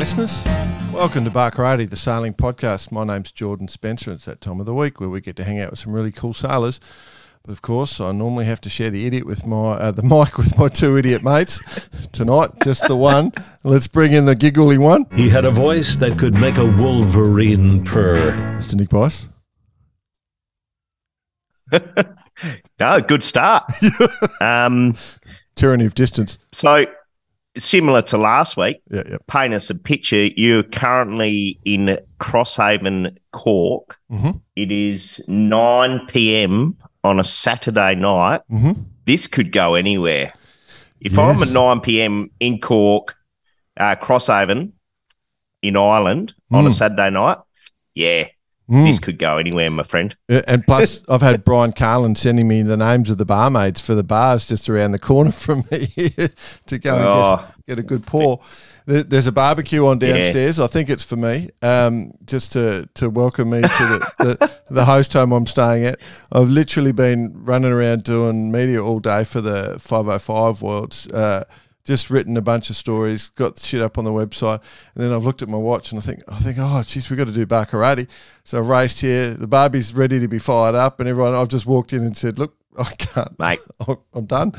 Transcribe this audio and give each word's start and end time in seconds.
G'day, 0.00 0.16
listeners. 0.16 0.44
Welcome 0.94 1.24
to 1.24 1.30
Barkarati, 1.30 1.88
the 1.88 1.94
sailing 1.94 2.32
podcast. 2.32 2.90
My 2.90 3.04
name's 3.04 3.30
Jordan 3.32 3.68
Spencer. 3.68 4.12
It's 4.12 4.24
that 4.24 4.40
time 4.40 4.58
of 4.58 4.64
the 4.64 4.72
week 4.72 4.98
where 4.98 5.10
we 5.10 5.20
get 5.20 5.36
to 5.36 5.44
hang 5.44 5.60
out 5.60 5.72
with 5.72 5.78
some 5.78 5.92
really 5.92 6.10
cool 6.10 6.32
sailors. 6.32 6.80
But 7.42 7.52
of 7.52 7.60
course, 7.60 8.00
I 8.00 8.10
normally 8.12 8.46
have 8.46 8.62
to 8.62 8.70
share 8.70 8.88
the 8.88 9.04
idiot 9.06 9.26
with 9.26 9.46
my 9.46 9.72
uh, 9.72 9.90
the 9.90 10.02
mic 10.24 10.38
with 10.38 10.58
my 10.58 10.68
two 10.68 10.96
idiot 10.96 11.22
mates. 11.22 11.60
Tonight, 12.12 12.48
just 12.64 12.88
the 12.88 12.96
one. 12.96 13.30
Let's 13.62 13.88
bring 13.88 14.12
in 14.12 14.24
the 14.24 14.34
giggly 14.34 14.78
one, 14.78 15.04
He 15.14 15.28
had 15.28 15.44
a 15.44 15.50
voice 15.50 15.96
that 15.96 16.18
could 16.18 16.34
make 16.34 16.56
a 16.56 16.64
wolverine 16.64 17.84
purr. 17.84 18.32
Mr. 18.58 18.76
Nick 18.76 18.88
Bice. 18.88 19.28
No, 22.80 23.00
good 23.06 23.22
start. 23.22 23.70
um, 24.40 24.96
Tyranny 25.56 25.84
of 25.84 25.94
distance. 25.94 26.38
so 26.52 26.86
similar 27.56 28.02
to 28.02 28.16
last 28.18 28.56
week, 28.56 28.80
Yeah, 28.90 29.02
yeah. 29.08 29.16
paint 29.26 29.54
us 29.54 29.70
a 29.70 29.74
picture. 29.74 30.26
You're 30.36 30.62
currently 30.62 31.58
in 31.64 31.98
Crosshaven, 32.20 33.16
Cork. 33.32 33.96
Mhm. 34.12 34.40
It 34.56 34.70
is 34.70 35.24
9 35.28 36.06
p.m. 36.06 36.76
on 37.02 37.18
a 37.18 37.24
Saturday 37.24 37.94
night. 37.94 38.42
Mhm. 38.50 38.84
This 39.06 39.26
could 39.26 39.52
go 39.52 39.74
anywhere. 39.74 40.32
If 41.00 41.18
I'm 41.18 41.38
Yes. 41.38 41.48
at 41.48 41.54
9 41.54 41.80
p.m. 41.80 42.30
in 42.40 42.60
Cork, 42.60 43.16
uh, 43.78 43.96
Crosshaven 43.96 44.72
in 45.62 45.76
Ireland 45.76 46.34
on 46.52 46.66
a 46.66 46.70
Mm. 46.70 46.74
Saturday 46.74 47.10
night, 47.10 47.38
yeah, 47.94 48.26
Mm. 48.70 48.84
this 48.86 49.00
could 49.00 49.18
go 49.18 49.36
anywhere, 49.38 49.68
my 49.70 49.82
friend. 49.82 50.14
Yeah, 50.28 50.42
And 50.46 50.64
plus, 50.64 51.02
I've 51.08 51.22
had 51.22 51.42
Brian 51.44 51.72
Carlin 51.72 52.14
sending 52.14 52.46
me 52.46 52.62
the 52.62 52.76
names 52.76 53.10
of 53.10 53.18
the 53.18 53.24
barmaids 53.24 53.80
for 53.80 53.94
the 53.96 54.04
bars 54.04 54.46
just 54.46 54.68
around 54.68 54.92
the 54.92 54.98
corner 55.00 55.32
from 55.44 55.64
me 55.70 55.86
to 56.66 56.78
go 56.78 56.96
and 56.96 57.04
Oh. 57.06 57.36
get, 57.66 57.66
get 57.66 57.78
a 57.80 57.82
good 57.82 58.06
pour. 58.06 58.40
There's 58.86 59.26
a 59.26 59.32
barbecue 59.32 59.86
on 59.86 60.00
Yeah. 60.00 60.14
downstairs. 60.14 60.58
I 60.58 60.66
think 60.66 60.88
it's 60.90 61.04
for 61.04 61.16
me, 61.16 61.48
um, 61.62 62.12
just 62.24 62.52
to, 62.52 62.88
to 62.94 63.08
welcome 63.10 63.50
me 63.50 63.60
to 63.62 63.68
the, 63.68 64.12
the, 64.18 64.50
the 64.70 64.84
host 64.84 65.12
home 65.12 65.32
I'm 65.32 65.46
staying 65.46 65.84
at. 65.84 66.00
I've 66.32 66.48
literally 66.48 66.92
been 66.92 67.32
running 67.44 67.72
around 67.72 68.04
doing 68.04 68.50
media 68.50 68.82
all 68.82 68.98
day 69.00 69.24
for 69.24 69.40
the 69.40 69.76
505 69.80 70.62
Worlds. 70.62 71.06
Uh, 71.08 71.44
just 71.84 72.10
written 72.10 72.36
a 72.36 72.42
bunch 72.42 72.68
of 72.70 72.76
stories, 72.76 73.30
got 73.30 73.56
the 73.56 73.62
shit 73.66 73.80
up 73.80 73.96
on 73.98 74.04
the 74.04 74.10
website, 74.10 74.60
and 74.94 75.02
then 75.02 75.12
I've 75.12 75.24
looked 75.24 75.42
at 75.42 75.48
my 75.48 75.56
watch 75.56 75.92
and 75.92 75.98
I 75.98 76.02
think, 76.04 76.20
I 76.30 76.36
think, 76.38 76.58
oh, 76.60 76.82
geez, 76.86 77.08
we've 77.08 77.18
got 77.18 77.26
to 77.26 77.32
do 77.32 77.46
Barkarati. 77.46 78.06
So 78.44 78.58
I've 78.58 78.68
raced 78.68 79.00
here. 79.00 79.34
The 79.34 79.46
Barbie's 79.46 79.94
ready 79.94 80.20
to 80.20 80.28
be 80.28 80.38
fired 80.38 80.74
up, 80.74 81.00
and 81.00 81.08
everyone, 81.08 81.34
I've 81.34 81.48
just 81.48 81.66
walked 81.66 81.92
in 81.92 82.02
and 82.04 82.16
said, 82.16 82.38
look, 82.38 82.54
I 82.78 82.92
can't, 82.98 83.38
Mate, 83.38 83.60
I'm 84.14 84.26
done. 84.26 84.52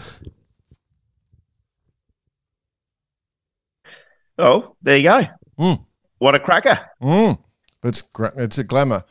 oh, 4.37 4.75
there 4.81 4.97
you 4.97 5.03
go. 5.03 5.21
Mm. 5.59 5.85
What 6.17 6.35
a 6.35 6.39
cracker. 6.39 6.79
Mm. 7.01 7.39
It's 7.83 8.01
gra- 8.01 8.33
it's 8.37 8.57
a 8.57 8.63
glamour, 8.63 9.03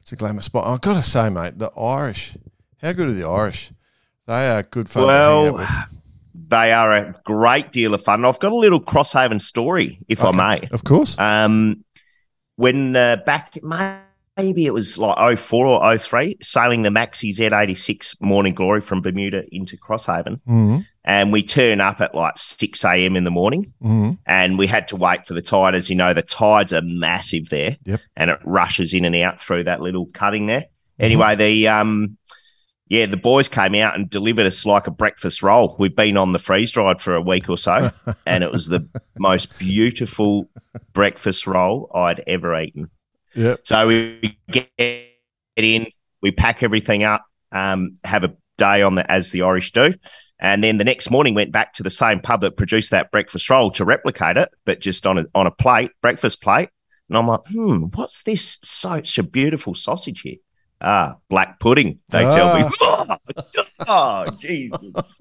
it's 0.00 0.12
a 0.12 0.16
glamour 0.16 0.40
spot. 0.42 0.66
I've 0.66 0.80
got 0.80 1.02
to 1.02 1.08
say, 1.08 1.28
mate, 1.28 1.58
the 1.58 1.70
Irish, 1.78 2.36
how 2.80 2.92
good 2.92 3.08
are 3.08 3.12
the 3.14 3.28
Irish? 3.28 3.72
They 4.26 4.50
are 4.50 4.62
good 4.62 4.88
fun. 4.88 5.06
to 5.06 5.12
hang 5.12 5.20
out 5.20 5.54
Well, 5.54 5.54
with. 5.54 5.97
They 6.46 6.72
are 6.72 6.94
a 6.94 7.14
great 7.24 7.72
deal 7.72 7.94
of 7.94 8.02
fun. 8.02 8.24
I've 8.24 8.38
got 8.38 8.52
a 8.52 8.56
little 8.56 8.80
Crosshaven 8.80 9.40
story, 9.40 9.98
if 10.08 10.22
I 10.24 10.30
may. 10.32 10.68
of 10.72 10.84
course. 10.84 11.18
Um, 11.18 11.84
when 12.56 12.94
uh, 12.96 13.16
back, 13.24 13.58
maybe 14.36 14.66
it 14.66 14.72
was 14.74 14.98
like 14.98 15.38
04 15.38 15.66
or 15.66 15.98
03, 15.98 16.36
sailing 16.40 16.82
the 16.82 16.90
Maxi 16.90 17.34
Z86 17.34 18.20
Morning 18.20 18.54
Glory 18.54 18.80
from 18.80 19.00
Bermuda 19.02 19.42
into 19.52 19.76
Crosshaven. 19.76 20.40
Mm. 20.48 20.86
And 21.04 21.32
we 21.32 21.42
turn 21.42 21.80
up 21.80 22.00
at 22.00 22.14
like 22.14 22.36
6 22.36 22.84
a.m. 22.84 23.16
in 23.16 23.24
the 23.24 23.30
morning 23.30 23.72
Mm. 23.82 24.18
and 24.26 24.58
we 24.58 24.66
had 24.66 24.88
to 24.88 24.96
wait 24.96 25.26
for 25.26 25.32
the 25.34 25.40
tide. 25.42 25.74
As 25.74 25.88
you 25.88 25.96
know, 25.96 26.12
the 26.12 26.22
tides 26.22 26.72
are 26.72 26.82
massive 26.82 27.48
there 27.48 27.76
Yep. 27.84 28.00
and 28.16 28.30
it 28.30 28.38
rushes 28.44 28.92
in 28.92 29.04
and 29.06 29.16
out 29.16 29.40
through 29.40 29.64
that 29.64 29.80
little 29.80 30.06
cutting 30.12 30.46
there. 30.46 30.66
Anyway, 30.98 31.34
the 31.36 31.68
um, 31.68 32.18
yeah, 32.88 33.06
the 33.06 33.16
boys 33.16 33.48
came 33.48 33.74
out 33.74 33.94
and 33.94 34.08
delivered 34.08 34.46
us 34.46 34.64
like 34.64 34.86
a 34.86 34.90
breakfast 34.90 35.42
roll. 35.42 35.76
We've 35.78 35.94
been 35.94 36.16
on 36.16 36.32
the 36.32 36.38
freeze 36.38 36.70
dried 36.70 37.02
for 37.02 37.14
a 37.14 37.20
week 37.20 37.48
or 37.48 37.58
so, 37.58 37.90
and 38.26 38.42
it 38.42 38.50
was 38.50 38.66
the 38.68 38.88
most 39.18 39.58
beautiful 39.58 40.48
breakfast 40.92 41.46
roll 41.46 41.90
I'd 41.94 42.22
ever 42.26 42.58
eaten. 42.60 42.90
Yep. 43.34 43.60
So 43.64 43.88
we 43.88 44.38
get 44.50 44.70
in, 45.56 45.86
we 46.22 46.30
pack 46.30 46.62
everything 46.62 47.04
up, 47.04 47.26
um, 47.52 47.94
have 48.04 48.24
a 48.24 48.34
day 48.56 48.82
on 48.82 48.94
the 48.94 49.10
as 49.10 49.32
the 49.32 49.42
Irish 49.42 49.72
do, 49.72 49.94
and 50.40 50.64
then 50.64 50.78
the 50.78 50.84
next 50.84 51.10
morning 51.10 51.34
went 51.34 51.52
back 51.52 51.74
to 51.74 51.82
the 51.82 51.90
same 51.90 52.20
pub 52.20 52.40
that 52.40 52.56
produced 52.56 52.90
that 52.90 53.10
breakfast 53.10 53.50
roll 53.50 53.70
to 53.72 53.84
replicate 53.84 54.38
it, 54.38 54.50
but 54.64 54.80
just 54.80 55.06
on 55.06 55.18
a 55.18 55.26
on 55.34 55.46
a 55.46 55.50
plate, 55.50 55.90
breakfast 56.00 56.40
plate. 56.40 56.70
And 57.08 57.16
I'm 57.16 57.26
like, 57.26 57.46
hmm, 57.50 57.84
what's 57.94 58.22
this? 58.22 58.58
Such 58.62 59.18
a 59.18 59.22
beautiful 59.22 59.74
sausage 59.74 60.22
here. 60.22 60.36
Ah, 60.80 61.16
black 61.28 61.58
pudding. 61.58 61.98
They 62.10 62.22
tell 62.22 62.58
me. 62.58 62.70
oh, 63.88 64.24
Jesus. 64.38 65.18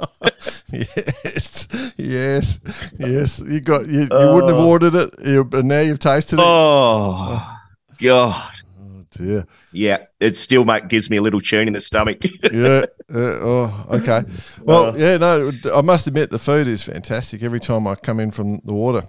yes, 0.72 1.94
yes, 1.98 2.60
yes. 3.00 3.40
You 3.40 3.60
got 3.62 3.88
you. 3.88 4.02
You 4.02 4.08
wouldn't 4.34 4.52
have 4.52 4.60
Oh. 4.62 4.68
ordered 4.70 4.96
it, 4.96 5.14
you, 5.26 5.44
but 5.44 5.66
now 5.66 5.80
you've 5.80 6.00
tasted 6.00 6.38
it. 6.40 6.46
Oh, 6.46 7.58
God. 8.00 8.52
Oh 8.80 9.04
dear. 9.12 9.46
Yeah, 9.72 10.06
it 10.20 10.38
still 10.38 10.64
make, 10.66 10.88
gives 10.90 11.10
me 11.10 11.18
a 11.18 11.22
little 11.22 11.42
churn 11.42 11.68
in 11.68 11.74
the 11.74 11.82
stomach. 11.82 12.24
Yeah. 12.52 12.84
Uh, 13.10 13.18
oh, 13.42 13.86
okay. 13.92 14.24
Well, 14.64 14.98
yeah. 15.00 15.18
No, 15.18 15.52
I 15.74 15.82
must 15.82 16.08
admit 16.08 16.30
the 16.30 16.38
food 16.38 16.68
is 16.68 16.84
fantastic. 16.84 17.42
Every 17.42 17.60
time 17.62 17.88
I 17.88 17.96
come 17.96 18.20
in 18.20 18.32
from 18.32 18.60
the 18.66 18.74
water, 18.74 19.04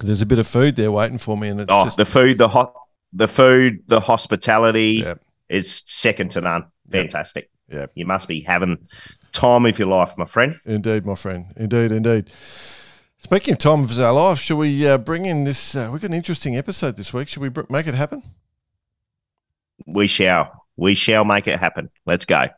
there's 0.00 0.20
a 0.20 0.26
bit 0.26 0.38
of 0.40 0.46
food 0.46 0.74
there 0.76 0.90
waiting 0.90 1.18
for 1.18 1.36
me, 1.38 1.48
and 1.48 1.60
it's 1.60 1.72
Oh, 1.72 1.84
just 1.84 1.96
the 1.96 2.04
food, 2.04 2.38
the 2.38 2.48
hot, 2.48 2.74
the 3.12 3.28
food, 3.28 3.84
the 3.86 4.00
hospitality 4.00 5.02
Yep. 5.04 5.20
Is 5.54 5.82
second 5.86 6.30
to 6.32 6.40
none. 6.40 6.64
Fantastic. 6.90 7.50
Yep. 7.68 7.92
You 7.94 8.06
must 8.06 8.28
be 8.28 8.40
having 8.40 8.78
time 9.32 9.66
of 9.66 9.78
your 9.78 9.88
life, 9.88 10.16
my 10.16 10.26
friend. 10.26 10.60
indeed, 10.64 11.06
my 11.06 11.14
friend. 11.14 11.46
Indeed, 11.56 11.92
indeed. 11.92 12.30
Speaking 13.18 13.52
of 13.52 13.58
time 13.58 13.84
of 13.84 13.98
our 13.98 14.12
life, 14.12 14.38
shall 14.38 14.58
we 14.58 14.86
uh, 14.86 14.98
bring 14.98 15.24
in 15.24 15.44
this? 15.44 15.74
Uh, 15.74 15.88
we've 15.90 16.02
got 16.02 16.10
an 16.10 16.16
interesting 16.16 16.56
episode 16.56 16.96
this 16.96 17.12
week. 17.14 17.28
Should 17.28 17.42
we 17.42 17.48
br- 17.48 17.62
make 17.70 17.86
it 17.86 17.94
happen? 17.94 18.22
We 19.86 20.06
shall. 20.06 20.66
We 20.76 20.94
shall 20.94 21.24
make 21.24 21.46
it 21.46 21.58
happen. 21.58 21.90
Let's 22.04 22.26
go. 22.26 22.48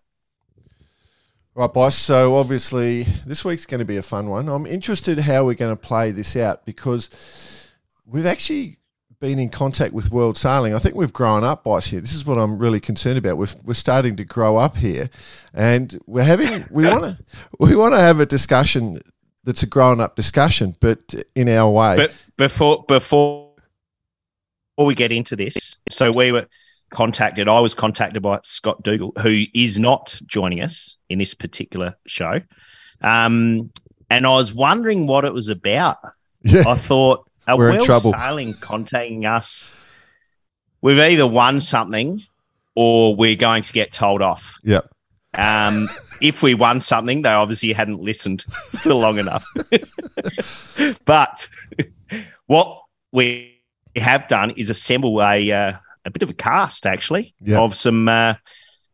Right, 1.54 1.72
boss. 1.72 1.96
So 1.96 2.36
obviously, 2.36 3.04
this 3.24 3.44
week's 3.44 3.64
going 3.64 3.78
to 3.78 3.84
be 3.84 3.96
a 3.96 4.02
fun 4.02 4.28
one. 4.28 4.48
I'm 4.48 4.66
interested 4.66 5.18
how 5.20 5.44
we're 5.44 5.54
going 5.54 5.74
to 5.74 5.80
play 5.80 6.10
this 6.10 6.34
out 6.34 6.66
because 6.66 7.70
we've 8.04 8.26
actually 8.26 8.78
been 9.20 9.38
in 9.38 9.48
contact 9.48 9.92
with 9.92 10.10
World 10.10 10.36
Sailing. 10.36 10.74
I 10.74 10.78
think 10.78 10.94
we've 10.94 11.12
grown 11.12 11.44
up, 11.44 11.64
boss. 11.64 11.86
Here, 11.86 12.00
this 12.00 12.14
is 12.14 12.24
what 12.24 12.38
I'm 12.38 12.58
really 12.58 12.80
concerned 12.80 13.18
about. 13.18 13.38
We're, 13.38 13.48
we're 13.64 13.74
starting 13.74 14.16
to 14.16 14.24
grow 14.24 14.56
up 14.56 14.76
here, 14.76 15.08
and 15.54 15.98
we're 16.06 16.24
having 16.24 16.66
we 16.70 16.84
want 16.88 17.04
to 17.04 17.18
we 17.58 17.74
want 17.76 17.94
to 17.94 18.00
have 18.00 18.20
a 18.20 18.26
discussion 18.26 19.00
that's 19.44 19.62
a 19.62 19.66
grown 19.66 20.00
up 20.00 20.16
discussion, 20.16 20.74
but 20.80 21.14
in 21.34 21.48
our 21.48 21.70
way. 21.70 21.96
But 21.96 22.12
before 22.36 22.84
before 22.86 23.54
before 24.76 24.86
we 24.86 24.94
get 24.94 25.12
into 25.12 25.36
this, 25.36 25.78
so 25.90 26.10
we 26.14 26.32
were 26.32 26.46
contacted. 26.90 27.48
I 27.48 27.60
was 27.60 27.74
contacted 27.74 28.22
by 28.22 28.40
Scott 28.42 28.82
Dougal, 28.82 29.12
who 29.22 29.44
is 29.54 29.80
not 29.80 30.20
joining 30.26 30.60
us 30.60 30.98
in 31.08 31.18
this 31.18 31.34
particular 31.34 31.96
show. 32.06 32.40
Um, 33.00 33.70
and 34.10 34.26
I 34.26 34.30
was 34.30 34.52
wondering 34.52 35.06
what 35.06 35.24
it 35.24 35.32
was 35.32 35.48
about. 35.48 35.98
yeah, 36.42 36.64
I 36.66 36.74
thought, 36.74 37.25
are 37.46 37.56
We're 37.56 37.68
in 37.70 37.74
World 37.76 37.86
trouble. 37.86 38.12
Sailing 38.12 38.54
contacting 38.54 39.24
us? 39.26 39.74
We've 40.82 40.98
either 40.98 41.26
won 41.26 41.60
something 41.60 42.22
or 42.74 43.14
we're 43.16 43.36
going 43.36 43.62
to 43.62 43.72
get 43.72 43.92
told 43.92 44.20
off. 44.22 44.58
yeah, 44.62 44.80
Um, 45.34 45.88
if 46.20 46.42
we 46.42 46.54
won 46.54 46.80
something, 46.80 47.22
they 47.22 47.30
obviously 47.30 47.72
hadn't 47.72 48.00
listened 48.00 48.42
for 48.82 48.94
long 48.94 49.18
enough. 49.18 49.44
but 51.04 51.48
what 52.46 52.82
we 53.12 53.60
have 53.96 54.28
done 54.28 54.50
is 54.56 54.70
assemble 54.70 55.22
a 55.22 55.50
uh, 55.50 55.72
a 56.04 56.10
bit 56.10 56.22
of 56.22 56.30
a 56.30 56.34
cast, 56.34 56.86
actually, 56.86 57.34
Yeah. 57.40 57.60
of 57.60 57.74
some 57.74 58.08
uh, 58.08 58.34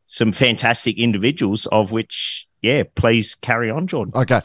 some 0.07 0.33
fantastic 0.33 0.99
individuals. 0.99 1.67
Of 1.67 1.93
which, 1.93 2.47
yeah, 2.63 2.85
please 2.95 3.35
carry 3.35 3.71
on, 3.71 3.87
Jordan. 3.87 4.15
Okay. 4.17 4.41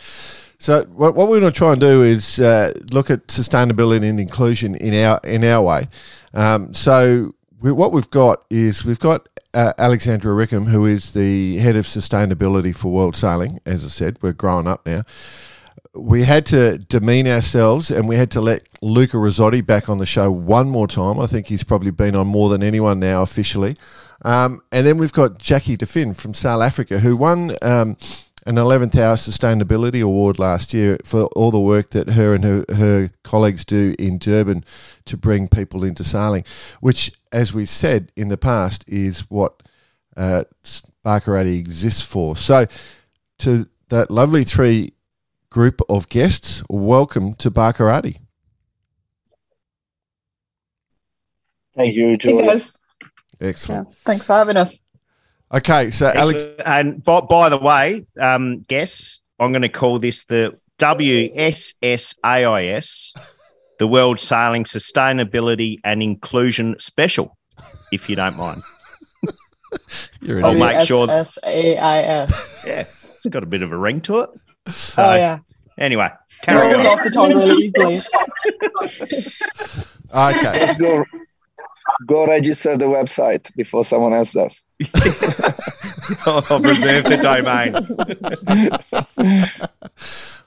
So 0.60 0.86
what, 0.86 1.14
what 1.16 1.28
we're 1.28 1.40
going 1.40 1.52
to 1.52 1.58
try 1.58 1.72
and 1.72 1.82
do 1.82 2.04
is 2.04 2.40
uh, 2.40 2.74
look 2.92 3.12
at 3.12 3.28
sustainability 3.28 4.10
and 4.10 4.20
inclusion 4.20 4.76
in 4.76 4.94
our 5.04 5.20
in 5.24 5.44
our 5.44 5.62
way. 5.62 5.88
Um, 6.34 6.74
so 6.74 7.36
we, 7.62 7.72
what 7.72 7.92
we've 7.92 8.10
got 8.10 8.44
is 8.50 8.84
we've 8.84 9.00
got 9.00 9.30
uh, 9.54 9.74
Alexandra 9.78 10.34
Rickham, 10.34 10.66
who 10.66 10.86
is 10.86 11.14
the 11.14 11.58
head 11.58 11.76
of 11.76 11.86
sustainability 11.86 12.76
for 12.76 12.92
World 12.92 13.16
Sailing. 13.16 13.60
As 13.66 13.86
I 13.86 13.90
said, 13.90 14.18
we're 14.22 14.34
growing 14.34 14.68
up 14.68 14.86
now. 14.86 15.04
We 15.94 16.24
had 16.24 16.46
to 16.48 16.78
demean 16.78 17.28
ourselves, 17.28 17.90
and 17.90 18.08
we 18.08 18.18
had 18.18 18.30
to 18.32 18.42
let 18.42 18.64
Luca 18.82 19.18
Rizzotti 19.18 19.66
back 19.66 19.90
on 19.90 19.98
the 19.98 20.06
show 20.06 20.30
one 20.30 20.70
more 20.70 20.88
time. 20.88 21.20
I 21.20 21.26
think 21.26 21.48
he's 21.48 21.64
probably 21.64 21.90
been 21.90 22.16
on 22.16 22.28
more 22.28 22.50
than 22.50 22.62
anyone 22.62 23.00
now 23.00 23.24
officially. 23.24 23.76
Um, 24.24 24.62
and 24.72 24.86
then 24.86 24.98
we've 25.00 25.14
got 25.14 25.40
Jackie 25.40 25.78
DeFin 25.78 26.16
from 26.16 26.36
South 26.36 26.62
Africa, 26.62 27.00
who 27.00 27.18
won 27.18 27.56
um, 27.64 27.98
an 28.48 28.56
11th 28.56 28.96
hour 28.98 29.18
sustainability 29.18 30.02
award 30.02 30.40
last 30.40 30.74
year 30.74 30.98
for 31.04 31.24
all 31.36 31.52
the 31.52 31.60
work 31.60 31.90
that 31.90 32.12
her 32.12 32.34
and 32.34 32.46
her, 32.46 32.66
her 32.74 33.12
colleagues 33.24 33.66
do 33.66 33.94
in 34.00 34.18
Durban 34.18 34.64
to 35.04 35.18
bring 35.18 35.50
people 35.50 35.84
into 35.84 36.02
sailing, 36.06 36.46
which, 36.80 37.12
as 37.34 37.54
we 37.54 37.66
said 37.66 38.10
in 38.16 38.30
the 38.30 38.38
past, 38.38 38.86
is 38.88 39.30
what 39.30 39.62
uh, 40.16 40.46
Barkarati 41.06 41.60
exists 41.60 42.02
for. 42.02 42.38
So, 42.38 42.68
to 43.40 43.68
that 43.90 44.10
lovely 44.10 44.46
three 44.46 44.94
group 45.50 45.82
of 45.90 46.08
guests, 46.08 46.64
welcome 46.70 47.34
to 47.36 47.52
Barkarati. 47.52 48.18
Thank 51.76 51.96
you, 51.96 52.16
George. 52.16 52.46
Hey 52.46 52.48
guys. 52.48 52.78
Excellent. 53.42 53.90
Yeah, 53.90 53.94
thanks 54.06 54.26
for 54.26 54.34
having 54.34 54.56
us. 54.56 54.80
Okay, 55.54 55.92
so 55.92 56.12
Alex, 56.14 56.46
and 56.66 57.02
by, 57.04 57.22
by 57.22 57.48
the 57.50 57.58
way, 57.58 58.06
um, 58.20 58.66
guess 58.68 59.20
I'm 59.40 59.52
going 59.54 59.62
to 59.62 59.70
call 59.70 59.98
this 59.98 60.26
the 60.26 60.60
WSSAIS, 60.80 61.88
the 63.80 63.88
World 63.88 64.20
Sailing 64.20 64.66
Sustainability 64.66 65.78
and 65.86 66.04
Inclusion 66.04 66.76
Special, 66.80 67.38
if 67.94 68.10
you 68.10 68.18
don't 68.18 68.36
mind. 68.36 68.62
you're 70.22 70.46
I'll 70.46 70.54
make 70.54 70.86
sure- 70.86 71.10
S-A-I-S. 71.10 72.64
Yeah, 72.68 72.82
it's 72.82 73.26
got 73.28 73.44
a 73.44 73.48
bit 73.48 73.62
of 73.62 73.72
a 73.72 73.78
ring 73.78 74.02
to 74.02 74.20
it. 74.20 74.30
So, 74.68 75.02
Oh, 75.04 75.16
yeah. 75.16 75.40
Anyway, 75.78 76.10
carry 76.42 76.74
Rolls 76.74 76.86
on. 76.86 76.92
off 77.00 77.04
the 77.04 77.10
tongue 77.12 77.34
really 77.36 77.68
easily. 77.68 78.02
okay. 80.14 80.60
Let's 80.60 80.74
go. 80.74 81.06
Go 82.06 82.28
register 82.28 82.78
the 82.78 82.86
website 82.86 83.54
before 83.56 83.84
someone 83.84 84.14
else 84.14 84.34
does. 84.34 84.62
I've 86.26 86.64
reserved 86.64 87.08
the 87.08 87.18
domain. 87.20 87.74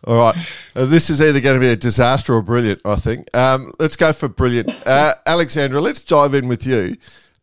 All 0.04 0.16
right. 0.16 0.36
Uh, 0.74 0.84
this 0.84 1.10
is 1.10 1.20
either 1.20 1.40
going 1.40 1.54
to 1.54 1.60
be 1.60 1.70
a 1.70 1.76
disaster 1.76 2.34
or 2.34 2.42
brilliant, 2.42 2.80
I 2.84 2.94
think. 2.94 3.34
Um, 3.36 3.72
let's 3.78 3.96
go 3.96 4.12
for 4.12 4.28
brilliant. 4.28 4.70
Uh, 4.86 5.14
Alexandra, 5.26 5.80
let's 5.80 6.04
dive 6.04 6.34
in 6.34 6.48
with 6.48 6.66
you. 6.66 6.96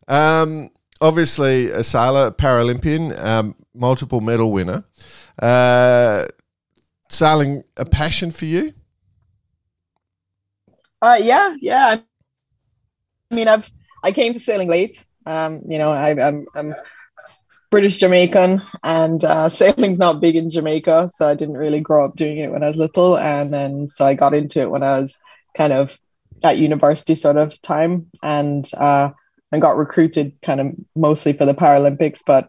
Um, 0.08 0.70
obviously, 1.00 1.70
a 1.70 1.84
sailor, 1.84 2.30
Paralympian, 2.30 3.18
um, 3.22 3.54
multiple 3.74 4.20
medal 4.20 4.50
winner. 4.50 4.84
Uh, 5.40 6.26
sailing 7.08 7.62
a 7.76 7.84
passion 7.84 8.30
for 8.30 8.46
you? 8.46 8.72
Uh, 11.00 11.18
yeah, 11.20 11.54
yeah. 11.60 12.00
I 13.30 13.34
mean, 13.34 13.46
I've 13.46 13.70
I 14.02 14.12
came 14.12 14.32
to 14.32 14.40
sailing 14.40 14.68
late. 14.68 15.04
Um, 15.26 15.62
you 15.68 15.78
know, 15.78 15.90
I, 15.90 16.10
I'm 16.26 16.46
I'm 16.54 16.74
British 17.70 17.98
Jamaican, 17.98 18.62
and 18.82 19.22
uh, 19.24 19.48
sailing's 19.48 19.98
not 19.98 20.20
big 20.20 20.36
in 20.36 20.50
Jamaica, 20.50 21.10
so 21.14 21.28
I 21.28 21.34
didn't 21.34 21.56
really 21.56 21.80
grow 21.80 22.04
up 22.04 22.16
doing 22.16 22.38
it 22.38 22.50
when 22.50 22.62
I 22.62 22.68
was 22.68 22.76
little, 22.76 23.18
and 23.18 23.52
then 23.52 23.88
so 23.88 24.06
I 24.06 24.14
got 24.14 24.34
into 24.34 24.60
it 24.60 24.70
when 24.70 24.82
I 24.82 24.98
was 24.98 25.20
kind 25.56 25.72
of 25.72 25.98
at 26.42 26.58
university 26.58 27.14
sort 27.14 27.36
of 27.36 27.60
time, 27.60 28.06
and 28.22 28.68
uh, 28.76 29.10
and 29.52 29.62
got 29.62 29.76
recruited 29.76 30.32
kind 30.42 30.60
of 30.60 30.66
mostly 30.94 31.32
for 31.32 31.44
the 31.44 31.54
Paralympics, 31.54 32.20
but 32.26 32.48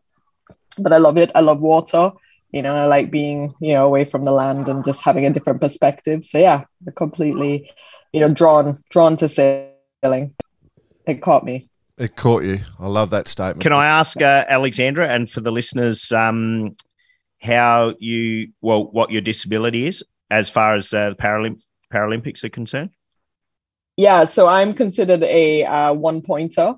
but 0.78 0.94
I 0.94 0.98
love 0.98 1.18
it. 1.18 1.32
I 1.36 1.42
love 1.42 1.60
water. 1.60 2.12
You 2.52 2.62
know, 2.62 2.74
I 2.74 2.86
like 2.86 3.12
being 3.12 3.52
you 3.60 3.74
know 3.74 3.86
away 3.86 4.06
from 4.06 4.24
the 4.24 4.32
land 4.32 4.70
and 4.70 4.84
just 4.84 5.04
having 5.04 5.26
a 5.26 5.32
different 5.32 5.62
perspective. 5.62 6.24
So 6.24 6.38
yeah, 6.38 6.66
completely 6.96 7.72
you 8.14 8.22
know 8.22 8.34
drawn 8.34 8.84
drawn 8.90 9.18
to 9.18 9.30
sailing. 9.30 10.36
It 11.10 11.22
caught 11.22 11.44
me. 11.44 11.68
It 11.98 12.16
caught 12.16 12.44
you. 12.44 12.60
I 12.80 12.88
love 12.88 13.10
that 13.10 13.28
statement. 13.28 13.62
Can 13.62 13.74
I 13.74 13.88
ask 13.88 14.22
uh, 14.22 14.46
Alexandra 14.48 15.08
and 15.08 15.30
for 15.30 15.42
the 15.42 15.52
listeners 15.52 16.12
um, 16.12 16.76
how 17.42 17.96
you 18.00 18.50
well 18.62 18.86
what 18.86 19.12
your 19.12 19.22
disability 19.22 19.88
is 19.88 20.04
as 20.30 20.50
far 20.50 20.76
as 20.76 20.94
uh, 20.94 21.10
the 21.10 21.16
Paralymp- 21.16 21.62
Paralympics 21.94 22.44
are 22.44 22.50
concerned? 22.50 22.92
Yeah, 23.98 24.24
so 24.26 24.48
I'm 24.48 24.74
considered 24.74 25.24
a 25.24 25.66
uh, 25.66 25.94
one 25.94 26.22
pointer 26.22 26.76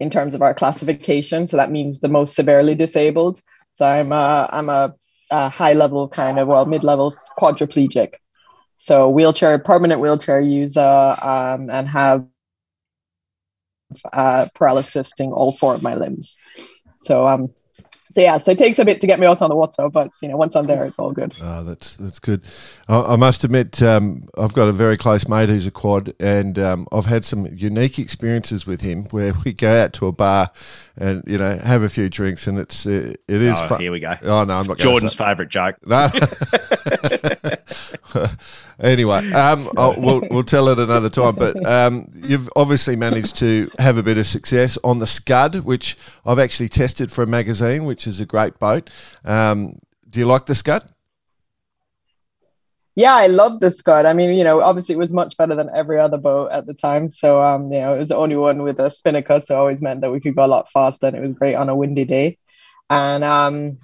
in 0.00 0.10
terms 0.10 0.34
of 0.34 0.42
our 0.42 0.54
classification. 0.54 1.46
So 1.46 1.56
that 1.56 1.70
means 1.70 2.00
the 2.00 2.08
most 2.08 2.34
severely 2.34 2.74
disabled. 2.74 3.40
So 3.74 3.86
I'm 3.86 4.10
a, 4.10 4.48
I'm 4.52 4.68
a, 4.68 4.94
a 5.30 5.48
high 5.48 5.74
level 5.74 6.08
kind 6.08 6.38
of 6.38 6.48
well 6.48 6.66
mid 6.66 6.82
level 6.82 7.14
quadriplegic. 7.38 8.14
So 8.78 9.08
wheelchair, 9.08 9.58
permanent 9.58 10.00
wheelchair 10.00 10.40
user, 10.40 11.16
um, 11.22 11.70
and 11.70 11.88
have 11.88 12.26
uh, 14.12 14.46
paralysis 14.54 15.12
in 15.18 15.32
all 15.32 15.52
four 15.52 15.74
of 15.74 15.82
my 15.82 15.94
limbs. 15.94 16.36
So 16.96 17.26
um, 17.28 17.50
so 18.10 18.20
yeah, 18.20 18.38
so 18.38 18.52
it 18.52 18.58
takes 18.58 18.78
a 18.78 18.84
bit 18.84 19.00
to 19.00 19.06
get 19.08 19.18
me 19.18 19.26
out 19.26 19.42
on 19.42 19.48
the 19.50 19.56
water, 19.56 19.88
but 19.88 20.10
you 20.22 20.28
know 20.28 20.36
once 20.36 20.54
I'm 20.54 20.66
there, 20.66 20.84
it's 20.84 20.98
all 20.98 21.10
good. 21.12 21.34
Oh, 21.42 21.64
that's 21.64 21.96
that's 21.96 22.18
good. 22.20 22.42
I, 22.88 23.00
I 23.00 23.16
must 23.16 23.42
admit, 23.44 23.82
um, 23.82 24.28
I've 24.38 24.52
got 24.54 24.68
a 24.68 24.72
very 24.72 24.96
close 24.96 25.26
mate 25.26 25.48
who's 25.48 25.66
a 25.66 25.70
quad, 25.72 26.12
and 26.20 26.56
um, 26.58 26.86
I've 26.92 27.06
had 27.06 27.24
some 27.24 27.46
unique 27.46 27.98
experiences 27.98 28.66
with 28.66 28.82
him 28.82 29.04
where 29.06 29.32
we 29.44 29.52
go 29.52 29.82
out 29.82 29.94
to 29.94 30.06
a 30.06 30.12
bar 30.12 30.50
and 30.96 31.24
you 31.26 31.38
know 31.38 31.56
have 31.58 31.82
a 31.82 31.88
few 31.88 32.08
drinks, 32.08 32.46
and 32.46 32.58
it's 32.58 32.86
uh, 32.86 33.14
it 33.26 33.42
is 33.42 33.58
Oh, 33.60 33.66
fun. 33.68 33.80
here 33.80 33.90
we 33.90 34.00
go. 34.00 34.14
Oh 34.22 34.44
no, 34.44 34.54
I'm 34.54 34.66
not. 34.66 34.66
gonna 34.66 34.76
Jordan's 34.76 35.14
favourite 35.14 35.50
joke. 35.50 35.76
No. 35.84 36.08
anyway, 38.80 39.30
um, 39.32 39.70
we'll 39.76 40.22
we'll 40.30 40.44
tell 40.44 40.68
it 40.68 40.78
another 40.78 41.10
time. 41.10 41.34
But 41.34 41.64
um, 41.64 42.10
you've 42.14 42.48
obviously 42.56 42.96
managed 42.96 43.36
to 43.36 43.70
have 43.78 43.98
a 43.98 44.02
bit 44.02 44.18
of 44.18 44.26
success 44.26 44.78
on 44.84 44.98
the 44.98 45.06
Scud, 45.06 45.56
which 45.64 45.96
I've 46.24 46.38
actually 46.38 46.68
tested 46.68 47.10
for 47.10 47.22
a 47.22 47.26
magazine, 47.26 47.84
which 47.84 48.06
is 48.06 48.20
a 48.20 48.26
great 48.26 48.58
boat. 48.58 48.90
Um, 49.24 49.78
do 50.08 50.20
you 50.20 50.26
like 50.26 50.46
the 50.46 50.54
Scud? 50.54 50.90
Yeah, 52.96 53.14
I 53.14 53.26
love 53.26 53.58
the 53.58 53.72
Scud. 53.72 54.06
I 54.06 54.12
mean, 54.12 54.36
you 54.36 54.44
know, 54.44 54.60
obviously 54.60 54.94
it 54.94 54.98
was 54.98 55.12
much 55.12 55.36
better 55.36 55.56
than 55.56 55.68
every 55.74 55.98
other 55.98 56.16
boat 56.16 56.52
at 56.52 56.66
the 56.66 56.74
time. 56.74 57.10
So, 57.10 57.42
um, 57.42 57.72
you 57.72 57.80
know, 57.80 57.94
it 57.94 57.98
was 57.98 58.10
the 58.10 58.16
only 58.16 58.36
one 58.36 58.62
with 58.62 58.78
a 58.78 58.88
spinnaker, 58.90 59.40
so 59.40 59.56
it 59.56 59.58
always 59.58 59.82
meant 59.82 60.00
that 60.02 60.12
we 60.12 60.20
could 60.20 60.36
go 60.36 60.44
a 60.44 60.46
lot 60.46 60.70
faster, 60.70 61.08
and 61.08 61.16
it 61.16 61.20
was 61.20 61.32
great 61.32 61.56
on 61.56 61.68
a 61.68 61.74
windy 61.74 62.04
day. 62.04 62.38
And 62.88 63.24
um, 63.24 63.78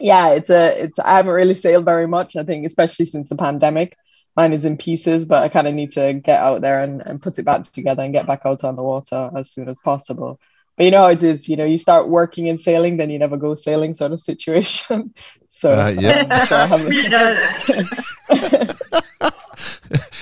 yeah, 0.00 0.30
it's 0.30 0.50
a, 0.50 0.82
it's. 0.84 0.98
I 0.98 1.16
haven't 1.18 1.34
really 1.34 1.54
sailed 1.54 1.84
very 1.84 2.08
much. 2.08 2.34
I 2.36 2.42
think, 2.42 2.66
especially 2.66 3.04
since 3.06 3.28
the 3.28 3.36
pandemic, 3.36 3.96
mine 4.36 4.52
is 4.52 4.64
in 4.64 4.76
pieces. 4.76 5.24
But 5.26 5.42
I 5.44 5.48
kind 5.48 5.68
of 5.68 5.74
need 5.74 5.92
to 5.92 6.14
get 6.14 6.40
out 6.40 6.60
there 6.62 6.80
and, 6.80 7.00
and 7.06 7.22
put 7.22 7.38
it 7.38 7.44
back 7.44 7.62
together 7.64 8.02
and 8.02 8.12
get 8.12 8.26
back 8.26 8.42
out 8.44 8.64
on 8.64 8.74
the 8.76 8.82
water 8.82 9.30
as 9.36 9.50
soon 9.50 9.68
as 9.68 9.78
possible. 9.80 10.40
But 10.76 10.84
you 10.84 10.90
know 10.92 11.02
how 11.02 11.08
it 11.08 11.22
is. 11.22 11.48
You 11.48 11.56
know, 11.56 11.64
you 11.66 11.78
start 11.78 12.08
working 12.08 12.46
in 12.46 12.58
sailing, 12.58 12.96
then 12.96 13.10
you 13.10 13.18
never 13.18 13.36
go 13.36 13.54
sailing, 13.54 13.94
sort 13.94 14.12
of 14.12 14.20
situation. 14.20 15.14
So, 15.52 15.68
Uh, 15.78 15.88
yeah. 15.88 16.20
um, 16.20 16.46
so 16.50 16.56
I 16.56 16.66
haven't. 16.66 16.94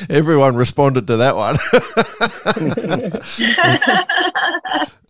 Everyone 0.11 0.57
responded 0.57 1.07
to 1.07 1.17
that 1.19 1.37
one. 1.37 1.57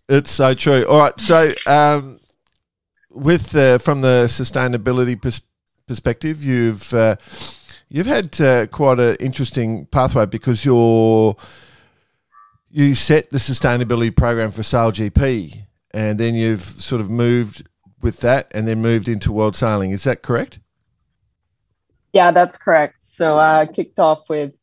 it's 0.09 0.31
so 0.31 0.53
true. 0.53 0.85
All 0.87 0.99
right, 0.99 1.19
so 1.19 1.51
um, 1.65 2.19
with 3.19 3.55
uh, 3.55 3.77
from 3.77 4.01
the 4.01 4.25
sustainability 4.27 5.21
pers- 5.21 5.41
perspective, 5.87 6.43
you've 6.43 6.93
uh, 6.93 7.15
you've 7.89 8.05
had 8.05 8.39
uh, 8.41 8.67
quite 8.67 8.99
an 8.99 9.15
interesting 9.17 9.85
pathway 9.87 10.25
because 10.25 10.65
you're 10.65 11.35
you 12.71 12.95
set 12.95 13.29
the 13.31 13.37
sustainability 13.37 14.15
program 14.15 14.51
for 14.51 14.61
SailGP, 14.61 15.65
and 15.91 16.19
then 16.19 16.35
you've 16.35 16.61
sort 16.61 17.01
of 17.01 17.09
moved 17.09 17.67
with 18.01 18.21
that, 18.21 18.47
and 18.51 18.67
then 18.67 18.81
moved 18.81 19.07
into 19.07 19.31
World 19.31 19.55
Sailing. 19.55 19.91
Is 19.91 20.03
that 20.05 20.21
correct? 20.21 20.59
Yeah, 22.13 22.31
that's 22.31 22.57
correct. 22.57 23.03
So 23.03 23.37
I 23.37 23.67
kicked 23.67 23.99
off 23.99 24.29
with. 24.29 24.53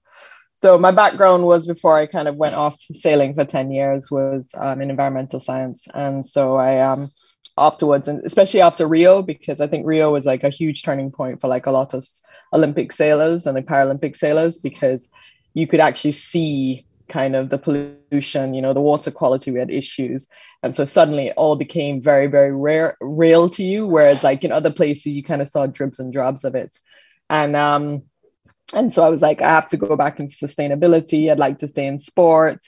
So 0.55 0.79
my 0.79 0.91
background 0.91 1.45
was 1.45 1.67
before 1.67 1.95
I 1.97 2.07
kind 2.07 2.29
of 2.29 2.37
went 2.37 2.55
off 2.55 2.79
sailing 2.95 3.35
for 3.35 3.45
ten 3.45 3.71
years 3.71 4.11
was 4.11 4.49
um, 4.57 4.81
in 4.81 4.91
environmental 4.91 5.39
science, 5.39 5.87
and 5.95 6.27
so 6.27 6.57
I 6.57 6.81
um 6.81 7.13
afterwards, 7.59 8.09
and 8.09 8.25
especially 8.25 8.61
after 8.61 8.87
Rio, 8.87 9.23
because 9.23 9.61
I 9.61 9.67
think 9.67 9.87
Rio 9.87 10.13
was 10.13 10.27
like 10.27 10.45
a 10.45 10.51
huge 10.51 10.83
turning 10.83 11.11
point 11.11 11.41
for 11.41 11.49
like 11.49 11.67
a 11.67 11.71
lot 11.71 11.95
of 11.95 12.07
Olympic 12.53 12.93
sailors 12.93 13.47
and 13.47 13.57
the 13.57 13.63
Paralympic 13.63 14.17
sailors 14.17 14.59
because 14.59 15.09
you 15.55 15.67
could 15.67 15.81
actually 15.81 16.13
see 16.13 16.85
kind 17.09 17.37
of 17.37 17.51
the 17.51 17.59
pollution, 17.59 18.53
you 18.53 18.61
know, 18.61 18.73
the 18.73 18.81
water 18.81 19.11
quality. 19.11 19.51
We 19.51 19.61
had 19.61 19.71
issues, 19.71 20.27
and 20.63 20.75
so 20.75 20.85
suddenly 20.85 21.29
it 21.29 21.35
all 21.37 21.57
became 21.57 22.03
very, 22.03 22.27
very 22.27 22.53
rare, 22.53 22.97
real 23.01 23.49
to 23.51 23.63
you. 23.63 23.87
Whereas 23.87 24.25
like 24.25 24.45
in 24.45 24.53
other 24.53 24.73
places, 24.73 25.07
you 25.07 25.23
kind 25.23 25.41
of 25.41 25.49
saw 25.49 25.67
dribs 25.67 25.99
and 25.99 26.13
drabs 26.13 26.45
of 26.45 26.55
it 26.55 26.79
and 27.29 27.57
um 27.57 28.03
and 28.75 28.93
so 28.93 29.05
i 29.05 29.09
was 29.09 29.23
like 29.23 29.43
i 29.43 29.49
have 29.49 29.69
to 29.69 29.77
go 29.77 29.97
back 29.97 30.21
into 30.21 30.35
sustainability 30.35 31.31
i'd 31.31 31.39
like 31.39 31.59
to 31.59 31.69
stay 31.69 31.87
in 31.87 31.99
sport 31.99 32.59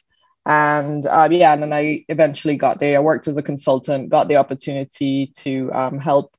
and 0.47 1.07
um, 1.07 1.33
yeah 1.33 1.52
and 1.52 1.62
then 1.62 1.73
i 1.73 2.04
eventually 2.09 2.57
got 2.57 2.80
there. 2.80 2.97
I 2.97 3.00
worked 3.00 3.28
as 3.28 3.37
a 3.37 3.42
consultant 3.42 4.09
got 4.09 4.28
the 4.28 4.37
opportunity 4.37 5.33
to 5.37 5.71
um, 5.73 5.99
help 5.99 6.35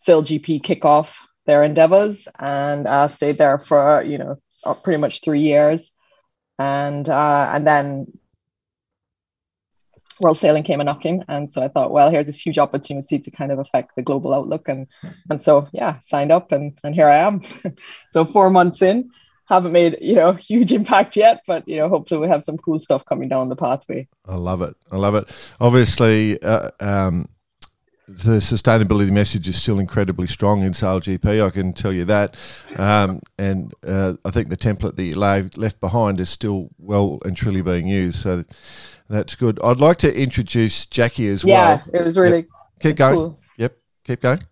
sail 0.00 0.22
gp 0.22 0.62
kick 0.62 0.84
off 0.84 1.26
their 1.46 1.62
endeavors 1.62 2.28
and 2.38 2.86
uh, 2.86 3.08
stayed 3.08 3.38
there 3.38 3.58
for 3.58 4.02
you 4.02 4.18
know 4.18 4.36
uh, 4.64 4.74
pretty 4.74 4.98
much 4.98 5.22
three 5.22 5.40
years. 5.40 5.92
And 6.58 7.08
uh, 7.08 7.50
and 7.52 7.66
then 7.66 8.06
world 10.20 10.38
sailing 10.38 10.62
came 10.62 10.80
a 10.80 10.84
knocking 10.84 11.24
and 11.26 11.50
so 11.50 11.60
i 11.60 11.66
thought 11.66 11.90
well 11.90 12.08
here's 12.08 12.26
this 12.26 12.38
huge 12.38 12.56
opportunity 12.56 13.18
to 13.18 13.30
kind 13.32 13.50
of 13.50 13.58
affect 13.58 13.96
the 13.96 14.02
global 14.02 14.32
outlook. 14.32 14.68
And 14.68 14.86
and 15.30 15.42
so 15.42 15.68
yeah 15.72 15.98
signed 16.00 16.30
up 16.30 16.52
and 16.52 16.78
and 16.84 16.94
here 16.94 17.06
i 17.06 17.16
am. 17.16 17.42
So 18.10 18.24
four 18.24 18.50
months 18.50 18.82
in 18.82 19.10
haven't 19.48 19.72
made 19.72 19.98
you 20.00 20.14
know 20.14 20.32
huge 20.50 20.72
impact 20.72 21.16
yet 21.16 21.42
but 21.46 21.66
you 21.68 21.76
know 21.76 21.88
hopefully 21.88 22.20
we 22.20 22.28
have 22.28 22.44
some 22.44 22.56
cool 22.56 22.78
stuff 22.78 23.04
coming 23.04 23.28
down 23.28 23.48
the 23.48 23.56
pathway 23.56 24.06
i 24.26 24.34
love 24.34 24.62
it 24.62 24.74
i 24.90 24.96
love 24.96 25.14
it 25.14 25.28
obviously 25.60 26.40
uh, 26.42 26.70
um, 26.80 27.26
the 28.08 28.38
sustainability 28.38 29.10
message 29.10 29.48
is 29.48 29.60
still 29.60 29.78
incredibly 29.78 30.26
strong 30.26 30.62
in 30.62 30.72
SailGP. 30.72 31.44
I 31.44 31.50
can 31.50 31.72
tell 31.72 31.92
you 31.92 32.04
that, 32.06 32.36
um, 32.76 33.20
and 33.38 33.72
uh, 33.86 34.14
I 34.24 34.30
think 34.30 34.48
the 34.48 34.56
template 34.56 34.96
that 34.96 35.02
you 35.02 35.16
left 35.16 35.80
behind 35.80 36.20
is 36.20 36.28
still 36.28 36.68
well 36.78 37.20
and 37.24 37.36
truly 37.36 37.62
being 37.62 37.86
used. 37.86 38.18
So 38.18 38.44
that's 39.08 39.34
good. 39.34 39.58
I'd 39.62 39.80
like 39.80 39.98
to 39.98 40.14
introduce 40.14 40.86
Jackie 40.86 41.28
as 41.28 41.44
yeah, 41.44 41.54
well. 41.54 41.82
Yeah, 41.92 42.00
it 42.00 42.04
was 42.04 42.18
really 42.18 42.46
keep 42.80 42.96
going. 42.96 43.14
Cool. 43.14 43.38
Yep, 43.58 43.76
keep 44.04 44.20
going. 44.20 44.42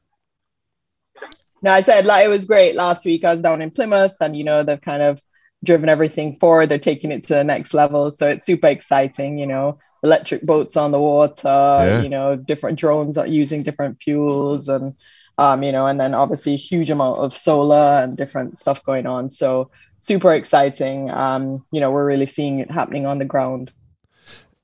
No, 1.62 1.70
I 1.70 1.82
said 1.82 2.06
like 2.06 2.24
it 2.24 2.28
was 2.28 2.44
great 2.44 2.74
last 2.74 3.04
week. 3.04 3.24
I 3.24 3.32
was 3.32 3.42
down 3.42 3.62
in 3.62 3.70
Plymouth, 3.70 4.16
and 4.20 4.36
you 4.36 4.44
know 4.44 4.62
they've 4.62 4.80
kind 4.80 5.02
of 5.02 5.22
driven 5.62 5.88
everything 5.88 6.38
forward. 6.38 6.68
They're 6.68 6.78
taking 6.78 7.12
it 7.12 7.22
to 7.24 7.34
the 7.34 7.44
next 7.44 7.74
level, 7.74 8.10
so 8.10 8.28
it's 8.28 8.46
super 8.46 8.68
exciting. 8.68 9.38
You 9.38 9.46
know, 9.46 9.78
electric 10.02 10.42
boats 10.42 10.76
on 10.76 10.90
the 10.90 11.00
water. 11.00 11.42
Yeah. 11.44 12.02
You 12.02 12.08
know, 12.08 12.36
different 12.36 12.78
drones 12.78 13.18
are 13.18 13.26
using 13.26 13.62
different 13.62 14.00
fuels, 14.00 14.68
and 14.68 14.94
um, 15.38 15.62
you 15.62 15.72
know, 15.72 15.86
and 15.86 16.00
then 16.00 16.14
obviously 16.14 16.56
huge 16.56 16.90
amount 16.90 17.18
of 17.18 17.36
solar 17.36 18.02
and 18.02 18.16
different 18.16 18.58
stuff 18.58 18.82
going 18.84 19.06
on. 19.06 19.30
So 19.30 19.70
super 20.00 20.32
exciting. 20.34 21.10
Um, 21.10 21.64
you 21.70 21.80
know, 21.80 21.90
we're 21.90 22.06
really 22.06 22.26
seeing 22.26 22.60
it 22.60 22.70
happening 22.70 23.06
on 23.06 23.18
the 23.18 23.24
ground. 23.26 23.72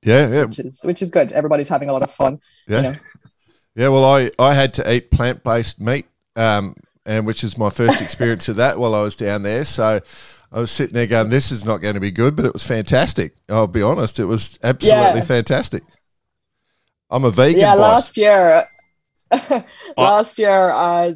Yeah, 0.03 0.29
yeah. 0.29 0.45
Which 0.45 0.59
is 0.61 0.83
which 0.83 1.03
is 1.03 1.11
good. 1.11 1.33
Everybody's 1.33 1.69
having 1.69 1.91
a 1.91 1.93
lot 1.93 2.03
of 2.03 2.11
fun. 2.11 2.41
Yeah. 2.67 2.77
You 2.77 2.83
know? 2.83 2.97
Yeah, 3.75 3.89
well, 3.89 4.07
I, 4.07 4.31
I 4.39 4.55
had 4.55 4.73
to 4.75 4.91
eat 4.91 5.11
plant 5.11 5.45
based 5.45 5.81
meat 5.81 6.07
um, 6.35 6.75
and 7.07 7.25
which 7.25 7.45
is 7.45 7.57
my 7.57 7.71
first 7.71 8.03
experience 8.03 8.49
of 8.49 8.57
that 8.57 8.79
while 8.79 8.95
I 8.95 9.03
was 9.03 9.17
down 9.17 9.43
there. 9.43 9.65
So 9.65 10.01
I 10.53 10.61
was 10.61 10.71
sitting 10.71 10.95
there 10.95 11.07
going, 11.07 11.31
"This 11.31 11.53
is 11.53 11.65
not 11.65 11.81
going 11.81 11.95
to 11.95 12.01
be 12.01 12.11
good," 12.11 12.37
but 12.37 12.45
it 12.45 12.53
was 12.53 12.67
fantastic. 12.67 13.35
I'll 13.49 13.67
be 13.67 13.83
honest, 13.83 14.19
it 14.19 14.25
was 14.25 14.59
absolutely 14.63 15.21
yeah. 15.21 15.21
fantastic. 15.23 15.83
I'm 17.09 17.25
a 17.25 17.31
vegan. 17.31 17.61
Yeah, 17.61 17.77
boss. 17.77 18.17
last 18.17 18.17
year, 18.17 18.69
last 19.97 20.39
year, 20.39 20.71
uh, 20.71 21.13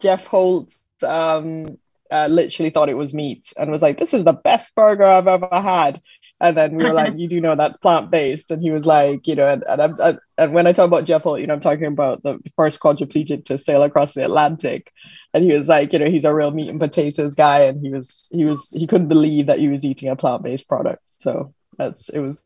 Geoff 0.00 0.26
Holt 0.26 0.74
um, 1.06 1.78
uh, 2.10 2.28
literally 2.30 2.70
thought 2.70 2.88
it 2.88 2.94
was 2.94 3.14
meat 3.14 3.52
and 3.56 3.70
was 3.70 3.82
like, 3.82 3.98
"This 3.98 4.14
is 4.14 4.24
the 4.24 4.34
best 4.34 4.74
burger 4.74 5.04
I've 5.04 5.28
ever 5.28 5.48
had." 5.50 6.00
And 6.40 6.56
then 6.56 6.74
we 6.74 6.84
were 6.84 6.94
like, 6.94 7.18
"You 7.18 7.28
do 7.28 7.40
know 7.40 7.54
that's 7.54 7.78
plant 7.78 8.10
based?" 8.10 8.50
And 8.50 8.62
he 8.62 8.70
was 8.70 8.86
like, 8.86 9.26
"You 9.26 9.34
know," 9.34 9.48
and, 9.48 9.62
and, 9.68 10.00
I, 10.00 10.16
and 10.38 10.54
when 10.54 10.66
I 10.66 10.72
talk 10.72 10.86
about 10.86 11.04
Geoff 11.04 11.22
Holt, 11.22 11.40
you 11.40 11.46
know, 11.46 11.54
I'm 11.54 11.60
talking 11.60 11.84
about 11.84 12.22
the 12.22 12.38
first 12.56 12.80
quadriplegic 12.80 13.44
to 13.46 13.58
sail 13.58 13.82
across 13.82 14.14
the 14.14 14.24
Atlantic 14.24 14.90
and 15.32 15.44
he 15.44 15.52
was 15.52 15.68
like, 15.68 15.92
you 15.92 15.98
know, 15.98 16.10
he's 16.10 16.24
a 16.24 16.34
real 16.34 16.50
meat 16.50 16.68
and 16.68 16.80
potatoes 16.80 17.34
guy, 17.34 17.60
and 17.60 17.80
he 17.80 17.90
was 17.90 18.28
he 18.32 18.44
was 18.44 18.70
he 18.70 18.86
couldn't 18.86 19.08
believe 19.08 19.46
that 19.46 19.58
he 19.58 19.68
was 19.68 19.84
eating 19.84 20.08
a 20.08 20.16
plant 20.16 20.42
based 20.42 20.68
product. 20.68 21.02
So 21.20 21.54
that's 21.78 22.08
it 22.08 22.20
was 22.20 22.44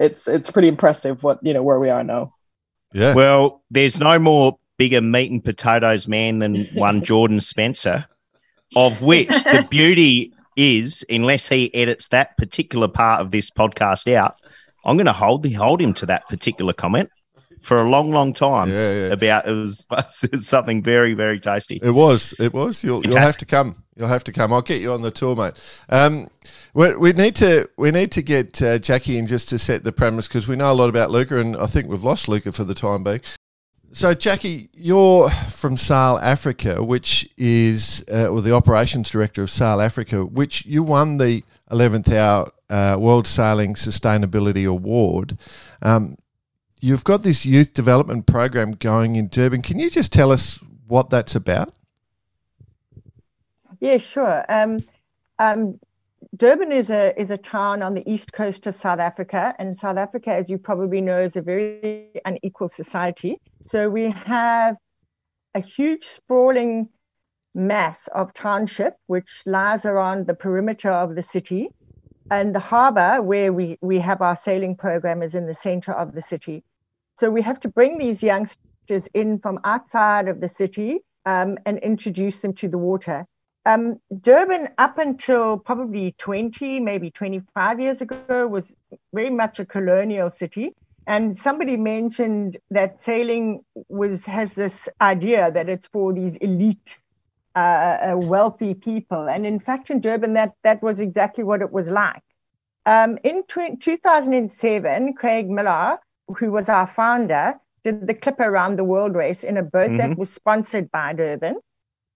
it's 0.00 0.26
it's 0.26 0.50
pretty 0.50 0.68
impressive 0.68 1.22
what 1.22 1.38
you 1.42 1.54
know 1.54 1.62
where 1.62 1.78
we 1.78 1.90
are 1.90 2.02
now. 2.02 2.34
Yeah. 2.92 3.14
Well, 3.14 3.62
there's 3.70 4.00
no 4.00 4.18
more 4.18 4.58
bigger 4.78 5.00
meat 5.00 5.30
and 5.30 5.44
potatoes 5.44 6.08
man 6.08 6.40
than 6.40 6.64
one 6.74 7.04
Jordan 7.04 7.40
Spencer, 7.40 8.06
of 8.74 9.02
which 9.02 9.44
the 9.44 9.66
beauty 9.70 10.34
is, 10.56 11.04
unless 11.08 11.48
he 11.48 11.74
edits 11.74 12.08
that 12.08 12.36
particular 12.36 12.88
part 12.88 13.20
of 13.20 13.30
this 13.30 13.50
podcast 13.50 14.12
out, 14.12 14.34
I'm 14.84 14.96
going 14.96 15.06
to 15.06 15.12
hold 15.12 15.42
the 15.42 15.52
hold 15.52 15.80
him 15.80 15.94
to 15.94 16.06
that 16.06 16.28
particular 16.28 16.72
comment 16.72 17.10
for 17.62 17.80
a 17.80 17.88
long, 17.88 18.10
long 18.10 18.32
time. 18.32 18.68
Yeah, 18.68 18.92
yeah. 18.92 19.12
About 19.12 19.48
it 19.48 19.52
was, 19.52 19.86
it 20.22 20.32
was 20.32 20.48
something 20.48 20.82
very, 20.82 21.14
very 21.14 21.40
tasty. 21.40 21.80
It 21.82 21.90
was. 21.90 22.34
It 22.38 22.52
was. 22.52 22.84
You'll, 22.84 23.04
you'll 23.04 23.16
have 23.16 23.36
to 23.38 23.46
come. 23.46 23.84
You'll 23.96 24.08
have 24.08 24.24
to 24.24 24.32
come. 24.32 24.52
I'll 24.52 24.62
get 24.62 24.80
you 24.80 24.92
on 24.92 25.02
the 25.02 25.10
tour, 25.10 25.36
mate. 25.36 25.54
Um, 25.88 26.28
we, 26.74 26.96
we 26.96 27.12
need 27.12 27.36
to 27.36 27.68
we 27.76 27.90
need 27.90 28.10
to 28.12 28.22
get 28.22 28.60
uh, 28.62 28.78
Jackie 28.78 29.18
in 29.18 29.26
just 29.26 29.48
to 29.50 29.58
set 29.58 29.84
the 29.84 29.92
premise 29.92 30.28
because 30.28 30.48
we 30.48 30.56
know 30.56 30.72
a 30.72 30.74
lot 30.74 30.88
about 30.88 31.10
Luca, 31.10 31.38
and 31.38 31.56
I 31.56 31.66
think 31.66 31.88
we've 31.88 32.02
lost 32.02 32.28
Luca 32.28 32.52
for 32.52 32.64
the 32.64 32.74
time 32.74 33.04
being. 33.04 33.20
So, 33.92 34.14
Jackie, 34.14 34.70
you're 34.72 35.28
from 35.30 35.76
Sail 35.76 36.18
Africa, 36.22 36.82
which 36.82 37.28
is, 37.36 38.04
uh, 38.10 38.28
or 38.28 38.40
the 38.40 38.54
operations 38.54 39.10
director 39.10 39.42
of 39.42 39.50
Sail 39.50 39.80
Africa, 39.80 40.24
which 40.24 40.64
you 40.64 40.82
won 40.82 41.18
the 41.18 41.44
11th 41.70 42.10
Hour 42.12 42.50
uh, 42.70 42.96
World 42.98 43.26
Sailing 43.26 43.74
Sustainability 43.74 44.68
Award. 44.68 45.38
Um, 45.82 46.16
You've 46.84 47.04
got 47.04 47.22
this 47.22 47.46
youth 47.46 47.74
development 47.74 48.26
program 48.26 48.72
going 48.72 49.14
in 49.14 49.28
Durban. 49.28 49.62
Can 49.62 49.78
you 49.78 49.88
just 49.88 50.12
tell 50.12 50.32
us 50.32 50.58
what 50.88 51.10
that's 51.10 51.36
about? 51.36 51.72
Yeah, 53.78 53.98
sure. 53.98 54.44
Um, 54.48 54.84
um, 55.38 55.78
Durban 56.36 56.72
is 56.72 56.90
a 56.90 57.18
is 57.20 57.30
a 57.30 57.36
town 57.36 57.82
on 57.82 57.94
the 57.94 58.02
east 58.10 58.32
coast 58.32 58.66
of 58.66 58.74
South 58.74 58.98
Africa, 58.98 59.54
and 59.60 59.78
South 59.78 59.96
Africa, 59.96 60.32
as 60.32 60.50
you 60.50 60.58
probably 60.58 61.00
know, 61.00 61.22
is 61.22 61.36
a 61.36 61.40
very 61.40 62.08
unequal 62.24 62.68
society. 62.68 63.40
So 63.62 63.88
we 63.88 64.10
have 64.10 64.76
a 65.54 65.60
huge 65.60 66.04
sprawling 66.04 66.88
mass 67.54 68.08
of 68.08 68.32
township 68.34 68.96
which 69.06 69.42
lies 69.46 69.84
around 69.84 70.26
the 70.26 70.34
perimeter 70.34 70.90
of 70.90 71.14
the 71.14 71.22
city, 71.22 71.68
and 72.30 72.54
the 72.54 72.60
harbour 72.60 73.20
where 73.22 73.52
we 73.52 73.78
we 73.80 73.98
have 74.00 74.22
our 74.22 74.36
sailing 74.36 74.76
program 74.76 75.22
is 75.22 75.34
in 75.34 75.46
the 75.46 75.54
centre 75.54 75.92
of 75.92 76.14
the 76.14 76.22
city. 76.22 76.64
So 77.16 77.30
we 77.30 77.42
have 77.42 77.60
to 77.60 77.68
bring 77.68 77.98
these 77.98 78.22
youngsters 78.22 79.06
in 79.14 79.38
from 79.38 79.60
outside 79.64 80.28
of 80.28 80.40
the 80.40 80.48
city 80.48 81.00
um, 81.26 81.58
and 81.66 81.78
introduce 81.78 82.40
them 82.40 82.54
to 82.54 82.68
the 82.68 82.78
water. 82.78 83.26
Um, 83.64 84.00
Durban, 84.22 84.70
up 84.78 84.98
until 84.98 85.56
probably 85.56 86.14
20, 86.18 86.80
maybe 86.80 87.10
25 87.10 87.80
years 87.80 88.00
ago, 88.00 88.48
was 88.48 88.74
very 89.12 89.30
much 89.30 89.60
a 89.60 89.64
colonial 89.64 90.30
city. 90.30 90.74
And 91.06 91.38
somebody 91.38 91.76
mentioned 91.76 92.58
that 92.70 93.02
sailing 93.02 93.64
was 93.88 94.24
has 94.26 94.54
this 94.54 94.88
idea 95.00 95.50
that 95.52 95.68
it's 95.68 95.86
for 95.88 96.12
these 96.12 96.36
elite, 96.36 96.98
uh, 97.56 97.58
uh 97.58 98.14
wealthy 98.16 98.74
people. 98.74 99.28
And 99.28 99.44
in 99.44 99.60
fact, 99.60 99.90
in 99.90 100.00
Durban, 100.00 100.34
that 100.34 100.52
that 100.62 100.82
was 100.82 101.00
exactly 101.00 101.44
what 101.44 101.60
it 101.60 101.72
was 101.72 101.88
like. 101.88 102.22
Um, 102.86 103.18
in 103.22 103.44
2007, 103.48 105.14
Craig 105.14 105.48
Miller 105.48 105.98
who 106.38 106.50
was 106.50 106.68
our 106.68 106.86
founder, 106.86 107.54
did 107.84 108.06
the 108.06 108.14
Clipper 108.14 108.44
Around 108.44 108.76
the 108.76 108.84
World 108.84 109.14
race 109.14 109.44
in 109.44 109.56
a 109.56 109.62
boat 109.62 109.90
mm-hmm. 109.90 109.96
that 109.98 110.18
was 110.18 110.32
sponsored 110.32 110.90
by 110.90 111.12
Durban. 111.12 111.56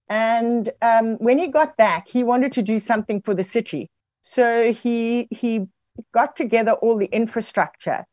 And 0.08 0.70
um, 0.80 1.16
when 1.16 1.38
he 1.38 1.48
got 1.48 1.76
back, 1.76 2.06
he 2.06 2.22
wanted 2.22 2.52
to 2.52 2.62
do 2.62 2.78
something 2.78 3.22
for 3.22 3.34
the 3.34 3.42
city. 3.42 3.90
So 4.22 4.72
he 4.72 5.26
he 5.30 5.66
got 6.12 6.36
together 6.36 6.72
all 6.72 6.96
the 6.96 7.06
infrastructure. 7.06 8.04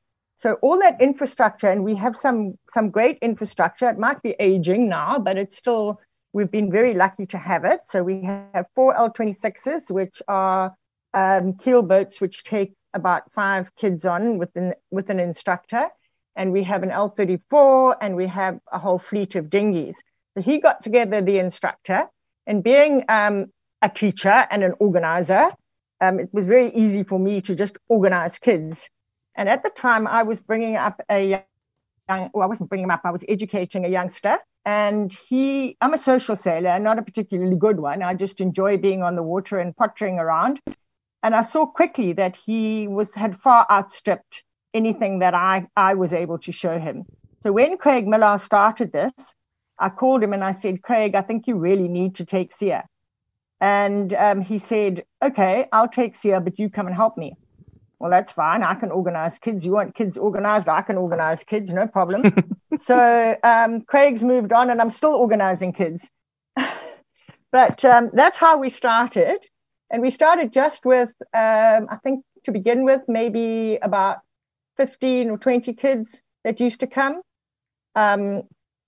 So 0.44 0.56
all 0.56 0.78
that 0.80 1.00
infrastructure, 1.00 1.70
and 1.70 1.86
we 1.86 1.96
have 1.96 2.18
some 2.18 2.58
some 2.74 2.90
great 2.90 3.18
infrastructure. 3.22 3.90
It 3.90 3.98
might 3.98 4.22
be 4.22 4.36
aging 4.42 4.90
now, 4.90 5.18
but 5.18 5.38
it's 5.38 5.56
still 5.56 6.02
we've 6.34 6.52
been 6.52 6.70
very 6.70 6.94
lucky 6.94 7.26
to 7.28 7.38
have 7.38 7.64
it. 7.64 7.80
So 7.86 8.04
we 8.04 8.24
have 8.24 8.66
four 8.76 8.94
L26s, 8.94 9.90
which 9.90 10.22
are 10.28 10.76
um, 11.14 11.54
keel 11.54 11.82
boats, 11.82 12.20
which 12.20 12.44
take 12.44 12.74
about 12.94 13.32
five 13.32 13.74
kids 13.76 14.04
on 14.04 14.38
with 14.38 14.54
an, 14.58 14.74
with 14.92 15.10
an 15.10 15.22
instructor. 15.22 15.88
And 16.36 16.52
we 16.52 16.64
have 16.64 16.84
an 16.84 16.90
L34 16.90 17.96
and 18.02 18.18
we 18.18 18.28
have 18.28 18.60
a 18.70 18.80
whole 18.80 19.00
fleet 19.00 19.36
of 19.36 19.50
dinghies. 19.50 19.96
So 20.36 20.42
he 20.42 20.60
got 20.60 20.84
together 20.84 21.22
the 21.22 21.40
instructor 21.40 22.10
and 22.46 22.62
being 22.62 23.06
um, 23.08 23.46
a 23.82 23.88
teacher 23.88 24.46
and 24.52 24.62
an 24.62 24.74
organizer, 24.82 25.52
um, 26.02 26.20
it 26.20 26.34
was 26.34 26.48
very 26.48 26.70
easy 26.74 27.04
for 27.04 27.18
me 27.18 27.40
to 27.40 27.56
just 27.56 27.78
organize 27.88 28.38
kids. 28.40 28.90
And 29.36 29.50
at 29.50 29.64
the 29.64 29.70
time, 29.70 30.08
I 30.08 30.24
was 30.24 30.40
bringing 30.42 30.76
up 30.76 31.02
a 31.10 31.30
young, 32.10 32.30
well, 32.34 32.44
I 32.44 32.46
wasn't 32.46 32.70
bringing 32.70 32.86
him 32.86 32.92
up, 32.92 33.02
I 33.04 33.12
was 33.12 33.24
educating 33.28 33.86
a 33.86 33.90
youngster. 33.90 34.38
And 34.66 35.12
he, 35.28 35.76
I'm 35.82 35.94
a 35.94 35.98
social 35.98 36.36
sailor, 36.36 36.80
not 36.80 37.00
a 37.00 37.02
particularly 37.02 37.58
good 37.58 37.80
one. 37.80 38.02
I 38.02 38.14
just 38.14 38.40
enjoy 38.40 38.78
being 38.78 39.04
on 39.04 39.16
the 39.16 39.24
water 39.24 39.60
and 39.60 39.76
pottering 39.76 40.20
around. 40.20 40.62
And 41.22 41.36
I 41.36 41.42
saw 41.42 41.66
quickly 41.66 42.14
that 42.14 42.36
he 42.36 42.88
was 42.88 43.14
had 43.14 43.40
far 43.40 43.66
outstripped 43.70 44.44
anything 44.74 45.20
that 45.20 45.34
I, 45.34 45.68
I 45.76 45.94
was 45.96 46.14
able 46.14 46.38
to 46.40 46.52
show 46.52 46.80
him. 46.80 47.06
So 47.42 47.52
when 47.52 47.78
Craig 47.78 48.08
Miller 48.08 48.38
started 48.38 48.92
this, 48.92 49.12
I 49.78 49.90
called 49.90 50.24
him 50.24 50.34
and 50.34 50.44
I 50.44 50.54
said, 50.54 50.82
Craig, 50.82 51.16
I 51.16 51.22
think 51.22 51.48
you 51.48 51.56
really 51.56 51.88
need 51.88 52.16
to 52.16 52.26
take 52.26 52.54
Sia. 52.54 52.86
And 53.60 54.14
um, 54.14 54.42
he 54.42 54.60
said, 54.60 55.04
okay, 55.22 55.68
I'll 55.72 55.90
take 55.90 56.16
Sia, 56.16 56.40
but 56.40 56.60
you 56.60 56.70
come 56.70 56.88
and 56.88 56.96
help 56.96 57.18
me. 57.18 57.36
Well, 58.04 58.12
that's 58.12 58.34
fine. 58.34 58.64
I 58.64 58.76
can 58.76 58.92
organize 58.92 59.38
kids. 59.38 59.66
You 59.66 59.72
want 59.72 59.96
kids 59.96 60.18
organized? 60.18 60.68
I 60.68 60.82
can 60.82 60.98
organize 60.98 61.42
kids, 61.46 61.72
no 61.72 61.88
problem. 61.88 62.36
so 62.78 63.38
um, 63.42 63.80
Craig's 63.80 64.22
moved 64.22 64.52
on 64.52 64.70
and 64.70 64.82
I'm 64.82 64.92
still 64.92 65.14
organizing 65.14 65.72
kids. 65.72 66.06
but 67.54 67.86
um, 67.86 68.10
that's 68.12 68.36
how 68.36 68.58
we 68.58 68.68
started. 68.68 69.38
And 69.90 70.02
we 70.02 70.10
started 70.10 70.52
just 70.52 70.86
with, 70.86 71.14
um, 71.34 71.88
I 71.90 71.98
think 72.04 72.26
to 72.44 72.52
begin 72.52 72.84
with, 72.84 73.04
maybe 73.08 73.80
about 73.82 74.18
15 74.76 75.30
or 75.30 75.38
20 75.38 75.72
kids 75.72 76.22
that 76.44 76.60
used 76.60 76.82
to 76.82 76.88
come. 76.88 77.22
Um, 77.96 78.42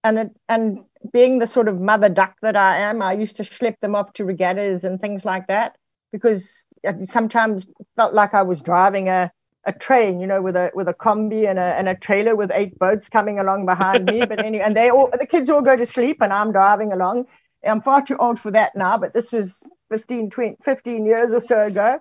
and 0.03 0.17
it, 0.17 0.31
and 0.49 0.79
being 1.13 1.39
the 1.39 1.47
sort 1.47 1.69
of 1.69 1.79
mother 1.79 2.09
duck 2.09 2.35
that 2.41 2.57
I 2.57 2.79
am, 2.79 3.01
I 3.01 3.13
used 3.13 3.37
to 3.37 3.43
schlep 3.43 3.79
them 3.79 3.95
off 3.95 4.11
to 4.15 4.25
regattas 4.25 4.83
and 4.83 4.99
things 4.99 5.23
like 5.23 5.47
that 5.47 5.77
because 6.15 6.63
sometimes 7.05 7.67
felt 7.97 8.13
like 8.13 8.33
I 8.33 8.43
was 8.43 8.61
driving 8.61 9.09
a, 9.09 9.31
a 9.65 9.73
train, 9.73 10.21
you 10.21 10.27
know, 10.27 10.41
with 10.41 10.55
a 10.55 10.71
with 10.73 10.87
a 10.87 10.93
combi 10.93 11.49
and 11.49 11.59
a 11.59 11.69
and 11.79 11.89
a 11.89 11.95
trailer 11.95 12.35
with 12.35 12.51
eight 12.53 12.79
boats 12.79 13.09
coming 13.09 13.37
along 13.39 13.65
behind 13.65 14.05
me. 14.05 14.25
But 14.25 14.39
anyway, 14.39 14.63
and 14.63 14.75
they 14.75 14.89
all 14.89 15.09
the 15.11 15.25
kids 15.25 15.49
all 15.49 15.61
go 15.61 15.75
to 15.75 15.85
sleep 15.85 16.21
and 16.21 16.31
I'm 16.31 16.51
driving 16.51 16.93
along. 16.93 17.25
I'm 17.65 17.81
far 17.81 18.01
too 18.01 18.15
old 18.17 18.39
for 18.39 18.51
that 18.51 18.75
now, 18.75 18.97
but 18.97 19.13
this 19.13 19.31
was 19.31 19.59
15, 19.89 20.29
20, 20.29 20.57
15 20.63 21.05
years 21.05 21.33
or 21.33 21.41
so 21.41 21.65
ago. 21.65 21.99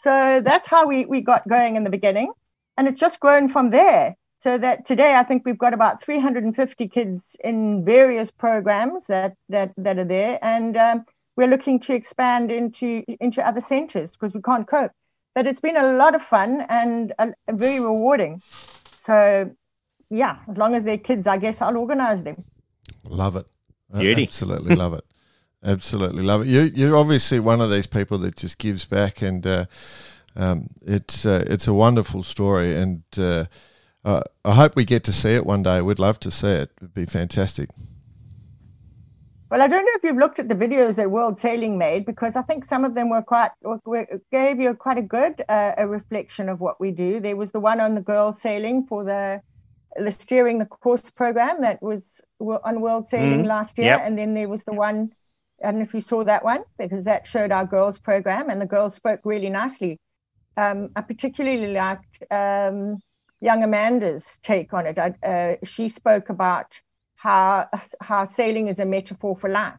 So 0.00 0.40
that's 0.42 0.66
how 0.66 0.86
we, 0.88 1.04
we 1.04 1.20
got 1.20 1.46
going 1.46 1.76
in 1.76 1.84
the 1.84 1.90
beginning. 1.90 2.32
And 2.76 2.88
it's 2.88 2.98
just 2.98 3.20
grown 3.20 3.48
from 3.48 3.70
there. 3.70 4.16
So 4.40 4.58
that 4.58 4.86
today 4.86 5.14
I 5.14 5.22
think 5.22 5.42
we've 5.44 5.58
got 5.58 5.74
about 5.74 6.02
350 6.02 6.88
kids 6.88 7.36
in 7.44 7.84
various 7.84 8.30
programs 8.32 9.06
that 9.06 9.34
that, 9.50 9.72
that 9.76 9.98
are 9.98 10.04
there. 10.04 10.38
And 10.42 10.76
um, 10.76 11.04
we're 11.42 11.48
looking 11.48 11.80
to 11.80 11.92
expand 11.92 12.52
into 12.52 13.02
into 13.20 13.44
other 13.46 13.60
centers 13.60 14.12
because 14.12 14.32
we 14.32 14.40
can't 14.40 14.66
cope. 14.66 14.92
But 15.34 15.46
it's 15.48 15.60
been 15.60 15.76
a 15.76 15.92
lot 15.94 16.14
of 16.14 16.22
fun 16.22 16.64
and 16.68 17.12
a, 17.18 17.32
a 17.48 17.52
very 17.52 17.80
rewarding. 17.80 18.40
So 18.96 19.50
yeah, 20.08 20.38
as 20.48 20.56
long 20.56 20.74
as 20.76 20.84
they're 20.84 20.98
kids, 20.98 21.26
I 21.26 21.38
guess 21.38 21.60
I'll 21.60 21.76
organize 21.76 22.22
them. 22.22 22.44
Love 23.04 23.34
it. 23.34 23.46
Beauty. 23.92 24.22
Absolutely 24.22 24.76
love 24.76 24.94
it. 24.94 25.04
Absolutely 25.64 26.22
love 26.22 26.42
it. 26.42 26.46
You, 26.46 26.62
you're 26.62 26.96
obviously 26.96 27.40
one 27.40 27.60
of 27.60 27.70
these 27.70 27.86
people 27.86 28.18
that 28.18 28.36
just 28.36 28.58
gives 28.58 28.84
back, 28.84 29.20
and 29.20 29.44
uh, 29.44 29.64
um, 30.36 30.68
it's 30.82 31.26
uh, 31.26 31.44
it's 31.48 31.66
a 31.66 31.74
wonderful 31.74 32.22
story. 32.22 32.76
And 32.76 33.02
uh, 33.16 33.46
I 34.04 34.54
hope 34.54 34.76
we 34.76 34.84
get 34.84 35.02
to 35.04 35.12
see 35.12 35.34
it 35.34 35.44
one 35.44 35.64
day. 35.64 35.82
We'd 35.82 35.98
love 35.98 36.20
to 36.20 36.30
see 36.30 36.48
it. 36.48 36.70
It'd 36.78 36.94
be 36.94 37.06
fantastic. 37.06 37.70
Well, 39.52 39.60
I 39.60 39.68
don't 39.68 39.84
know 39.84 39.92
if 39.96 40.02
you've 40.02 40.16
looked 40.16 40.38
at 40.38 40.48
the 40.48 40.54
videos 40.54 40.94
that 40.94 41.10
World 41.10 41.38
Sailing 41.38 41.76
made 41.76 42.06
because 42.06 42.36
I 42.36 42.42
think 42.42 42.64
some 42.64 42.86
of 42.86 42.94
them 42.94 43.10
were 43.10 43.20
quite 43.20 43.50
were, 43.62 44.06
gave 44.30 44.58
you 44.58 44.72
quite 44.72 44.96
a 44.96 45.02
good 45.02 45.44
uh, 45.46 45.74
a 45.76 45.86
reflection 45.86 46.48
of 46.48 46.58
what 46.58 46.80
we 46.80 46.90
do. 46.90 47.20
There 47.20 47.36
was 47.36 47.52
the 47.52 47.60
one 47.60 47.78
on 47.78 47.94
the 47.94 48.00
girls 48.00 48.40
sailing 48.40 48.86
for 48.86 49.04
the 49.04 49.42
the 49.94 50.10
steering 50.10 50.58
the 50.58 50.64
course 50.64 51.10
program 51.10 51.60
that 51.60 51.82
was 51.82 52.22
on 52.40 52.80
World 52.80 53.10
Sailing 53.10 53.44
mm, 53.44 53.46
last 53.46 53.76
year, 53.76 53.88
yep. 53.88 54.00
and 54.02 54.18
then 54.18 54.32
there 54.32 54.48
was 54.48 54.64
the 54.64 54.72
one. 54.72 55.12
I 55.62 55.66
don't 55.66 55.80
know 55.80 55.82
if 55.82 55.92
you 55.92 56.00
saw 56.00 56.24
that 56.24 56.42
one 56.42 56.64
because 56.78 57.04
that 57.04 57.26
showed 57.26 57.52
our 57.52 57.66
girls 57.66 57.98
program, 57.98 58.48
and 58.48 58.58
the 58.58 58.64
girls 58.64 58.94
spoke 58.94 59.20
really 59.24 59.50
nicely. 59.50 59.98
Um, 60.56 60.88
I 60.96 61.02
particularly 61.02 61.74
liked 61.74 62.24
um, 62.30 63.02
young 63.42 63.62
Amanda's 63.62 64.38
take 64.42 64.72
on 64.72 64.86
it. 64.86 64.98
I, 64.98 65.08
uh, 65.22 65.56
she 65.66 65.90
spoke 65.90 66.30
about 66.30 66.80
how 67.22 67.68
how 68.00 68.24
sailing 68.24 68.66
is 68.66 68.80
a 68.80 68.84
metaphor 68.84 69.36
for 69.36 69.48
life, 69.48 69.78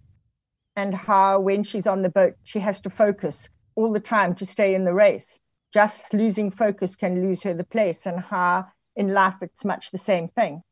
and 0.77 0.95
how 0.95 1.41
when 1.41 1.63
she's 1.63 1.87
on 1.87 2.01
the 2.01 2.07
boat, 2.07 2.35
she 2.43 2.59
has 2.59 2.79
to 2.81 2.89
focus 2.89 3.49
all 3.75 3.91
the 3.91 3.99
time 3.99 4.33
to 4.35 4.45
stay 4.45 4.75
in 4.75 4.85
the 4.85 4.93
race. 4.93 5.39
Just 5.73 6.13
losing 6.13 6.51
focus 6.51 6.95
can 6.95 7.21
lose 7.21 7.43
her 7.43 7.53
the 7.53 7.65
place, 7.65 8.05
and 8.05 8.17
how 8.17 8.67
in 8.95 9.13
life 9.13 9.35
it's 9.41 9.65
much 9.65 9.91
the 9.91 9.97
same 9.97 10.29
thing. 10.29 10.63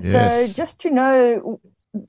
Yes. 0.00 0.12
So 0.48 0.52
just 0.54 0.80
to 0.80 0.90
know 0.90 1.60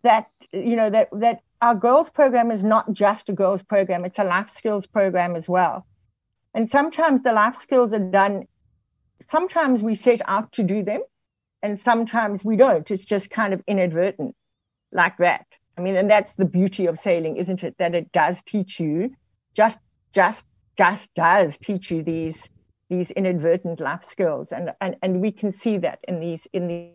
that 0.04 0.28
you 0.54 0.78
know 0.78 0.90
that 0.90 1.10
that 1.12 1.42
our 1.62 1.76
girls 1.76 2.10
program 2.10 2.52
is 2.52 2.64
not 2.64 2.94
just 2.94 3.28
a 3.28 3.34
girls 3.34 3.64
program; 3.64 4.06
it's 4.06 4.20
a 4.20 4.24
life 4.24 4.50
skills 4.50 4.88
program 4.88 5.36
as 5.36 5.50
well. 5.50 5.86
And 6.54 6.72
sometimes 6.72 7.22
the 7.24 7.34
life 7.34 7.58
skills 7.58 7.94
are 7.94 8.00
done. 8.00 8.48
Sometimes 9.28 9.84
we 9.84 9.96
set 9.96 10.22
out 10.26 10.54
to 10.54 10.64
do 10.64 10.84
them, 10.84 11.02
and 11.62 11.80
sometimes 11.80 12.44
we 12.44 12.56
don't. 12.56 12.90
It's 12.90 13.06
just 13.06 13.30
kind 13.30 13.54
of 13.54 13.62
inadvertent, 13.68 14.36
like 14.92 15.18
that. 15.18 15.46
I 15.78 15.82
mean, 15.82 15.96
and 15.96 16.10
that's 16.10 16.34
the 16.34 16.46
beauty 16.46 16.88
of 16.88 17.00
sailing, 17.00 17.38
isn't 17.38 17.64
it? 17.64 17.76
That 17.78 17.96
it 17.96 18.12
does 18.12 18.42
teach 18.46 18.80
you, 18.80 19.16
just, 19.54 19.80
just, 20.14 20.46
just 20.78 21.14
does 21.14 21.58
teach 21.58 21.92
you 21.92 22.04
these 22.04 22.50
these 22.90 23.12
inadvertent 23.12 23.80
life 23.80 24.04
skills, 24.04 24.52
and 24.52 24.74
and 24.82 24.96
and 25.04 25.22
we 25.22 25.32
can 25.32 25.54
see 25.54 25.78
that 25.78 26.00
in 26.08 26.20
these 26.20 26.48
in 26.54 26.68
these, 26.68 26.94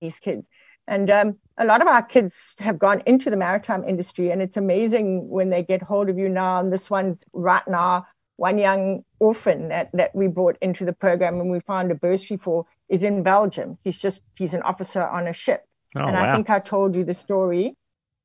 these 0.00 0.20
kids. 0.20 0.48
And 0.88 1.10
um, 1.10 1.38
a 1.56 1.64
lot 1.64 1.80
of 1.80 1.86
our 1.86 2.02
kids 2.02 2.54
have 2.58 2.78
gone 2.78 3.02
into 3.06 3.30
the 3.30 3.36
maritime 3.36 3.84
industry, 3.84 4.30
and 4.30 4.42
it's 4.42 4.56
amazing 4.56 5.28
when 5.28 5.48
they 5.48 5.62
get 5.62 5.82
hold 5.82 6.08
of 6.08 6.18
you 6.18 6.28
now. 6.28 6.60
And 6.60 6.72
this 6.72 6.90
one's 6.90 7.24
right 7.32 7.66
now, 7.68 8.06
one 8.36 8.58
young 8.58 9.04
orphan 9.20 9.68
that, 9.68 9.90
that 9.92 10.14
we 10.14 10.26
brought 10.26 10.58
into 10.60 10.84
the 10.84 10.92
program 10.92 11.40
and 11.40 11.50
we 11.50 11.60
found 11.60 11.92
a 11.92 11.94
bursary 11.94 12.36
for 12.36 12.66
is 12.92 13.02
in 13.02 13.22
Belgium. 13.22 13.78
He's 13.82 13.98
just 13.98 14.22
he's 14.36 14.52
an 14.52 14.62
officer 14.62 15.02
on 15.02 15.26
a 15.26 15.32
ship. 15.32 15.64
Oh, 15.96 16.04
and 16.04 16.14
wow. 16.14 16.30
I 16.30 16.34
think 16.34 16.50
I 16.50 16.58
told 16.58 16.94
you 16.94 17.04
the 17.04 17.14
story 17.14 17.74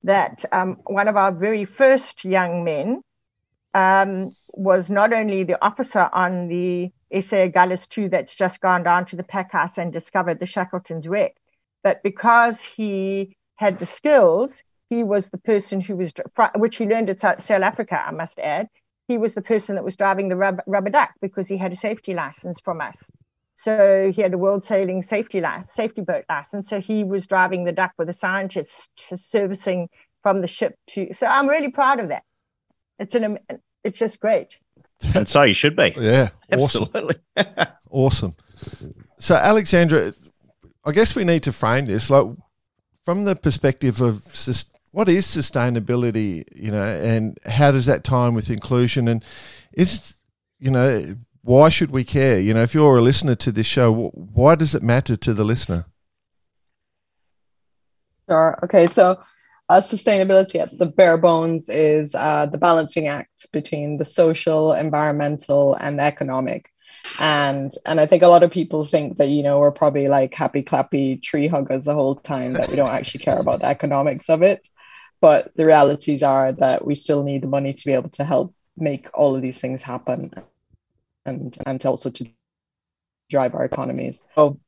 that 0.03 0.43
um, 0.51 0.77
one 0.85 1.07
of 1.07 1.15
our 1.15 1.31
very 1.31 1.63
first 1.63 2.25
young 2.25 2.65
men 2.65 3.01
um, 3.73 4.33
was 4.53 4.89
not 4.89 5.13
only 5.13 5.45
the 5.45 5.63
officer 5.63 6.09
on 6.11 6.49
the 6.49 6.91
SA 7.21 7.47
Agulhas 7.47 7.87
2 7.87 8.09
that's 8.09 8.35
just 8.35 8.59
gone 8.59 8.83
down 8.83 9.05
to 9.05 9.15
the 9.15 9.23
pack 9.23 9.53
house 9.53 9.77
and 9.77 9.93
discovered 9.93 10.39
the 10.39 10.45
Shackleton's 10.45 11.07
wreck, 11.07 11.35
but 11.81 12.03
because 12.03 12.61
he 12.61 13.37
had 13.55 13.79
the 13.79 13.85
skills, 13.85 14.61
he 14.89 15.03
was 15.03 15.29
the 15.29 15.37
person 15.37 15.79
who 15.79 15.95
was, 15.95 16.13
which 16.55 16.75
he 16.75 16.85
learned 16.85 17.09
at 17.09 17.21
South 17.21 17.49
Africa, 17.49 18.03
I 18.05 18.11
must 18.11 18.39
add. 18.39 18.67
He 19.07 19.17
was 19.17 19.33
the 19.33 19.41
person 19.41 19.75
that 19.75 19.85
was 19.85 19.95
driving 19.95 20.27
the 20.27 20.35
rubber 20.35 20.89
duck 20.89 21.11
because 21.21 21.47
he 21.47 21.55
had 21.55 21.71
a 21.71 21.77
safety 21.77 22.13
license 22.13 22.59
from 22.59 22.81
us. 22.81 23.01
So 23.59 24.11
he 24.13 24.21
had 24.21 24.35
a 24.35 24.37
world 24.37 24.63
sailing 24.63 25.01
safety 25.01 25.41
license, 25.41 25.73
safety 25.73 26.01
boat 26.01 26.25
license. 26.29 26.69
So 26.69 26.79
he 26.79 27.03
was 27.03 27.25
driving 27.25 27.63
the 27.63 27.71
duck 27.71 27.91
with 27.97 28.07
a 28.07 28.13
scientist 28.13 28.89
servicing 29.15 29.89
from 30.21 30.41
the 30.41 30.47
ship 30.47 30.75
to. 30.89 31.11
So 31.15 31.25
I'm 31.25 31.49
really 31.49 31.71
proud 31.71 31.99
of 31.99 32.09
that. 32.09 32.23
It's 32.99 33.15
an, 33.15 33.39
it's 33.83 33.99
just 33.99 34.19
great. 34.19 34.57
And 35.13 35.29
so 35.29 35.43
you 35.43 35.53
should 35.53 35.75
be. 35.75 35.93
Yeah, 35.95 36.29
absolutely. 36.51 37.17
Awesome. 37.35 37.67
awesome. 37.91 38.35
So 39.19 39.35
Alexandra, 39.35 40.13
I 40.85 40.91
guess 40.91 41.15
we 41.15 41.23
need 41.23 41.43
to 41.43 41.51
frame 41.51 41.85
this 41.85 42.09
like 42.09 42.25
from 43.03 43.23
the 43.23 43.35
perspective 43.35 44.01
of 44.01 44.23
what 44.89 45.07
is 45.07 45.27
sustainability, 45.27 46.43
you 46.55 46.71
know, 46.71 46.83
and 46.83 47.37
how 47.45 47.71
does 47.71 47.85
that 47.85 48.03
tie 48.03 48.27
in 48.27 48.33
with 48.33 48.49
inclusion, 48.49 49.07
and 49.07 49.23
is 49.73 50.17
you 50.59 50.71
know 50.71 51.15
why 51.47 51.69
should 51.69 51.91
we 51.91 52.03
care? 52.03 52.37
You 52.37 52.53
know, 52.53 52.61
if 52.61 52.73
you're 52.73 52.97
a 52.97 53.01
listener 53.01 53.33
to 53.35 53.53
this 53.53 53.65
show, 53.65 54.09
why 54.09 54.55
does 54.55 54.75
it 54.75 54.83
matter 54.83 55.15
to 55.15 55.33
the 55.33 55.45
listener? 55.45 55.85
Sure. 58.27 58.59
Okay. 58.63 58.87
So, 58.87 59.21
uh, 59.69 59.79
sustainability 59.79 60.59
at 60.59 60.77
the 60.77 60.87
bare 60.87 61.17
bones 61.17 61.69
is 61.69 62.13
uh, 62.15 62.47
the 62.47 62.57
balancing 62.57 63.07
act 63.07 63.49
between 63.53 63.97
the 63.97 64.03
social, 64.03 64.73
environmental, 64.73 65.75
and 65.75 66.01
economic. 66.01 66.69
And 67.21 67.71
and 67.85 68.01
I 68.01 68.05
think 68.07 68.23
a 68.23 68.27
lot 68.27 68.43
of 68.43 68.51
people 68.51 68.83
think 68.83 69.17
that 69.17 69.29
you 69.29 69.41
know 69.41 69.59
we're 69.59 69.71
probably 69.71 70.09
like 70.09 70.33
happy 70.33 70.63
clappy 70.63 71.21
tree 71.21 71.47
huggers 71.47 71.85
the 71.85 71.93
whole 71.93 72.15
time 72.15 72.53
that 72.53 72.69
we 72.69 72.75
don't 72.75 72.89
actually 72.89 73.23
care 73.23 73.39
about 73.39 73.61
the 73.61 73.67
economics 73.77 74.29
of 74.29 74.41
it. 74.41 74.67
But 75.21 75.55
the 75.55 75.65
realities 75.65 76.23
are 76.23 76.51
that 76.51 76.85
we 76.85 76.93
still 76.93 77.23
need 77.23 77.43
the 77.43 77.47
money 77.47 77.73
to 77.73 77.85
be 77.85 77.93
able 77.93 78.09
to 78.09 78.25
help 78.25 78.53
make 78.75 79.07
all 79.13 79.33
of 79.33 79.41
these 79.41 79.61
things 79.61 79.81
happen 79.81 80.33
and 81.27 81.57
and 81.65 81.85
also 81.85 82.09
to 82.09 82.25
drive 83.29 83.53
our 83.53 83.65
economies. 83.65 84.23
So 84.35 84.59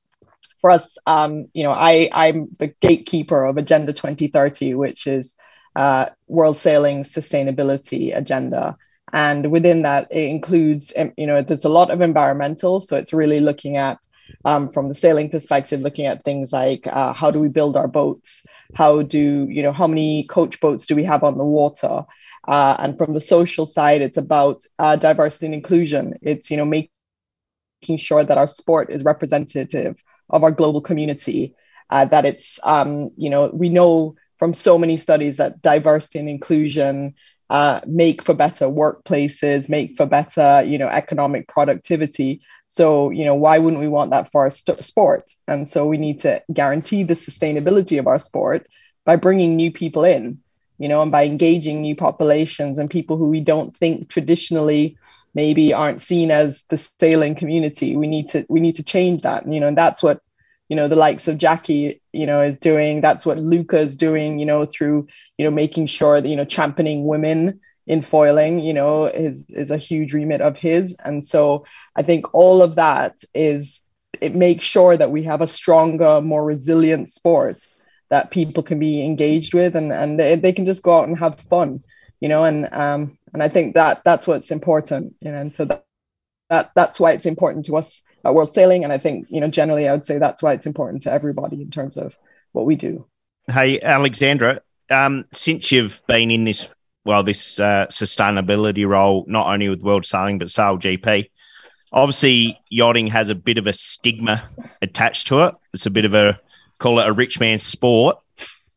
for 0.61 0.71
us, 0.71 0.97
um, 1.07 1.47
you 1.53 1.63
know, 1.63 1.71
I 1.71 2.09
I'm 2.11 2.49
the 2.59 2.73
gatekeeper 2.81 3.45
of 3.45 3.57
Agenda 3.57 3.93
2030, 3.93 4.73
which 4.75 5.07
is 5.07 5.35
uh, 5.75 6.07
World 6.27 6.57
Sailing 6.57 7.03
Sustainability 7.03 8.15
Agenda. 8.15 8.77
And 9.11 9.49
within 9.51 9.83
that, 9.83 10.07
it 10.11 10.29
includes, 10.29 10.93
um, 10.95 11.13
you 11.17 11.25
know, 11.25 11.41
there's 11.41 11.65
a 11.65 11.69
lot 11.69 11.89
of 11.89 12.01
environmental. 12.01 12.79
So 12.79 12.95
it's 12.95 13.13
really 13.13 13.39
looking 13.39 13.77
at, 13.77 13.97
um, 14.45 14.69
from 14.69 14.87
the 14.87 14.95
sailing 14.95 15.29
perspective, 15.29 15.81
looking 15.81 16.05
at 16.05 16.23
things 16.23 16.53
like 16.53 16.85
uh, 16.85 17.13
how 17.13 17.31
do 17.31 17.39
we 17.39 17.47
build 17.47 17.75
our 17.75 17.87
boats? 17.87 18.43
How 18.75 19.01
do, 19.01 19.47
you 19.49 19.63
know, 19.63 19.71
how 19.71 19.87
many 19.87 20.25
coach 20.25 20.59
boats 20.59 20.85
do 20.85 20.95
we 20.95 21.03
have 21.05 21.23
on 21.23 21.37
the 21.37 21.45
water? 21.45 22.05
Uh, 22.49 22.75
and 22.79 22.97
from 22.97 23.13
the 23.13 23.21
social 23.21 23.67
side, 23.67 24.01
it's 24.01 24.17
about 24.17 24.63
uh, 24.79 24.95
diversity 24.95 25.45
and 25.45 25.53
inclusion. 25.53 26.15
It's 26.23 26.49
you 26.49 26.57
know 26.57 26.65
making 26.65 26.89
sure 27.97 28.23
that 28.23 28.39
our 28.39 28.47
sport 28.47 28.89
is 28.89 29.03
representative 29.03 30.03
of 30.31 30.43
our 30.43 30.51
global 30.51 30.81
community. 30.81 31.53
Uh, 31.91 32.05
that 32.05 32.25
it's 32.25 32.59
um, 32.63 33.11
you 33.17 33.29
know 33.29 33.51
we 33.53 33.69
know 33.69 34.15
from 34.39 34.55
so 34.55 34.79
many 34.79 34.97
studies 34.97 35.37
that 35.37 35.61
diversity 35.61 36.17
and 36.17 36.27
inclusion 36.27 37.13
uh, 37.51 37.81
make 37.85 38.23
for 38.23 38.33
better 38.33 38.65
workplaces, 38.65 39.69
make 39.69 39.95
for 39.95 40.07
better 40.07 40.63
you 40.65 40.79
know 40.79 40.87
economic 40.87 41.47
productivity. 41.47 42.41
So 42.65 43.11
you 43.11 43.25
know 43.25 43.35
why 43.35 43.59
wouldn't 43.59 43.81
we 43.81 43.87
want 43.87 44.09
that 44.09 44.31
for 44.31 44.41
our 44.41 44.49
st- 44.49 44.75
sport? 44.77 45.29
And 45.47 45.69
so 45.69 45.85
we 45.85 45.99
need 45.99 46.19
to 46.21 46.41
guarantee 46.51 47.03
the 47.03 47.13
sustainability 47.13 47.99
of 47.99 48.07
our 48.07 48.17
sport 48.17 48.65
by 49.05 49.17
bringing 49.17 49.55
new 49.55 49.71
people 49.71 50.03
in 50.03 50.39
you 50.79 50.87
know, 50.87 51.01
and 51.01 51.11
by 51.11 51.25
engaging 51.25 51.81
new 51.81 51.95
populations 51.95 52.77
and 52.77 52.89
people 52.89 53.17
who 53.17 53.29
we 53.29 53.41
don't 53.41 53.75
think 53.75 54.09
traditionally 54.09 54.97
maybe 55.35 55.73
aren't 55.73 56.01
seen 56.01 56.31
as 56.31 56.63
the 56.69 56.77
sailing 56.77 57.35
community. 57.35 57.95
We 57.95 58.07
need 58.07 58.29
to 58.29 58.45
we 58.49 58.59
need 58.59 58.75
to 58.77 58.83
change 58.83 59.21
that. 59.21 59.47
You 59.47 59.59
know, 59.59 59.67
and 59.67 59.77
that's 59.77 60.01
what 60.01 60.21
you 60.69 60.75
know 60.75 60.87
the 60.87 60.95
likes 60.95 61.27
of 61.27 61.37
Jackie, 61.37 62.01
you 62.13 62.25
know, 62.25 62.41
is 62.41 62.57
doing. 62.57 63.01
That's 63.01 63.25
what 63.25 63.39
Luca 63.39 63.77
is 63.77 63.97
doing. 63.97 64.39
You 64.39 64.45
know, 64.45 64.65
through 64.65 65.07
you 65.37 65.45
know 65.45 65.51
making 65.51 65.87
sure 65.87 66.21
that 66.21 66.27
you 66.27 66.35
know 66.35 66.45
championing 66.45 67.05
women 67.05 67.59
in 67.85 68.01
foiling. 68.01 68.59
You 68.59 68.73
know, 68.73 69.05
is 69.05 69.45
is 69.49 69.71
a 69.71 69.77
huge 69.77 70.13
remit 70.13 70.41
of 70.41 70.57
his. 70.57 70.95
And 71.03 71.23
so 71.23 71.65
I 71.95 72.03
think 72.03 72.33
all 72.33 72.61
of 72.61 72.75
that 72.75 73.19
is 73.35 73.81
it 74.21 74.35
makes 74.35 74.63
sure 74.63 74.97
that 74.97 75.11
we 75.11 75.23
have 75.23 75.41
a 75.41 75.47
stronger, 75.47 76.21
more 76.21 76.43
resilient 76.43 77.09
sport 77.09 77.65
that 78.09 78.31
people 78.31 78.63
can 78.63 78.79
be 78.79 79.03
engaged 79.03 79.53
with 79.53 79.75
and 79.75 79.91
and 79.91 80.19
they, 80.19 80.35
they 80.35 80.51
can 80.51 80.65
just 80.65 80.83
go 80.83 80.99
out 80.99 81.07
and 81.07 81.17
have 81.17 81.39
fun 81.41 81.83
you 82.19 82.29
know 82.29 82.43
and 82.43 82.67
um 82.71 83.17
and 83.33 83.41
i 83.43 83.49
think 83.49 83.75
that 83.75 84.01
that's 84.03 84.27
what's 84.27 84.51
important 84.51 85.13
you 85.21 85.31
know 85.31 85.37
and 85.37 85.53
so 85.53 85.65
that, 85.65 85.85
that 86.49 86.71
that's 86.75 86.99
why 86.99 87.11
it's 87.11 87.25
important 87.25 87.65
to 87.65 87.75
us 87.77 88.01
at 88.25 88.33
world 88.33 88.53
sailing. 88.53 88.83
And 88.83 88.91
i 88.91 88.97
think 88.97 89.27
you 89.29 89.39
know 89.39 89.47
generally 89.47 89.87
i 89.87 89.91
would 89.91 90.05
say 90.05 90.17
that's 90.17 90.43
why 90.43 90.53
it's 90.53 90.65
important 90.65 91.03
to 91.03 91.11
everybody 91.11 91.61
in 91.61 91.69
terms 91.69 91.97
of 91.97 92.17
what 92.51 92.65
we 92.65 92.75
do. 92.75 93.05
Hey 93.47 93.79
alexandra 93.81 94.61
um 94.89 95.25
since 95.31 95.71
you've 95.71 96.01
been 96.07 96.31
in 96.31 96.43
this 96.43 96.69
well 97.05 97.23
this 97.23 97.59
uh, 97.59 97.85
sustainability 97.89 98.87
role 98.87 99.25
not 99.27 99.47
only 99.47 99.69
with 99.69 99.81
world 99.81 100.05
sailing 100.05 100.39
but 100.39 100.49
sail 100.49 100.77
gp 100.77 101.29
obviously 101.91 102.59
yachting 102.69 103.07
has 103.07 103.29
a 103.29 103.35
bit 103.35 103.57
of 103.57 103.67
a 103.67 103.73
stigma 103.73 104.47
attached 104.81 105.27
to 105.27 105.41
it. 105.41 105.55
It's 105.73 105.85
a 105.85 105.91
bit 105.91 106.05
of 106.05 106.13
a 106.13 106.39
call 106.79 106.99
it 106.99 107.07
a 107.07 107.13
rich 107.13 107.39
man's 107.39 107.63
sport. 107.63 108.17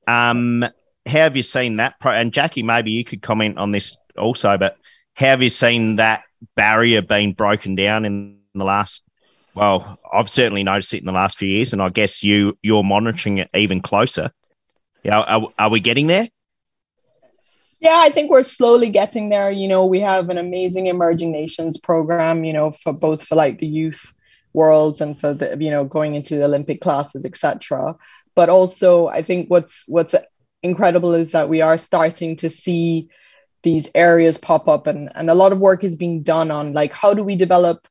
Um, 0.07 0.62
how 1.07 1.19
have 1.19 1.37
you 1.37 1.43
seen 1.43 1.77
that? 1.77 1.99
Pro- 2.01 2.12
and 2.12 2.33
Jackie, 2.33 2.62
maybe 2.62 2.91
you 2.91 3.05
could 3.05 3.23
comment 3.23 3.59
on 3.59 3.71
this 3.71 3.97
also, 4.19 4.59
but 4.59 4.77
how 5.15 5.27
have 5.27 5.43
you 5.43 5.51
seen 5.51 5.97
that 5.97 6.25
barrier 6.55 7.03
being 7.03 7.33
broken 7.33 7.75
down 7.75 8.05
in 8.05 8.38
the 8.55 8.65
last? 8.65 9.05
Well, 9.55 9.99
I've 10.12 10.31
certainly 10.31 10.65
noticed 10.65 10.95
it 10.95 11.01
in 11.01 11.07
the 11.07 11.12
last 11.12 11.38
few 11.38 11.49
years, 11.49 11.73
and 11.73 11.83
I 11.83 11.88
guess 11.91 12.23
you 12.23 12.59
you're 12.62 12.85
monitoring 12.85 13.38
it 13.38 13.51
even 13.55 13.81
closer. 13.81 14.33
Yeah, 15.03 15.21
are, 15.21 15.49
are 15.59 15.71
we 15.71 15.81
getting 15.81 16.07
there? 16.07 16.29
Yeah, 17.81 17.99
I 17.99 18.11
think 18.11 18.31
we're 18.31 18.45
slowly 18.45 18.88
getting 18.88 19.29
there. 19.29 19.51
You 19.51 19.69
know, 19.69 19.85
we 19.85 20.01
have 20.01 20.31
an 20.31 20.38
amazing 20.38 20.87
emerging 20.87 21.33
nations 21.33 21.77
program. 21.77 22.45
You 22.45 22.53
know, 22.53 22.73
for 22.83 22.93
both 22.93 23.25
for 23.25 23.35
like 23.35 23.59
the 23.59 23.67
youth 23.67 24.15
worlds 24.53 25.01
and 25.01 25.19
for 25.19 25.35
the 25.35 25.57
you 25.61 25.71
know 25.71 25.85
going 25.85 26.15
into 26.15 26.37
the 26.37 26.45
olympic 26.45 26.81
classes 26.81 27.25
etc 27.25 27.97
but 28.35 28.49
also 28.49 29.09
i 29.09 29.23
think 29.23 29.49
what's 29.49 29.85
what's 29.88 30.15
incredible 30.62 31.15
is 31.15 31.33
that 31.33 31.49
we 31.49 31.61
are 31.61 31.79
starting 31.79 32.37
to 32.37 32.51
see 32.51 33.09
these 33.62 33.88
areas 33.95 34.38
pop 34.38 34.69
up 34.69 34.87
and 34.87 35.11
and 35.15 35.31
a 35.31 35.35
lot 35.35 35.53
of 35.53 35.59
work 35.59 35.85
is 35.85 35.97
being 35.97 36.23
done 36.23 36.51
on 36.51 36.73
like 36.73 36.93
how 36.93 37.15
do 37.15 37.23
we 37.23 37.37
develop 37.37 37.87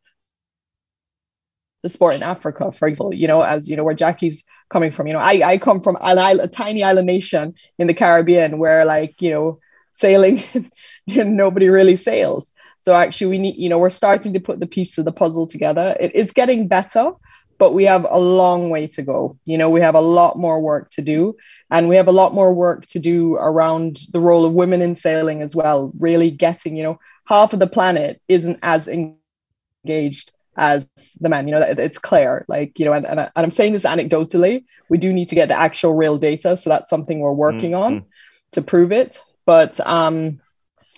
the 1.84 1.89
sport 1.89 2.15
in 2.15 2.24
africa 2.24 2.71
for 2.71 2.88
example 2.88 3.13
you 3.13 3.28
know 3.28 3.41
as 3.41 3.67
you 3.67 3.76
know 3.76 3.84
where 3.84 3.95
jackie's 3.95 4.43
coming 4.71 4.91
from. 4.91 5.06
You 5.06 5.13
know 5.13 5.19
i 5.19 5.41
i 5.43 5.58
come 5.58 5.82
from 5.82 5.97
an 6.02 6.17
island, 6.17 6.39
a 6.39 6.47
tiny 6.47 6.84
island 6.84 7.06
nation 7.06 7.54
in 7.78 7.88
the 7.88 7.93
caribbean 7.93 8.58
where 8.58 8.86
like 8.86 9.21
you 9.21 9.30
know 9.30 9.60
sailing 9.91 10.41
nobody 11.08 11.69
really 11.69 11.97
sails 11.97 12.54
so 12.82 12.96
actually, 12.96 13.28
we 13.28 13.38
need, 13.38 13.58
you 13.58 13.70
know, 13.70 13.78
we're 13.78 13.91
starting 13.91 14.34
to 14.34 14.39
put 14.39 14.60
the 14.60 14.67
piece 14.67 14.98
of 14.98 15.06
the 15.06 15.12
puzzle 15.12 15.46
together. 15.46 15.96
It 16.00 16.15
is 16.15 16.34
getting 16.34 16.67
better, 16.67 17.12
but 17.60 17.76
we 17.76 17.84
have 17.84 18.08
a 18.10 18.20
long 18.20 18.72
way 18.72 18.88
to 18.88 19.04
go. 19.04 19.38
You 19.46 19.60
know, 19.60 19.70
we 19.70 19.82
have 19.82 19.94
a 19.94 20.02
lot 20.02 20.39
more 20.39 20.60
work 20.60 20.89
to 20.91 21.04
do, 21.04 21.38
and 21.70 21.88
we 21.88 21.96
have 21.96 22.08
a 22.08 22.12
lot 22.12 22.34
more 22.34 22.52
work 22.56 22.88
to 22.88 23.00
do 23.00 23.36
around 23.36 24.00
the 24.13 24.20
role 24.20 24.48
of 24.48 24.54
women 24.54 24.82
in 24.82 24.96
sailing 24.96 25.44
as 25.44 25.56
well. 25.56 25.94
Really 26.00 26.32
getting, 26.32 26.76
you 26.76 26.82
know, 26.82 27.00
half 27.28 27.54
of 27.54 27.60
the 27.60 27.67
planet 27.67 28.20
isn't 28.28 28.58
as 28.63 28.88
engaged 28.88 30.32
as 30.58 30.89
the 31.20 31.30
men. 31.30 31.48
You 31.48 31.54
know, 31.54 31.62
it's 31.62 32.00
clear. 32.00 32.46
Like, 32.48 32.80
you 32.80 32.86
know, 32.86 32.94
and, 32.94 33.06
and, 33.06 33.20
and 33.20 33.32
I'm 33.36 33.52
saying 33.52 33.74
this 33.74 33.84
anecdotally. 33.84 34.65
We 34.89 34.98
do 34.98 35.13
need 35.13 35.30
to 35.30 35.36
get 35.36 35.50
the 35.50 35.60
actual 35.60 35.94
real 35.94 36.17
data, 36.17 36.58
so 36.58 36.72
that's 36.72 36.89
something 36.89 37.20
we're 37.20 37.32
working 37.32 37.72
mm-hmm. 37.74 37.96
on 37.98 38.06
to 38.54 38.63
prove 38.63 38.91
it. 38.91 39.22
But 39.46 39.80
um, 39.86 40.41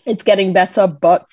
it's 0.06 0.24
getting 0.24 0.54
better, 0.54 0.88
but 0.88 1.28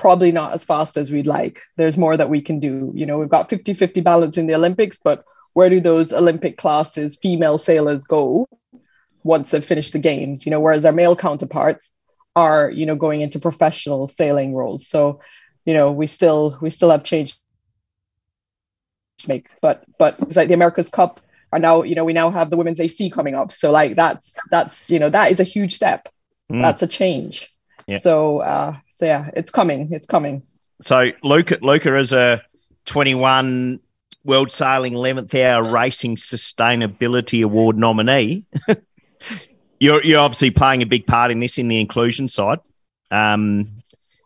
probably 0.00 0.32
not 0.32 0.54
as 0.54 0.64
fast 0.64 0.96
as 0.96 1.10
we'd 1.10 1.26
like. 1.26 1.60
There's 1.76 1.98
more 1.98 2.16
that 2.16 2.30
we 2.30 2.40
can 2.40 2.58
do. 2.58 2.90
You 2.94 3.04
know, 3.04 3.18
we've 3.18 3.28
got 3.28 3.50
50 3.50 3.74
50 3.74 4.00
balance 4.00 4.38
in 4.38 4.46
the 4.46 4.54
Olympics, 4.54 4.98
but 4.98 5.24
where 5.52 5.68
do 5.68 5.78
those 5.78 6.10
Olympic 6.14 6.56
classes, 6.56 7.16
female 7.16 7.58
sailors 7.58 8.02
go 8.02 8.48
once 9.24 9.50
they've 9.50 9.62
finished 9.64 9.92
the 9.92 9.98
games? 9.98 10.46
You 10.46 10.50
know, 10.50 10.60
whereas 10.60 10.82
their 10.82 10.92
male 10.92 11.14
counterparts 11.14 11.92
are, 12.34 12.70
you 12.70 12.86
know, 12.86 12.96
going 12.96 13.20
into 13.20 13.38
professional 13.38 14.08
sailing 14.08 14.54
roles. 14.54 14.86
So, 14.86 15.20
you 15.66 15.74
know, 15.74 15.92
we 15.92 16.06
still 16.06 16.56
we 16.62 16.70
still 16.70 16.90
have 16.90 17.04
change 17.04 17.34
to 19.18 19.28
make. 19.28 19.50
But 19.60 19.84
but 19.98 20.18
it's 20.20 20.36
like 20.36 20.48
the 20.48 20.54
America's 20.54 20.88
Cup 20.88 21.20
are 21.52 21.58
now, 21.58 21.82
you 21.82 21.94
know, 21.94 22.06
we 22.06 22.14
now 22.14 22.30
have 22.30 22.48
the 22.48 22.56
women's 22.56 22.80
AC 22.80 23.10
coming 23.10 23.34
up. 23.34 23.52
So 23.52 23.70
like 23.70 23.96
that's 23.96 24.34
that's 24.50 24.88
you 24.88 24.98
know, 24.98 25.10
that 25.10 25.30
is 25.30 25.40
a 25.40 25.44
huge 25.44 25.74
step. 25.74 26.08
Mm. 26.50 26.62
That's 26.62 26.82
a 26.82 26.86
change. 26.86 27.52
Yeah. 27.90 27.98
So 27.98 28.40
uh, 28.40 28.76
so 28.88 29.06
yeah, 29.06 29.30
it's 29.34 29.50
coming. 29.50 29.92
It's 29.92 30.06
coming. 30.06 30.42
So 30.82 31.10
Luca 31.22 31.58
Luca 31.60 31.96
is 31.96 32.12
a 32.12 32.42
21 32.86 33.80
World 34.24 34.52
Sailing 34.52 34.94
11th 34.94 35.34
Hour 35.34 35.64
Racing 35.64 36.16
Sustainability 36.16 37.42
Award 37.42 37.76
nominee. 37.76 38.44
you're 39.80 40.04
you're 40.04 40.20
obviously 40.20 40.50
playing 40.50 40.82
a 40.82 40.86
big 40.86 41.06
part 41.06 41.30
in 41.30 41.40
this 41.40 41.58
in 41.58 41.68
the 41.68 41.80
inclusion 41.80 42.28
side. 42.28 42.60
Um, 43.10 43.82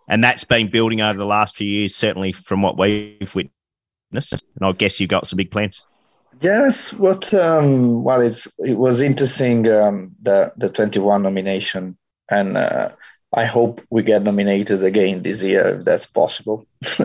and 0.09 0.23
that's 0.23 0.45
been 0.45 0.69
building 0.69 1.01
over 1.01 1.19
the 1.19 1.25
last 1.25 1.57
few 1.57 1.67
years, 1.67 1.95
certainly 1.95 2.33
from 2.33 2.61
what 2.61 2.77
we've 2.77 3.35
witnessed. 3.35 4.45
And 4.57 4.63
I 4.63 4.73
guess 4.73 5.01
you've 5.01 5.09
got 5.09 5.27
some 5.27 5.39
big 5.39 5.51
plans. 5.51 5.85
Yes, 6.41 6.93
what 6.93 7.33
um, 7.33 8.03
well, 8.03 8.21
it's 8.21 8.49
it 8.59 8.77
was 8.77 9.01
interesting 9.01 9.67
um, 9.71 10.15
the 10.21 10.53
the 10.57 10.69
twenty 10.69 10.99
one 10.99 11.23
nomination, 11.23 11.97
and 12.31 12.57
uh, 12.57 12.91
I 13.37 13.45
hope 13.45 13.81
we 13.91 14.03
get 14.03 14.23
nominated 14.23 14.83
again 14.85 15.23
this 15.23 15.43
year 15.43 15.79
if 15.79 15.85
that's 15.85 16.07
possible. 16.07 16.67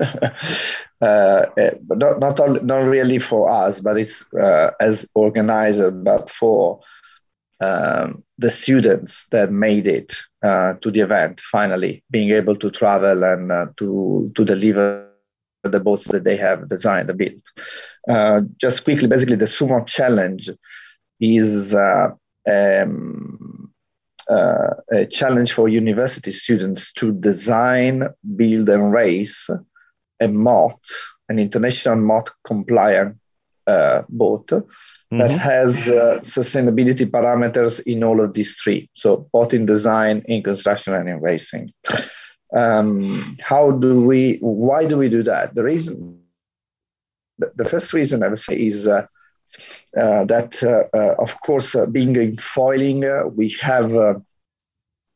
uh, 1.01 1.45
eh, 1.57 1.71
not 1.87 2.19
not, 2.19 2.39
only, 2.39 2.61
not 2.61 2.85
really 2.85 3.17
for 3.17 3.49
us, 3.49 3.79
but 3.79 3.97
it's 3.97 4.31
uh, 4.33 4.71
as 4.79 5.09
organizer, 5.15 5.89
but 5.89 6.29
for 6.29 6.81
um, 7.61 8.23
the 8.37 8.49
students 8.49 9.25
that 9.31 9.51
made 9.51 9.87
it 9.87 10.15
uh, 10.43 10.75
to 10.75 10.91
the 10.91 10.99
event. 10.99 11.39
Finally, 11.39 12.03
being 12.11 12.29
able 12.29 12.55
to 12.57 12.69
travel 12.69 13.23
and 13.23 13.51
uh, 13.51 13.65
to 13.77 14.31
to 14.35 14.45
deliver 14.45 15.09
the 15.63 15.79
boats 15.79 16.07
that 16.09 16.23
they 16.23 16.37
have 16.37 16.69
designed 16.69 17.09
and 17.09 17.17
built. 17.17 17.41
Uh, 18.07 18.41
just 18.57 18.83
quickly, 18.83 19.07
basically, 19.07 19.35
the 19.35 19.45
SuMoth 19.45 19.87
Challenge 19.87 20.51
is. 21.19 21.73
Uh, 21.73 22.09
um, 22.47 23.68
uh, 24.29 24.75
a 24.91 25.05
challenge 25.05 25.53
for 25.53 25.67
university 25.67 26.31
students 26.31 26.91
to 26.93 27.11
design, 27.11 28.07
build, 28.35 28.69
and 28.69 28.91
race 28.91 29.49
a 30.19 30.27
Moth, 30.27 30.79
an 31.29 31.39
international 31.39 31.95
Moth 31.95 32.31
compliant 32.43 33.17
uh, 33.67 34.03
boat 34.09 34.47
mm-hmm. 34.47 35.17
that 35.17 35.31
has 35.31 35.89
uh, 35.89 36.19
sustainability 36.21 37.09
parameters 37.09 37.81
in 37.85 38.03
all 38.03 38.21
of 38.21 38.33
these 38.33 38.59
three. 38.61 38.89
So, 38.93 39.29
both 39.31 39.53
in 39.53 39.65
design, 39.65 40.23
in 40.27 40.43
construction, 40.43 40.93
and 40.93 41.07
in 41.07 41.21
racing. 41.21 41.73
Um, 42.55 43.37
how 43.41 43.71
do 43.71 44.01
we? 44.01 44.37
Why 44.41 44.85
do 44.85 44.97
we 44.97 45.09
do 45.09 45.23
that? 45.23 45.55
The 45.55 45.63
reason, 45.63 46.19
the, 47.37 47.51
the 47.55 47.65
first 47.65 47.93
reason 47.93 48.23
I 48.23 48.29
would 48.29 48.39
say 48.39 48.55
is 48.55 48.87
uh, 48.87 48.93
uh, 48.93 49.05
that, 49.93 50.63
uh, 50.63 50.97
uh, 50.97 51.15
of 51.19 51.39
course, 51.41 51.75
uh, 51.75 51.85
being 51.85 52.15
in 52.15 52.37
foiling, 52.37 53.03
we 53.35 53.49
have, 53.61 53.91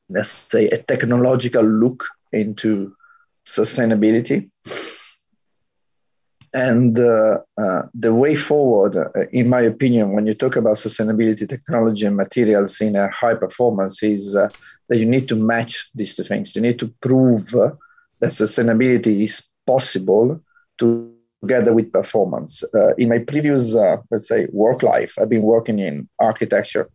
let's 0.10 0.30
say, 0.30 0.68
a 0.70 0.78
technological 0.78 1.64
look 1.64 2.06
into 2.32 2.96
sustainability. 3.46 4.50
And 6.56 7.00
uh, 7.00 7.40
uh, 7.58 7.84
the 7.96 8.14
way 8.14 8.36
forward, 8.36 8.96
uh, 8.96 9.10
in 9.32 9.50
my 9.50 9.62
opinion, 9.62 10.12
when 10.14 10.28
you 10.28 10.36
talk 10.36 10.56
about 10.56 10.76
sustainability, 10.76 11.50
technology, 11.50 12.06
and 12.06 12.16
materials 12.16 12.80
in 12.80 12.96
a 12.96 13.10
high 13.10 13.34
performance, 13.34 14.04
is 14.04 14.34
that 14.34 14.54
you 14.90 15.06
need 15.06 15.28
to 15.30 15.36
match 15.36 15.90
these 15.96 16.16
two 16.16 16.24
things. 16.24 16.56
You 16.56 16.62
need 16.62 16.78
to 16.78 16.94
prove 17.02 17.48
that 17.50 17.80
sustainability 18.30 19.24
is 19.24 19.42
possible 19.66 20.40
to 20.78 21.13
together 21.44 21.74
with 21.74 21.92
performance. 21.92 22.64
Uh, 22.74 22.96
in 22.96 23.10
my 23.10 23.20
previous, 23.20 23.76
uh, 23.76 23.98
let's 24.12 24.30
say, 24.30 24.48
work 24.54 24.82
life, 24.82 25.14
I've 25.20 25.28
been 25.28 25.42
working 25.42 25.78
in 25.78 26.08
architecture. 26.20 26.90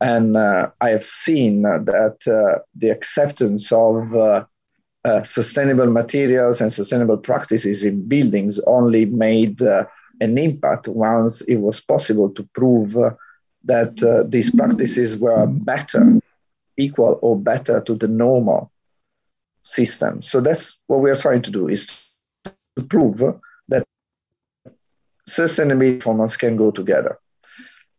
And 0.00 0.36
uh, 0.36 0.70
I 0.80 0.88
have 0.90 1.04
seen 1.04 1.62
that 1.62 2.18
uh, 2.26 2.60
the 2.74 2.88
acceptance 2.88 3.70
of 3.70 4.14
uh, 4.14 4.44
uh, 5.04 5.22
sustainable 5.22 5.90
materials 5.90 6.62
and 6.62 6.72
sustainable 6.72 7.18
practices 7.18 7.84
in 7.84 8.08
buildings 8.08 8.58
only 8.66 9.04
made 9.04 9.60
an 9.60 10.38
impact 10.38 10.88
once 10.88 11.42
it 11.42 11.56
was 11.56 11.80
possible 11.80 12.30
to 12.30 12.42
prove 12.54 12.96
that 13.64 14.26
these 14.30 14.50
practices 14.50 15.18
were 15.18 15.46
better, 15.46 16.18
equal 16.78 17.18
or 17.22 17.38
better 17.38 17.82
to 17.82 17.94
the 17.94 18.08
normal 18.08 18.70
system. 19.62 20.22
So 20.22 20.40
that's 20.40 20.78
what 20.86 21.00
we 21.00 21.10
are 21.10 21.22
trying 21.26 21.42
to 21.42 21.50
do 21.50 21.68
is 21.68 21.82
to 22.76 22.82
prove 22.84 23.20
that 25.36 25.42
sustainability 25.42 25.98
performance 25.98 26.36
can 26.36 26.56
go 26.56 26.70
together. 26.70 27.18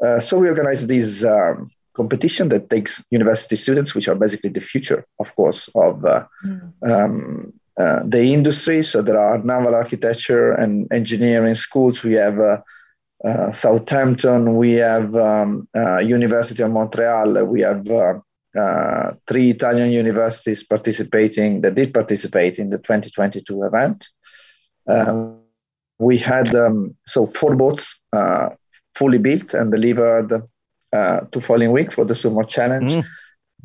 Uh, 0.03 0.19
so 0.19 0.39
we 0.39 0.47
organize 0.47 0.87
this 0.87 1.25
um, 1.25 1.69
competition 1.93 2.49
that 2.49 2.69
takes 2.69 3.03
university 3.11 3.55
students, 3.55 3.93
which 3.93 4.07
are 4.07 4.15
basically 4.15 4.49
the 4.49 4.61
future, 4.61 5.05
of 5.19 5.35
course, 5.35 5.69
of 5.75 6.05
uh, 6.05 6.25
mm. 6.45 6.71
um, 6.83 7.53
uh, 7.79 8.01
the 8.05 8.33
industry. 8.33 8.83
So 8.83 9.01
there 9.01 9.19
are 9.19 9.37
naval 9.37 9.75
architecture 9.75 10.53
and 10.53 10.87
engineering 10.91 11.55
schools. 11.55 12.03
We 12.03 12.13
have 12.13 12.39
uh, 12.39 12.61
uh, 13.25 13.51
Southampton. 13.51 14.55
We 14.55 14.73
have 14.73 15.13
um, 15.15 15.67
uh, 15.75 15.99
University 15.99 16.63
of 16.63 16.71
Montreal. 16.71 17.45
We 17.45 17.61
have 17.61 17.85
three 19.27 19.49
Italian 19.49 19.91
universities 19.91 20.63
participating 20.63 21.61
that 21.61 21.75
did 21.75 21.93
participate 21.93 22.59
in 22.59 22.69
the 22.69 22.77
2022 22.77 23.63
event. 23.63 24.09
Um, 24.87 25.38
we 25.99 26.17
had 26.17 26.55
um, 26.55 26.95
so 27.05 27.25
four 27.25 27.55
boats 27.55 27.99
fully 28.95 29.17
built 29.17 29.53
and 29.53 29.71
delivered 29.71 30.31
uh, 30.91 31.19
to 31.31 31.39
Foiling 31.39 31.71
Week 31.71 31.91
for 31.91 32.05
the 32.05 32.13
SuMoth 32.13 32.49
Challenge 32.49 32.93
mm. 32.93 33.03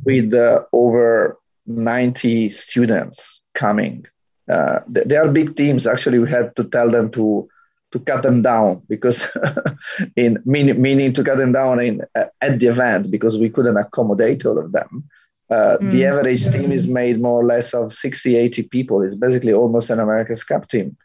with 0.04 0.34
uh, 0.34 0.62
over 0.72 1.38
90 1.66 2.50
students 2.50 3.40
coming. 3.54 4.04
Uh, 4.48 4.80
they, 4.86 5.04
they, 5.04 5.16
are 5.16 5.28
big 5.28 5.56
teams. 5.56 5.86
Actually, 5.86 6.18
we 6.18 6.30
had 6.30 6.54
to 6.56 6.64
tell 6.64 6.90
them 6.90 7.10
to 7.12 7.48
to 7.92 8.00
cut 8.00 8.22
them 8.22 8.42
down 8.42 8.82
because 8.88 9.28
in 10.16 10.42
mean, 10.44 10.80
meaning 10.82 11.12
to 11.12 11.22
cut 11.22 11.38
them 11.38 11.52
down 11.52 11.80
in 11.80 12.02
uh, 12.14 12.26
at 12.42 12.60
the 12.60 12.66
event 12.66 13.10
because 13.10 13.38
we 13.38 13.48
couldn't 13.48 13.76
accommodate 13.76 14.44
all 14.44 14.58
of 14.58 14.72
them. 14.72 15.04
Uh, 15.50 15.78
mm. 15.80 15.90
The 15.90 16.04
average 16.04 16.50
team 16.50 16.72
is 16.72 16.86
made 16.86 17.22
more 17.22 17.40
or 17.40 17.46
less 17.46 17.72
of 17.72 17.92
60, 17.92 18.36
80 18.36 18.62
people. 18.64 19.02
It's 19.02 19.14
basically 19.14 19.52
almost 19.52 19.90
an 19.90 20.00
America's 20.00 20.44
Cup 20.44 20.68
team. 20.68 20.96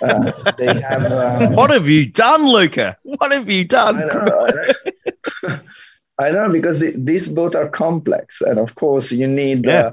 Uh, 0.00 0.52
they 0.56 0.80
have. 0.80 1.10
Um, 1.10 1.54
what 1.54 1.70
have 1.70 1.88
you 1.88 2.06
done, 2.06 2.46
Luca? 2.46 2.96
What 3.02 3.32
have 3.32 3.50
you 3.50 3.64
done? 3.64 3.96
I 3.96 4.06
know, 4.06 4.46
I 4.46 4.50
know. 4.50 5.60
I 6.20 6.30
know 6.30 6.50
because 6.50 6.80
the, 6.80 6.92
these 6.96 7.28
both 7.28 7.54
are 7.54 7.68
complex, 7.68 8.40
and 8.40 8.58
of 8.58 8.74
course 8.74 9.12
you 9.12 9.26
need 9.26 9.66
yeah. 9.66 9.72
uh, 9.72 9.92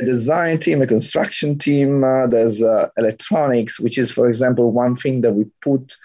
a 0.00 0.04
design 0.04 0.58
team, 0.58 0.80
a 0.80 0.86
construction 0.86 1.58
team. 1.58 2.04
Uh, 2.04 2.26
there's 2.26 2.62
uh, 2.62 2.88
electronics, 2.96 3.78
which 3.78 3.98
is, 3.98 4.10
for 4.10 4.28
example, 4.28 4.72
one 4.72 4.96
thing 4.96 5.20
that 5.20 5.32
we 5.32 5.44
put 5.60 5.96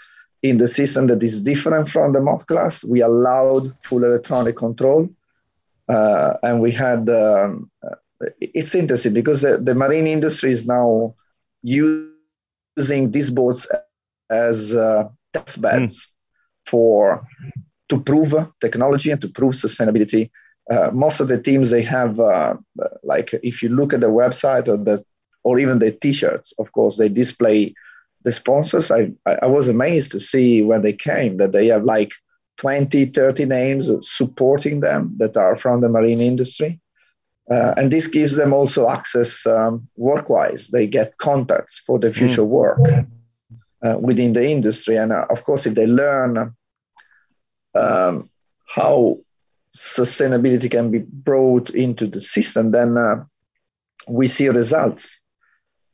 in 0.43 0.57
the 0.57 0.67
system 0.67 1.07
that 1.07 1.23
is 1.23 1.41
different 1.41 1.89
from 1.89 2.13
the 2.13 2.21
moth 2.21 2.45
class. 2.47 2.83
We 2.83 3.01
allowed 3.01 3.73
full 3.83 4.03
electronic 4.03 4.57
control, 4.57 5.09
uh, 5.89 6.33
and 6.43 6.61
we 6.61 6.71
had. 6.71 7.09
Um, 7.09 7.71
it's 8.41 8.73
interesting 8.73 9.13
because 9.13 9.43
the, 9.43 9.59
the 9.59 9.75
marine 9.75 10.07
industry 10.07 10.49
is 10.49 10.65
now 10.65 11.13
used 11.61 12.16
using 12.77 13.11
these 13.11 13.29
boats 13.29 13.67
as 14.29 14.75
uh, 14.75 15.09
test 15.33 15.61
beds 15.61 16.05
mm. 16.05 16.69
for 16.69 17.27
to 17.89 17.99
prove 17.99 18.33
technology 18.61 19.11
and 19.11 19.21
to 19.21 19.29
prove 19.29 19.53
sustainability. 19.53 20.29
Uh, 20.69 20.89
most 20.93 21.19
of 21.21 21.29
the 21.29 21.41
teams 21.41 21.71
they 21.71 21.81
have 21.81 22.19
uh, 22.19 22.55
like 23.03 23.33
if 23.41 23.63
you 23.63 23.69
look 23.69 23.93
at 23.93 24.01
the 24.01 24.07
website 24.07 24.67
or 24.67 24.77
the 24.77 25.03
or 25.43 25.59
even 25.59 25.79
the 25.79 25.91
t-shirts 25.91 26.53
of 26.59 26.71
course 26.73 26.97
they 26.97 27.07
display 27.07 27.73
the 28.25 28.33
sponsors 28.33 28.91
I, 28.91 29.11
I 29.25 29.45
was 29.45 29.69
amazed 29.69 30.11
to 30.11 30.19
see 30.19 30.61
when 30.61 30.81
they 30.81 30.91
came 30.91 31.37
that 31.37 31.53
they 31.53 31.67
have 31.67 31.85
like 31.85 32.11
20 32.57 33.05
30 33.05 33.45
names 33.45 33.89
supporting 34.01 34.81
them 34.81 35.15
that 35.19 35.37
are 35.37 35.55
from 35.55 35.79
the 35.79 35.87
marine 35.87 36.19
industry 36.19 36.81
uh, 37.49 37.73
and 37.77 37.91
this 37.91 38.07
gives 38.07 38.35
them 38.35 38.53
also 38.53 38.89
access 38.89 39.45
um, 39.45 39.87
work-wise. 39.95 40.67
They 40.67 40.85
get 40.85 41.17
contacts 41.17 41.79
for 41.79 41.97
the 41.97 42.11
future 42.11 42.41
mm. 42.41 42.47
work 42.47 42.79
uh, 43.83 43.97
within 43.99 44.33
the 44.33 44.49
industry. 44.49 44.97
And 44.97 45.13
uh, 45.13 45.25
of 45.29 45.43
course, 45.43 45.65
if 45.65 45.75
they 45.75 45.85
learn 45.85 46.53
um, 47.73 48.29
how 48.65 49.19
sustainability 49.73 50.69
can 50.69 50.91
be 50.91 50.99
brought 50.99 51.69
into 51.69 52.05
the 52.07 52.19
system, 52.19 52.71
then 52.71 52.97
uh, 52.97 53.23
we 54.09 54.27
see 54.27 54.49
results. 54.49 55.17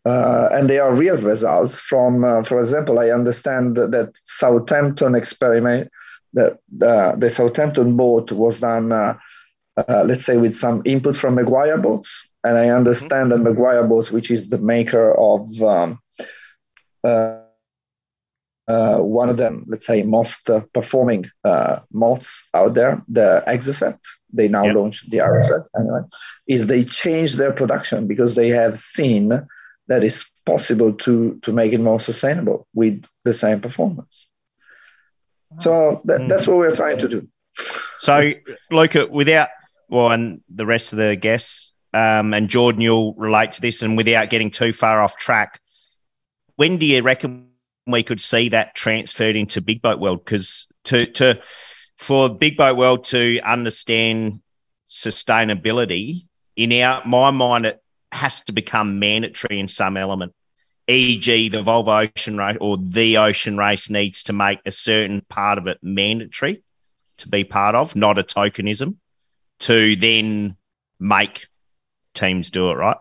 Uh, 0.06 0.50
and 0.52 0.70
they 0.70 0.80
are 0.80 0.94
real 0.94 1.18
results 1.18 1.80
from, 1.80 2.24
uh, 2.24 2.42
for 2.44 2.60
example, 2.60 3.00
I 3.00 3.12
understand 3.12 3.76
that 3.76 4.20
Southampton 4.24 5.16
experiment, 5.16 5.90
that 6.34 6.58
the 6.70 7.30
Southampton 7.30 7.96
boat 7.96 8.32
was 8.32 8.60
done 8.60 8.92
uh, 9.78 10.04
let's 10.06 10.26
say 10.26 10.38
with 10.38 10.54
some 10.54 10.82
input 10.86 11.16
from 11.16 11.36
Maguire 11.36 11.78
Boats. 11.78 12.28
And 12.44 12.58
I 12.58 12.70
understand 12.70 13.32
mm-hmm. 13.32 13.44
that 13.44 13.50
Maguire 13.50 13.86
Boats, 13.86 14.12
which 14.12 14.30
is 14.30 14.50
the 14.50 14.58
maker 14.58 15.14
of 15.18 15.62
um, 15.62 16.00
uh, 17.04 17.40
uh, 18.68 18.98
one 18.98 19.30
of 19.30 19.38
them, 19.38 19.66
let's 19.68 19.86
say, 19.86 20.04
most 20.04 20.50
uh, 20.50 20.62
performing 20.74 21.30
uh, 21.44 21.80
moths 21.92 22.46
out 22.54 22.74
there, 22.74 23.04
the 23.10 23.44
Exocet, 23.46 24.00
they 24.32 24.48
now 24.48 24.64
yep. 24.64 24.76
launched 24.76 25.10
the 25.10 25.18
Aeroset 25.18 25.66
anyway, 25.78 26.02
is 26.48 26.68
they 26.68 26.84
changed 26.84 27.38
their 27.38 27.52
production 27.52 28.08
because 28.08 28.36
they 28.36 28.50
have 28.50 28.78
seen 28.78 29.30
that 29.88 30.04
it's 30.04 30.30
possible 30.46 30.94
to, 30.94 31.38
to 31.42 31.52
make 31.52 31.74
it 31.74 31.82
more 31.82 32.00
sustainable 32.00 32.66
with 32.74 33.04
the 33.26 33.34
same 33.34 33.60
performance. 33.60 34.28
So 35.60 36.02
that, 36.06 36.22
mm. 36.22 36.30
that's 36.30 36.48
what 36.48 36.58
we're 36.58 36.76
trying 36.76 37.00
to 37.00 37.08
do. 37.08 37.28
So, 38.00 38.32
Luca, 38.72 39.08
without 39.08 39.50
well, 39.90 40.12
and 40.12 40.42
the 40.54 40.66
rest 40.66 40.94
of 40.94 40.98
the 40.98 41.16
guests, 41.16 41.74
um, 41.94 42.34
and 42.34 42.50
Jordan, 42.50 42.82
you'll 42.82 43.14
relate 43.14 43.54
to 43.54 43.62
this. 43.62 43.82
And 43.82 43.96
without 43.96 44.30
getting 44.30 44.52
too 44.52 44.74
far 44.74 45.02
off 45.02 45.18
track, 45.18 45.62
when 46.56 46.78
do 46.78 46.86
you 46.86 47.02
reckon 47.02 47.50
we 47.86 48.04
could 48.04 48.22
see 48.22 48.50
that 48.50 48.76
transferred 48.76 49.36
into 49.36 49.62
Big 49.62 49.82
Boat 49.82 50.00
World? 50.00 50.24
Because 50.24 50.68
to 50.86 51.06
to 51.14 51.42
for 51.98 52.30
Big 52.30 52.58
Boat 52.58 52.78
World 52.78 53.04
to 53.06 53.40
understand 53.42 54.42
sustainability, 54.90 56.26
in 56.56 56.72
our 56.74 57.06
my 57.06 57.32
mind, 57.32 57.66
it 57.66 57.82
has 58.12 58.42
to 58.42 58.54
become 58.54 59.00
mandatory 59.00 59.60
in 59.60 59.68
some 59.68 59.98
element. 59.98 60.34
E.g., 60.88 61.50
the 61.50 61.64
Volvo 61.64 62.10
Ocean 62.10 62.38
Race 62.38 62.58
or 62.60 62.78
the 62.78 63.18
Ocean 63.18 63.58
Race 63.58 63.90
needs 63.90 64.24
to 64.24 64.34
make 64.34 64.60
a 64.66 64.72
certain 64.72 65.22
part 65.30 65.58
of 65.58 65.68
it 65.68 65.78
mandatory 65.82 66.62
to 67.20 67.30
be 67.30 67.46
part 67.46 67.74
of, 67.74 67.96
not 67.96 68.18
a 68.18 68.24
tokenism 68.24 68.98
to 69.60 69.96
then 69.96 70.58
make 71.00 71.48
teams 72.14 72.50
do 72.50 72.70
it 72.72 72.76
right. 72.76 72.98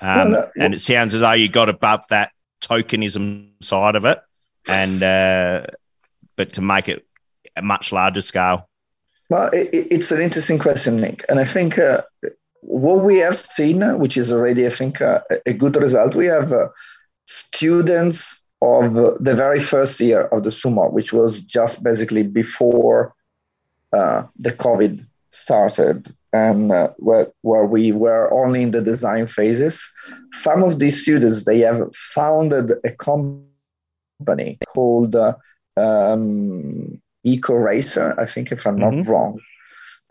Um, 0.00 0.32
well, 0.32 0.50
and 0.58 0.74
it 0.74 0.80
sounds 0.80 1.14
as 1.14 1.20
though 1.20 1.32
you 1.32 1.48
got 1.48 1.68
above 1.68 2.04
that 2.10 2.32
tokenism 2.60 3.50
side 3.62 3.96
of 3.96 4.04
it, 4.04 4.20
and 4.68 5.02
uh, 5.02 5.66
but 6.36 6.52
to 6.54 6.60
make 6.60 6.88
it 6.88 7.06
a 7.56 7.62
much 7.62 7.92
larger 7.92 8.20
scale. 8.20 8.68
Well, 9.30 9.48
it, 9.52 9.70
it's 9.72 10.12
an 10.12 10.20
interesting 10.20 10.58
question, 10.58 10.96
Nick, 10.96 11.24
and 11.28 11.40
I 11.40 11.44
think 11.44 11.78
uh, 11.78 12.02
what 12.60 13.04
we 13.04 13.18
have 13.18 13.36
seen, 13.36 13.98
which 13.98 14.16
is 14.16 14.32
already, 14.32 14.66
I 14.66 14.70
think, 14.70 15.00
uh, 15.00 15.20
a 15.46 15.52
good 15.52 15.76
result. 15.76 16.14
We 16.14 16.26
have 16.26 16.52
uh, 16.52 16.68
students 17.26 18.40
of 18.60 18.94
the 18.94 19.34
very 19.34 19.60
first 19.60 20.00
year 20.00 20.22
of 20.22 20.44
the 20.44 20.50
SuMoth, 20.50 20.92
which 20.92 21.12
was 21.12 21.40
just 21.42 21.82
basically 21.82 22.22
before 22.22 23.14
uh, 23.92 24.24
the 24.38 24.52
COVID 24.52 25.06
started 25.34 26.14
and 26.32 26.72
uh, 26.72 26.88
where, 26.98 27.28
where 27.42 27.64
we 27.64 27.92
were 27.92 28.32
only 28.32 28.62
in 28.62 28.70
the 28.70 28.80
design 28.80 29.26
phases. 29.26 29.90
Some 30.32 30.62
of 30.62 30.78
these 30.78 31.02
students 31.02 31.44
they 31.44 31.60
have 31.60 31.94
founded 31.94 32.72
a 32.84 32.92
company 32.92 34.58
called 34.68 35.14
uh, 35.16 35.34
um, 35.76 37.00
eco 37.24 37.54
racer 37.54 38.14
i 38.18 38.26
think 38.26 38.52
if 38.52 38.66
i'm 38.66 38.78
mm-hmm. 38.78 38.98
not 38.98 39.06
wrong. 39.06 39.40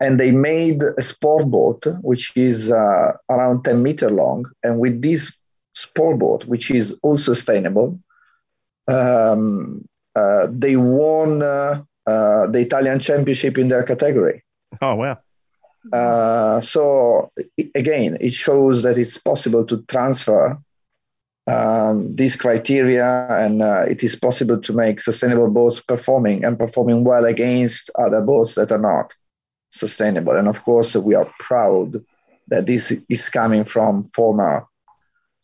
And 0.00 0.18
they 0.18 0.32
made 0.32 0.82
a 0.82 1.02
sport 1.02 1.50
boat 1.50 1.86
which 2.02 2.36
is 2.36 2.72
uh, 2.72 3.12
around 3.30 3.62
10 3.62 3.82
meter 3.82 4.10
long. 4.10 4.44
And 4.64 4.80
with 4.80 5.00
this 5.00 5.32
sport 5.74 6.18
boat 6.18 6.44
which 6.46 6.70
is 6.70 6.96
all 7.02 7.18
sustainable 7.18 7.98
um, 8.88 9.86
uh, 10.14 10.46
they 10.50 10.76
won 10.76 11.42
uh, 11.42 11.82
uh, 12.06 12.46
the 12.48 12.60
italian 12.60 12.98
championship 12.98 13.58
in 13.58 13.68
their 13.68 13.82
category 13.82 14.43
Oh, 14.80 14.94
wow. 14.96 15.18
Uh, 15.92 16.60
so 16.60 17.30
again, 17.74 18.16
it 18.20 18.32
shows 18.32 18.82
that 18.82 18.96
it's 18.96 19.18
possible 19.18 19.64
to 19.66 19.82
transfer 19.82 20.58
um, 21.46 22.16
these 22.16 22.36
criteria, 22.36 23.26
and 23.28 23.60
uh, 23.60 23.84
it 23.86 24.02
is 24.02 24.16
possible 24.16 24.58
to 24.58 24.72
make 24.72 24.98
sustainable 24.98 25.50
boats 25.50 25.80
performing 25.80 26.42
and 26.42 26.58
performing 26.58 27.04
well 27.04 27.26
against 27.26 27.90
other 27.96 28.22
boats 28.22 28.54
that 28.54 28.72
are 28.72 28.78
not 28.78 29.14
sustainable. 29.68 30.32
And 30.32 30.48
of 30.48 30.62
course, 30.62 30.96
we 30.96 31.14
are 31.14 31.30
proud 31.38 32.02
that 32.48 32.66
this 32.66 32.94
is 33.10 33.28
coming 33.28 33.64
from 33.64 34.02
former 34.04 34.66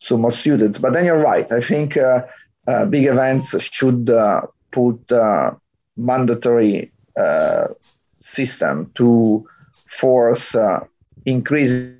SuMoth 0.01 0.33
students. 0.33 0.79
But 0.79 0.93
then 0.93 1.05
you're 1.05 1.19
right. 1.19 1.51
I 1.51 1.61
think 1.61 1.97
uh, 1.97 2.25
uh 2.67 2.85
big 2.85 3.05
events 3.05 3.59
should 3.71 4.09
uh, 4.09 4.41
put 4.71 5.11
uh, 5.11 5.51
mandatory 5.97 6.91
system 8.21 8.91
to 8.95 9.45
force 9.85 10.55
uh, 10.55 10.79
increase 11.25 11.97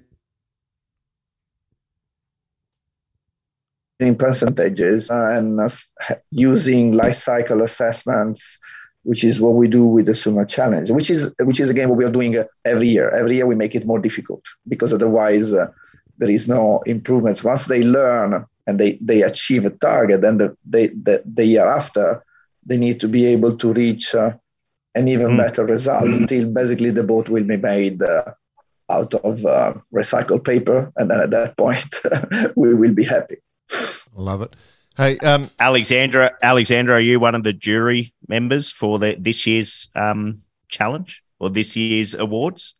percentages 4.17 5.11
and 5.11 5.59
uh, 5.59 5.67
using 6.31 6.93
life 6.93 7.13
cycle 7.13 7.61
assessments 7.61 8.57
which 9.03 9.23
is 9.23 9.41
what 9.41 9.53
we 9.53 9.67
do 9.67 9.85
with 9.85 10.05
the 10.05 10.11
SuMoth 10.11 10.49
Challenge, 10.49 10.91
which 10.91 11.09
is 11.09 11.33
which 11.39 11.59
is 11.59 11.69
again 11.69 11.89
what 11.89 11.97
we 11.97 12.05
are 12.05 12.11
doing 12.11 12.37
uh, 12.37 12.45
every 12.65 12.87
year. 12.87 13.09
Every 13.09 13.35
year 13.35 13.47
we 13.47 13.55
make 13.55 13.75
it 13.75 13.85
more 13.85 13.99
difficult 13.99 14.43
because 14.67 14.93
otherwise 14.93 15.53
uh, 15.53 15.67
there 16.17 16.29
is 16.29 16.47
no 16.47 16.81
improvements. 16.85 17.43
Once 17.43 17.65
they 17.65 17.81
learn 17.81 18.45
and 18.67 18.79
they, 18.79 18.99
they 19.01 19.23
achieve 19.23 19.65
a 19.65 19.71
target, 19.71 20.21
then 20.21 20.37
the, 20.37 20.55
they, 20.65 20.87
the, 20.87 21.23
the 21.25 21.45
year 21.45 21.67
after 21.67 22.23
they 22.63 22.77
need 22.77 22.99
to 22.99 23.07
be 23.07 23.25
able 23.25 23.57
to 23.57 23.73
reach 23.73 24.13
uh, 24.13 24.33
an 24.95 25.07
even 25.07 25.31
mm. 25.31 25.37
better 25.37 25.65
result 25.65 26.03
mm. 26.03 26.17
until 26.17 26.49
basically 26.49 26.91
the 26.91 27.03
boat 27.03 27.29
will 27.29 27.43
be 27.43 27.57
made 27.57 28.01
uh, 28.01 28.33
out 28.89 29.13
of 29.13 29.45
uh, 29.45 29.73
recycled 29.93 30.43
paper, 30.43 30.91
and 30.97 31.09
then 31.09 31.19
at 31.19 31.31
that 31.31 31.57
point 31.63 32.01
we 32.55 32.73
will 32.73 32.93
be 32.93 33.03
happy. 33.03 33.37
Love 34.15 34.41
it. 34.41 34.55
Hey, 34.97 35.17
um, 35.19 35.49
Alexandra, 35.59 36.31
Alexandra, 36.43 36.95
are 36.95 36.99
you 36.99 37.19
one 37.19 37.33
of 37.33 37.43
the 37.43 37.53
jury 37.53 38.13
members 38.27 38.69
for 38.69 38.99
the 38.99 39.15
this 39.17 39.47
year's 39.47 39.89
um, 39.95 40.41
challenge 40.67 41.23
or 41.39 41.49
this 41.49 41.75
year's 41.75 42.13
awards? 42.13 42.75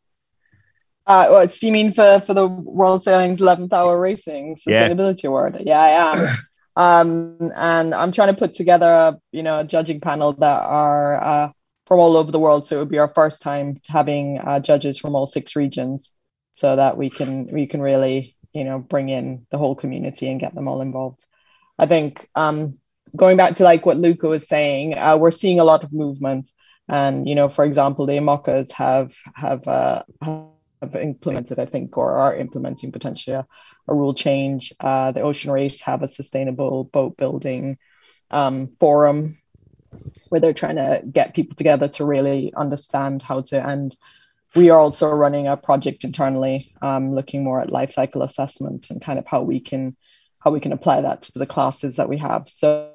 Uh, 1.08 1.28
what 1.30 1.64
you 1.64 1.72
mean 1.72 1.94
for 1.94 2.20
for 2.20 2.34
the 2.34 2.48
World 2.48 3.04
Sailing's 3.04 3.40
11th 3.40 3.74
Hour 3.74 4.00
Racing 4.00 4.56
Sustainability 4.56 5.24
yeah. 5.24 5.30
Award? 5.30 5.58
Yeah, 5.66 5.80
I 5.80 5.90
am. 5.90 6.38
um, 6.76 7.52
and 7.56 7.96
I'm 7.96 8.12
trying 8.12 8.34
to 8.34 8.40
put 8.40 8.54
together 8.54 8.86
a 8.86 9.20
you 9.32 9.42
know 9.42 9.60
a 9.60 9.64
judging 9.64 10.02
panel 10.02 10.34
that 10.34 10.62
are 10.64 11.22
uh, 11.22 11.50
from 11.92 12.00
all 12.00 12.16
over 12.16 12.32
the 12.32 12.40
world. 12.40 12.66
So 12.66 12.78
it 12.78 12.80
would 12.80 12.90
be 12.90 13.00
our 13.00 13.14
first 13.14 13.42
time 13.42 13.82
having 13.86 14.40
uh, 14.40 14.62
judges 14.62 14.98
from 14.98 15.14
all 15.14 15.28
six 15.28 15.58
regions, 15.58 16.16
so 16.54 16.78
that 16.78 16.96
we 16.96 17.10
can 17.10 17.48
we 17.48 17.68
can 17.68 17.82
really 17.82 18.38
you 18.54 18.64
know 18.64 18.80
bring 18.80 19.10
in 19.10 19.46
the 19.52 19.58
whole 19.58 19.76
community 19.76 20.32
and 20.32 20.40
get 20.40 20.56
them 20.56 20.70
all 20.70 20.80
involved. 20.80 21.26
I 21.78 21.88
think 21.88 22.30
um, 22.34 22.78
going 23.14 23.36
back 23.36 23.56
to 23.56 23.66
like 23.66 23.86
what 23.86 23.98
Luca 23.98 24.30
was 24.30 24.48
saying, 24.48 24.98
uh, 24.98 25.18
we're 25.18 25.32
seeing 25.32 25.60
a 25.60 25.66
lot 25.66 25.84
of 25.84 25.92
movement, 25.92 26.50
and 26.88 27.28
you 27.28 27.36
know, 27.36 27.50
for 27.50 27.66
example, 27.66 28.06
the 28.06 28.20
IMOCAs 28.20 28.72
have 28.72 29.14
have 29.36 29.68
uh, 29.68 30.04
have 30.22 30.96
implemented, 30.96 31.60
I 31.60 31.66
think, 31.66 31.98
or 31.98 32.14
are 32.14 32.34
implementing 32.38 32.94
potentially 32.94 33.36
a, 33.36 33.46
a 33.90 33.94
rule 33.94 34.14
change. 34.14 34.72
Uh, 34.80 35.12
the 35.12 35.24
Ocean 35.24 35.52
Race 35.52 35.82
have 35.82 36.04
a 36.04 36.08
sustainable 36.08 36.86
boat 36.86 37.18
building 37.18 37.78
um, 38.30 38.78
forum 38.80 39.41
where 40.30 40.42
they're 40.42 40.54
trying 40.54 40.78
to 40.78 41.02
get 41.10 41.36
people 41.36 41.56
together 41.56 41.88
to 41.88 42.06
really 42.06 42.54
understand 42.56 43.22
how 43.22 43.42
to 43.42 43.68
and 43.68 43.96
we 44.56 44.70
are 44.70 44.80
also 44.80 45.10
running 45.10 45.48
a 45.48 45.56
project 45.56 46.04
internally 46.04 46.74
um, 46.82 47.16
looking 47.16 47.44
more 47.44 47.62
at 47.62 47.72
life 47.72 47.94
cycle 47.94 48.22
assessment 48.22 48.90
and 48.90 49.02
kind 49.02 49.18
of 49.18 49.26
how 49.26 49.42
we 49.42 49.60
can 49.60 49.96
how 50.42 50.52
we 50.52 50.60
can 50.60 50.74
apply 50.74 51.02
that 51.02 51.22
to 51.22 51.40
the 51.40 51.46
classes 51.46 51.96
that 51.96 52.10
we 52.10 52.18
have. 52.18 52.50
So, 52.50 52.92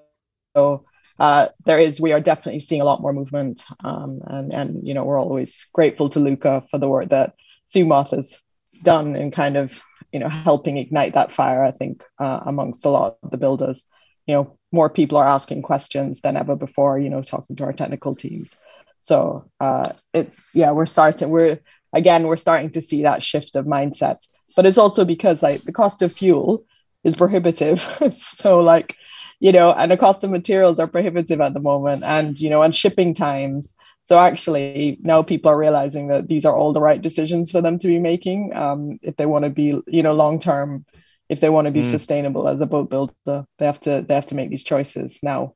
so 0.55 0.85
uh, 1.19 1.49
there 1.65 1.79
is, 1.79 2.01
we 2.01 2.13
are 2.13 2.21
definitely 2.21 2.61
seeing 2.61 2.81
a 2.81 2.85
lot 2.85 3.01
more 3.01 3.13
movement. 3.13 3.65
Um, 3.83 4.21
and, 4.27 4.53
and, 4.53 4.87
you 4.87 4.95
know, 4.95 5.05
we're 5.05 5.21
always 5.21 5.67
grateful 5.73 6.11
to 6.11 6.21
Luca 6.21 6.65
for 6.71 6.79
the 6.79 6.89
work 6.89 7.11
that 7.11 7.35
SuMoth 7.73 8.11
has 8.11 8.43
done 8.83 9.15
in 9.15 9.31
kind 9.31 9.57
of, 9.57 9.81
you 10.13 10.19
know, 10.19 10.29
helping 10.29 10.77
ignite 10.77 11.15
that 11.15 11.33
fire, 11.33 11.65
I 11.65 11.71
think, 11.71 12.03
uh, 12.19 12.41
amongst 12.45 12.85
a 12.85 12.91
lot 12.91 13.19
of 13.23 13.31
the 13.31 13.39
builders. 13.39 13.87
You 14.27 14.35
know, 14.35 14.56
more 14.73 14.91
people 14.91 15.19
are 15.19 15.29
asking 15.29 15.63
questions 15.63 16.21
than 16.21 16.37
ever 16.37 16.57
before, 16.57 16.99
you 16.99 17.09
know, 17.09 17.23
talking 17.23 17.57
to 17.57 17.65
our 17.65 17.73
technical 17.73 18.15
teams. 18.15 18.57
So 19.01 19.51
uh, 19.61 19.93
it's, 20.13 20.55
yeah, 20.55 20.73
we're 20.73 20.87
starting, 20.87 21.31
we're, 21.31 21.61
again, 21.93 22.27
we're 22.27 22.37
starting 22.37 22.71
to 22.71 22.83
see 22.83 23.03
that 23.03 23.23
shift 23.23 23.57
of 23.57 23.67
mindset. 23.67 24.27
But 24.57 24.67
it's 24.67 24.79
also 24.79 25.05
because 25.05 25.43
like 25.43 25.63
the 25.63 25.73
cost 25.73 26.03
of 26.03 26.13
fuel 26.13 26.65
is 27.05 27.15
prohibitive. 27.15 27.81
so 28.17 28.59
like, 28.61 28.97
you 29.39 29.53
know, 29.53 29.73
and 29.73 29.91
the 29.91 29.97
cost 29.97 30.25
of 30.25 30.31
materials 30.31 30.79
are 30.79 30.87
prohibitive 30.87 31.41
at 31.41 31.55
the 31.55 31.61
moment, 31.61 32.05
and 32.05 32.39
you 32.39 32.51
know, 32.51 32.63
and 32.63 32.75
shipping 32.75 33.15
times. 33.15 33.75
So 34.03 34.19
actually, 34.19 34.99
now 35.03 35.23
people 35.23 35.51
are 35.51 35.59
realizing 35.59 36.09
that 36.09 36.29
these 36.29 36.45
are 36.45 36.55
all 36.55 36.73
the 36.73 36.81
right 36.81 37.03
decisions 37.03 37.51
for 37.51 37.61
them 37.61 37.79
to 37.81 37.87
be 37.87 37.99
making 37.99 38.55
um, 38.55 38.99
if 39.03 39.17
they 39.17 39.27
want 39.27 39.45
to 39.45 39.51
be, 39.51 39.81
you 39.87 40.03
know, 40.03 40.15
long 40.15 40.39
term. 40.39 40.87
If 41.29 41.41
they 41.41 41.51
want 41.51 41.67
to 41.67 41.73
be 41.73 41.83
mm. 41.83 41.91
sustainable 41.91 42.49
as 42.49 42.61
a 42.61 42.67
boat 42.67 42.89
builder, 42.89 43.47
they 43.59 43.67
have 43.67 43.81
to 43.81 44.05
they 44.07 44.15
have 44.15 44.27
to 44.27 44.35
make 44.35 44.51
these 44.51 44.65
choices 44.65 45.21
now. 45.23 45.55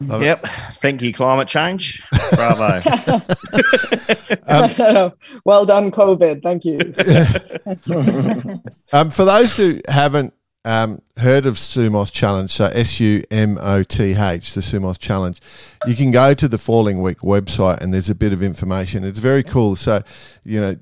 Love 0.00 0.22
it. 0.22 0.24
yep. 0.24 0.44
It. 0.44 0.50
Thank 0.74 1.02
you, 1.02 1.12
climate 1.12 1.48
change. 1.48 2.02
Bravo. 2.34 2.82
um, 4.46 5.12
well 5.44 5.64
done, 5.64 5.90
COVID. 5.90 6.42
Thank 6.42 6.64
you. 6.64 6.80
um, 8.92 9.10
for 9.10 9.24
those 9.24 9.56
who 9.56 9.80
haven't 9.88 10.34
um, 10.64 11.00
heard 11.16 11.46
of 11.46 11.54
SuMoth 11.54 12.12
Challenge, 12.12 12.50
so 12.50 12.66
S 12.66 13.00
U 13.00 13.22
M 13.30 13.56
O 13.60 13.82
T 13.82 14.14
H, 14.14 14.54
the 14.54 14.60
SuMoth 14.60 14.98
Challenge, 14.98 15.40
you 15.86 15.94
can 15.94 16.10
go 16.10 16.34
to 16.34 16.48
the 16.48 16.58
Foiling 16.58 17.00
Week 17.00 17.20
website 17.20 17.80
and 17.80 17.94
there's 17.94 18.10
a 18.10 18.14
bit 18.14 18.32
of 18.32 18.42
information. 18.42 19.04
It's 19.04 19.20
very 19.20 19.42
cool. 19.42 19.76
So, 19.76 20.02
you 20.44 20.60
know, 20.60 20.76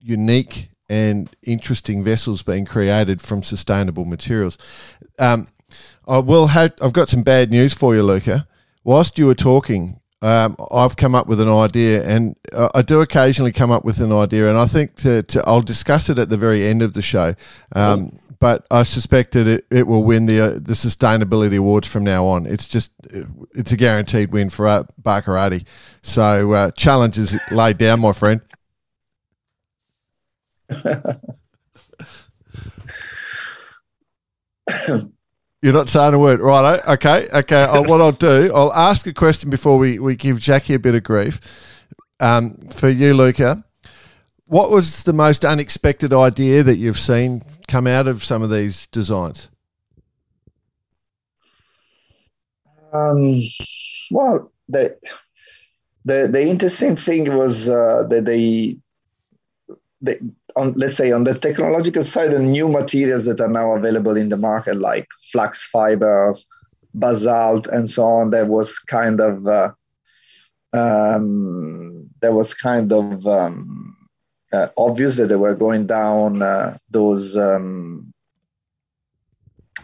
unique 0.00 0.70
and 0.88 1.34
interesting 1.42 2.02
vessels 2.02 2.42
being 2.42 2.64
created 2.64 3.20
from 3.20 3.42
sustainable 3.42 4.04
materials. 4.04 4.58
Um, 5.18 5.48
I 6.06 6.18
will 6.18 6.48
have. 6.48 6.72
I've 6.80 6.92
got 6.92 7.08
some 7.08 7.22
bad 7.22 7.50
news 7.50 7.74
for 7.74 7.94
you, 7.94 8.02
Luca 8.02 8.46
whilst 8.88 9.18
you 9.18 9.26
were 9.26 9.34
talking, 9.34 10.00
um, 10.22 10.56
I've 10.72 10.96
come 10.96 11.14
up 11.14 11.26
with 11.26 11.40
an 11.40 11.48
idea, 11.48 12.02
and 12.08 12.34
I 12.74 12.80
do 12.80 13.02
occasionally 13.02 13.52
come 13.52 13.70
up 13.70 13.84
with 13.84 14.00
an 14.00 14.12
idea, 14.12 14.48
and 14.48 14.56
I 14.56 14.66
think 14.66 14.96
to, 14.96 15.22
to 15.24 15.44
I'll 15.46 15.60
discuss 15.60 16.08
it 16.08 16.18
at 16.18 16.30
the 16.30 16.38
very 16.38 16.66
end 16.66 16.82
of 16.82 16.94
the 16.94 17.02
show. 17.02 17.34
Um, 17.76 18.12
But 18.40 18.66
I 18.70 18.84
suspect 18.84 19.32
that 19.32 19.48
it, 19.48 19.66
it 19.68 19.86
will 19.88 20.04
win 20.04 20.26
the 20.26 20.40
uh, 20.40 20.50
the 20.52 20.74
sustainability 20.74 21.58
awards 21.58 21.88
from 21.88 22.04
now 22.04 22.24
on. 22.24 22.46
It's 22.46 22.68
just 22.68 22.92
it's 23.52 23.72
a 23.72 23.76
guaranteed 23.76 24.32
win 24.32 24.48
for 24.48 24.68
uh, 24.68 24.84
Barkarati. 25.02 25.66
So 26.02 26.52
uh, 26.52 26.70
challenge 26.70 27.18
is 27.18 27.36
laid 27.50 27.78
down, 27.78 27.98
my 27.98 28.12
friend. 28.12 28.40
You're 35.60 35.72
not 35.72 35.88
saying 35.88 36.14
a 36.14 36.18
word, 36.18 36.40
right? 36.40 36.80
Okay, 36.86 37.28
okay. 37.32 37.64
I'll, 37.64 37.84
what 37.84 38.00
I'll 38.00 38.12
do, 38.12 38.52
I'll 38.54 38.72
ask 38.72 39.06
a 39.06 39.12
question 39.12 39.50
before 39.50 39.76
we, 39.76 39.98
we 39.98 40.14
give 40.14 40.38
Jackie 40.38 40.74
a 40.74 40.78
bit 40.78 40.94
of 40.94 41.02
grief. 41.02 41.40
Um, 42.20 42.58
for 42.70 42.88
you, 42.88 43.14
Luca, 43.14 43.64
what 44.46 44.70
was 44.70 45.02
the 45.02 45.12
most 45.12 45.44
unexpected 45.44 46.12
idea 46.12 46.62
that 46.62 46.76
you've 46.76 46.98
seen 46.98 47.42
come 47.66 47.86
out 47.86 48.06
of 48.06 48.24
some 48.24 48.42
of 48.42 48.50
these 48.50 48.86
designs? 48.88 49.50
Um, 52.92 53.42
well, 54.10 54.52
the 54.68 54.96
the 56.04 56.28
the 56.30 56.42
interesting 56.42 56.96
thing 56.96 57.36
was 57.36 57.68
uh, 57.68 58.04
that 58.08 58.24
they 58.24 58.78
they 60.00 60.18
on 60.58 60.72
let's 60.74 60.96
say 60.96 61.12
on 61.12 61.24
the 61.24 61.34
technological 61.34 62.04
side, 62.04 62.32
the 62.32 62.38
new 62.38 62.68
materials 62.68 63.24
that 63.26 63.40
are 63.40 63.48
now 63.48 63.74
available 63.74 64.16
in 64.16 64.28
the 64.28 64.36
market, 64.36 64.76
like 64.76 65.06
flax 65.32 65.66
fibers, 65.66 66.46
basalt, 66.94 67.66
and 67.68 67.88
so 67.88 68.04
on, 68.04 68.30
that 68.30 68.48
was 68.48 68.78
kind 68.78 69.20
of 69.20 69.46
uh, 69.46 69.70
um, 70.72 72.08
that 72.20 72.34
was 72.34 72.54
kind 72.54 72.92
of 72.92 73.26
um, 73.26 73.96
uh, 74.52 74.68
obvious 74.76 75.16
that 75.16 75.28
they 75.28 75.36
were 75.36 75.54
going 75.54 75.86
down 75.86 76.42
uh, 76.42 76.76
those 76.90 77.36
um, 77.36 78.12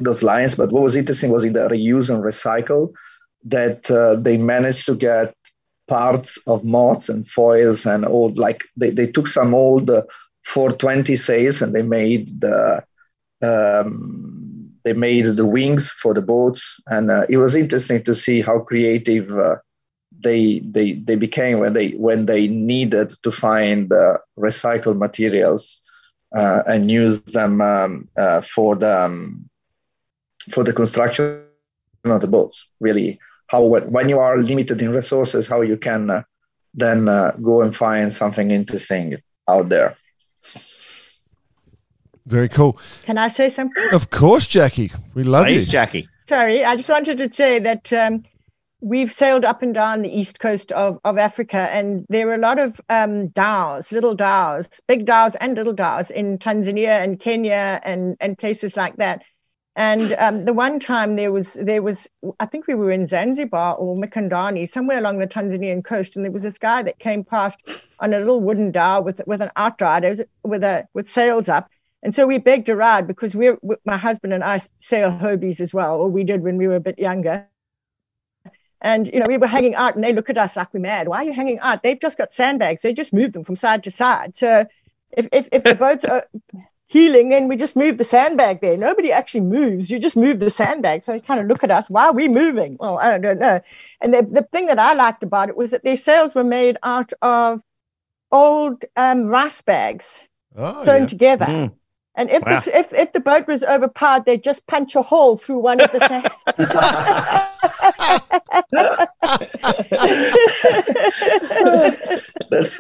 those 0.01 0.23
lines. 0.23 0.55
But 0.55 0.73
what 0.73 0.83
was 0.83 0.97
interesting 0.97 1.31
was 1.31 1.45
in 1.45 1.53
the 1.53 1.69
reuse 1.69 2.11
and 2.11 2.23
recycle 2.23 2.93
that 3.45 3.91
uh, 3.91 4.17
they 4.17 4.37
managed 4.37 4.87
to 4.87 4.97
get 4.97 5.35
parts 5.87 6.39
of 6.47 6.65
moths 6.65 7.09
and 7.09 7.29
foils 7.29 7.85
and 7.85 8.07
old 8.07 8.39
like 8.39 8.65
they, 8.77 8.91
they 8.91 9.07
took 9.07 9.27
some 9.27 9.55
old 9.55 9.91
uh, 9.91 10.03
420 10.45 11.17
sails 11.17 11.63
and 11.63 11.75
they 11.75 11.83
made 11.83 12.41
the 12.41 12.85
um, 13.43 14.71
they 14.85 14.93
made 14.93 15.25
the 15.25 15.47
wings 15.47 15.91
for 15.91 16.15
the 16.15 16.23
boats. 16.23 16.81
And 16.89 17.11
uh, 17.11 17.25
it 17.29 17.39
was 17.39 17.57
interesting 17.57 18.03
to 18.05 18.15
see 18.15 18.41
how 18.41 18.61
creative 18.61 19.31
uh, 19.37 19.57
they 20.23 20.61
they 20.61 20.93
they 20.93 21.17
became 21.17 21.59
when 21.59 21.73
they 21.73 21.91
when 21.93 22.27
they 22.27 22.47
needed 22.49 23.11
to 23.23 23.31
find 23.31 23.93
uh, 23.93 24.19
recycled 24.39 24.99
materials 24.99 25.81
uh, 26.37 26.63
and 26.67 26.91
use 26.91 27.23
them 27.23 27.61
um, 27.61 28.09
uh, 28.17 28.41
for 28.43 28.77
the 28.77 29.05
um, 29.05 29.49
for 30.51 30.63
the 30.63 30.73
construction 30.73 31.43
of 32.05 32.21
the 32.21 32.27
boats 32.27 32.69
really. 32.81 33.19
How 33.49 33.63
when 33.65 34.09
you 34.09 34.19
are 34.19 34.39
limited 34.39 34.81
in 34.81 34.93
resources 34.93 35.49
how 35.49 35.61
you 35.61 35.77
can 35.77 36.11
uh, 36.11 36.23
then 36.73 37.05
go 37.43 37.63
and 37.63 37.77
find 37.77 38.13
something 38.13 38.51
interesting 38.51 39.17
out 39.49 39.69
there 39.69 39.97
very 42.27 42.49
cool. 42.49 42.79
Can 43.03 43.19
I 43.19 43.29
say 43.29 43.51
something? 43.51 43.89
Of 43.93 44.11
course, 44.11 44.47
Jackie. 44.47 44.91
We 45.15 45.25
love 45.25 45.47
Please, 45.47 45.67
you. 45.67 45.73
Jackie. 45.73 46.09
Sorry, 46.29 46.65
I 46.65 46.77
just 46.77 46.89
wanted 46.89 47.19
to 47.19 47.33
say 47.33 47.59
that 47.59 47.93
um, 47.93 48.25
we've 48.81 49.13
sailed 49.13 49.45
up 49.45 49.63
and 49.63 49.75
down 49.75 50.03
the 50.03 50.09
east 50.09 50.41
coast 50.41 50.73
of, 50.73 50.99
of 51.05 51.19
Africa, 51.19 51.57
and 51.57 52.07
there 52.09 52.29
are 52.31 52.35
a 52.35 52.39
lot 52.39 52.59
of 52.59 52.81
um, 52.89 53.27
dhows, 53.29 53.93
little 53.93 54.15
dhows, 54.15 54.69
big 54.89 55.05
dhows 55.05 55.35
and 55.37 55.55
little 55.55 55.73
dhows 55.75 56.11
in 56.11 56.39
Tanzania 56.39 57.03
and 57.03 57.21
Kenya 57.21 57.81
and, 57.85 58.17
and 58.21 58.39
places 58.39 58.77
like 58.77 58.97
that. 58.97 59.23
And 59.77 60.15
um, 60.19 60.45
the 60.45 60.53
one 60.53 60.79
time 60.79 61.17
there 61.17 61.33
was 61.33 61.53
there 61.55 61.83
was 61.83 62.09
I 62.39 62.47
think 62.47 62.69
we 62.69 62.75
were 62.75 62.93
in 62.93 63.09
Zanzibar 63.09 63.75
or 63.75 63.97
Mikindani, 63.97 64.71
somewhere 64.71 64.99
along 64.99 65.19
the 65.19 65.27
Tanzanian 65.27 65.85
coast, 65.85 66.15
and 66.15 66.25
there 66.25 66.31
was 66.31 66.45
this 66.45 66.59
guy 66.59 66.85
that 66.85 67.01
came 67.01 67.25
past 67.25 67.59
on 67.99 68.15
a 68.15 68.19
little 68.19 68.41
wooden 68.41 68.71
dhow 68.71 69.01
with 69.01 69.21
with 69.27 69.43
an 69.43 69.51
outrider 69.57 70.27
with 70.45 70.63
a 70.63 70.87
with 70.95 71.09
sails 71.11 71.49
up. 71.49 71.71
And 72.05 72.15
so 72.15 72.27
we 72.27 72.39
begged 72.39 72.69
a 72.69 72.77
ride 72.77 73.09
because 73.09 73.35
we're 73.35 73.59
my 73.85 73.97
husband 73.97 74.33
and 74.33 74.45
I 74.45 74.61
sail 74.79 75.11
Hobies 75.11 75.61
as 75.61 75.75
well, 75.75 75.97
or 75.97 76.09
we 76.09 76.23
did 76.23 76.43
when 76.43 76.57
we 76.57 76.69
were 76.69 76.77
a 76.77 76.81
bit 76.81 76.99
younger. 77.01 77.49
And 78.81 79.09
you 79.09 79.19
know, 79.19 79.27
we 79.27 79.39
were 79.39 79.49
hanging 79.49 79.75
out, 79.75 79.97
and 79.97 80.05
they 80.05 80.13
look 80.13 80.31
at 80.31 80.39
us 80.39 80.55
like 80.55 80.73
we're 80.73 80.81
mad. 80.81 81.09
Why 81.09 81.23
are 81.23 81.25
you 81.25 81.33
hanging 81.33 81.59
out? 81.59 81.83
They've 81.83 81.99
just 81.99 82.17
got 82.17 82.33
sandbags. 82.33 82.83
They 82.83 82.93
just 82.93 83.13
move 83.13 83.33
them 83.33 83.43
from 83.43 83.57
side 83.57 83.85
to 83.85 83.91
side. 83.91 84.37
So 84.37 84.67
if 85.11 85.29
if, 85.33 85.49
if 85.51 85.65
the 85.65 85.75
boats 85.75 86.05
are 86.05 86.27
heeling, 86.95 87.29
then 87.29 87.49
we 87.49 87.57
just 87.57 87.77
move 87.77 87.99
the 87.99 88.05
sandbag 88.05 88.61
there. 88.63 88.77
Nobody 88.79 89.13
actually 89.13 89.43
moves. 89.43 89.91
You 89.91 89.99
just 89.99 90.17
move 90.17 90.39
the 90.41 90.49
sandbag. 90.49 91.03
So 91.03 91.13
they 91.13 91.21
kind 91.21 91.41
of 91.41 91.47
look 91.47 91.63
at 91.65 91.71
us. 91.71 91.91
Why 91.91 92.07
are 92.07 92.13
we 92.13 92.29
moving? 92.29 92.77
Well, 92.81 92.99
I 92.99 93.19
don't 93.19 93.39
know. 93.41 93.61
And 94.01 94.15
the, 94.15 94.23
the 94.23 94.43
thing 94.53 94.67
that 94.67 94.79
I 94.79 94.95
liked 94.95 95.23
about 95.23 95.49
it 95.51 95.57
was 95.57 95.73
that 95.73 95.85
their 95.85 95.97
sails 95.97 96.35
were 96.35 96.45
made 96.45 96.79
out 96.83 97.13
of 97.21 97.61
old 98.33 98.85
um, 98.97 99.27
rice 99.27 99.61
bags 99.63 100.21
Oh, 100.57 100.85
sewn 100.85 101.03
yeah. 101.03 101.07
together. 101.09 101.47
Mm. 101.47 101.73
And 102.17 102.31
if, 102.31 102.43
Wow. 102.47 102.61
the, 102.61 102.79
if 102.79 102.93
if 102.93 103.13
the 103.13 103.19
boat 103.19 103.49
was 103.49 103.65
overpowered, 103.65 104.25
they'd 104.25 104.45
just 104.51 104.65
punch 104.69 104.95
a 104.95 105.03
hole 105.03 105.37
through 105.37 105.59
one 105.59 105.81
of 105.81 105.91
the 105.91 105.99
sand. 106.07 106.31
That's 112.51 112.79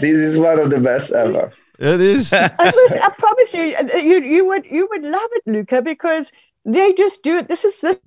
this 0.00 0.16
is 0.28 0.38
one 0.38 0.58
of 0.58 0.70
the 0.70 0.80
best 0.80 1.12
ever. 1.12 1.52
It 1.78 2.00
is. 2.00 2.32
I, 2.32 2.50
I 2.58 3.10
promise 3.18 3.54
you, 3.54 3.76
uh, 3.76 3.96
you 3.96 4.20
you 4.22 4.46
would 4.46 4.66
you 4.66 4.88
would 4.90 5.04
love 5.04 5.30
it, 5.32 5.42
Luca, 5.46 5.82
because 5.82 6.32
they 6.64 6.92
just 6.94 7.22
do 7.22 7.38
it. 7.38 7.48
This 7.48 7.64
is 7.64 7.80
this. 7.80 7.98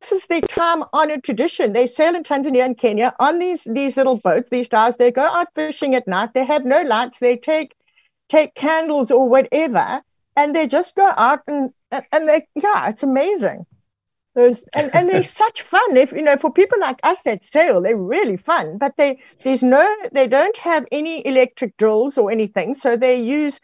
This 0.00 0.12
is 0.12 0.26
their 0.28 0.42
time-honored 0.42 1.24
tradition. 1.24 1.72
They 1.72 1.88
sail 1.88 2.14
in 2.14 2.22
Tanzania 2.22 2.64
and 2.64 2.78
Kenya 2.78 3.14
on 3.18 3.40
these 3.40 3.64
these 3.64 3.96
little 3.96 4.18
boats, 4.18 4.50
these 4.50 4.66
stars. 4.66 4.96
They 4.96 5.10
go 5.10 5.22
out 5.22 5.48
fishing 5.54 5.94
at 5.96 6.06
night. 6.06 6.34
They 6.34 6.44
have 6.44 6.64
no 6.64 6.82
lights. 6.82 7.18
They 7.18 7.36
take 7.36 7.74
take 8.28 8.54
candles 8.54 9.10
or 9.10 9.28
whatever, 9.28 10.02
and 10.36 10.54
they 10.54 10.68
just 10.68 10.94
go 10.94 11.06
out 11.16 11.40
and, 11.48 11.72
and 11.90 12.28
they 12.28 12.46
yeah, 12.54 12.88
it's 12.90 13.02
amazing. 13.02 13.66
Those 14.38 14.62
and, 14.72 14.94
and 14.94 15.08
they're 15.08 15.24
such 15.42 15.62
fun. 15.62 15.96
If 15.96 16.12
you 16.12 16.22
know, 16.22 16.36
for 16.36 16.52
people 16.52 16.78
like 16.78 17.00
us 17.02 17.22
that 17.22 17.44
sail, 17.44 17.80
they're 17.82 17.96
really 17.96 18.36
fun. 18.36 18.78
But 18.78 18.94
they 18.96 19.18
there's 19.42 19.64
no 19.64 19.84
they 20.12 20.28
don't 20.28 20.56
have 20.58 20.86
any 20.92 21.26
electric 21.26 21.76
drills 21.76 22.16
or 22.16 22.30
anything, 22.30 22.76
so 22.76 22.96
they 22.96 23.20
use 23.20 23.58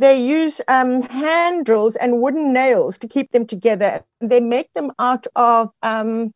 they 0.00 0.20
use 0.20 0.60
um, 0.66 1.02
hand 1.02 1.64
drills 1.64 1.94
and 1.94 2.20
wooden 2.20 2.52
nails 2.52 2.98
to 2.98 3.08
keep 3.08 3.30
them 3.30 3.46
together. 3.46 4.02
They 4.20 4.40
make 4.40 4.72
them 4.72 4.90
out 4.98 5.28
of 5.36 5.70
um, 5.80 6.32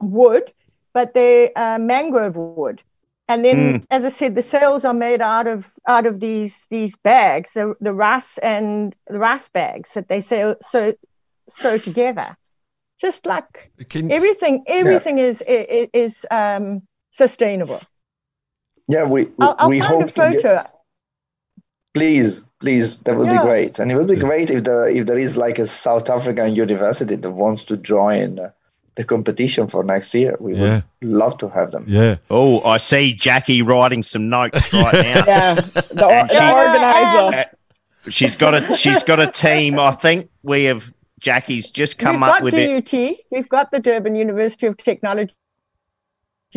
wood, 0.00 0.52
but 0.92 1.14
they're 1.14 1.50
uh, 1.56 1.78
mangrove 1.78 2.36
wood. 2.36 2.82
And 3.26 3.42
then, 3.42 3.86
as 3.90 4.04
I 4.04 4.10
said, 4.10 4.34
the 4.34 4.42
sails 4.42 4.84
are 4.84 4.92
made 4.92 5.22
out 5.22 5.46
of 5.46 5.66
out 5.88 6.04
of 6.04 6.20
these 6.20 6.66
these 6.68 6.96
bags, 6.96 7.52
the 7.54 7.74
the 7.80 7.94
rice 7.94 8.36
and 8.36 8.94
the 9.06 9.18
rice 9.18 9.48
bags 9.48 9.94
that 9.94 10.08
they 10.08 10.20
sail 10.20 10.56
so 10.60 10.92
sew 11.48 11.78
together. 11.78 12.36
Just 13.00 13.26
like 13.26 13.70
Can, 13.88 14.10
everything, 14.10 14.64
everything 14.66 15.18
is 15.18 15.42
is, 15.46 15.88
is 15.92 16.26
um, 16.30 16.82
sustainable. 17.10 17.80
Yeah, 18.88 19.04
we 19.04 19.24
we, 19.24 19.32
I'll, 19.40 19.56
I'll 19.58 19.68
we 19.68 19.80
find 19.80 19.92
a 19.92 19.96
hope 19.96 20.06
to 20.14 20.30
get, 20.32 20.42
photo. 20.42 20.68
please 21.92 22.42
please 22.60 22.96
that 22.98 23.16
would 23.16 23.26
Yeah. 23.26 23.38
be 23.42 23.44
great 23.46 23.78
and 23.78 23.90
it 23.92 23.96
would 23.96 24.06
be 24.08 24.16
great 24.16 24.50
if 24.50 24.64
there 24.64 24.88
if 24.88 25.06
there 25.06 25.18
is 25.18 25.36
like 25.36 25.58
a 25.58 25.66
south 25.66 26.08
african 26.08 26.54
university 26.54 27.16
that 27.16 27.30
wants 27.30 27.64
to 27.64 27.76
join 27.76 28.38
uh, 28.38 28.50
the 28.96 29.04
competition 29.04 29.66
for 29.68 29.82
next 29.84 30.14
year 30.14 30.36
we 30.40 30.54
Yeah. 30.56 30.82
would 31.02 31.10
love 31.10 31.36
to 31.38 31.48
have 31.48 31.72
them 31.72 31.84
yeah. 31.88 32.16
Oh, 32.30 32.62
I 32.64 32.78
see 32.78 33.12
Jackie 33.12 33.60
writing 33.62 34.02
some 34.02 34.28
notes 34.28 34.72
right 34.72 34.92
now. 35.14 35.24
Yeah, 35.26 35.54
the, 35.54 36.06
or- 36.06 36.28
she- 36.28 36.38
the 36.38 36.52
organizer. 36.52 37.50
she's 38.10 38.36
got 38.36 38.54
a 38.54 38.74
she's 38.76 39.02
got 39.02 39.20
a 39.20 39.26
team. 39.26 39.78
I 39.78 39.90
think 39.90 40.30
we 40.42 40.64
have 40.64 40.92
Jackie's 41.24 41.70
just 41.70 41.98
come 41.98 42.20
We've 42.20 42.30
up 42.30 42.42
with 42.42 42.54
it. 42.54 42.84
DUT. 42.84 43.16
We've 43.30 43.48
got 43.48 43.70
the 43.70 43.80
Durban 43.80 44.14
University 44.14 44.66
of 44.66 44.76
Technology 44.76 45.32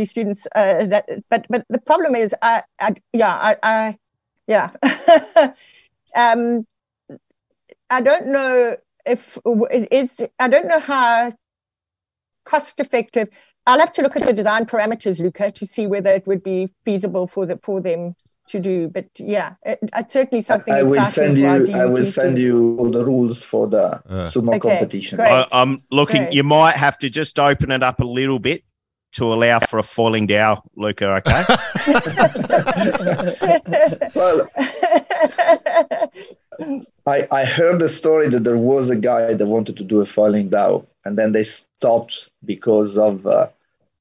students. 0.03 0.45
Uh, 0.53 0.85
that, 0.87 1.05
but 1.29 1.45
but 1.49 1.65
the 1.69 1.79
problem 1.79 2.15
is, 2.15 2.35
I, 2.41 2.63
I 2.77 2.95
yeah, 3.13 3.33
I, 3.33 3.55
I 3.63 3.97
yeah. 4.45 4.71
um, 6.15 6.67
I 7.89 8.01
don't 8.01 8.27
know 8.27 8.75
if 9.05 9.39
it 9.45 9.87
is. 9.91 10.21
I 10.37 10.49
don't 10.49 10.67
know 10.67 10.81
how 10.81 11.33
cost 12.43 12.81
effective. 12.81 13.29
I'll 13.65 13.79
have 13.79 13.93
to 13.93 14.01
look 14.01 14.17
at 14.17 14.25
the 14.25 14.33
design 14.33 14.65
parameters, 14.65 15.21
Luca, 15.21 15.51
to 15.51 15.65
see 15.65 15.87
whether 15.87 16.09
it 16.09 16.27
would 16.27 16.43
be 16.43 16.73
feasible 16.83 17.25
for 17.25 17.45
the 17.45 17.57
for 17.63 17.79
them 17.79 18.15
to 18.47 18.59
do. 18.59 18.87
But 18.89 19.07
yeah, 19.17 19.55
it, 19.63 19.79
it's 19.95 20.13
certainly 20.13 20.41
something. 20.41 20.73
i 20.73 20.83
will 20.83 21.05
send 21.05 21.37
you 21.37 21.47
i 21.73 21.85
will 21.85 22.05
send 22.05 22.37
you 22.37 22.77
all 22.79 22.89
the 22.89 23.05
rules 23.05 23.43
for 23.43 23.67
the 23.67 23.85
Uh. 23.85 24.25
sumo 24.25 24.55
Okay, 24.55 24.69
competition 24.69 25.17
great. 25.17 25.29
I, 25.31 25.47
I'm 25.51 25.83
looking. 25.91 26.23
Great. 26.23 26.33
You 26.33 26.43
might 26.43 26.75
have 26.75 26.97
to 26.99 27.09
just 27.09 27.39
open 27.39 27.71
it 27.71 27.83
up 27.83 27.99
a 27.99 28.05
little 28.05 28.39
bit 28.39 28.63
to 29.13 29.33
allow 29.33 29.59
for 29.59 29.79
a 29.79 29.83
foiling 29.83 30.27
dhow, 30.27 30.61
Luca. 30.75 31.07
Okay. 31.15 31.43
well 34.15 34.49
I, 37.05 37.27
I 37.31 37.45
heard 37.45 37.79
the 37.79 37.89
story 37.89 38.27
that 38.29 38.43
there 38.43 38.57
was 38.57 38.89
a 38.89 38.95
guy 38.95 39.33
that 39.33 39.45
wanted 39.45 39.77
to 39.77 39.83
do 39.83 40.01
a 40.01 40.05
foiling 40.05 40.49
dhow 40.49 40.85
and 41.05 41.17
then 41.17 41.31
they 41.31 41.43
stopped 41.43 42.29
because 42.43 42.97
of 42.97 43.25
uh, 43.25 43.47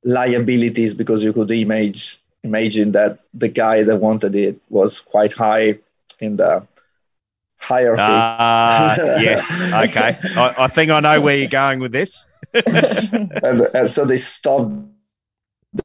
liabilities 0.05 0.95
because 0.95 1.23
you 1.23 1.33
could 1.33 1.51
image 1.51 2.19
imagine 2.47 2.93
that 2.93 3.19
the 3.35 3.49
guy 3.49 3.83
that 3.83 3.97
wanted 3.97 4.35
it 4.35 4.61
was 4.71 5.01
quite 5.01 5.33
high 5.33 5.79
in 6.21 6.37
the 6.37 6.67
hierarchy. 7.59 8.03
Ah, 8.03 8.97
yes. 9.21 9.51
Okay. 9.63 10.17
I, 10.41 10.55
I 10.59 10.69
think 10.69 10.91
I 10.91 11.01
know 11.01 11.21
where 11.21 11.37
you're 11.37 11.49
going 11.49 11.81
with 11.81 11.93
this. 11.93 12.27
and, 12.55 13.61
and 13.75 13.91
so 13.91 14.05
they 14.05 14.17
stopped 14.17 14.73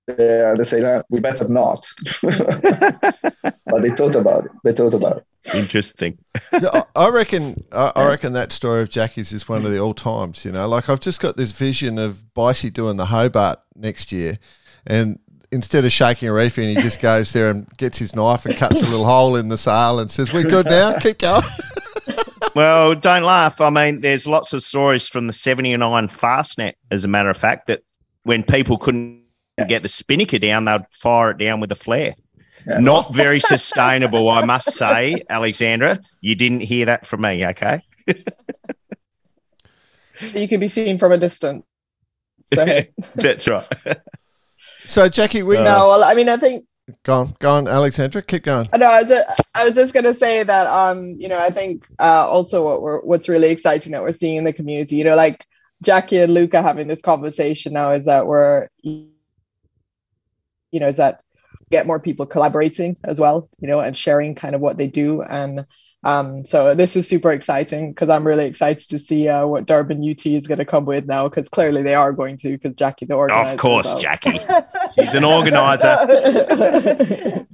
there. 0.05 0.55
They 0.55 0.63
say, 0.63 0.79
no, 0.79 1.03
we 1.09 1.19
better 1.19 1.47
not. 1.47 1.87
but 2.21 3.81
they 3.81 3.89
thought 3.89 4.15
about 4.15 4.45
it. 4.45 4.51
They 4.63 4.73
thought 4.73 4.93
about 4.93 5.17
it. 5.17 5.25
Interesting. 5.55 6.19
Yeah, 6.53 6.83
I 6.95 7.07
I 7.07 7.09
reckon. 7.09 7.63
I 7.71 7.91
I 7.95 8.07
reckon 8.07 8.33
that 8.33 8.51
story 8.51 8.83
of 8.83 8.89
Jackie's 8.91 9.33
is 9.33 9.49
one 9.49 9.65
of 9.65 9.71
the 9.71 9.79
all 9.79 9.95
times. 9.95 10.45
You 10.45 10.51
know, 10.51 10.67
like 10.67 10.87
I've 10.87 10.99
just 10.99 11.19
got 11.19 11.35
this 11.35 11.51
vision 11.51 11.97
of 11.97 12.31
Bicey 12.35 12.69
doing 12.69 12.97
the 12.97 13.07
Hobart 13.07 13.59
next 13.75 14.11
year, 14.11 14.37
and 14.85 15.17
instead 15.51 15.85
of 15.85 15.91
shaking 15.91 16.29
a 16.29 16.33
reef 16.33 16.57
in, 16.57 16.75
he 16.75 16.81
just 16.81 16.99
goes 16.99 17.33
there 17.33 17.49
and 17.49 17.67
gets 17.77 17.97
his 17.97 18.15
knife 18.15 18.45
and 18.45 18.55
cuts 18.55 18.81
a 18.81 18.85
little 18.85 19.05
hole 19.05 19.35
in 19.35 19.49
the 19.49 19.57
sail 19.57 19.99
and 19.99 20.09
says, 20.09 20.33
"We're 20.33 20.43
good 20.43 20.65
now? 20.65 20.97
Keep 20.99 21.19
going." 21.19 21.43
Well, 22.53 22.95
don't 22.95 23.23
laugh. 23.23 23.61
I 23.61 23.69
mean, 23.69 24.01
there's 24.01 24.27
lots 24.27 24.51
of 24.51 24.61
stories 24.61 25.07
from 25.07 25.27
the 25.27 25.33
79 25.33 26.09
Fastnet, 26.09 26.73
as 26.89 27.05
a 27.05 27.07
matter 27.07 27.29
of 27.29 27.37
fact, 27.37 27.67
that 27.67 27.83
when 28.23 28.43
people 28.43 28.77
couldn't 28.77 29.23
get 29.67 29.83
the 29.83 29.89
spinnaker 29.89 30.37
down, 30.37 30.65
they'd 30.65 30.85
fire 30.91 31.31
it 31.31 31.37
down 31.37 31.61
with 31.61 31.71
a 31.71 31.75
flare. 31.75 32.13
Yeah. 32.67 32.79
Not 32.79 33.13
very 33.15 33.39
sustainable, 33.39 34.29
I 34.29 34.43
must 34.43 34.73
say, 34.73 35.23
Alexandra. 35.29 36.01
You 36.19 36.35
didn't 36.35 36.61
hear 36.61 36.85
that 36.87 37.05
from 37.05 37.21
me, 37.21 37.45
okay? 37.45 37.81
you 40.33 40.47
can 40.47 40.59
be 40.59 40.67
seen 40.67 40.99
from 40.99 41.11
a 41.13 41.17
distance. 41.17 41.63
So 42.53 42.81
That's 43.15 43.47
right. 43.47 43.67
So, 44.85 45.07
Jackie, 45.09 45.43
we 45.43 45.55
no, 45.55 45.87
well, 45.89 46.03
I 46.03 46.13
mean, 46.13 46.29
I 46.29 46.37
think 46.37 46.65
go 47.03 47.21
on, 47.21 47.33
go 47.39 47.51
on, 47.51 47.67
Alexandra, 47.67 48.21
keep 48.21 48.43
going. 48.43 48.67
No, 48.75 48.85
I 48.85 49.01
was 49.01 49.09
just, 49.09 49.41
I 49.53 49.65
was 49.65 49.75
just 49.75 49.93
gonna 49.93 50.13
say 50.13 50.43
that 50.43 50.67
um, 50.67 51.13
you 51.17 51.27
know, 51.27 51.37
I 51.37 51.49
think 51.49 51.85
uh 51.99 52.27
also 52.27 52.65
what 52.65 52.81
we're 52.81 53.01
what's 53.01 53.29
really 53.29 53.49
exciting 53.49 53.91
that 53.93 54.01
we're 54.01 54.11
seeing 54.11 54.37
in 54.37 54.43
the 54.43 54.53
community, 54.53 54.95
you 54.95 55.03
know, 55.03 55.15
like 55.15 55.45
Jackie 55.83 56.19
and 56.19 56.33
Luca 56.33 56.61
having 56.61 56.87
this 56.87 57.01
conversation 57.01 57.73
now 57.73 57.91
is 57.91 58.05
that 58.05 58.27
we're 58.27 58.67
you 58.83 59.09
know, 60.79 60.87
is 60.87 60.97
that 60.97 61.21
get 61.69 61.87
more 61.87 61.99
people 61.99 62.25
collaborating 62.25 62.97
as 63.03 63.19
well, 63.19 63.49
you 63.59 63.67
know, 63.67 63.79
and 63.79 63.95
sharing 63.95 64.35
kind 64.35 64.55
of 64.55 64.61
what 64.61 64.77
they 64.77 64.87
do. 64.87 65.21
And 65.21 65.65
um, 66.03 66.45
so 66.45 66.73
this 66.73 66.95
is 66.95 67.07
super 67.07 67.31
exciting 67.31 67.91
because 67.91 68.09
I'm 68.09 68.25
really 68.25 68.45
excited 68.45 68.89
to 68.89 68.97
see 68.97 69.27
uh, 69.27 69.45
what 69.45 69.67
Durban 69.67 70.07
UT 70.09 70.25
is 70.25 70.47
going 70.47 70.57
to 70.57 70.65
come 70.65 70.85
with 70.85 71.05
now 71.05 71.29
because 71.29 71.47
clearly 71.47 71.83
they 71.83 71.93
are 71.93 72.11
going 72.11 72.37
to 72.37 72.53
because 72.53 72.75
Jackie 72.75 73.05
the 73.05 73.13
organizer. 73.13 73.53
Of 73.53 73.59
course, 73.59 73.91
so- 73.91 73.99
Jackie. 73.99 74.39
She's 74.97 75.13
an 75.13 75.23
organizer. 75.23 75.95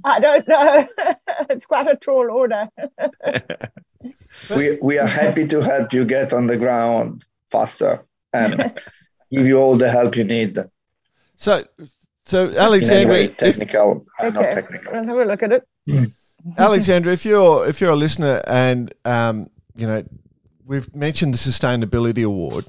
I 0.04 0.20
don't 0.20 0.48
know. 0.48 0.88
it's 1.50 1.66
quite 1.66 1.88
a 1.88 1.96
tall 1.96 2.30
order. 2.30 2.68
we, 4.56 4.78
we 4.80 4.98
are 4.98 5.06
happy 5.06 5.46
to 5.46 5.60
help 5.60 5.92
you 5.92 6.06
get 6.06 6.32
on 6.32 6.46
the 6.46 6.56
ground 6.56 7.26
faster 7.50 8.02
and 8.32 8.74
give 9.30 9.46
you 9.46 9.58
all 9.58 9.76
the 9.76 9.90
help 9.90 10.16
you 10.16 10.24
need. 10.24 10.58
So, 11.36 11.64
so 12.22 12.48
any 12.48 12.56
Alexandra, 12.56 13.12
way, 13.12 13.24
if, 13.24 13.36
technical, 13.36 14.06
uh, 14.18 14.30
not 14.30 14.52
technical. 14.52 14.92
We'll 14.92 15.04
have 15.04 15.16
a 15.18 15.24
look 15.26 15.42
at 15.42 15.52
it. 15.52 16.12
Alexandra, 16.58 17.12
if 17.12 17.24
you're 17.24 17.66
if 17.66 17.80
you're 17.80 17.90
a 17.92 17.96
listener 17.96 18.42
and 18.46 18.92
um, 19.04 19.46
you 19.74 19.86
know 19.86 20.04
we've 20.66 20.94
mentioned 20.94 21.34
the 21.34 21.38
sustainability 21.38 22.24
award. 22.24 22.64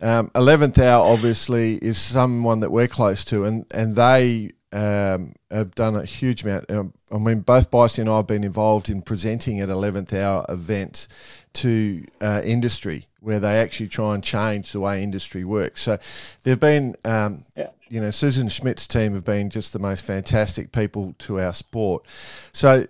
Um, 0.00 0.30
Eleventh 0.34 0.78
Hour 0.78 1.04
obviously 1.04 1.76
is 1.76 1.98
someone 1.98 2.60
that 2.60 2.70
we're 2.70 2.88
close 2.88 3.24
to, 3.26 3.44
and 3.44 3.64
and 3.72 3.94
they 3.94 4.50
um, 4.72 5.32
have 5.50 5.74
done 5.74 5.96
a 5.96 6.04
huge 6.04 6.42
amount. 6.42 6.70
Um, 6.70 6.92
I 7.10 7.18
mean, 7.18 7.40
both 7.40 7.70
Bicey 7.70 8.02
and 8.02 8.10
I 8.10 8.16
have 8.16 8.26
been 8.26 8.44
involved 8.44 8.90
in 8.90 9.00
presenting 9.00 9.60
at 9.60 9.68
Eleventh 9.70 10.12
Hour 10.12 10.44
events 10.48 11.08
to 11.54 12.04
uh, 12.20 12.42
industry 12.44 13.06
where 13.20 13.40
they 13.40 13.58
actually 13.58 13.88
try 13.88 14.14
and 14.14 14.22
change 14.22 14.72
the 14.72 14.80
way 14.80 15.02
industry 15.02 15.42
works. 15.44 15.82
So 15.82 15.98
there've 16.44 16.60
been, 16.60 16.94
um, 17.04 17.44
Yeah. 17.56 17.70
you 17.88 18.00
know, 18.00 18.10
Susan 18.10 18.48
Schmidt's 18.48 18.86
team 18.86 19.14
have 19.14 19.24
been 19.24 19.50
just 19.50 19.72
the 19.72 19.78
most 19.80 20.04
fantastic 20.04 20.70
people 20.70 21.14
to 21.20 21.40
our 21.40 21.54
sport. 21.54 22.04
So 22.52 22.86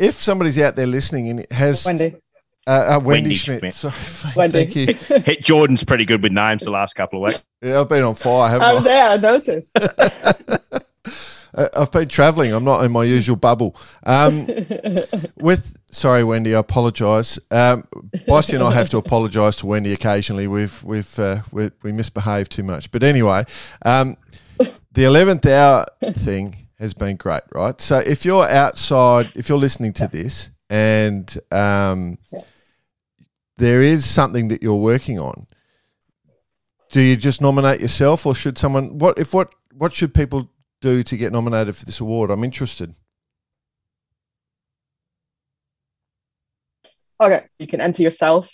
if 0.00 0.14
somebody's 0.14 0.58
out 0.58 0.74
there 0.74 0.86
listening 0.86 1.28
and 1.28 1.40
it 1.40 1.52
has 1.52 1.84
Wendy. 1.84 2.16
uh, 2.66 2.70
uh, 2.70 3.00
Wendy, 3.02 3.04
Wendy 3.22 3.34
Schmidt, 3.36 3.60
Schmidt. 3.60 3.74
sorry, 3.74 3.94
Wendy. 4.34 4.64
thank 4.66 4.76
you. 4.76 4.94
Hey, 5.20 5.36
Jordan's 5.36 5.84
pretty 5.84 6.04
good 6.04 6.22
with 6.22 6.32
names 6.32 6.64
the 6.64 6.70
last 6.72 6.94
couple 6.94 7.22
of 7.22 7.28
weeks. 7.28 7.44
Yeah, 7.62 7.80
I've 7.80 7.88
been 7.88 8.02
on 8.02 8.14
fire, 8.16 8.48
haven't 8.48 8.66
I 8.66 8.70
I? 8.70 8.74
was 8.74 8.84
there, 8.84 9.08
I 9.10 9.16
noticed. 9.16 9.70
Uh, 11.52 11.66
I've 11.76 11.90
been 11.90 12.06
travelling. 12.06 12.52
I'm 12.52 12.62
not 12.62 12.84
in 12.84 12.92
my 12.92 13.02
usual 13.02 13.34
bubble. 13.34 13.74
Um, 14.04 14.46
with 15.36 15.76
sorry, 15.90 16.22
Wendy, 16.22 16.54
I 16.54 16.60
apologise. 16.60 17.40
Um, 17.50 17.82
Bossy 18.28 18.54
and 18.54 18.62
I 18.62 18.70
have 18.70 18.88
to 18.90 18.98
apologise 18.98 19.56
to 19.56 19.66
Wendy 19.66 19.92
occasionally. 19.92 20.46
We've 20.46 20.80
we've 20.84 21.18
uh, 21.18 21.42
we, 21.50 21.72
we 21.82 21.90
misbehave 21.90 22.48
too 22.48 22.62
much. 22.62 22.92
But 22.92 23.02
anyway, 23.02 23.44
um, 23.84 24.16
the 24.92 25.02
eleventh 25.04 25.44
hour 25.44 25.86
thing 26.12 26.54
has 26.80 26.94
been 26.94 27.16
great, 27.16 27.42
right? 27.52 27.80
So 27.80 27.98
if 27.98 28.24
you're 28.24 28.48
outside, 28.48 29.30
if 29.36 29.48
you're 29.48 29.58
listening 29.58 29.92
to 29.94 30.08
this, 30.08 30.50
and 30.70 31.38
um, 31.52 32.18
there 33.58 33.82
is 33.82 34.04
something 34.04 34.48
that 34.48 34.62
you're 34.62 34.74
working 34.74 35.18
on, 35.18 35.46
do 36.90 37.00
you 37.00 37.16
just 37.16 37.40
nominate 37.40 37.80
yourself, 37.80 38.26
or 38.26 38.34
should 38.34 38.58
someone? 38.58 38.98
What 38.98 39.18
if 39.18 39.32
what 39.32 39.54
what 39.72 39.92
should 39.92 40.14
people 40.14 40.50
do 40.80 41.02
to 41.02 41.16
get 41.16 41.32
nominated 41.32 41.76
for 41.76 41.84
this 41.84 42.00
award? 42.00 42.30
I'm 42.30 42.42
interested. 42.42 42.94
Okay, 47.20 47.44
you 47.58 47.66
can 47.66 47.80
enter 47.80 48.02
yourself. 48.02 48.50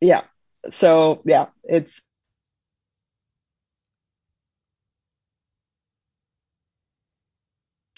Yeah. 0.00 0.22
So 0.68 1.22
yeah, 1.24 1.46
it's 1.64 2.02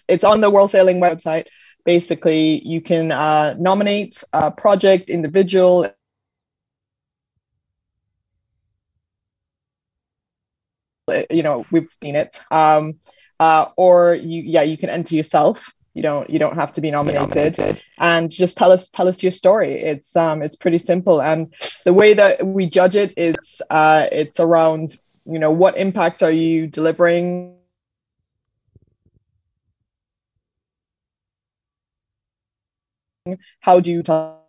it's 0.08 0.24
on 0.24 0.40
the 0.40 0.50
World 0.50 0.70
Sailing 0.70 1.00
website. 1.00 1.46
Basically, 1.84 2.66
you 2.66 2.80
can 2.80 3.12
uh, 3.12 3.54
nominate 3.58 4.24
a 4.32 4.50
project, 4.50 5.10
individual, 5.10 5.86
you 11.30 11.42
know 11.42 11.64
we've 11.70 11.90
seen 12.02 12.16
it. 12.16 12.40
Um 12.50 12.94
uh 13.40 13.66
or 13.76 14.14
you 14.14 14.42
yeah 14.42 14.62
you 14.62 14.76
can 14.76 14.90
enter 14.90 15.14
yourself. 15.14 15.72
You 15.94 16.02
don't 16.02 16.28
you 16.28 16.38
don't 16.38 16.56
have 16.56 16.72
to 16.72 16.80
be 16.80 16.90
nominated. 16.90 17.82
And 17.98 18.30
just 18.30 18.56
tell 18.56 18.72
us 18.72 18.88
tell 18.88 19.08
us 19.08 19.22
your 19.22 19.32
story. 19.32 19.72
It's 19.72 20.16
um 20.16 20.42
it's 20.42 20.56
pretty 20.56 20.78
simple. 20.78 21.20
And 21.20 21.52
the 21.84 21.92
way 21.92 22.14
that 22.14 22.46
we 22.46 22.66
judge 22.66 22.96
it 22.96 23.12
is 23.16 23.62
uh 23.70 24.06
it's 24.12 24.40
around 24.40 24.96
you 25.26 25.38
know 25.38 25.50
what 25.50 25.76
impact 25.76 26.22
are 26.22 26.30
you 26.30 26.66
delivering 26.66 27.56
how 33.60 33.80
do 33.80 33.90
you 33.90 34.02
tell? 34.02 34.42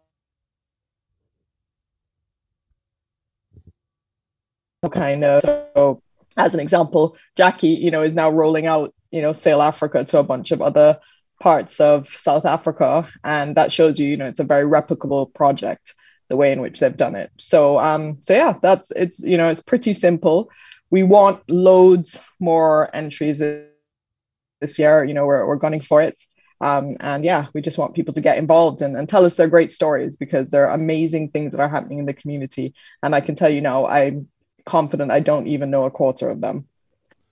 Kind 4.91 5.23
of. 5.23 5.41
So 5.41 6.01
as 6.37 6.53
an 6.53 6.59
example 6.59 7.15
jackie 7.35 7.69
you 7.69 7.91
know 7.91 8.01
is 8.01 8.13
now 8.13 8.29
rolling 8.29 8.67
out 8.67 8.93
you 9.11 9.21
know 9.21 9.33
sail 9.33 9.61
africa 9.61 10.03
to 10.03 10.17
a 10.19 10.23
bunch 10.23 10.51
of 10.51 10.61
other 10.61 10.99
parts 11.39 11.79
of 11.79 12.07
south 12.09 12.45
africa 12.45 13.09
and 13.23 13.55
that 13.55 13.71
shows 13.71 13.99
you 13.99 14.07
you 14.07 14.17
know 14.17 14.25
it's 14.25 14.39
a 14.39 14.43
very 14.43 14.65
replicable 14.65 15.33
project 15.33 15.93
the 16.29 16.35
way 16.35 16.51
in 16.51 16.59
which 16.61 16.79
they've 16.79 16.97
done 16.97 17.15
it. 17.15 17.31
So 17.37 17.79
um 17.79 18.17
so 18.21 18.33
yeah 18.33 18.53
that's 18.61 18.91
it's 18.91 19.21
you 19.23 19.37
know 19.37 19.45
it's 19.45 19.61
pretty 19.61 19.93
simple. 19.93 20.49
We 20.89 21.03
want 21.03 21.41
loads 21.49 22.21
more 22.39 22.89
entries 22.93 23.39
this 23.39 24.79
year. 24.79 25.03
You 25.03 25.13
know 25.13 25.25
we're, 25.25 25.45
we're 25.47 25.55
gunning 25.57 25.81
for 25.81 26.01
it 26.01 26.21
um, 26.65 26.97
and 26.99 27.23
yeah 27.23 27.47
we 27.53 27.61
just 27.61 27.77
want 27.77 27.95
people 27.95 28.13
to 28.13 28.21
get 28.21 28.37
involved 28.37 28.81
and, 28.81 28.97
and 28.97 29.07
tell 29.07 29.25
us 29.25 29.35
their 29.35 29.47
great 29.47 29.71
stories 29.71 30.17
because 30.17 30.49
there 30.49 30.67
are 30.67 30.75
amazing 30.75 31.29
things 31.29 31.51
that 31.51 31.61
are 31.61 31.69
happening 31.69 31.99
in 31.99 32.05
the 32.05 32.13
community 32.13 32.73
and 33.03 33.15
i 33.15 33.21
can 33.21 33.35
tell 33.35 33.49
you 33.49 33.61
now 33.61 33.85
i'm 33.87 34.27
confident 34.65 35.11
I 35.11 35.19
don't 35.19 35.47
even 35.47 35.69
know 35.69 35.85
a 35.85 35.91
quarter 35.91 36.29
of 36.29 36.41
them. 36.41 36.67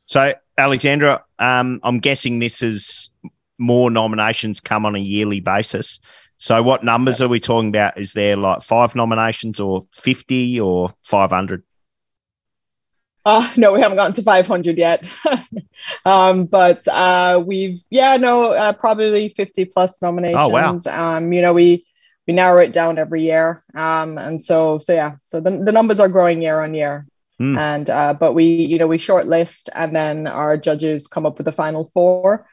So, 0.05 0.33
Alexandra, 0.57 1.23
um, 1.39 1.79
I'm 1.83 1.99
guessing 1.99 2.39
this 2.39 2.61
is 2.61 3.09
more 3.57 3.91
nominations 3.91 4.59
come 4.59 4.85
on 4.85 4.95
a 4.95 4.99
yearly 4.99 5.39
basis. 5.39 5.99
So, 6.37 6.61
what 6.61 6.83
numbers 6.83 7.21
are 7.21 7.27
we 7.27 7.39
talking 7.39 7.69
about? 7.69 7.97
Is 7.97 8.13
there 8.13 8.35
like 8.35 8.61
five 8.61 8.95
nominations 8.95 9.59
or 9.59 9.85
50 9.93 10.59
or 10.59 10.93
500? 11.03 11.63
Uh, 13.25 13.49
no, 13.55 13.71
we 13.71 13.79
haven't 13.79 13.97
gotten 13.97 14.13
to 14.13 14.21
500 14.21 14.77
yet. 14.77 15.07
um, 16.05 16.45
but 16.45 16.85
uh, 16.87 17.41
we've, 17.45 17.81
yeah, 17.89 18.17
no, 18.17 18.51
uh, 18.51 18.73
probably 18.73 19.29
50 19.29 19.65
plus 19.65 20.01
nominations. 20.01 20.39
Oh, 20.39 20.49
wow. 20.49 20.79
Um, 20.87 21.31
you 21.31 21.41
know, 21.41 21.53
we, 21.53 21.85
we 22.27 22.33
narrow 22.33 22.61
it 22.61 22.73
down 22.73 22.97
every 22.97 23.21
year. 23.21 23.63
Um, 23.75 24.17
and 24.17 24.41
so, 24.41 24.77
so 24.77 24.93
yeah, 24.93 25.15
so 25.19 25.39
the, 25.39 25.51
the 25.51 25.71
numbers 25.71 25.99
are 25.99 26.09
growing 26.09 26.41
year 26.41 26.61
on 26.61 26.73
year. 26.73 27.05
Mm. 27.41 27.57
And, 27.57 27.89
uh, 27.89 28.13
but 28.13 28.33
we, 28.33 28.45
you 28.45 28.77
know, 28.77 28.87
we 28.87 28.97
shortlist 28.97 29.69
and 29.73 29.95
then 29.95 30.27
our 30.27 30.57
judges 30.57 31.07
come 31.07 31.25
up 31.25 31.37
with 31.37 31.45
the 31.45 31.51
final 31.51 31.85
four. 31.93 32.45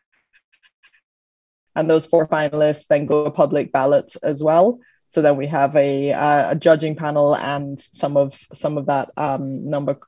And 1.77 1.89
those 1.89 2.07
four 2.07 2.27
finalists 2.27 2.87
then 2.87 3.07
go 3.07 3.25
to 3.25 3.31
public 3.31 3.73
ballot 3.73 4.15
as 4.23 4.43
well. 4.43 4.81
So 5.07 5.23
then 5.23 5.37
we 5.37 5.49
have 5.49 5.75
a, 5.75 6.13
uh, 6.13 6.53
a 6.53 6.57
judging 6.57 6.95
panel 6.95 7.35
and 7.35 7.81
some 7.81 8.17
of 8.17 8.39
some 8.53 8.79
of 8.79 8.87
that 8.87 9.11
um, 9.17 9.69
number 9.69 9.99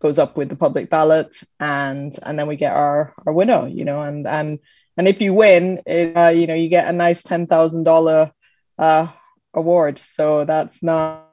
goes 0.00 0.18
up 0.18 0.36
with 0.36 0.48
the 0.48 0.56
public 0.56 0.90
ballot 0.90 1.36
and 1.60 2.14
and 2.24 2.38
then 2.38 2.46
we 2.46 2.56
get 2.56 2.74
our 2.74 3.14
our 3.26 3.32
winner 3.32 3.68
you 3.68 3.84
know 3.84 4.00
and 4.02 4.26
and 4.26 4.58
and 4.96 5.08
if 5.08 5.20
you 5.20 5.32
win 5.34 5.80
it, 5.86 6.16
uh, 6.16 6.28
you 6.28 6.46
know 6.46 6.54
you 6.54 6.68
get 6.68 6.88
a 6.88 6.92
nice 6.92 7.22
ten 7.22 7.46
thousand 7.46 7.84
dollar 7.84 8.32
uh 8.78 9.06
award 9.54 9.98
so 9.98 10.44
that's 10.44 10.82
not 10.82 11.26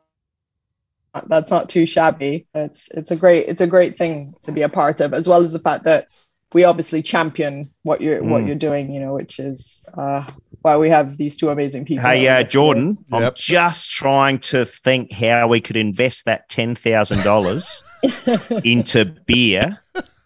that's 1.28 1.50
not 1.52 1.70
too 1.70 1.86
shabby 1.86 2.48
it's 2.54 2.90
it's 2.92 3.12
a 3.12 3.16
great 3.16 3.48
it's 3.48 3.62
a 3.62 3.68
great 3.68 3.98
thing 3.98 4.34
to 4.42 4.52
be 4.52 4.62
a 4.62 4.70
part 4.70 5.00
of 5.00 5.14
as 5.14 5.28
well 5.28 5.42
as 5.42 5.52
the 5.52 5.60
fact 5.60 5.84
that 5.86 6.08
we 6.54 6.64
obviously 6.64 7.02
champion 7.02 7.70
what 7.84 8.02
you're 8.02 8.24
what 8.24 8.44
Mm. 8.44 8.48
you're 8.48 8.56
doing 8.56 8.92
you 8.94 9.00
know 9.00 9.14
which 9.14 9.40
is 9.40 9.82
uh 9.98 10.26
why 10.68 10.76
we 10.76 10.90
have 10.90 11.16
these 11.16 11.38
two 11.38 11.50
amazing 11.50 11.86
people 11.86 12.04
Hey, 12.04 12.28
on 12.28 12.34
uh, 12.34 12.40
this 12.40 12.44
today. 12.44 12.52
Jordan, 12.52 12.98
I'm 13.10 13.34
just 13.36 13.90
trying 13.90 14.40
to 14.40 14.66
think 14.66 15.14
how 15.14 15.48
we 15.48 15.62
could 15.62 15.78
invest 15.78 16.26
that 16.26 16.50
$10,000 16.50 18.62
into 18.66 19.06
beer 19.06 19.80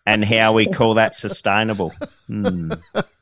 and 0.08 0.26
how 0.26 0.54
we 0.54 0.66
call 0.66 0.96
that 0.96 1.14
sustainable. 1.14 1.94
Hmm. 2.26 2.72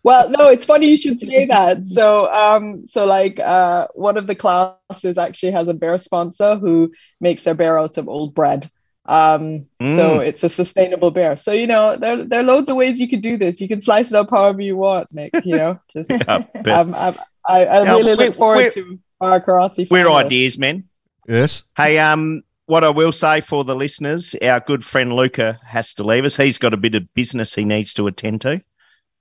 Well, 0.01 0.29
no, 0.29 0.47
it's 0.47 0.65
funny 0.65 0.87
you 0.87 0.95
should 0.95 1.19
say 1.19 1.45
that. 1.45 1.85
So, 1.85 2.33
um, 2.33 2.87
so 2.87 3.05
like, 3.05 3.37
uh, 3.37 3.89
one 3.95 4.15
of 4.15 4.27
the 4.27 4.35
classes 4.35 5.17
actually 5.17 5.51
has 5.51 5.67
a 5.67 5.73
bear 5.73 5.97
sponsor 5.97 6.55
who 6.55 6.93
makes 7.19 7.43
their 7.43 7.53
bear 7.53 7.77
out 7.77 7.97
of 7.97 8.07
old 8.07 8.33
bread. 8.33 8.71
Um, 9.09 9.65
so 9.81 10.19
Mm. 10.19 10.27
it's 10.27 10.43
a 10.43 10.49
sustainable 10.49 11.09
bear. 11.09 11.35
So 11.35 11.51
you 11.51 11.65
know, 11.65 11.97
there 11.97 12.23
there 12.23 12.41
are 12.41 12.43
loads 12.43 12.69
of 12.69 12.75
ways 12.75 12.99
you 12.99 13.07
could 13.09 13.21
do 13.21 13.37
this. 13.37 13.59
You 13.59 13.67
can 13.67 13.81
slice 13.81 14.09
it 14.11 14.15
up 14.15 14.29
however 14.29 14.61
you 14.61 14.77
want, 14.77 15.11
Nick. 15.11 15.31
You 15.43 15.57
know, 15.57 15.79
just 15.91 16.11
Yeah, 16.11 16.43
but 16.53 16.67
um, 16.67 16.93
I'm, 16.95 17.15
I 17.47 17.65
I 17.65 17.83
Yeah, 17.83 17.91
really 17.95 18.15
look 18.15 18.35
forward 18.35 18.71
to 18.73 18.99
our 19.19 19.41
karate. 19.41 19.89
we're 19.89 20.05
finals. 20.05 20.25
ideas, 20.25 20.57
men. 20.59 20.83
Yes. 21.27 21.63
Hey, 21.75 21.97
um, 21.97 22.43
what 22.67 22.83
I 22.83 22.89
will 22.89 23.11
say 23.11 23.41
for 23.41 23.63
the 23.63 23.75
listeners, 23.75 24.35
our 24.43 24.59
good 24.59 24.85
friend 24.85 25.11
Luca 25.13 25.59
has 25.65 25.95
to 25.95 26.03
leave 26.03 26.23
us. 26.23 26.37
He's 26.37 26.59
got 26.59 26.73
a 26.75 26.77
bit 26.77 26.93
of 26.93 27.11
business 27.15 27.55
he 27.55 27.65
needs 27.65 27.93
to 27.95 28.05
attend 28.05 28.41
to. 28.41 28.61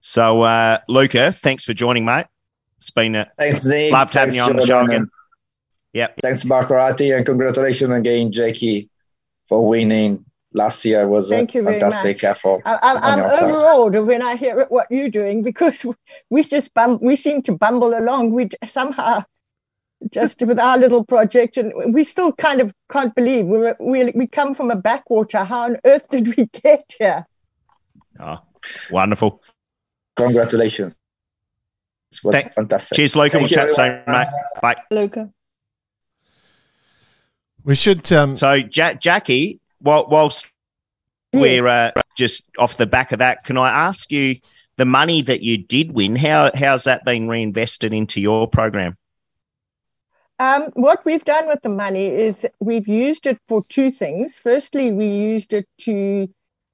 So, 0.02 0.42
uh, 0.42 0.78
Luca, 0.88 1.32
thanks 1.32 1.64
for 1.64 1.72
joining, 1.72 2.04
mate. 2.04 2.26
It's 2.76 2.90
been 2.90 3.14
a 3.16 3.30
Thanks, 3.38 3.64
Nick. 3.64 3.90
loved 3.92 4.12
having 4.14 4.34
Thanks, 4.34 4.36
you 4.46 4.50
on 4.52 4.56
the 4.56 4.66
show 4.66 4.84
again. 4.84 5.10
Yep. 5.94 6.14
Thanks, 6.22 6.44
Barkarati, 6.44 7.16
and 7.16 7.24
congratulations 7.26 7.90
again, 7.94 8.30
Jackie, 8.30 8.90
for 9.48 9.66
winning. 9.66 10.24
Last 10.54 10.82
year 10.86 11.06
was 11.06 11.28
Thank 11.28 11.54
a 11.54 11.58
you 11.58 11.62
very 11.64 11.78
fantastic 11.78 12.16
much. 12.22 12.24
effort. 12.24 12.62
I, 12.64 12.78
I'm, 12.82 12.96
on 12.96 13.20
I'm 13.20 13.50
overawed 13.50 14.06
when 14.06 14.22
I 14.22 14.34
hear 14.34 14.64
what 14.70 14.86
you're 14.90 15.10
doing 15.10 15.42
because 15.42 15.84
we 16.30 16.42
just 16.42 16.72
bum, 16.72 16.98
we 17.02 17.16
seem 17.16 17.42
to 17.42 17.52
bumble 17.52 17.96
along. 17.96 18.32
We 18.32 18.48
somehow 18.66 19.24
just 20.10 20.40
with 20.42 20.58
our 20.58 20.78
little 20.78 21.04
project, 21.04 21.58
and 21.58 21.92
we 21.92 22.02
still 22.02 22.32
kind 22.32 22.60
of 22.62 22.72
can't 22.90 23.14
believe 23.14 23.44
we 23.46 23.72
we 23.78 24.10
we 24.14 24.26
come 24.26 24.54
from 24.54 24.70
a 24.70 24.76
backwater. 24.76 25.44
How 25.44 25.64
on 25.64 25.76
earth 25.84 26.08
did 26.08 26.34
we 26.34 26.46
get 26.62 26.94
here? 26.98 27.26
Oh, 28.18 28.38
wonderful. 28.90 29.42
Congratulations. 30.16 30.96
It 32.10 32.20
was 32.24 32.34
Thank- 32.34 32.54
fantastic. 32.54 32.96
Cheers, 32.96 33.16
Luca. 33.16 33.32
Thank 33.32 33.42
we'll 33.42 33.50
you, 33.50 33.54
chat 33.54 33.70
soon, 33.70 33.84
everyone. 33.86 34.20
mate. 34.22 34.62
Bye. 34.62 34.76
Luca. 34.90 35.30
We 37.68 37.74
should. 37.74 38.10
Um, 38.12 38.34
So, 38.38 38.54
ja- 38.54 38.94
Jackie, 38.94 39.60
while, 39.80 40.06
whilst 40.08 40.50
we're 41.34 41.68
uh, 41.68 41.90
just 42.16 42.48
off 42.58 42.78
the 42.78 42.86
back 42.86 43.12
of 43.12 43.18
that, 43.18 43.44
can 43.44 43.58
I 43.58 43.68
ask 43.68 44.10
you 44.10 44.36
the 44.78 44.86
money 44.86 45.20
that 45.20 45.42
you 45.42 45.58
did 45.58 45.92
win? 45.92 46.16
How 46.16 46.50
how's 46.54 46.84
that 46.84 47.04
been 47.04 47.28
reinvested 47.28 47.92
into 47.92 48.22
your 48.22 48.48
program? 48.48 48.96
Um, 50.38 50.70
what 50.72 51.04
we've 51.04 51.24
done 51.24 51.46
with 51.46 51.60
the 51.60 51.68
money 51.68 52.06
is 52.06 52.46
we've 52.58 52.88
used 52.88 53.26
it 53.26 53.38
for 53.48 53.62
two 53.68 53.90
things. 53.90 54.38
Firstly, 54.38 54.90
we 54.90 55.08
used 55.08 55.52
it 55.52 55.68
to 55.80 56.26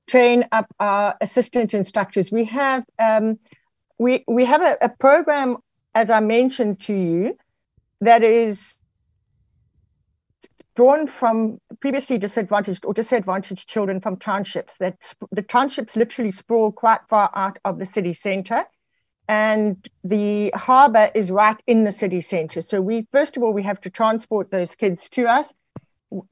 train 0.06 0.46
up 0.52 0.72
our 0.78 1.16
assistant 1.20 1.74
instructors. 1.74 2.30
We 2.30 2.44
have 2.44 2.84
um, 3.00 3.40
we 3.98 4.22
we 4.28 4.44
have 4.44 4.62
a, 4.62 4.76
a 4.80 4.88
program, 4.90 5.56
as 5.92 6.08
I 6.08 6.20
mentioned 6.20 6.82
to 6.82 6.94
you, 6.94 7.36
that 8.00 8.22
is 8.22 8.78
drawn 10.74 11.06
from 11.06 11.58
previously 11.80 12.18
disadvantaged 12.18 12.84
or 12.84 12.94
disadvantaged 12.94 13.68
children 13.68 14.00
from 14.00 14.16
townships. 14.16 14.76
That 14.78 15.14
the 15.30 15.42
townships 15.42 15.96
literally 15.96 16.30
sprawl 16.30 16.72
quite 16.72 17.00
far 17.08 17.30
out 17.34 17.58
of 17.64 17.78
the 17.78 17.86
city 17.86 18.12
centre, 18.12 18.64
and 19.28 19.76
the 20.02 20.52
harbour 20.54 21.10
is 21.14 21.30
right 21.30 21.60
in 21.66 21.84
the 21.84 21.92
city 21.92 22.20
centre. 22.20 22.60
So 22.60 22.80
we 22.80 23.06
first 23.12 23.36
of 23.36 23.42
all 23.42 23.52
we 23.52 23.62
have 23.62 23.80
to 23.82 23.90
transport 23.90 24.50
those 24.50 24.74
kids 24.74 25.08
to 25.10 25.26
us, 25.26 25.54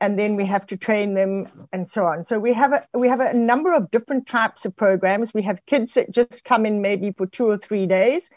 and 0.01 0.19
then 0.19 0.37
we 0.37 0.47
have 0.47 0.67
to 0.67 0.77
train 0.77 1.15
them 1.15 1.69
and 1.73 1.89
so 1.89 2.07
on. 2.07 2.27
So 2.27 2.39
we 2.39 2.53
have 2.53 2.73
a 2.73 2.87
we 2.95 3.09
have 3.09 3.21
a 3.21 3.33
number 3.33 3.73
of 3.73 3.91
different 3.91 4.27
types 4.27 4.65
of 4.65 4.77
programs. 4.77 5.33
We 5.33 5.43
have 5.43 5.65
kids 5.67 5.95
that 5.95 6.11
just 6.11 6.45
come 6.45 6.67
in 6.67 6.83
maybe 6.83 7.13
for 7.13 7.27
two 7.27 7.49
or 7.49 7.57
three 7.57 7.87
days, 7.87 8.29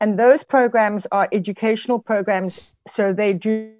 and 0.00 0.18
those 0.18 0.42
programs 0.42 1.06
are 1.12 1.28
educational 1.32 2.00
programs. 2.00 2.72
So 2.88 3.12
they 3.12 3.32
do 3.32 3.72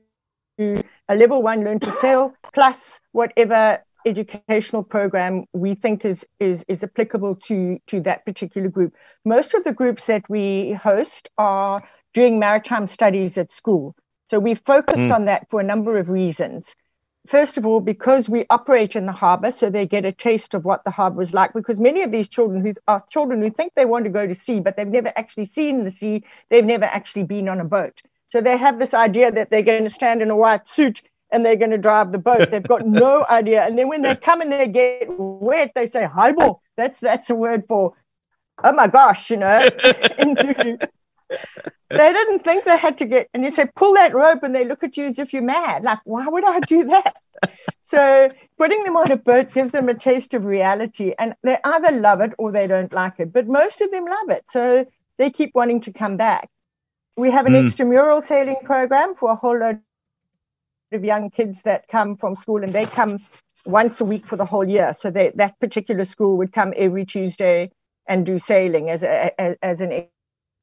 a 0.59 1.17
level 1.17 1.43
one 1.43 1.65
learn 1.65 1.81
to 1.81 1.91
sail 1.91 2.35
plus 2.53 3.01
whatever 3.13 3.83
educational 4.07 4.83
program 4.83 5.45
we 5.53 5.75
think 5.75 6.05
is 6.05 6.27
is 6.39 6.65
is 6.69 6.85
applicable 6.85 7.37
to 7.37 7.79
to 7.87 8.01
that 8.01 8.25
particular 8.25 8.69
group. 8.69 8.95
Most 9.25 9.55
of 9.55 9.65
the 9.65 9.73
groups 9.73 10.07
that 10.07 10.29
we 10.29 10.73
host 10.73 11.29
are 11.39 11.83
doing 12.13 12.39
maritime 12.39 12.87
studies 12.87 13.39
at 13.39 13.51
school. 13.51 13.97
So 14.31 14.39
we 14.39 14.55
focused 14.55 15.07
hmm. 15.07 15.13
on 15.13 15.25
that 15.27 15.49
for 15.51 15.61
a 15.61 15.65
number 15.65 15.99
of 15.99 16.09
reasons. 16.09 16.75
First 17.27 17.57
of 17.57 17.65
all 17.65 17.81
because 17.81 18.29
we 18.29 18.45
operate 18.51 18.97
in 18.97 19.07
the 19.07 19.13
harbor 19.13 19.51
so 19.51 19.71
they 19.71 19.87
get 19.87 20.05
a 20.05 20.13
taste 20.13 20.53
of 20.53 20.65
what 20.65 20.85
the 20.85 20.91
harbor 20.91 21.23
is 21.23 21.33
like 21.33 21.55
because 21.55 21.81
many 21.81 22.03
of 22.03 22.13
these 22.13 22.29
children 22.29 22.65
who 22.65 22.75
are 22.87 23.03
children 23.11 23.41
who 23.41 23.51
think 23.51 23.73
they 23.75 23.87
want 23.87 24.05
to 24.05 24.11
go 24.11 24.27
to 24.27 24.35
sea 24.35 24.61
but 24.61 24.77
they've 24.77 24.87
never 24.87 25.11
actually 25.17 25.47
seen 25.47 25.85
the 25.85 25.91
sea 25.91 26.23
they've 26.51 26.67
never 26.67 26.85
actually 26.85 27.25
been 27.25 27.49
on 27.49 27.61
a 27.61 27.65
boat 27.65 28.03
so 28.35 28.41
they 28.41 28.57
have 28.57 28.80
this 28.80 28.95
idea 28.95 29.30
that 29.30 29.49
they're 29.49 29.62
going 29.62 29.85
to 29.85 29.89
stand 29.89 30.20
in 30.20 30.28
a 30.28 30.37
white 30.37 30.66
suit 30.66 31.03
and 31.30 31.47
they're 31.47 31.55
going 31.55 31.70
to 31.70 31.78
drive 31.78 32.11
the 32.11 32.18
boat. 32.18 32.51
They've 32.51 32.61
got 32.61 32.85
no 32.85 33.24
idea. 33.30 33.62
And 33.62 33.78
then 33.78 33.87
when 33.87 34.03
they 34.03 34.16
come 34.16 34.41
and 34.41 34.51
they 34.51 34.66
get 34.66 35.07
wet, 35.09 35.70
they 35.76 35.87
say 35.87 36.05
"hayibo." 36.05 36.59
That's 36.76 36.99
that's 36.99 37.30
a 37.30 37.37
word 37.37 37.62
for, 37.68 37.95
oh 38.64 38.72
my 38.72 38.89
gosh, 38.89 39.30
you 39.30 39.37
know, 39.37 39.70
in 40.18 40.35
Zulu. 40.35 40.78
They 41.91 42.12
didn't 42.12 42.41
think 42.41 42.64
they 42.64 42.76
had 42.76 42.99
to 42.99 43.05
get, 43.05 43.28
and 43.32 43.45
you 43.45 43.53
say 43.53 43.66
pull 43.76 43.95
that 43.95 44.16
rope, 44.16 44.43
and 44.43 44.53
they 44.53 44.64
look 44.64 44.82
at 44.82 44.97
you 44.97 45.05
as 45.07 45.20
if 45.20 45.32
you're 45.32 45.43
mad. 45.43 45.85
Like, 45.85 46.01
why 46.03 46.26
would 46.26 46.45
I 46.45 46.59
do 46.59 46.87
that? 46.87 47.14
So 47.87 48.30
putting 48.57 48.82
them 48.82 48.97
on 48.97 49.12
a 49.12 49.16
boat 49.16 49.53
gives 49.53 49.72
them 49.72 49.91
a 49.91 49.95
taste 49.95 50.32
of 50.32 50.45
reality, 50.45 51.12
and 51.18 51.35
they 51.43 51.59
either 51.62 51.93
love 51.93 52.20
it 52.22 52.32
or 52.39 52.51
they 52.51 52.66
don't 52.66 52.93
like 52.93 53.20
it. 53.20 53.32
But 53.32 53.47
most 53.47 53.82
of 53.82 53.91
them 53.91 54.07
love 54.07 54.30
it, 54.30 54.49
so 54.49 54.87
they 55.18 55.30
keep 55.30 55.55
wanting 55.55 55.82
to 55.82 55.93
come 55.93 56.16
back. 56.16 56.49
We 57.17 57.31
have 57.31 57.47
an 57.47 57.53
Mm. 57.53 57.65
extramural 57.67 58.23
sailing 58.23 58.57
program 58.65 59.15
for 59.15 59.31
a 59.31 59.37
whole 59.37 59.59
load 59.59 59.81
of 59.81 61.05
young 61.05 61.31
kids 61.31 61.62
that 61.62 61.89
come 61.89 62.17
from 62.17 62.35
school, 62.35 62.62
and 62.62 62.73
they 62.73 62.87
come 62.87 63.19
once 63.67 64.01
a 64.01 64.05
week 64.05 64.27
for 64.27 64.37
the 64.37 64.45
whole 64.45 64.69
year. 64.69 64.93
So 64.95 65.11
they, 65.11 65.33
that 65.37 65.59
particular 65.61 66.05
school 66.05 66.37
would 66.39 66.53
come 66.53 66.73
every 66.77 67.05
Tuesday 67.07 67.71
and 68.07 68.27
do 68.27 68.39
sailing 68.39 68.91
as 68.91 69.03
a, 69.03 69.41
as, 69.41 69.57
as 69.62 69.81
an 69.81 70.07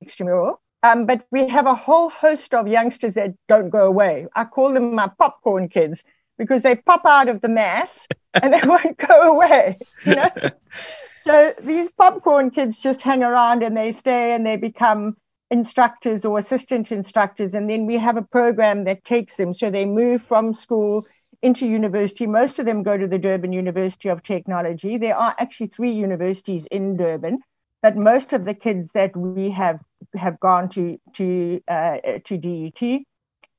extramural. 0.04 0.58
Um, 0.84 1.06
but 1.06 1.26
we 1.32 1.47
have 1.47 1.66
a 1.68 1.76
whole 1.76 2.10
host 2.10 2.54
of 2.54 2.68
youngsters 2.68 3.14
that 3.16 3.34
don't 3.47 3.70
go 3.70 3.86
away. 3.86 4.28
I 4.36 4.45
call 4.45 4.74
them 4.74 4.95
my 4.95 5.08
popcorn 5.08 5.70
kids 5.70 6.04
because 6.38 6.62
they 6.64 6.76
pop 6.76 7.06
out 7.06 7.30
of 7.30 7.41
the 7.41 7.49
mass 7.49 8.08
and 8.41 8.54
they 8.54 8.62
won't 8.66 8.97
go 8.97 9.22
away. 9.34 9.78
You 10.06 10.16
know. 10.16 10.30
so 11.22 11.54
these 11.62 11.89
popcorn 11.91 12.49
kids 12.52 12.80
just 12.80 13.02
hang 13.02 13.24
around 13.24 13.64
and 13.64 13.76
they 13.78 13.91
stay 13.91 14.34
and 14.34 14.45
they 14.45 14.58
become 14.58 15.18
instructors 15.52 16.26
or 16.26 16.39
assistant 16.39 16.91
instructors. 16.91 17.54
And 17.54 17.70
then 17.70 17.86
we 17.86 17.97
have 17.97 18.18
a 18.18 18.24
program 18.24 18.86
that 18.86 19.04
takes 19.04 19.36
them. 19.36 19.54
So 19.54 19.70
they 19.70 19.86
move 19.86 20.24
from 20.24 20.54
school 20.54 21.06
into 21.41 21.68
university. 21.68 22.26
Most 22.26 22.58
of 22.60 22.66
them 22.66 22.84
go 22.84 22.97
to 22.97 23.08
the 23.08 23.20
Durban 23.20 23.52
University 23.52 24.10
of 24.10 24.24
Technology. 24.24 24.97
There 24.97 25.16
are 25.16 25.36
actually 25.38 25.68
three 25.68 25.91
universities 25.91 26.68
in 26.72 26.97
Durban, 26.97 27.39
but 27.82 27.97
most 27.97 28.34
of 28.34 28.45
the 28.45 28.54
kids 28.54 28.91
that 28.93 29.16
we 29.16 29.52
have 29.52 29.80
have 30.16 30.39
gone 30.39 30.70
to 30.70 30.99
to 31.14 31.62
uh, 31.68 31.97
to 32.26 32.38
DUT, 32.38 33.02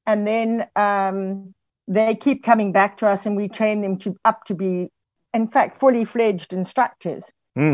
and 0.06 0.26
then 0.26 0.66
um, 0.76 1.54
they 1.88 2.14
keep 2.14 2.44
coming 2.44 2.72
back 2.72 2.98
to 2.98 3.06
us, 3.06 3.26
and 3.26 3.36
we 3.36 3.48
train 3.48 3.82
them 3.82 3.98
to 3.98 4.16
up 4.24 4.44
to 4.44 4.54
be, 4.54 4.90
in 5.34 5.48
fact, 5.48 5.80
fully 5.80 6.04
fledged 6.04 6.52
instructors. 6.52 7.32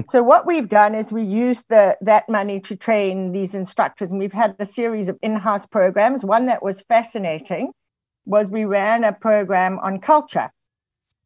So 0.09 0.25
what 0.25 0.45
we've 0.45 0.69
done 0.69 0.97
is 0.97 1.13
we 1.13 1.23
used 1.23 1.65
the 1.69 1.97
that 2.01 2.29
money 2.29 2.59
to 2.61 2.75
train 2.75 3.31
these 3.31 3.55
instructors, 3.55 4.11
and 4.11 4.19
we've 4.19 4.33
had 4.33 4.57
a 4.59 4.67
series 4.67 5.09
of 5.09 5.17
in-house 5.23 5.67
programs. 5.67 6.25
One 6.25 6.47
that 6.47 6.65
was 6.65 6.83
fascinating 6.83 7.71
was 8.27 8.49
we 8.49 8.65
ran 8.65 9.05
a 9.05 9.13
program 9.13 9.79
on 9.79 10.01
culture, 10.01 10.51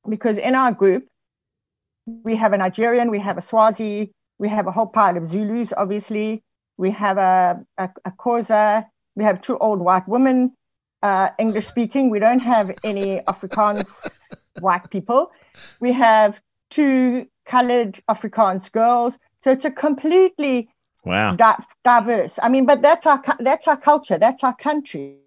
because 0.07 0.37
in 0.37 0.55
our 0.55 0.73
group 0.73 1.09
we 2.07 2.37
have 2.37 2.53
a 2.53 2.59
Nigerian, 2.59 3.11
we 3.11 3.21
have 3.21 3.39
a 3.39 3.41
Swazi, 3.41 4.13
we 4.39 4.49
have 4.51 4.67
a 4.67 4.73
whole 4.73 4.87
pile 4.87 5.17
of 5.17 5.27
Zulus, 5.29 5.73
obviously, 5.75 6.43
we 6.77 6.91
have 6.91 7.17
a 7.17 7.65
a, 7.79 7.89
a 8.05 8.11
Xhosa, 8.11 8.87
we 9.17 9.25
have 9.25 9.41
two 9.41 9.57
old 9.57 9.81
white 9.81 10.07
women, 10.07 10.53
uh, 11.03 11.31
English 11.39 11.67
speaking. 11.67 12.11
We 12.11 12.19
don't 12.19 12.41
have 12.41 12.71
any 12.85 13.21
Afrikaans 13.21 13.91
white 14.61 14.91
people. 14.91 15.33
We 15.81 15.93
have 15.93 16.41
two 16.71 17.27
colored 17.45 18.01
Afrikaans 18.09 18.71
girls. 18.71 19.19
So 19.41 19.51
it's 19.51 19.65
a 19.65 19.71
completely 19.71 20.71
Wow. 21.05 21.37
di- 21.37 21.65
diverse. 21.85 22.39
I 22.43 22.49
mean, 22.49 22.67
but 22.67 22.83
that's 22.83 23.07
our 23.07 23.23
that's 23.41 23.67
our 23.69 23.77
culture, 23.77 24.19
that's 24.19 24.45
our 24.45 24.55
country. 24.57 25.19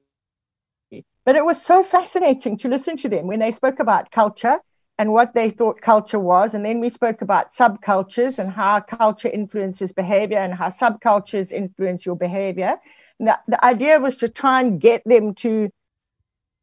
But 1.25 1.35
it 1.35 1.43
was 1.45 1.61
so 1.61 1.83
fascinating 1.83 2.57
to 2.59 2.69
listen 2.69 2.97
to 2.97 3.09
them 3.09 3.27
when 3.27 3.39
they 3.39 3.51
spoke 3.51 3.79
about 3.79 4.11
culture 4.11 4.59
and 4.97 5.11
what 5.11 5.33
they 5.33 5.49
thought 5.49 5.81
culture 5.81 6.19
was, 6.19 6.53
and 6.53 6.63
then 6.63 6.79
we 6.79 6.89
spoke 6.89 7.21
about 7.21 7.51
subcultures 7.51 8.39
and 8.39 8.49
how 8.49 8.79
culture 8.79 9.27
influences 9.29 9.91
behavior 9.91 10.37
and 10.37 10.53
how 10.53 10.69
subcultures 10.69 11.51
influence 11.51 12.05
your 12.05 12.15
behavior. 12.15 12.77
And 13.19 13.27
the, 13.27 13.39
the 13.47 13.65
idea 13.65 13.99
was 13.99 14.17
to 14.17 14.29
try 14.29 14.61
and 14.61 14.79
get 14.79 15.01
them 15.05 15.33
to 15.35 15.69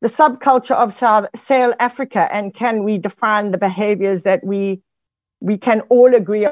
the 0.00 0.08
subculture 0.08 0.74
of 0.74 0.94
South 0.94 1.26
Sail 1.36 1.74
Africa, 1.78 2.26
and 2.32 2.54
can 2.54 2.84
we 2.84 2.98
define 2.98 3.50
the 3.50 3.58
behaviors 3.58 4.22
that 4.22 4.42
we 4.44 4.80
we 5.42 5.58
can 5.58 5.80
all 5.82 6.14
agree 6.14 6.46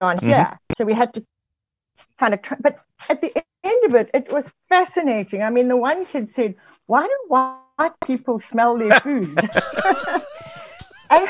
on 0.00 0.18
here? 0.18 0.58
So 0.76 0.84
we 0.84 0.92
had 0.92 1.14
to 1.14 1.24
kind 2.18 2.34
of 2.34 2.42
try, 2.42 2.58
but 2.60 2.78
at 3.08 3.22
the 3.22 3.32
end 3.64 3.84
of 3.86 3.94
it, 3.94 4.10
it 4.14 4.32
was 4.32 4.52
fascinating. 4.68 5.42
I 5.42 5.50
mean, 5.50 5.68
the 5.68 5.76
one 5.76 6.06
kid 6.06 6.30
said, 6.30 6.54
"Why 6.86 7.06
do 7.06 7.16
white 7.28 7.94
people 8.06 8.38
smell 8.38 8.78
their 8.78 9.00
food?" 9.06 9.38
and 11.10 11.28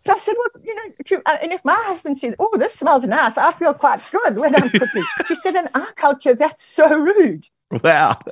so 0.00 0.12
I 0.12 0.18
said, 0.18 0.34
"Well, 0.38 0.62
you 0.64 0.74
know," 0.74 1.22
uh, 1.26 1.36
and 1.42 1.52
if 1.52 1.64
my 1.64 1.76
husband 1.76 2.18
says, 2.18 2.34
"Oh, 2.38 2.56
this 2.56 2.74
smells 2.74 3.04
nice," 3.04 3.36
I 3.36 3.52
feel 3.52 3.74
quite 3.74 4.00
good 4.10 4.38
when 4.38 4.54
I'm 4.54 4.70
cooking. 4.70 5.04
she 5.26 5.34
said, 5.34 5.56
"In 5.56 5.68
our 5.74 5.92
culture, 5.94 6.34
that's 6.34 6.64
so 6.64 6.94
rude." 6.96 7.46
Wow. 7.70 8.20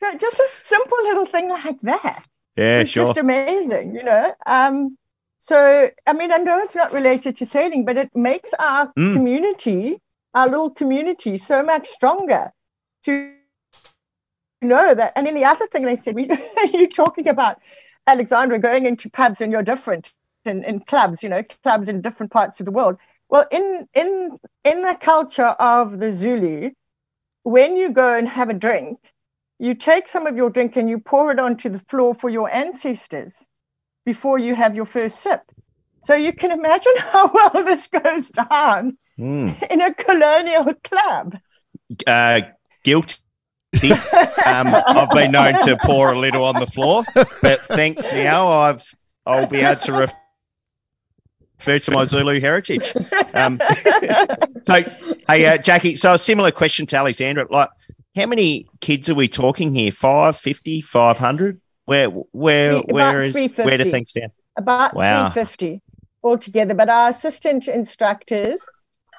So 0.00 0.18
just 0.18 0.38
a 0.38 0.48
simple 0.50 0.98
little 1.04 1.24
thing 1.24 1.48
like 1.48 1.80
that. 1.80 2.26
Yeah, 2.56 2.80
it's 2.80 2.90
sure. 2.90 3.04
just 3.06 3.16
amazing, 3.16 3.94
you 3.94 4.02
know. 4.02 4.34
Um, 4.44 4.98
so 5.44 5.90
I 6.06 6.12
mean, 6.14 6.32
I 6.32 6.38
know 6.38 6.58
it's 6.60 6.74
not 6.74 6.94
related 6.94 7.36
to 7.36 7.44
sailing, 7.44 7.84
but 7.84 7.98
it 7.98 8.16
makes 8.16 8.54
our 8.54 8.86
Mm. 8.98 9.12
community, 9.12 10.00
our 10.32 10.48
little 10.48 10.70
community, 10.70 11.36
so 11.36 11.62
much 11.62 11.86
stronger 11.86 12.50
to 13.02 13.34
know 14.62 14.94
that. 14.94 15.12
And 15.14 15.26
then 15.26 15.34
the 15.34 15.44
other 15.44 15.66
thing 15.66 15.84
they 15.84 15.96
said, 15.96 16.14
we, 16.14 16.30
you're 16.72 16.86
talking 16.88 17.28
about 17.28 17.60
Alexandra 18.06 18.58
going 18.58 18.86
into 18.86 19.10
pubs, 19.10 19.42
and 19.42 19.52
you're 19.52 19.62
different 19.62 20.14
in, 20.46 20.64
in 20.64 20.80
clubs, 20.80 21.22
you 21.22 21.28
know, 21.28 21.42
clubs 21.62 21.90
in 21.90 22.00
different 22.00 22.32
parts 22.32 22.60
of 22.60 22.64
the 22.64 22.72
world. 22.72 22.96
Well, 23.28 23.46
in 23.50 23.86
in 23.92 24.38
in 24.64 24.80
the 24.80 24.96
culture 24.98 25.54
of 25.60 25.98
the 25.98 26.10
Zulu, 26.10 26.70
when 27.42 27.76
you 27.76 27.90
go 27.90 28.16
and 28.16 28.26
have 28.28 28.48
a 28.48 28.54
drink, 28.54 28.98
you 29.58 29.74
take 29.74 30.08
some 30.08 30.26
of 30.26 30.36
your 30.36 30.48
drink 30.48 30.76
and 30.78 30.88
you 30.88 31.00
pour 31.00 31.32
it 31.32 31.38
onto 31.38 31.68
the 31.68 31.80
floor 31.80 32.14
for 32.14 32.30
your 32.30 32.48
ancestors 32.50 33.46
before 34.04 34.38
you 34.38 34.54
have 34.54 34.74
your 34.74 34.86
first 34.86 35.20
sip. 35.20 35.40
So 36.04 36.14
you 36.14 36.32
can 36.32 36.50
imagine 36.50 36.92
how 36.98 37.30
well 37.32 37.64
this 37.64 37.86
goes 37.88 38.28
down 38.30 38.98
Mm. 39.16 39.70
in 39.70 39.80
a 39.80 39.94
colonial 39.94 40.74
club. 40.82 41.36
Uh, 42.04 42.40
guilty 42.82 43.18
um, 43.82 44.74
I've 44.74 45.10
been 45.10 45.32
known 45.32 45.60
to 45.62 45.76
pour 45.84 46.12
a 46.12 46.18
little 46.18 46.44
on 46.44 46.58
the 46.60 46.66
floor, 46.66 47.04
but 47.14 47.60
thanks 47.60 48.12
now, 48.12 48.48
I've 48.48 48.82
I'll 49.26 49.46
be 49.46 49.60
able 49.60 49.80
to 49.82 49.92
refer 51.58 51.78
to 51.78 51.90
my 51.90 52.04
Zulu 52.04 52.40
heritage. 52.40 52.94
Um, 53.32 53.60
so, 54.66 54.84
hey, 55.28 55.46
uh, 55.46 55.58
Jackie. 55.58 55.96
So 55.96 56.14
a 56.14 56.18
similar 56.18 56.50
question 56.50 56.86
to 56.86 56.96
Alexandra. 56.96 57.46
Like, 57.50 57.70
how 58.14 58.26
many 58.26 58.66
kids 58.80 59.08
are 59.08 59.14
we 59.14 59.28
talking 59.28 59.74
here? 59.74 59.92
Five, 59.92 60.36
50, 60.36 60.80
500? 60.82 61.60
Where, 61.86 62.08
where, 62.08 62.78
where 62.78 63.22
is 63.22 63.34
where 63.34 63.76
do 63.76 63.90
things 63.90 64.10
stand? 64.10 64.32
about 64.56 64.94
Wow. 64.94 65.30
350 65.30 65.82
altogether. 66.22 66.74
But 66.74 66.88
our 66.88 67.10
assistant 67.10 67.68
instructors, 67.68 68.60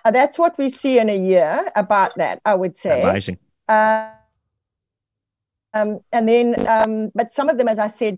uh, 0.04 0.12
that's 0.12 0.40
what 0.40 0.58
we 0.58 0.70
see 0.70 1.00
in 1.00 1.10
a 1.10 1.18
year 1.18 1.72
about 1.76 2.16
that, 2.18 2.42
I 2.46 2.56
would 2.56 2.78
say. 2.78 3.02
Amazing. 3.02 3.38
Uh, 3.68 4.12
um, 5.74 6.00
and 6.14 6.30
then, 6.30 6.68
um, 6.68 7.12
but 7.14 7.34
some 7.34 7.50
of 7.50 7.58
them, 7.58 7.68
as 7.68 7.80
I 7.80 7.90
said, 7.90 8.18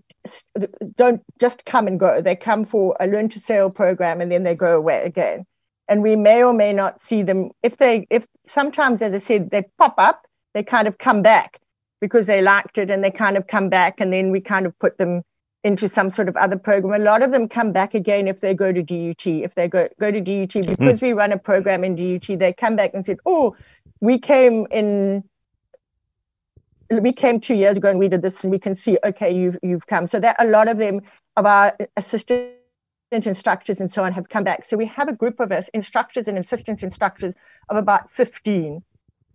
don't 0.94 1.22
just 1.40 1.64
come 1.64 1.88
and 1.88 1.98
go. 1.98 2.22
They 2.22 2.36
come 2.36 2.64
for 2.64 2.96
a 3.00 3.06
learn 3.06 3.28
to 3.30 3.40
sail 3.40 3.68
program 3.68 4.20
and 4.20 4.30
then 4.30 4.44
they 4.44 4.54
go 4.54 4.76
away 4.76 5.02
again. 5.04 5.44
And 5.88 6.02
we 6.02 6.16
may 6.16 6.44
or 6.44 6.52
may 6.52 6.72
not 6.72 7.02
see 7.02 7.22
them 7.22 7.50
if 7.62 7.78
they, 7.78 8.06
if 8.10 8.26
sometimes, 8.46 9.02
as 9.02 9.14
I 9.14 9.18
said, 9.18 9.50
they 9.50 9.64
pop 9.78 9.94
up, 9.98 10.26
they 10.54 10.62
kind 10.62 10.86
of 10.86 10.98
come 10.98 11.22
back 11.22 11.60
because 12.00 12.26
they 12.26 12.42
liked 12.42 12.78
it 12.78 12.90
and 12.90 13.02
they 13.02 13.10
kind 13.10 13.36
of 13.36 13.46
come 13.46 13.68
back 13.68 14.00
and 14.00 14.12
then 14.12 14.30
we 14.30 14.40
kind 14.40 14.66
of 14.66 14.78
put 14.78 14.98
them 14.98 15.22
into 15.64 15.88
some 15.88 16.10
sort 16.10 16.28
of 16.28 16.36
other 16.36 16.56
program. 16.56 17.00
A 17.00 17.04
lot 17.04 17.22
of 17.22 17.30
them 17.30 17.48
come 17.48 17.72
back 17.72 17.94
again 17.94 18.28
if 18.28 18.40
they 18.40 18.54
go 18.54 18.72
to 18.72 18.82
DUT. 18.82 19.26
If 19.26 19.54
they 19.54 19.68
go, 19.68 19.88
go 19.98 20.10
to 20.10 20.20
DUT, 20.20 20.52
hmm. 20.52 20.70
because 20.70 21.02
we 21.02 21.12
run 21.12 21.32
a 21.32 21.38
program 21.38 21.84
in 21.84 21.96
DUT, 21.96 22.38
they 22.38 22.52
come 22.52 22.76
back 22.76 22.92
and 22.94 23.04
said, 23.04 23.18
oh, 23.26 23.56
we 24.00 24.18
came 24.18 24.66
in 24.70 25.24
we 26.90 27.12
came 27.12 27.38
two 27.38 27.54
years 27.54 27.76
ago 27.76 27.90
and 27.90 27.98
we 27.98 28.08
did 28.08 28.22
this 28.22 28.44
and 28.44 28.50
we 28.50 28.58
can 28.58 28.74
see 28.74 28.96
okay 29.04 29.30
you've 29.30 29.58
you've 29.62 29.86
come 29.86 30.06
so 30.06 30.18
that 30.18 30.36
a 30.38 30.46
lot 30.46 30.68
of 30.68 30.78
them 30.78 31.00
of 31.36 31.44
our 31.44 31.76
assistant 31.96 32.54
instructors 33.12 33.80
and 33.80 33.92
so 33.92 34.04
on 34.04 34.12
have 34.12 34.28
come 34.28 34.44
back 34.44 34.64
so 34.64 34.76
we 34.76 34.86
have 34.86 35.08
a 35.08 35.12
group 35.12 35.38
of 35.40 35.52
us 35.52 35.68
instructors 35.74 36.28
and 36.28 36.38
assistant 36.38 36.82
instructors 36.82 37.34
of 37.68 37.76
about 37.76 38.10
15 38.12 38.82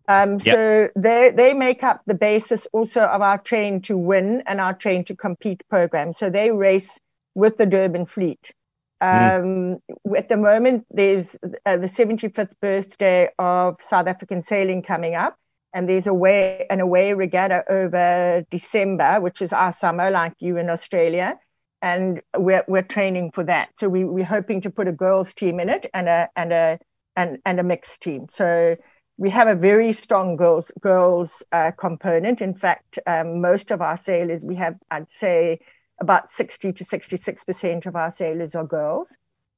um, 0.07 0.39
so 0.39 0.89
they 0.95 1.31
they 1.35 1.53
make 1.53 1.83
up 1.83 2.01
the 2.05 2.13
basis 2.13 2.67
also 2.73 3.01
of 3.01 3.21
our 3.21 3.37
train 3.37 3.81
to 3.83 3.97
win 3.97 4.43
and 4.45 4.59
our 4.59 4.73
train 4.73 5.05
to 5.05 5.15
compete 5.15 5.63
program. 5.69 6.13
So 6.13 6.29
they 6.29 6.51
race 6.51 6.99
with 7.35 7.57
the 7.57 7.65
durban 7.65 8.05
fleet. 8.05 8.51
Um, 8.99 9.79
at 10.15 10.29
the 10.29 10.37
moment 10.37 10.85
there's 10.89 11.35
uh, 11.65 11.77
the 11.77 11.87
75th 11.87 12.53
birthday 12.61 13.29
of 13.37 13.77
south 13.81 14.07
african 14.07 14.43
sailing 14.43 14.81
coming 14.81 15.15
up. 15.15 15.37
And 15.73 15.89
there's 15.89 16.07
a 16.07 16.13
way 16.13 16.67
an 16.69 16.81
away 16.81 17.13
regatta 17.13 17.63
over 17.69 18.45
December, 18.51 19.19
which 19.19 19.41
is 19.41 19.53
our 19.53 19.71
summer, 19.71 20.11
like 20.11 20.33
you 20.39 20.57
in 20.57 20.69
Australia, 20.69 21.39
and 21.81 22.21
we're 22.37 22.63
we're 22.67 22.83
training 22.83 23.31
for 23.33 23.43
that. 23.45 23.69
So 23.79 23.89
we 23.89 24.03
we're 24.03 24.23
hoping 24.25 24.61
to 24.61 24.69
put 24.69 24.87
a 24.87 24.91
girls 24.91 25.33
team 25.33 25.59
in 25.59 25.69
it 25.69 25.89
and 25.93 26.07
a 26.07 26.29
and 26.35 26.53
a 26.53 26.79
and 27.15 27.39
and 27.45 27.59
a 27.59 27.63
mixed 27.63 28.01
team. 28.01 28.27
So 28.29 28.75
we 29.17 29.29
have 29.29 29.47
a 29.47 29.55
very 29.55 29.93
strong 29.93 30.35
girls 30.35 30.71
girls 30.81 31.43
uh, 31.51 31.71
component. 31.71 32.41
In 32.41 32.53
fact, 32.53 32.99
um, 33.05 33.41
most 33.41 33.71
of 33.71 33.81
our 33.81 33.97
sailors 33.97 34.43
we 34.43 34.55
have, 34.55 34.75
I'd 34.89 35.09
say, 35.09 35.59
about 35.99 36.31
sixty 36.31 36.73
to 36.73 36.83
sixty 36.83 37.17
six 37.17 37.43
percent 37.43 37.85
of 37.85 37.95
our 37.95 38.11
sailors 38.11 38.55
are 38.55 38.65
girls. 38.65 39.15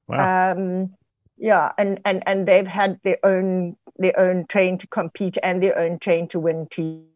Wow. 0.07 0.51
Um, 0.51 0.95
yeah, 1.37 1.71
and, 1.77 1.99
and 2.05 2.23
and 2.25 2.47
they've 2.47 2.67
had 2.67 2.99
their 3.03 3.17
own 3.23 3.75
their 3.97 4.17
own 4.19 4.45
train 4.47 4.77
to 4.79 4.87
compete 4.87 5.37
and 5.41 5.61
their 5.61 5.77
own 5.77 5.99
train 5.99 6.27
to 6.29 6.39
win 6.39 6.67
team. 6.67 7.07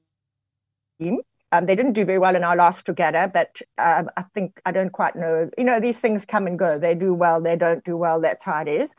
Um, 1.52 1.66
they 1.66 1.76
didn't 1.76 1.94
do 1.94 2.06
very 2.06 2.20
well 2.20 2.36
in 2.36 2.44
our 2.44 2.56
last 2.56 2.88
regatta, 2.88 3.32
but 3.34 3.62
um, 3.78 4.10
I 4.16 4.24
think 4.34 4.62
I 4.66 4.72
don't 4.72 4.92
quite 4.92 5.16
know. 5.16 5.50
You 5.58 5.64
know, 5.64 5.80
these 5.80 6.00
things 6.00 6.26
come 6.26 6.48
and 6.48 6.60
go. 6.60 6.78
They 6.78 6.96
do 6.96 7.14
well, 7.14 7.42
they 7.42 7.56
don't 7.56 7.84
do 7.84 7.98
well. 7.98 8.22
That's 8.22 8.44
how 8.44 8.62
it 8.62 8.68
is. 8.68 8.92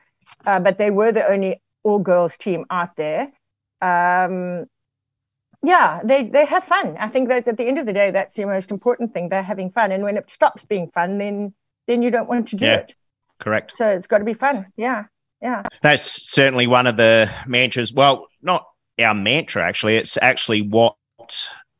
Uh, 0.45 0.61
but 0.61 0.79
they 0.79 0.91
were 0.91 1.13
the 1.13 1.27
only 1.29 1.61
all 1.83 1.99
girls 1.99 2.37
team 2.37 2.65
out 2.71 2.97
there. 2.97 3.33
Um, 3.81 4.67
yeah, 5.63 6.01
they 6.05 6.25
they 6.25 6.45
have 6.47 6.65
fun. 6.65 6.97
I 6.99 7.09
think 7.09 7.29
that 7.29 7.47
at 7.47 7.57
the 7.57 7.65
end 7.65 7.79
of 7.79 7.87
the 7.87 7.93
day, 7.93 8.11
that's 8.11 8.37
the 8.37 8.47
most 8.47 8.71
important 8.71 9.13
thing. 9.13 9.29
They're 9.29 9.43
having 9.43 9.71
fun, 9.71 9.93
and 9.93 10.03
when 10.03 10.17
it 10.17 10.31
stops 10.31 10.65
being 10.65 10.91
fun, 10.95 11.19
then 11.19 11.55
then 11.87 12.03
you 12.03 12.11
don't 12.11 12.29
want 12.29 12.49
to 12.49 12.57
do 12.57 12.67
Yeah. 12.67 12.77
it. 12.77 12.95
Correct. 13.39 13.75
So 13.75 13.89
it's 13.89 14.07
got 14.07 14.19
to 14.19 14.25
be 14.25 14.35
fun. 14.35 14.67
Yeah, 14.77 15.05
yeah. 15.43 15.63
That's 15.83 16.31
certainly 16.31 16.67
one 16.67 16.87
of 16.87 16.97
the 16.97 17.31
mantras. 17.47 17.93
Well, 17.93 18.27
not 18.43 18.67
our 18.99 19.15
mantra, 19.15 19.67
actually. 19.67 19.97
It's 19.97 20.19
actually 20.21 20.63
what 20.63 20.95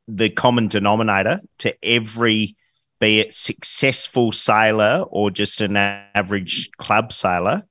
the 0.09 0.31
common 0.31 0.69
denominator 0.69 1.41
to 1.59 1.75
every, 1.85 2.57
be 2.99 3.21
it 3.21 3.33
successful 3.33 4.33
sailor 4.33 5.05
or 5.09 5.31
just 5.31 5.61
an 5.61 5.77
average 5.77 6.71
club 6.79 7.13
sailor, 7.13 7.63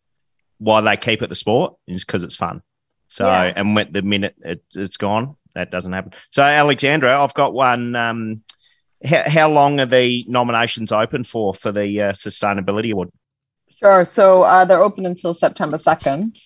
why 0.59 0.81
they 0.81 0.95
keep 0.97 1.21
at 1.21 1.29
the 1.29 1.35
sport 1.35 1.75
is 1.87 2.05
because 2.05 2.23
it's 2.23 2.35
fun. 2.35 2.61
So, 3.07 3.25
Yeah. 3.25 3.53
and 3.55 3.75
when 3.75 3.91
the 3.91 4.01
minute 4.03 4.35
it, 4.39 4.63
it's 4.75 4.97
gone, 4.97 5.35
that 5.55 5.71
doesn't 5.71 5.91
happen. 5.93 6.13
So, 6.31 6.43
Alexandra, 6.43 7.21
I've 7.21 7.33
got 7.33 7.53
one. 7.53 7.95
Um, 7.95 8.43
how, 9.03 9.23
how 9.29 9.49
long 9.49 9.79
are 9.79 9.85
the 9.85 10.25
nominations 10.27 10.91
open 10.91 11.23
for 11.23 11.53
for 11.53 11.71
the 11.71 12.01
uh, 12.01 12.11
sustainability 12.11 12.91
award? 12.91 13.09
Sure. 13.77 14.03
So 14.05 14.43
uh, 14.43 14.65
they're 14.65 14.83
open 14.83 15.05
until 15.05 15.33
September 15.33 15.77
2nd. 15.77 16.37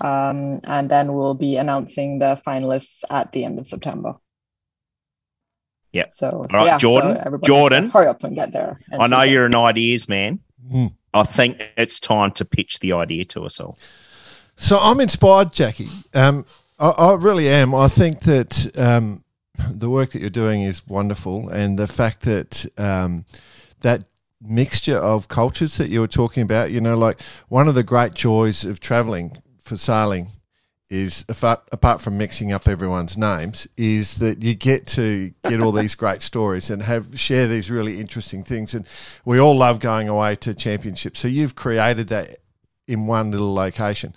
Um, 0.00 0.60
and 0.64 0.90
then 0.90 1.12
we'll 1.12 1.34
be 1.34 1.56
announcing 1.58 2.18
the 2.18 2.40
finalists 2.46 3.04
at 3.10 3.30
the 3.32 3.44
end 3.44 3.58
of 3.58 3.66
September. 3.66 4.14
Yep. 5.92 6.12
So, 6.12 6.30
so 6.30 6.56
right, 6.56 6.66
yeah, 6.66 6.78
Jordan, 6.78 7.16
so 7.16 7.22
everybody 7.26 7.46
Jordan. 7.46 7.90
hurry 7.90 8.06
up 8.06 8.24
and 8.24 8.34
get 8.34 8.52
there. 8.52 8.80
and 8.90 9.02
I 9.02 9.06
know 9.06 9.22
you're 9.22 9.46
an 9.46 9.54
ideas 9.54 10.08
man. 10.08 10.40
Mm. 10.72 10.94
I 11.12 11.24
think 11.24 11.62
it's 11.76 12.00
time 12.00 12.32
to 12.32 12.44
pitch 12.44 12.80
the 12.80 12.92
idea 12.92 13.24
to 13.26 13.44
us 13.44 13.60
all. 13.60 13.78
So 14.56 14.78
I'm 14.78 15.00
inspired, 15.00 15.52
Jackie. 15.52 15.88
Um, 16.14 16.44
I, 16.78 16.88
I 16.90 17.14
really 17.14 17.48
am. 17.48 17.74
I 17.74 17.88
think 17.88 18.20
that 18.20 18.78
um, 18.78 19.24
the 19.70 19.88
work 19.90 20.10
that 20.10 20.20
you're 20.20 20.30
doing 20.30 20.62
is 20.62 20.86
wonderful, 20.86 21.48
and 21.48 21.78
the 21.78 21.88
fact 21.88 22.22
that 22.22 22.66
um, 22.78 23.24
that 23.80 24.04
mixture 24.40 24.98
of 24.98 25.28
cultures 25.28 25.76
that 25.76 25.88
you 25.88 26.00
were 26.00 26.08
talking 26.08 26.42
about, 26.42 26.70
you 26.70 26.80
know, 26.80 26.96
like 26.96 27.20
one 27.48 27.68
of 27.68 27.74
the 27.74 27.82
great 27.82 28.14
joys 28.14 28.64
of 28.64 28.80
traveling 28.80 29.42
for 29.58 29.76
sailing 29.76 30.28
is 30.90 31.24
apart, 31.28 31.62
apart 31.70 32.00
from 32.00 32.18
mixing 32.18 32.52
up 32.52 32.66
everyone's 32.66 33.16
names 33.16 33.66
is 33.76 34.16
that 34.18 34.42
you 34.42 34.54
get 34.54 34.86
to 34.86 35.32
get 35.44 35.62
all 35.62 35.72
these 35.72 35.94
great 36.02 36.20
stories 36.20 36.68
and 36.70 36.82
have 36.82 37.18
share 37.18 37.46
these 37.46 37.70
really 37.70 38.00
interesting 38.00 38.42
things. 38.42 38.74
And 38.74 38.86
we 39.24 39.38
all 39.38 39.56
love 39.56 39.78
going 39.80 40.08
away 40.08 40.34
to 40.36 40.54
championships. 40.54 41.20
So 41.20 41.28
you've 41.28 41.54
created 41.54 42.08
that 42.08 42.38
in 42.88 43.06
one 43.06 43.30
little 43.30 43.54
location. 43.54 44.12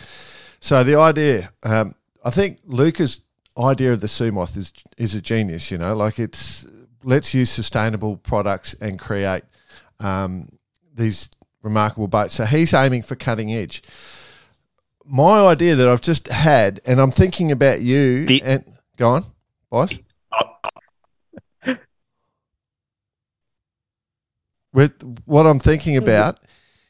So 0.60 0.84
the 0.84 0.96
idea 0.96 1.50
um, 1.64 1.94
i 2.26 2.30
think 2.30 2.60
luca's 2.64 3.22
idea 3.60 3.92
of 3.92 4.00
the 4.00 4.08
SuMoth 4.08 4.56
is 4.56 4.72
is 4.98 5.14
a 5.14 5.22
genius 5.22 5.70
you 5.70 5.78
know 5.78 5.94
like 5.94 6.20
it's 6.20 6.66
let's 7.04 7.34
use 7.34 7.50
sustainable 7.50 8.18
products 8.18 8.74
and 8.76 8.98
create 8.98 9.44
um, 10.00 10.48
these 10.96 11.30
remarkable 11.62 12.08
boats. 12.08 12.36
So 12.36 12.46
he's 12.46 12.74
aiming 12.74 13.04
for 13.04 13.16
cutting 13.16 13.54
edge 13.54 13.82
my 15.06 15.46
idea 15.48 15.76
that 15.76 15.88
I've 15.88 16.02
just 16.02 16.28
had, 16.28 16.80
and 16.86 17.00
I'm 17.00 17.12
thinking 17.12 17.52
about 17.52 17.82
you. 17.82 18.26
The- 18.26 18.42
and 18.44 18.64
go 18.98 19.10
on, 19.10 19.26
boss. 19.70 19.98
With 24.74 24.94
what 25.26 25.46
I'm 25.46 25.60
thinking 25.60 25.98
about 25.98 26.40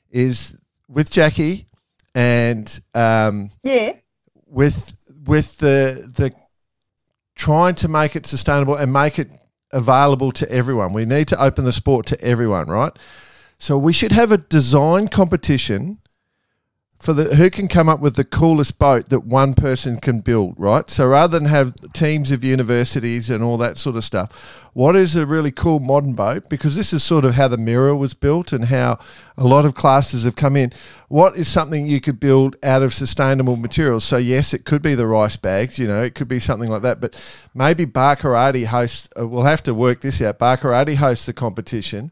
is 0.09 0.55
with 0.87 1.11
Jackie 1.11 1.67
and 2.15 2.79
um, 2.95 3.49
Yeah. 3.63 3.93
with 4.45 4.93
with 5.25 5.57
the 5.57 6.09
the 6.15 6.33
trying 7.35 7.75
to 7.75 7.87
make 7.89 8.15
it 8.15 8.25
sustainable 8.25 8.75
and 8.75 8.93
make 8.93 9.19
it 9.19 9.29
available 9.73 10.31
to 10.31 10.49
everyone. 10.51 10.93
We 10.93 11.03
need 11.05 11.27
to 11.29 11.41
open 11.43 11.65
the 11.65 11.71
sport 11.71 12.05
to 12.07 12.21
everyone, 12.21 12.67
right? 12.69 12.97
So 13.57 13.77
we 13.77 13.91
should 13.91 14.11
have 14.13 14.31
a 14.31 14.37
design 14.37 15.07
competition 15.09 15.99
for 17.03 17.11
the 17.13 17.35
who 17.35 17.49
can 17.49 17.67
come 17.67 17.89
up 17.89 17.99
with 17.99 18.15
the 18.15 18.23
coolest 18.23 18.79
boat 18.79 19.09
that 19.09 19.25
one 19.25 19.53
person 19.53 19.97
can 19.97 20.21
build, 20.21 20.55
right? 20.57 20.89
So 20.89 21.05
rather 21.05 21.37
than 21.37 21.49
have 21.49 21.75
teams 21.91 22.31
of 22.31 22.45
universities 22.45 23.29
and 23.29 23.43
all 23.43 23.57
that 23.57 23.77
sort 23.77 23.97
of 23.97 24.05
stuff, 24.05 24.62
what 24.73 24.95
is 24.95 25.15
a 25.15 25.25
really 25.25 25.51
cool 25.51 25.79
modern 25.79 26.13
boat? 26.13 26.49
Because 26.49 26.75
this 26.75 26.93
is 26.93 27.03
sort 27.03 27.25
of 27.25 27.35
how 27.35 27.47
the 27.47 27.57
mirror 27.57 27.95
was 27.95 28.15
built 28.15 28.51
and 28.51 28.65
how 28.65 28.97
a 29.37 29.43
lot 29.43 29.65
of 29.65 29.75
classes 29.75 30.23
have 30.23 30.35
come 30.35 30.57
in. 30.57 30.71
What 31.09 31.37
is 31.37 31.47
something 31.47 31.85
you 31.85 32.01
could 32.01 32.19
build 32.19 32.55
out 32.63 32.81
of 32.81 32.91
sustainable 32.91 33.55
materials? 33.55 34.03
So 34.03 34.17
yes, 34.17 34.51
it 34.51 34.65
could 34.65 34.81
be 34.81 34.95
the 34.95 35.05
rice 35.05 35.37
bags, 35.37 35.77
you 35.77 35.87
know, 35.87 36.01
it 36.01 36.15
could 36.15 36.27
be 36.27 36.39
something 36.39 36.69
like 36.69 36.81
that. 36.81 36.99
But 36.99 37.13
maybe 37.53 37.85
Barkarati 37.85 38.65
hosts. 38.65 39.09
Uh, 39.17 39.27
we'll 39.27 39.43
have 39.43 39.61
to 39.63 39.75
work 39.75 40.01
this 40.01 40.21
out. 40.21 40.39
Barkarati 40.39 40.95
hosts 40.95 41.27
the 41.27 41.33
competition 41.33 42.11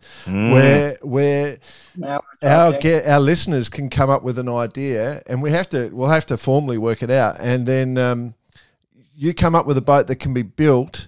where 0.54 0.98
where 1.02 1.58
Now 1.96 2.22
our 2.44 2.78
get 2.78 3.08
our 3.08 3.20
listeners 3.20 3.70
can 3.70 3.90
come 3.90 4.12
up 4.12 4.22
with 4.22 4.38
an 4.38 4.50
idea, 4.50 5.24
and 5.26 5.42
we 5.42 5.50
have 5.50 5.68
to 5.70 5.90
we'll 5.90 6.10
have 6.10 6.28
to 6.28 6.38
formally 6.38 6.78
work 6.78 7.02
it 7.02 7.10
out, 7.10 7.38
and 7.40 7.68
then 7.68 7.98
um, 7.98 8.36
you 9.16 9.34
come 9.34 9.56
up 9.56 9.66
with 9.66 9.78
a 9.78 9.82
boat 9.82 10.08
that 10.08 10.18
can 10.18 10.34
be 10.34 10.44
built 10.44 11.08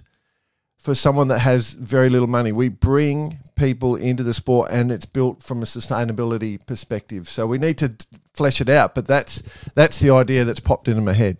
for 0.84 0.94
someone 0.94 1.28
that 1.28 1.38
has 1.38 1.72
very 1.72 2.10
little 2.10 2.28
money. 2.28 2.52
We 2.52 2.68
bring 2.68 3.38
people 3.56 3.96
into 3.96 4.22
the 4.22 4.34
sport, 4.34 4.70
and 4.70 4.92
it's 4.92 5.06
built 5.06 5.42
from 5.42 5.62
a 5.62 5.64
sustainability 5.64 6.64
perspective. 6.66 7.26
So 7.26 7.46
we 7.46 7.56
need 7.56 7.78
to 7.78 7.94
flesh 8.34 8.60
it 8.60 8.68
out. 8.68 8.94
But 8.94 9.06
that's 9.06 9.42
that's 9.74 9.98
the 9.98 10.10
idea 10.10 10.44
that's 10.44 10.60
popped 10.60 10.86
into 10.86 11.00
my 11.00 11.14
head. 11.14 11.38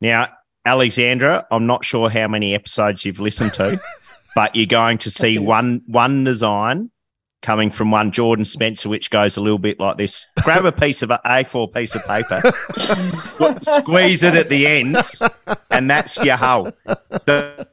Now, 0.00 0.28
Alexandra, 0.64 1.44
I'm 1.50 1.66
not 1.66 1.84
sure 1.84 2.08
how 2.08 2.28
many 2.28 2.54
episodes 2.54 3.04
you've 3.04 3.18
listened 3.18 3.52
to, 3.54 3.80
but 4.36 4.54
you're 4.54 4.66
going 4.66 4.98
to 4.98 5.10
see 5.10 5.38
one 5.38 5.82
one 5.86 6.22
design 6.22 6.92
coming 7.44 7.70
from 7.70 7.90
one 7.90 8.10
Jordan 8.10 8.46
Spencer, 8.46 8.88
which 8.88 9.10
goes 9.10 9.36
a 9.36 9.40
little 9.42 9.58
bit 9.58 9.78
like 9.78 9.98
this. 9.98 10.26
Grab 10.42 10.64
a 10.64 10.72
piece 10.72 11.02
of 11.02 11.10
a 11.10 11.20
A4 11.26 11.72
piece 11.72 11.94
of 11.94 12.02
paper, 12.06 12.40
squeeze 13.62 14.22
it 14.22 14.34
at 14.34 14.48
the 14.48 14.66
ends, 14.66 15.22
and 15.70 15.88
that's 15.88 16.24
your 16.24 16.36
hull. 16.36 16.72
So 17.18 17.66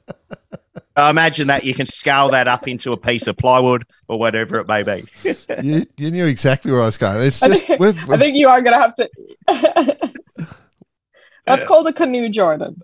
I 0.98 1.10
imagine 1.10 1.48
that 1.48 1.64
you 1.64 1.74
can 1.74 1.86
scale 1.86 2.30
that 2.30 2.50
up 2.50 2.68
into 2.68 2.90
a 2.92 2.98
piece 2.98 3.28
of 3.28 3.38
plywood 3.38 3.86
or 4.10 4.20
whatever 4.20 4.60
it 4.60 4.68
may 4.68 4.84
be. 4.84 5.06
you, 5.64 5.88
you 5.98 6.12
knew 6.12 6.26
exactly 6.28 6.72
where 6.72 6.82
I 6.82 6.86
was 6.86 6.98
going. 6.98 7.22
It's 7.26 7.42
I 7.42 7.48
just 7.48 7.64
think, 7.64 7.80
we've, 7.80 8.10
I 8.10 8.18
think 8.18 8.36
you 8.36 8.50
are 8.50 8.62
going 8.62 8.74
to 8.74 8.80
have 8.80 8.94
to. 8.96 9.10
That's 11.46 11.66
called 11.66 11.88
a 11.88 11.94
canoe, 11.94 12.30
Jordan. 12.30 12.80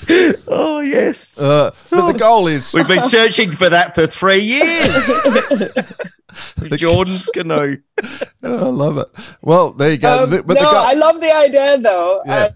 oh 0.48 0.80
yes. 0.80 1.38
uh, 1.38 1.70
but 1.90 2.10
the 2.12 2.18
goal 2.18 2.46
is 2.48 2.72
We've 2.74 2.88
been 2.88 3.02
searching 3.02 3.50
for 3.52 3.68
that 3.68 3.94
for 3.94 4.06
three 4.06 4.40
years. 4.40 4.92
Jordan's 6.76 7.26
canoe. 7.26 7.78
Oh, 8.44 8.66
I 8.66 8.70
love 8.70 8.98
it. 8.98 9.06
Well, 9.42 9.70
there 9.72 9.92
you 9.92 9.98
go. 9.98 10.24
Um, 10.24 10.30
The- 10.30 10.42
but 10.42 10.54
no, 10.54 10.60
the 10.62 10.66
goal, 10.66 10.76
I 10.76 10.94
love 10.94 11.20
the 11.20 11.32
idea 11.32 11.78
though. 11.78 12.22
Yeah. 12.26 12.48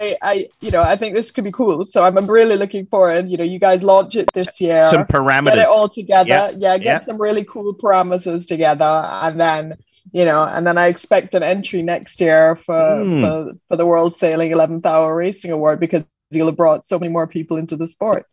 I, 0.00 0.16
I, 0.22 0.48
you 0.60 0.70
know, 0.70 0.82
I 0.82 0.94
think 0.96 1.14
this 1.14 1.30
could 1.32 1.42
be 1.44 1.50
cool. 1.52 1.84
So 1.86 2.04
I'm 2.04 2.16
really 2.30 2.56
looking 2.56 2.86
forward. 2.86 3.28
You 3.28 3.36
know, 3.36 3.44
you 3.44 3.58
guys 3.58 3.82
launch 3.82 4.14
it 4.16 4.32
this 4.34 4.60
year. 4.60 4.82
Some 4.84 5.00
get 5.02 5.08
parameters. 5.08 5.62
it 5.62 5.66
all 5.66 5.88
together. 5.88 6.28
Yeah, 6.28 6.50
Yeah, 6.50 6.78
get 6.78 6.84
yeah. 6.84 6.98
some 7.00 7.20
really 7.20 7.44
cool 7.44 7.74
parameters 7.74 8.46
together, 8.46 8.84
and 8.84 9.40
then 9.40 9.76
you 10.12 10.24
know, 10.24 10.44
and 10.44 10.64
then 10.66 10.78
I 10.78 10.86
expect 10.88 11.34
an 11.34 11.42
entry 11.42 11.82
next 11.82 12.20
year 12.20 12.54
for 12.54 12.74
Mm. 12.74 13.20
for, 13.22 13.52
for 13.68 13.76
the 13.76 13.86
World 13.86 14.14
Sailing 14.14 14.52
11th 14.52 14.86
Hour 14.86 15.16
Racing 15.16 15.50
Award 15.50 15.80
because 15.80 16.04
you'll 16.30 16.46
have 16.46 16.56
brought 16.56 16.84
so 16.84 16.98
many 16.98 17.12
more 17.12 17.26
people 17.26 17.56
into 17.56 17.76
the 17.76 17.88
sport. 17.88 18.26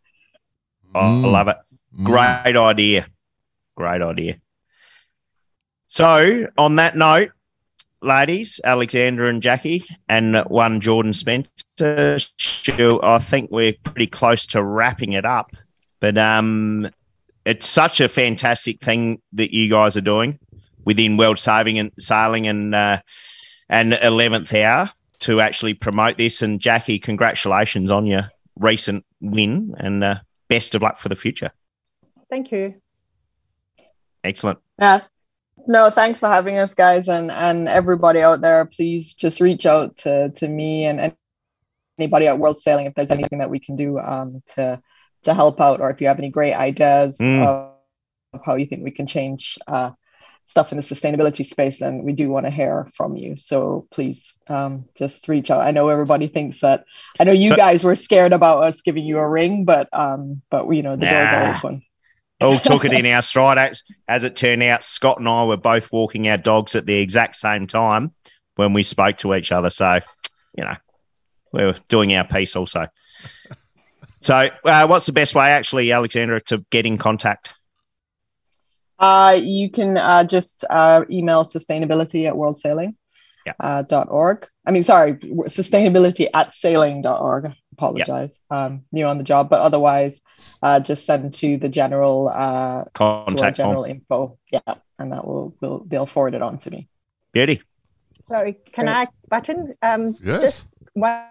Oh, 0.94 1.00
I 1.00 1.04
Mm. 1.04 1.30
love 1.32 1.48
it. 1.48 1.56
Mm. 1.98 2.04
Great 2.04 2.56
idea. 2.56 3.06
Great 3.76 4.02
idea. 4.02 4.36
So, 5.86 6.46
on 6.56 6.76
that 6.76 6.96
note, 6.96 7.32
ladies, 8.00 8.60
Alexandra 8.64 9.28
and 9.28 9.42
Jackie, 9.42 9.84
and 10.08 10.36
one 10.48 10.80
Jordan 10.80 11.12
Spencer, 11.12 12.18
I 13.02 13.18
think 13.20 13.50
we're 13.50 13.74
pretty 13.84 14.06
close 14.06 14.46
to 14.46 14.62
wrapping 14.62 15.12
it 15.12 15.24
up. 15.24 15.50
But 16.00 16.16
um, 16.18 16.88
it's 17.44 17.66
such 17.66 18.00
a 18.00 18.08
fantastic 18.08 18.80
thing 18.80 19.20
that 19.34 19.54
you 19.54 19.68
guys 19.70 19.96
are 19.96 20.00
doing 20.02 20.38
within 20.84 21.16
World 21.16 21.38
Saving 21.38 21.78
and 21.78 21.92
Sailing 21.98 22.46
and 22.48 22.74
uh, 22.74 23.00
and 23.68 23.94
Eleventh 23.94 24.52
Hour 24.54 24.90
to 25.22 25.40
actually 25.40 25.74
promote 25.74 26.18
this. 26.18 26.42
And 26.42 26.60
Jackie, 26.60 26.98
congratulations 26.98 27.90
on 27.90 28.06
your 28.06 28.30
recent 28.58 29.04
win, 29.20 29.74
and 29.78 30.04
uh, 30.04 30.16
best 30.48 30.74
of 30.74 30.82
luck 30.82 30.98
for 30.98 31.08
the 31.08 31.16
future. 31.16 31.50
Thank 32.30 32.52
you. 32.52 32.74
Excellent. 34.24 34.58
Yeah. 34.78 35.00
No, 35.66 35.90
thanks 35.90 36.20
for 36.20 36.28
having 36.28 36.58
us, 36.58 36.74
guys, 36.74 37.08
and 37.08 37.30
and 37.30 37.68
everybody 37.68 38.20
out 38.20 38.40
there. 38.40 38.64
Please 38.64 39.14
just 39.14 39.40
reach 39.40 39.66
out 39.66 39.96
to 39.98 40.30
to 40.30 40.48
me 40.48 40.86
and 40.86 41.14
anybody 41.98 42.26
at 42.26 42.38
World 42.38 42.58
Sailing 42.58 42.86
if 42.86 42.94
there's 42.94 43.10
anything 43.10 43.38
that 43.38 43.50
we 43.50 43.60
can 43.60 43.76
do 43.76 43.98
um, 43.98 44.42
to 44.54 44.80
to 45.22 45.34
help 45.34 45.60
out, 45.60 45.80
or 45.80 45.90
if 45.90 46.00
you 46.00 46.08
have 46.08 46.18
any 46.18 46.30
great 46.30 46.54
ideas 46.54 47.18
Mm. 47.18 47.46
of, 47.46 47.72
of 48.32 48.44
how 48.44 48.56
you 48.56 48.66
think 48.66 48.82
we 48.82 48.90
can 48.90 49.06
change 49.06 49.58
uh, 49.68 49.90
stuff 50.44 50.72
in 50.72 50.76
the 50.76 50.82
sustainability 50.82 51.44
space, 51.44 51.78
then 51.78 52.02
we 52.02 52.12
do 52.12 52.28
want 52.28 52.44
to 52.46 52.50
hear 52.50 52.88
from 52.94 53.16
you. 53.16 53.36
So 53.36 53.86
please 53.90 54.34
um, 54.48 54.84
just 54.96 55.28
reach 55.28 55.50
out. 55.50 55.62
I 55.62 55.70
know 55.70 55.88
everybody 55.88 56.26
thinks 56.26 56.60
that. 56.60 56.84
I 57.18 57.24
know 57.24 57.32
you 57.32 57.48
So- 57.50 57.56
guys 57.56 57.84
were 57.84 57.94
scared 57.94 58.32
about 58.32 58.62
us 58.64 58.82
giving 58.82 59.04
you 59.04 59.18
a 59.18 59.28
ring, 59.28 59.64
but 59.64 59.88
um, 59.92 60.42
but 60.50 60.68
you 60.70 60.82
know 60.82 60.96
the 60.96 61.06
doors 61.06 61.32
Nah. 61.32 61.38
are 61.52 61.56
open. 61.56 61.82
All 62.40 62.58
took 62.58 62.84
it 62.84 62.92
in 62.92 63.06
our 63.14 63.22
stride. 63.22 63.56
As, 63.58 63.84
as 64.08 64.24
it 64.24 64.34
turned 64.36 64.62
out, 64.64 64.82
Scott 64.82 65.18
and 65.20 65.28
I 65.28 65.44
were 65.44 65.56
both 65.56 65.92
walking 65.92 66.28
our 66.28 66.36
dogs 66.38 66.74
at 66.74 66.86
the 66.86 66.98
exact 66.98 67.36
same 67.36 67.66
time 67.68 68.12
when 68.56 68.72
we 68.72 68.82
spoke 68.82 69.18
to 69.18 69.34
each 69.34 69.52
other. 69.52 69.70
So, 69.70 70.00
you 70.58 70.64
know, 70.64 70.74
we 71.52 71.64
were 71.64 71.76
doing 71.88 72.14
our 72.16 72.24
piece 72.24 72.56
also. 72.56 72.88
So, 74.20 74.48
uh, 74.64 74.86
what's 74.86 75.06
the 75.06 75.12
best 75.12 75.34
way, 75.34 75.50
actually, 75.50 75.90
Alexandra, 75.92 76.40
to 76.42 76.64
get 76.70 76.84
in 76.86 76.98
contact? 76.98 77.54
Uh, 79.02 79.36
you 79.38 79.68
can 79.70 79.98
uh, 79.98 80.22
just 80.24 80.64
uh, 80.70 81.04
email 81.10 81.44
sustainability 81.44 82.26
at 82.28 82.34
worldsailing. 82.34 82.94
Yeah. 83.44 83.54
Uh, 83.58 83.82
dot 83.82 84.06
org. 84.08 84.46
I 84.64 84.70
mean, 84.70 84.84
sorry, 84.84 85.14
sustainability 85.14 86.28
at 86.32 86.54
sailing.org. 86.54 87.52
Apologize. 87.72 88.38
Um, 88.50 88.82
new 88.92 89.04
on 89.04 89.18
the 89.18 89.24
job, 89.24 89.50
but 89.50 89.60
otherwise, 89.60 90.20
uh, 90.62 90.78
just 90.78 91.04
send 91.04 91.32
to 91.34 91.56
the 91.56 91.68
general 91.68 92.28
uh, 92.28 92.84
Contact 92.94 93.56
general 93.56 93.82
form. 93.82 93.90
info. 93.90 94.38
Yeah, 94.52 94.74
and 95.00 95.10
that 95.12 95.26
will 95.26 95.56
will 95.60 95.84
they'll 95.88 96.06
forward 96.06 96.34
it 96.34 96.42
on 96.42 96.58
to 96.58 96.70
me. 96.70 96.88
Beauty. 97.32 97.62
Sorry, 98.28 98.52
can 98.70 98.84
Great. 98.84 98.94
I 98.94 99.06
button? 99.28 99.74
Um, 99.82 100.16
Yes. 100.22 100.42
Just 100.42 100.66
one 100.92 101.24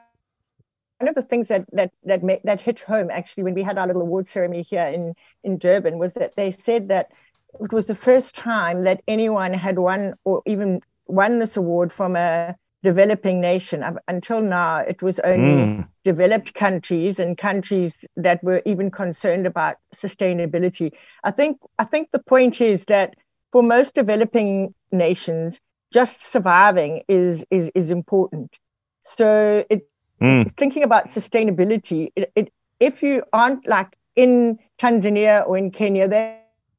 one 1.00 1.08
of 1.08 1.16
the 1.16 1.22
things 1.22 1.48
that 1.48 1.66
that 1.72 1.92
that 2.04 2.24
ma- 2.24 2.44
that 2.44 2.60
hit 2.60 2.82
home 2.82 3.10
actually 3.10 3.44
when 3.44 3.54
we 3.54 3.64
had 3.64 3.78
our 3.78 3.88
little 3.88 4.02
award 4.02 4.28
ceremony 4.28 4.64
here 4.64 4.86
in 4.88 5.14
in 5.46 5.58
Durban 5.60 5.98
was 5.98 6.14
that 6.14 6.36
they 6.36 6.52
said 6.52 6.90
that 6.90 7.12
it 7.60 7.72
was 7.74 7.88
the 7.88 7.96
first 7.96 8.36
time 8.36 8.84
that 8.84 9.02
anyone 9.08 9.54
had 9.54 9.78
won 9.80 10.16
or 10.24 10.42
even 10.46 10.82
won 11.08 11.40
this 11.40 11.58
award 11.58 11.92
from 11.94 12.16
a 12.16 12.56
developing 12.84 13.40
nation. 13.42 13.84
Until 14.08 14.42
now, 14.42 14.78
it 14.78 15.02
was 15.02 15.20
only 15.20 15.70
Mm. 15.70 16.00
developed 16.04 16.54
countries 16.54 17.20
and 17.20 17.38
countries 17.38 17.98
that 18.16 18.44
were 18.44 18.62
even 18.66 18.90
concerned 18.92 19.46
about 19.46 19.76
sustainability. 19.96 20.92
I 21.24 21.32
think 21.32 21.60
I 21.78 21.86
think 21.86 22.10
the 22.12 22.20
point 22.20 22.62
is 22.62 22.86
that 22.86 23.16
for 23.52 23.62
most 23.62 23.96
developing 23.96 24.74
nations, 24.92 25.60
just 25.92 26.24
surviving 26.24 27.04
is 27.08 27.46
is 27.52 27.72
is 27.76 27.92
important. 27.92 28.56
So 29.04 29.64
it 29.70 29.88
Mm. 30.22 30.46
thinking 30.58 30.84
about 30.84 31.10
sustainability, 31.10 32.12
it, 32.16 32.32
it 32.36 32.52
if 32.80 33.02
you 33.04 33.24
aren't 33.34 33.68
like 33.68 33.96
in 34.16 34.60
Tanzania 34.80 35.48
or 35.48 35.58
in 35.58 35.72
Kenya, 35.72 36.08
they 36.08 36.22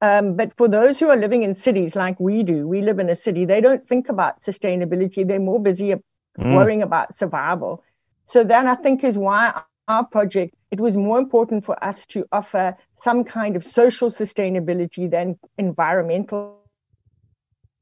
Um, 0.02 0.36
but 0.36 0.54
for 0.58 0.68
those 0.68 1.00
who 1.00 1.10
are 1.10 1.18
living 1.18 1.44
in 1.44 1.56
cities 1.56 1.96
like 1.96 2.20
we 2.20 2.44
do, 2.44 2.68
we 2.68 2.82
live 2.82 3.00
in 3.00 3.10
a 3.10 3.16
city, 3.16 3.46
they 3.46 3.62
don't 3.62 3.88
think 3.88 4.10
about 4.10 4.42
sustainability. 4.42 5.28
They're 5.28 5.40
more 5.40 5.62
busy 5.62 5.96
Mm. 6.38 6.52
worrying 6.52 6.82
about 6.84 7.18
survival. 7.18 7.84
So 8.26 8.44
that 8.44 8.66
I 8.66 8.76
think 8.76 9.04
is 9.04 9.18
why 9.18 9.54
our 9.58 9.74
project, 9.78 10.54
it 10.72 10.80
was 10.80 10.98
more 10.98 11.18
important 11.20 11.66
for 11.66 11.84
us 11.84 12.06
to 12.08 12.26
offer 12.32 12.56
some 12.96 13.24
kind 13.24 13.56
of 13.56 13.66
social 13.66 14.10
sustainability 14.10 15.10
than 15.10 15.38
environmental 15.58 16.50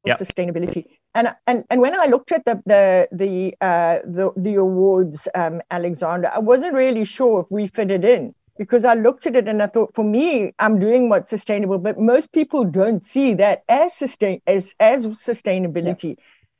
Yep. 0.05 0.23
sustainability. 0.23 0.85
And, 1.15 1.35
and 1.45 1.63
and 1.69 1.79
when 1.79 1.93
I 1.93 2.07
looked 2.07 2.31
at 2.31 2.43
the 2.45 2.61
the 2.65 3.07
the 3.11 3.55
uh, 3.61 3.99
the, 4.03 4.31
the 4.35 4.55
awards, 4.55 5.27
um, 5.35 5.61
Alexander, 5.69 6.31
I 6.33 6.39
wasn't 6.39 6.73
really 6.73 7.05
sure 7.05 7.41
if 7.41 7.51
we 7.51 7.67
fitted 7.67 8.03
in 8.03 8.33
because 8.57 8.85
I 8.85 8.95
looked 8.95 9.25
at 9.25 9.35
it 9.35 9.47
and 9.47 9.61
I 9.61 9.67
thought, 9.67 9.93
for 9.93 10.03
me, 10.03 10.53
I'm 10.59 10.79
doing 10.79 11.09
what's 11.09 11.29
sustainable, 11.29 11.77
but 11.77 11.99
most 11.99 12.31
people 12.31 12.65
don't 12.65 13.05
see 13.05 13.35
that 13.35 13.63
as 13.69 13.93
sustain 13.93 14.41
as 14.47 14.73
as 14.79 15.05
sustainability. 15.07 16.17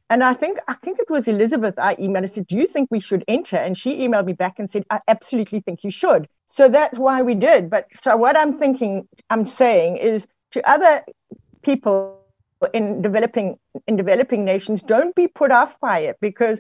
And 0.10 0.24
I 0.24 0.34
think 0.36 0.60
I 0.68 0.74
think 0.76 1.00
it 1.00 1.10
was 1.10 1.28
Elizabeth 1.28 1.80
I 1.80 1.96
emailed. 1.96 2.24
I 2.24 2.26
said, 2.26 2.46
"Do 2.46 2.58
you 2.58 2.68
think 2.68 2.90
we 2.92 3.00
should 3.00 3.24
enter?" 3.28 3.58
And 3.58 3.76
she 3.76 3.98
emailed 4.00 4.26
me 4.26 4.34
back 4.34 4.60
and 4.60 4.70
said, 4.70 4.86
"I 4.90 5.00
absolutely 5.08 5.62
think 5.62 5.84
you 5.84 5.92
should." 5.92 6.28
So 6.46 6.70
that's 6.70 7.00
why 7.00 7.24
we 7.24 7.34
did. 7.34 7.72
But 7.72 7.88
so 7.96 8.16
what 8.18 8.38
I'm 8.38 8.60
thinking, 8.60 9.08
I'm 9.32 9.48
saying 9.48 9.98
is 9.98 10.28
to 10.52 10.70
other 10.70 11.04
people 11.64 12.23
in 12.74 13.02
developing 13.02 13.58
in 13.88 13.96
developing 13.96 14.46
nations, 14.46 14.84
don't 14.84 15.16
be 15.16 15.28
put 15.28 15.52
off 15.52 15.80
by 15.80 16.00
it 16.00 16.18
because 16.22 16.60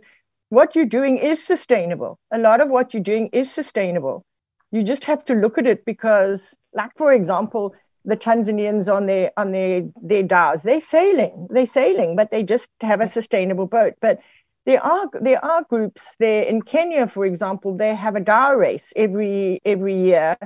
what 0.49 0.75
you're 0.75 0.85
doing 0.85 1.17
is 1.17 1.43
sustainable. 1.43 2.19
A 2.31 2.37
lot 2.37 2.61
of 2.61 2.69
what 2.69 2.93
you're 2.93 3.03
doing 3.03 3.29
is 3.33 3.51
sustainable. 3.51 4.25
You 4.71 4.83
just 4.83 5.05
have 5.05 5.25
to 5.25 5.33
look 5.33 5.57
at 5.57 5.67
it 5.67 5.85
because, 5.85 6.55
like 6.73 6.91
for 6.97 7.13
example, 7.13 7.75
the 8.05 8.17
Tanzanians 8.17 8.93
on 8.93 9.05
their 9.05 9.31
on 9.37 9.51
their 9.51 9.83
their 10.01 10.23
dhows, 10.23 10.61
they're 10.61 10.81
sailing, 10.81 11.47
they're 11.49 11.65
sailing, 11.65 12.15
but 12.15 12.31
they 12.31 12.43
just 12.43 12.69
have 12.81 13.01
a 13.01 13.07
sustainable 13.07 13.67
boat. 13.67 13.93
But 14.01 14.19
there 14.65 14.83
are 14.83 15.09
there 15.19 15.43
are 15.43 15.63
groups 15.63 16.15
there 16.19 16.43
in 16.43 16.61
Kenya, 16.61 17.07
for 17.07 17.25
example, 17.25 17.75
they 17.77 17.95
have 17.95 18.15
a 18.15 18.19
dhow 18.19 18.53
race 18.55 18.93
every 18.95 19.61
every 19.65 20.01
year 20.01 20.37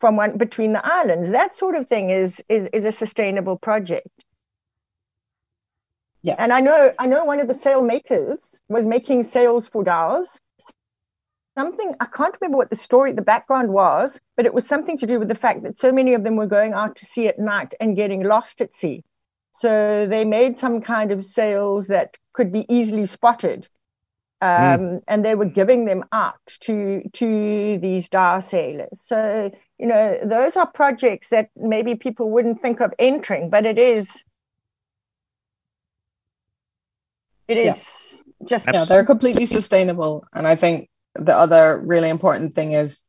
from 0.00 0.16
one 0.16 0.36
between 0.36 0.72
the 0.72 0.84
islands. 0.84 1.30
That 1.30 1.56
sort 1.56 1.76
of 1.76 1.86
thing 1.86 2.10
is 2.10 2.42
is 2.48 2.68
is 2.72 2.84
a 2.84 2.92
sustainable 2.92 3.56
project. 3.56 4.08
Yeah. 6.22 6.36
And 6.38 6.52
I 6.52 6.60
know 6.60 6.92
I 6.98 7.06
know 7.06 7.24
one 7.24 7.40
of 7.40 7.48
the 7.48 7.54
sail 7.54 7.82
makers 7.82 8.62
was 8.68 8.86
making 8.86 9.24
sails 9.24 9.68
for 9.68 9.82
dhows. 9.82 10.40
Something 11.58 11.94
I 12.00 12.06
can't 12.06 12.34
remember 12.40 12.56
what 12.56 12.70
the 12.70 12.76
story, 12.76 13.12
the 13.12 13.22
background 13.22 13.72
was, 13.72 14.18
but 14.36 14.46
it 14.46 14.54
was 14.54 14.66
something 14.66 14.96
to 14.98 15.06
do 15.06 15.18
with 15.18 15.28
the 15.28 15.34
fact 15.34 15.64
that 15.64 15.78
so 15.78 15.92
many 15.92 16.14
of 16.14 16.24
them 16.24 16.36
were 16.36 16.46
going 16.46 16.72
out 16.72 16.96
to 16.96 17.04
sea 17.04 17.28
at 17.28 17.38
night 17.38 17.74
and 17.78 17.96
getting 17.96 18.22
lost 18.22 18.60
at 18.60 18.72
sea. 18.72 19.02
So 19.50 20.06
they 20.06 20.24
made 20.24 20.58
some 20.58 20.80
kind 20.80 21.12
of 21.12 21.24
sails 21.24 21.88
that 21.88 22.16
could 22.32 22.52
be 22.52 22.64
easily 22.72 23.04
spotted. 23.04 23.68
Um, 24.40 24.48
mm. 24.48 25.02
And 25.06 25.24
they 25.24 25.34
were 25.34 25.44
giving 25.44 25.84
them 25.84 26.04
out 26.10 26.40
to 26.60 27.02
to 27.14 27.78
these 27.78 28.08
dhow 28.08 28.40
sailors. 28.40 29.00
So 29.02 29.50
you 29.78 29.86
know 29.86 30.18
those 30.24 30.56
are 30.56 30.66
projects 30.66 31.28
that 31.28 31.50
maybe 31.56 31.96
people 31.96 32.30
wouldn't 32.30 32.62
think 32.62 32.80
of 32.80 32.94
entering, 32.98 33.50
but 33.50 33.66
it 33.66 33.78
is 33.78 34.24
it 37.48 37.56
is 37.56 38.22
yeah. 38.40 38.46
just 38.48 38.68
yeah 38.72 38.84
they're 38.84 39.04
completely 39.04 39.46
sustainable 39.46 40.24
and 40.34 40.46
i 40.46 40.54
think 40.54 40.88
the 41.14 41.34
other 41.34 41.80
really 41.84 42.08
important 42.08 42.54
thing 42.54 42.72
is 42.72 43.02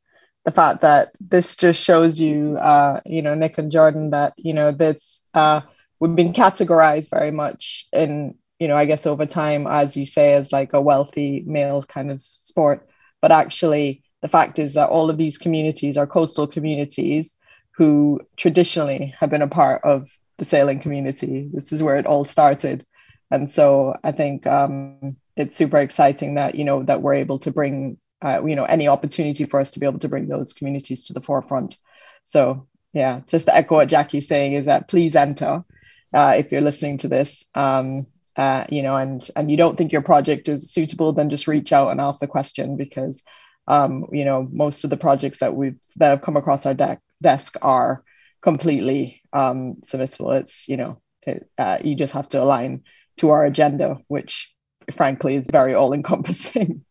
the 0.46 0.52
fact 0.52 0.82
that 0.82 1.12
this 1.22 1.56
just 1.56 1.82
shows 1.82 2.20
you 2.20 2.58
uh 2.58 3.00
you 3.06 3.22
know 3.22 3.34
nick 3.34 3.58
and 3.58 3.72
jordan 3.72 4.10
that 4.12 4.34
you 4.38 4.54
know 4.54 4.72
that's 4.72 5.24
uh 5.34 5.62
we've 6.00 6.16
been 6.16 6.34
categorized 6.34 7.10
very 7.10 7.32
much 7.32 7.88
in 7.94 8.36
you 8.60 8.68
know 8.68 8.76
i 8.76 8.86
guess 8.86 9.06
over 9.06 9.26
time 9.26 9.66
as 9.68 9.96
you 9.96 10.06
say 10.06 10.34
as 10.34 10.52
like 10.52 10.74
a 10.74 10.82
wealthy 10.82 11.44
male 11.46 11.84
kind 11.84 12.12
of 12.12 12.22
sport. 12.54 12.88
But 13.22 13.32
actually 13.32 14.04
the 14.22 14.28
fact 14.28 14.60
is 14.60 14.76
that 14.76 14.90
all 14.90 15.10
of 15.10 15.18
these 15.18 15.38
communities 15.38 15.98
are 15.98 16.08
coastal 16.08 16.48
communities 16.48 17.36
who 17.72 18.22
traditionally 18.38 19.14
have 19.20 19.30
been 19.30 19.42
a 19.42 19.48
part 19.48 19.82
of 19.84 20.10
the 20.38 20.46
sailing 20.46 20.80
community. 20.80 21.50
This 21.54 21.72
is 21.72 21.82
where 21.82 21.98
it 21.98 22.06
all 22.06 22.26
started 22.26 22.86
and 23.34 23.50
so 23.50 23.98
I 24.04 24.12
think 24.12 24.46
um, 24.46 25.18
it's 25.36 25.56
super 25.56 25.80
exciting 25.80 26.36
that 26.36 26.54
you 26.54 26.64
know 26.64 26.84
that 26.84 27.02
we're 27.02 27.16
able 27.16 27.40
to 27.40 27.52
bring 27.52 27.98
uh, 28.22 28.44
you 28.46 28.56
know 28.56 28.66
any 28.66 28.88
opportunity 28.88 29.46
for 29.46 29.60
us 29.60 29.72
to 29.72 29.80
be 29.80 29.88
able 29.88 30.00
to 30.00 30.08
bring 30.08 30.28
those 30.28 30.54
communities 30.54 31.06
to 31.06 31.14
the 31.14 31.22
forefront. 31.22 31.78
So 32.24 32.68
yeah, 32.94 33.22
just 33.26 33.48
to 33.48 33.56
echo 33.56 33.76
what 33.76 33.90
Jackie's 33.90 34.28
saying 34.28 34.54
is 34.54 34.68
that 34.68 34.88
please 34.88 35.16
enter 35.16 35.66
uh, 36.14 36.36
if 36.38 36.52
you're 36.52 36.62
listening 36.62 37.00
to 37.00 37.08
this. 37.08 37.46
Um, 37.56 38.06
uh, 38.36 38.66
you 38.70 38.84
know, 38.84 38.96
and 38.96 39.28
and 39.36 39.50
you 39.50 39.58
don't 39.58 39.80
think 39.80 39.92
your 39.92 40.04
project 40.04 40.48
is 40.48 40.72
suitable, 40.72 41.12
then 41.12 41.32
just 41.32 41.48
reach 41.48 41.74
out 41.74 41.90
and 41.90 42.00
ask 42.00 42.20
the 42.20 42.28
question 42.28 42.78
because 42.78 43.24
um, 43.68 44.06
you 44.12 44.26
know 44.26 44.48
most 44.52 44.84
of 44.84 44.92
the 44.92 44.98
projects 44.98 45.40
that 45.40 45.56
we've 45.56 45.80
that 45.96 46.10
have 46.12 46.22
come 46.22 46.38
across 46.38 46.68
our 46.68 46.76
de- 46.76 47.00
desk 47.20 47.58
are 47.64 48.04
completely 48.44 49.24
um, 49.34 49.78
submissible. 49.84 50.40
It's 50.40 50.68
you 50.68 50.78
know 50.78 51.02
it, 51.26 51.50
uh, 51.58 51.80
you 51.84 51.96
just 51.96 52.14
have 52.14 52.28
to 52.30 52.44
align 52.44 52.84
to 53.18 53.30
our 53.30 53.46
agenda, 53.46 53.98
which 54.08 54.54
frankly 54.96 55.36
is 55.36 55.48
very 55.48 55.74
all 55.74 55.94
encompassing. 55.94 56.84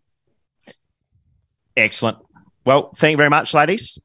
Excellent. 1.77 2.19
Well, 2.65 2.93
thank 2.97 3.13
you 3.13 3.17
very 3.17 3.31
much, 3.31 3.55
ladies. 3.55 3.99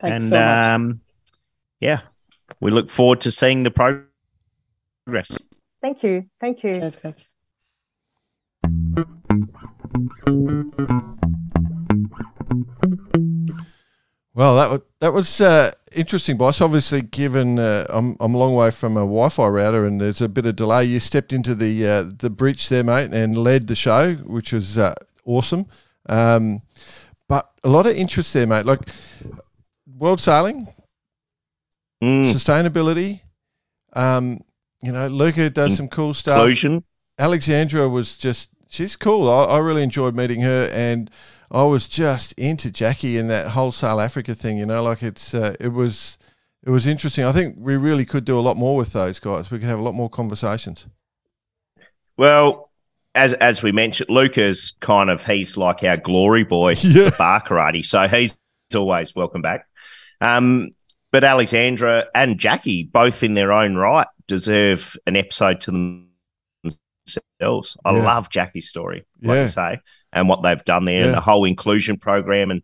Thanks 0.00 0.24
and 0.24 0.30
so 0.30 0.42
um, 0.42 1.00
yeah, 1.80 2.00
we 2.60 2.70
look 2.70 2.90
forward 2.90 3.20
to 3.22 3.30
seeing 3.30 3.64
the 3.64 3.70
progress. 3.70 5.36
Thank 5.82 6.02
you. 6.02 6.26
Thank 6.40 6.62
you. 6.62 6.74
Cheers, 6.74 6.96
guys. 6.96 7.26
Well, 14.34 14.56
that 14.56 14.70
was 14.70 14.80
that 15.00 15.12
was 15.12 15.40
uh, 15.40 15.72
interesting, 15.92 16.36
boss. 16.36 16.60
Obviously, 16.60 17.02
given 17.02 17.58
uh, 17.58 17.86
I'm 17.88 18.16
I'm 18.20 18.34
a 18.34 18.38
long 18.38 18.54
way 18.54 18.70
from 18.70 18.96
a 18.96 19.00
Wi-Fi 19.00 19.48
router, 19.48 19.84
and 19.84 20.00
there's 20.00 20.20
a 20.20 20.28
bit 20.28 20.46
of 20.46 20.56
delay. 20.56 20.84
You 20.84 21.00
stepped 21.00 21.32
into 21.32 21.54
the 21.54 21.86
uh, 21.86 22.04
the 22.16 22.30
breach 22.30 22.68
there, 22.68 22.84
mate, 22.84 23.12
and 23.12 23.36
led 23.36 23.66
the 23.66 23.74
show, 23.74 24.14
which 24.14 24.52
was 24.52 24.78
uh, 24.78 24.94
awesome. 25.24 25.66
Um, 26.08 26.62
but 27.28 27.50
a 27.64 27.68
lot 27.68 27.86
of 27.86 27.96
interest 27.96 28.32
there, 28.32 28.46
mate. 28.46 28.66
Like 28.66 28.80
world 29.98 30.20
sailing, 30.20 30.68
mm. 32.02 32.32
sustainability. 32.32 33.22
Um, 33.94 34.40
you 34.80 34.92
know, 34.92 35.08
Luca 35.08 35.50
does 35.50 35.76
some 35.76 35.88
cool 35.88 36.14
stuff. 36.14 36.38
Inclusion. 36.38 36.84
Alexandra 37.18 37.88
was 37.88 38.16
just 38.16 38.50
she's 38.68 38.94
cool. 38.94 39.28
I, 39.28 39.44
I 39.44 39.58
really 39.58 39.82
enjoyed 39.82 40.14
meeting 40.14 40.40
her 40.42 40.70
and 40.72 41.10
I 41.50 41.64
was 41.64 41.88
just 41.88 42.32
into 42.34 42.70
Jackie 42.70 43.16
and 43.16 43.28
that 43.28 43.48
whole 43.48 43.72
Sail 43.72 44.00
Africa 44.00 44.34
thing. 44.34 44.58
You 44.58 44.66
know, 44.66 44.82
like 44.82 45.02
it's 45.02 45.34
uh, 45.34 45.56
it 45.58 45.72
was 45.72 46.16
it 46.62 46.70
was 46.70 46.86
interesting. 46.86 47.24
I 47.24 47.32
think 47.32 47.56
we 47.58 47.76
really 47.76 48.04
could 48.04 48.24
do 48.24 48.38
a 48.38 48.40
lot 48.40 48.56
more 48.56 48.76
with 48.76 48.92
those 48.92 49.18
guys. 49.18 49.50
We 49.50 49.58
could 49.58 49.68
have 49.68 49.80
a 49.80 49.82
lot 49.82 49.94
more 49.94 50.08
conversations. 50.08 50.86
Well, 52.16 52.70
as 53.14 53.32
as 53.34 53.62
we 53.62 53.72
mentioned, 53.72 54.10
Luca's 54.10 54.74
kind 54.80 55.10
of 55.10 55.24
he's 55.24 55.56
like 55.56 55.82
our 55.82 55.96
glory 55.96 56.44
boy, 56.44 56.70
yeah. 56.80 57.10
Barkarati. 57.10 57.84
So 57.84 58.06
he's 58.06 58.36
always 58.74 59.14
welcome 59.16 59.42
back. 59.42 59.66
Um, 60.20 60.70
but 61.10 61.24
Alexandra 61.24 62.06
and 62.14 62.38
Jackie, 62.38 62.84
both 62.84 63.24
in 63.24 63.34
their 63.34 63.50
own 63.50 63.74
right, 63.74 64.06
deserve 64.28 64.96
an 65.06 65.16
episode 65.16 65.60
to 65.62 66.04
themselves. 66.62 67.76
I 67.84 67.96
yeah. 67.96 68.04
love 68.04 68.30
Jackie's 68.30 68.68
story, 68.68 69.04
like 69.20 69.34
yeah. 69.34 69.42
I 69.42 69.48
say 69.48 69.80
and 70.12 70.28
what 70.28 70.42
they've 70.42 70.64
done 70.64 70.84
there, 70.84 71.00
yeah. 71.00 71.06
and 71.06 71.14
the 71.14 71.20
whole 71.20 71.44
inclusion 71.44 71.96
program, 71.96 72.50
and 72.50 72.62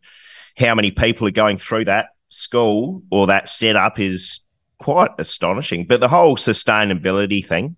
how 0.57 0.75
many 0.75 0.91
people 0.91 1.27
are 1.27 1.33
going 1.33 1.59
through 1.59 1.85
that 1.85 2.09
school 2.29 3.03
or 3.11 3.27
that 3.27 3.49
setup 3.49 3.99
is 3.99 4.41
quite 4.79 5.11
astonishing. 5.19 5.87
But 5.87 6.01
the 6.01 6.09
whole 6.09 6.37
sustainability 6.37 7.45
thing, 7.45 7.77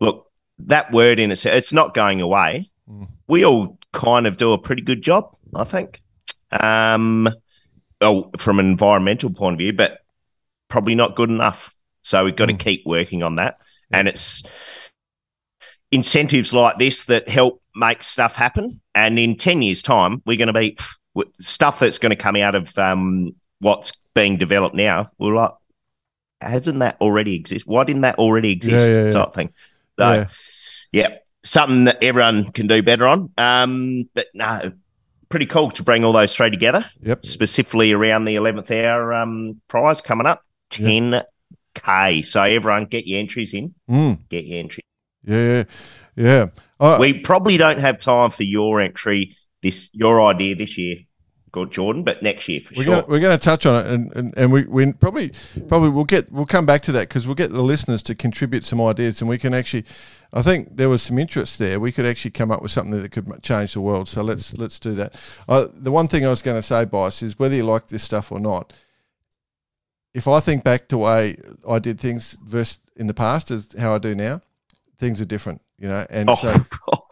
look, 0.00 0.30
that 0.58 0.92
word 0.92 1.18
in 1.18 1.30
itself, 1.30 1.56
it's 1.56 1.72
not 1.72 1.94
going 1.94 2.20
away. 2.20 2.70
Mm. 2.88 3.08
We 3.26 3.44
all 3.44 3.78
kind 3.92 4.26
of 4.26 4.36
do 4.36 4.52
a 4.52 4.58
pretty 4.58 4.82
good 4.82 5.02
job, 5.02 5.34
I 5.54 5.64
think. 5.64 6.00
Um, 6.50 7.28
oh, 8.00 8.30
from 8.36 8.58
an 8.58 8.66
environmental 8.66 9.30
point 9.30 9.54
of 9.54 9.58
view, 9.58 9.72
but 9.72 9.98
probably 10.68 10.94
not 10.94 11.16
good 11.16 11.30
enough. 11.30 11.74
So 12.02 12.24
we've 12.24 12.36
got 12.36 12.48
mm. 12.48 12.58
to 12.58 12.64
keep 12.64 12.82
working 12.86 13.22
on 13.22 13.36
that. 13.36 13.58
And 13.90 14.08
it's 14.08 14.42
incentives 15.90 16.52
like 16.52 16.78
this 16.78 17.04
that 17.04 17.28
help 17.28 17.61
make 17.74 18.02
stuff 18.02 18.34
happen. 18.34 18.80
And 18.94 19.18
in 19.18 19.36
10 19.36 19.62
years' 19.62 19.82
time, 19.82 20.22
we're 20.26 20.38
going 20.38 20.52
to 20.52 20.52
be 20.52 20.76
stuff 21.40 21.78
that's 21.78 21.98
going 21.98 22.10
to 22.10 22.16
come 22.16 22.36
out 22.36 22.54
of 22.54 22.76
um, 22.78 23.34
what's 23.60 23.92
being 24.14 24.36
developed 24.36 24.74
now. 24.74 25.10
We're 25.18 25.34
like, 25.34 25.52
hasn't 26.40 26.80
that 26.80 26.96
already 27.00 27.34
exist? 27.34 27.66
Why 27.66 27.84
didn't 27.84 28.02
that 28.02 28.18
already 28.18 28.52
exist? 28.52 28.88
Yeah, 28.88 28.94
yeah, 28.94 29.04
yeah. 29.06 29.12
Type 29.12 29.34
thing. 29.34 29.52
So, 29.98 30.12
yeah. 30.12 30.26
yeah. 30.92 31.08
something 31.42 31.84
that 31.84 32.02
everyone 32.02 32.52
can 32.52 32.66
do 32.66 32.82
better 32.82 33.06
on. 33.06 33.32
Um, 33.38 34.08
but 34.14 34.26
no, 34.34 34.72
pretty 35.28 35.46
cool 35.46 35.70
to 35.72 35.82
bring 35.82 36.04
all 36.04 36.12
those 36.12 36.34
three 36.34 36.50
together. 36.50 36.84
Yep. 37.02 37.24
Specifically 37.24 37.92
around 37.92 38.24
the 38.24 38.36
11th 38.36 38.70
hour 38.84 39.14
um, 39.14 39.60
prize 39.68 40.00
coming 40.00 40.26
up, 40.26 40.44
10K. 40.70 41.24
Yep. 42.16 42.24
So 42.24 42.42
everyone 42.42 42.86
get 42.86 43.06
your 43.06 43.18
entries 43.20 43.54
in. 43.54 43.74
Mm. 43.90 44.28
Get 44.28 44.44
your 44.44 44.58
entry. 44.58 44.84
Yeah, 45.24 45.64
yeah. 46.16 46.46
Uh, 46.78 46.96
we 47.00 47.12
probably 47.14 47.56
don't 47.56 47.78
have 47.78 47.98
time 47.98 48.30
for 48.30 48.42
your 48.42 48.80
entry 48.80 49.36
this 49.62 49.90
your 49.92 50.20
idea 50.20 50.54
this 50.54 50.76
year, 50.76 50.96
Jordan, 51.70 52.02
but 52.02 52.22
next 52.22 52.48
year 52.48 52.60
for 52.60 52.74
we're 52.76 52.84
sure. 52.84 52.94
Gonna, 52.96 53.06
we're 53.06 53.20
going 53.20 53.38
to 53.38 53.42
touch 53.42 53.64
on 53.64 53.84
it, 53.84 53.92
and, 53.92 54.16
and, 54.16 54.34
and 54.36 54.52
we, 54.52 54.64
we 54.64 54.92
probably 54.92 55.32
probably 55.68 55.90
we'll 55.90 56.04
get 56.04 56.30
we'll 56.32 56.46
come 56.46 56.66
back 56.66 56.82
to 56.82 56.92
that 56.92 57.08
because 57.08 57.26
we'll 57.26 57.36
get 57.36 57.52
the 57.52 57.62
listeners 57.62 58.02
to 58.04 58.14
contribute 58.14 58.64
some 58.64 58.80
ideas, 58.80 59.20
and 59.20 59.30
we 59.30 59.38
can 59.38 59.54
actually. 59.54 59.84
I 60.34 60.40
think 60.40 60.78
there 60.78 60.88
was 60.88 61.02
some 61.02 61.18
interest 61.18 61.58
there. 61.58 61.78
We 61.78 61.92
could 61.92 62.06
actually 62.06 62.30
come 62.30 62.50
up 62.50 62.62
with 62.62 62.70
something 62.70 62.98
that 63.02 63.12
could 63.12 63.42
change 63.42 63.74
the 63.74 63.82
world. 63.82 64.08
So 64.08 64.22
let's 64.22 64.56
let's 64.56 64.80
do 64.80 64.92
that. 64.92 65.14
Uh, 65.46 65.66
the 65.72 65.92
one 65.92 66.08
thing 66.08 66.24
I 66.24 66.30
was 66.30 66.40
going 66.40 66.56
to 66.56 66.62
say, 66.62 66.86
Bice, 66.86 67.22
is 67.22 67.38
whether 67.38 67.54
you 67.54 67.64
like 67.64 67.88
this 67.88 68.02
stuff 68.02 68.32
or 68.32 68.40
not. 68.40 68.72
If 70.14 70.28
I 70.28 70.40
think 70.40 70.64
back 70.64 70.88
to 70.88 70.96
the 70.96 70.98
way 70.98 71.36
I 71.68 71.78
did 71.78 72.00
things 72.00 72.36
versus 72.44 72.80
in 72.96 73.06
the 73.06 73.14
past 73.14 73.50
as 73.50 73.74
how 73.78 73.94
I 73.94 73.98
do 73.98 74.14
now, 74.14 74.40
things 74.98 75.20
are 75.20 75.26
different, 75.26 75.60
you 75.82 75.88
know, 75.88 76.06
and 76.08 76.30
oh. 76.30 76.34
so 76.34 76.54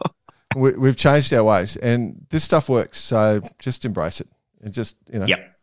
we, 0.55 0.87
have 0.87 0.95
changed 0.95 1.33
our 1.33 1.43
ways, 1.43 1.75
and 1.75 2.25
this 2.29 2.45
stuff 2.45 2.69
works. 2.69 2.99
So 2.99 3.41
just 3.59 3.83
embrace 3.83 4.21
it, 4.21 4.29
and 4.61 4.73
just 4.73 4.95
you 5.11 5.19
know, 5.19 5.25
yep. 5.25 5.59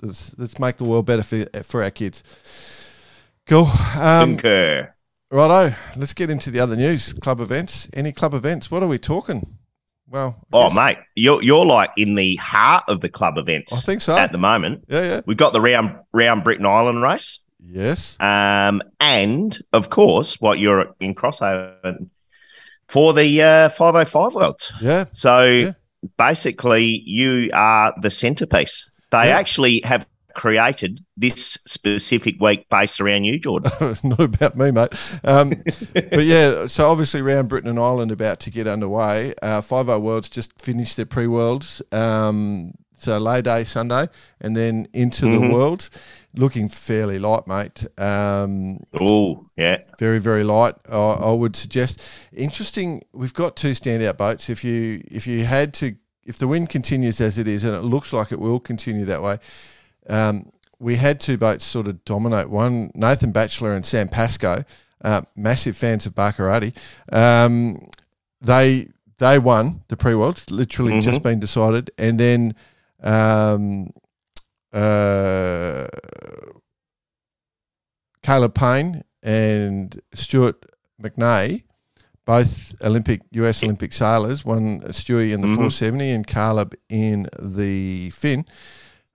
let's 0.00 0.32
let's 0.38 0.58
make 0.60 0.76
the 0.76 0.84
world 0.84 1.04
better 1.04 1.24
for 1.24 1.44
for 1.64 1.82
our 1.82 1.90
kids. 1.90 2.22
Cool. 3.46 3.68
Um, 3.98 4.36
Concur. 4.36 4.94
Righto. 5.30 5.74
Let's 5.96 6.14
get 6.14 6.30
into 6.30 6.52
the 6.52 6.60
other 6.60 6.76
news. 6.76 7.12
Club 7.14 7.40
events. 7.40 7.90
Any 7.92 8.12
club 8.12 8.34
events? 8.34 8.70
What 8.70 8.84
are 8.84 8.86
we 8.86 8.98
talking? 8.98 9.58
Well, 10.08 10.46
oh 10.52 10.72
mate, 10.72 10.98
you're 11.16 11.42
you're 11.42 11.66
like 11.66 11.90
in 11.96 12.14
the 12.14 12.36
heart 12.36 12.84
of 12.86 13.00
the 13.00 13.08
club 13.08 13.36
events. 13.36 13.72
I 13.72 13.80
think 13.80 14.00
so 14.00 14.16
at 14.16 14.30
the 14.30 14.38
moment. 14.38 14.84
Yeah, 14.86 15.02
yeah. 15.02 15.20
We've 15.26 15.36
got 15.36 15.52
the 15.52 15.60
round 15.60 15.98
round 16.12 16.44
Britain 16.44 16.66
Ireland 16.66 17.02
race. 17.02 17.40
Yes. 17.58 18.16
Um, 18.20 18.82
and 19.00 19.58
of 19.72 19.90
course, 19.90 20.40
what 20.40 20.58
you're 20.58 20.94
in 21.00 21.14
crossover 21.14 22.08
for 22.88 23.12
the 23.12 23.42
uh, 23.42 23.68
505 23.70 24.34
Worlds. 24.34 24.72
Yeah. 24.80 25.04
So 25.12 25.44
yeah. 25.44 25.72
basically, 26.16 27.02
you 27.04 27.50
are 27.52 27.94
the 28.00 28.10
centerpiece. 28.10 28.90
They 29.10 29.28
yeah. 29.28 29.38
actually 29.38 29.80
have 29.84 30.06
created 30.34 31.04
this 31.16 31.58
specific 31.64 32.40
week 32.40 32.68
based 32.68 33.00
around 33.00 33.24
you, 33.24 33.38
Jordan? 33.38 33.70
Not 34.04 34.20
about 34.20 34.56
me, 34.56 34.70
mate. 34.70 34.88
Um, 35.22 35.52
but 35.92 36.24
yeah, 36.24 36.66
so 36.66 36.90
obviously 36.90 37.20
around 37.20 37.48
Britain 37.48 37.70
and 37.70 37.78
Ireland 37.78 38.10
about 38.10 38.40
to 38.40 38.50
get 38.50 38.66
underway. 38.66 39.34
Uh, 39.40 39.60
Five 39.60 39.88
O 39.88 39.98
Worlds 39.98 40.28
just 40.28 40.60
finished 40.60 40.96
their 40.96 41.06
pre-worlds. 41.06 41.80
Um, 41.92 42.72
so 42.98 43.18
lay 43.18 43.42
day 43.42 43.64
Sunday, 43.64 44.08
and 44.40 44.56
then 44.56 44.88
into 44.92 45.26
Mhm. 45.26 45.40
the 45.48 45.54
worlds, 45.54 45.90
looking 46.36 46.68
fairly 46.68 47.18
light, 47.18 47.46
mate. 47.46 47.86
Um, 47.98 48.78
Oh, 49.00 49.46
yeah. 49.56 49.78
very 49.98 50.18
very 50.18 50.44
light. 50.44 50.74
I, 50.90 50.96
I 50.96 51.32
would 51.32 51.56
suggest. 51.56 52.00
Interesting. 52.32 53.02
We've 53.12 53.34
got 53.34 53.56
two 53.56 53.70
standout 53.72 54.16
boats. 54.16 54.50
If 54.50 54.64
you 54.64 55.02
if 55.10 55.26
you 55.26 55.44
had 55.44 55.72
to, 55.74 55.94
if 56.24 56.38
the 56.38 56.48
wind 56.48 56.70
continues 56.70 57.20
as 57.20 57.38
it 57.38 57.46
is, 57.48 57.64
and 57.64 57.74
it 57.74 57.82
looks 57.82 58.12
like 58.12 58.32
it 58.32 58.40
will 58.40 58.60
continue 58.60 59.04
that 59.06 59.22
way, 59.22 59.38
um, 60.08 60.50
we 60.80 60.96
had 60.96 61.20
two 61.20 61.36
boats 61.38 61.64
sort 61.64 61.86
of 61.88 62.04
dominate. 62.04 62.50
One 62.50 62.90
Nathan 62.94 63.32
Batchelor 63.32 63.72
and 63.74 63.86
Sam 63.86 64.08
Pascoe, 64.08 64.64
uh, 65.04 65.22
massive 65.36 65.76
fans 65.76 66.04
of 66.06 66.14
Barkarati. 66.14 66.72
Um, 67.12 67.78
they 68.40 68.88
they 69.18 69.38
won 69.38 69.82
the 69.88 69.96
pre 69.96 70.14
worlds. 70.14 70.50
Literally 70.50 70.92
Mhm. 70.94 71.02
just 71.02 71.22
been 71.22 71.38
decided, 71.40 71.90
and 71.98 72.18
then. 72.18 72.54
Um, 73.02 73.90
uh, 74.74 75.86
Caleb 78.22 78.54
Paine 78.54 79.02
and 79.22 80.00
Stuart 80.14 80.64
McNay, 81.02 81.62
both 82.24 82.74
Olympic 82.82 83.20
US 83.32 83.62
Olympic 83.62 83.92
sailors, 83.92 84.44
won 84.44 84.80
Stewie 84.88 85.32
in 85.32 85.40
the 85.40 85.46
Mhm. 85.46 85.54
470 85.56 86.10
and 86.10 86.26
Caleb 86.26 86.74
in 86.88 87.26
the 87.40 88.10
Finn. 88.10 88.46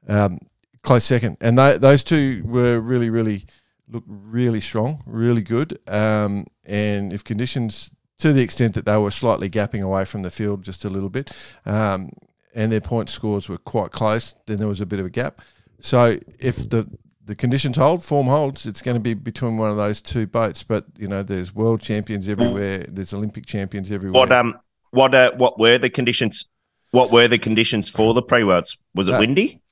Um, 0.07 0.39
close 0.83 1.03
second, 1.05 1.37
and 1.41 1.57
they, 1.57 1.77
those 1.77 2.03
two 2.03 2.43
were 2.45 2.79
really, 2.79 3.09
really 3.09 3.45
look 3.91 4.03
really 4.07 4.61
strong, 4.61 5.01
really 5.07 5.41
good. 5.41 5.79
Um, 5.87 6.45
and 6.65 7.11
if 7.11 7.23
conditions, 7.23 7.89
to 8.19 8.31
the 8.33 8.41
extent 8.41 8.75
that 8.75 8.85
they 8.85 8.97
were 8.97 9.11
slightly 9.11 9.49
gapping 9.49 9.81
away 9.81 10.05
from 10.05 10.21
the 10.21 10.29
field 10.29 10.61
just 10.63 10.85
a 10.85 10.89
little 10.89 11.09
bit, 11.09 11.31
um, 11.65 12.11
and 12.59 12.69
their 12.69 12.81
point 12.81 13.09
scores 13.09 13.47
were 13.47 13.57
quite 13.57 13.91
close, 13.91 14.35
then 14.45 14.57
there 14.57 14.67
was 14.67 14.81
a 14.81 14.85
bit 14.85 14.99
of 14.99 15.05
a 15.05 15.09
gap. 15.09 15.41
So 15.79 16.19
if 16.39 16.69
the 16.69 16.87
the 17.25 17.35
conditions 17.35 17.77
hold, 17.77 18.03
form 18.03 18.27
holds, 18.27 18.65
it's 18.65 18.81
going 18.81 18.97
to 18.97 19.03
be 19.03 19.13
between 19.13 19.57
one 19.57 19.69
of 19.69 19.77
those 19.77 20.01
two 20.01 20.27
boats. 20.27 20.61
But 20.63 20.85
you 20.97 21.07
know, 21.07 21.23
there's 21.23 21.55
world 21.55 21.79
champions 21.79 22.27
everywhere. 22.27 22.79
There's 22.89 23.13
Olympic 23.13 23.45
champions 23.45 23.91
everywhere. 23.91 24.19
What 24.19 24.31
um 24.31 24.59
what 24.91 25.15
uh 25.15 25.31
what 25.37 25.57
were 25.57 25.77
the 25.77 25.89
conditions? 25.89 26.45
What 26.91 27.11
were 27.11 27.27
the 27.29 27.37
conditions 27.37 27.87
for 27.87 28.13
the 28.13 28.21
pre 28.21 28.43
worlds? 28.43 28.77
Was 28.93 29.07
it 29.07 29.15
Uh, 29.15 29.19
windy 29.19 29.47
Not 29.47 29.51
at 29.51 29.55
all. 29.55 29.68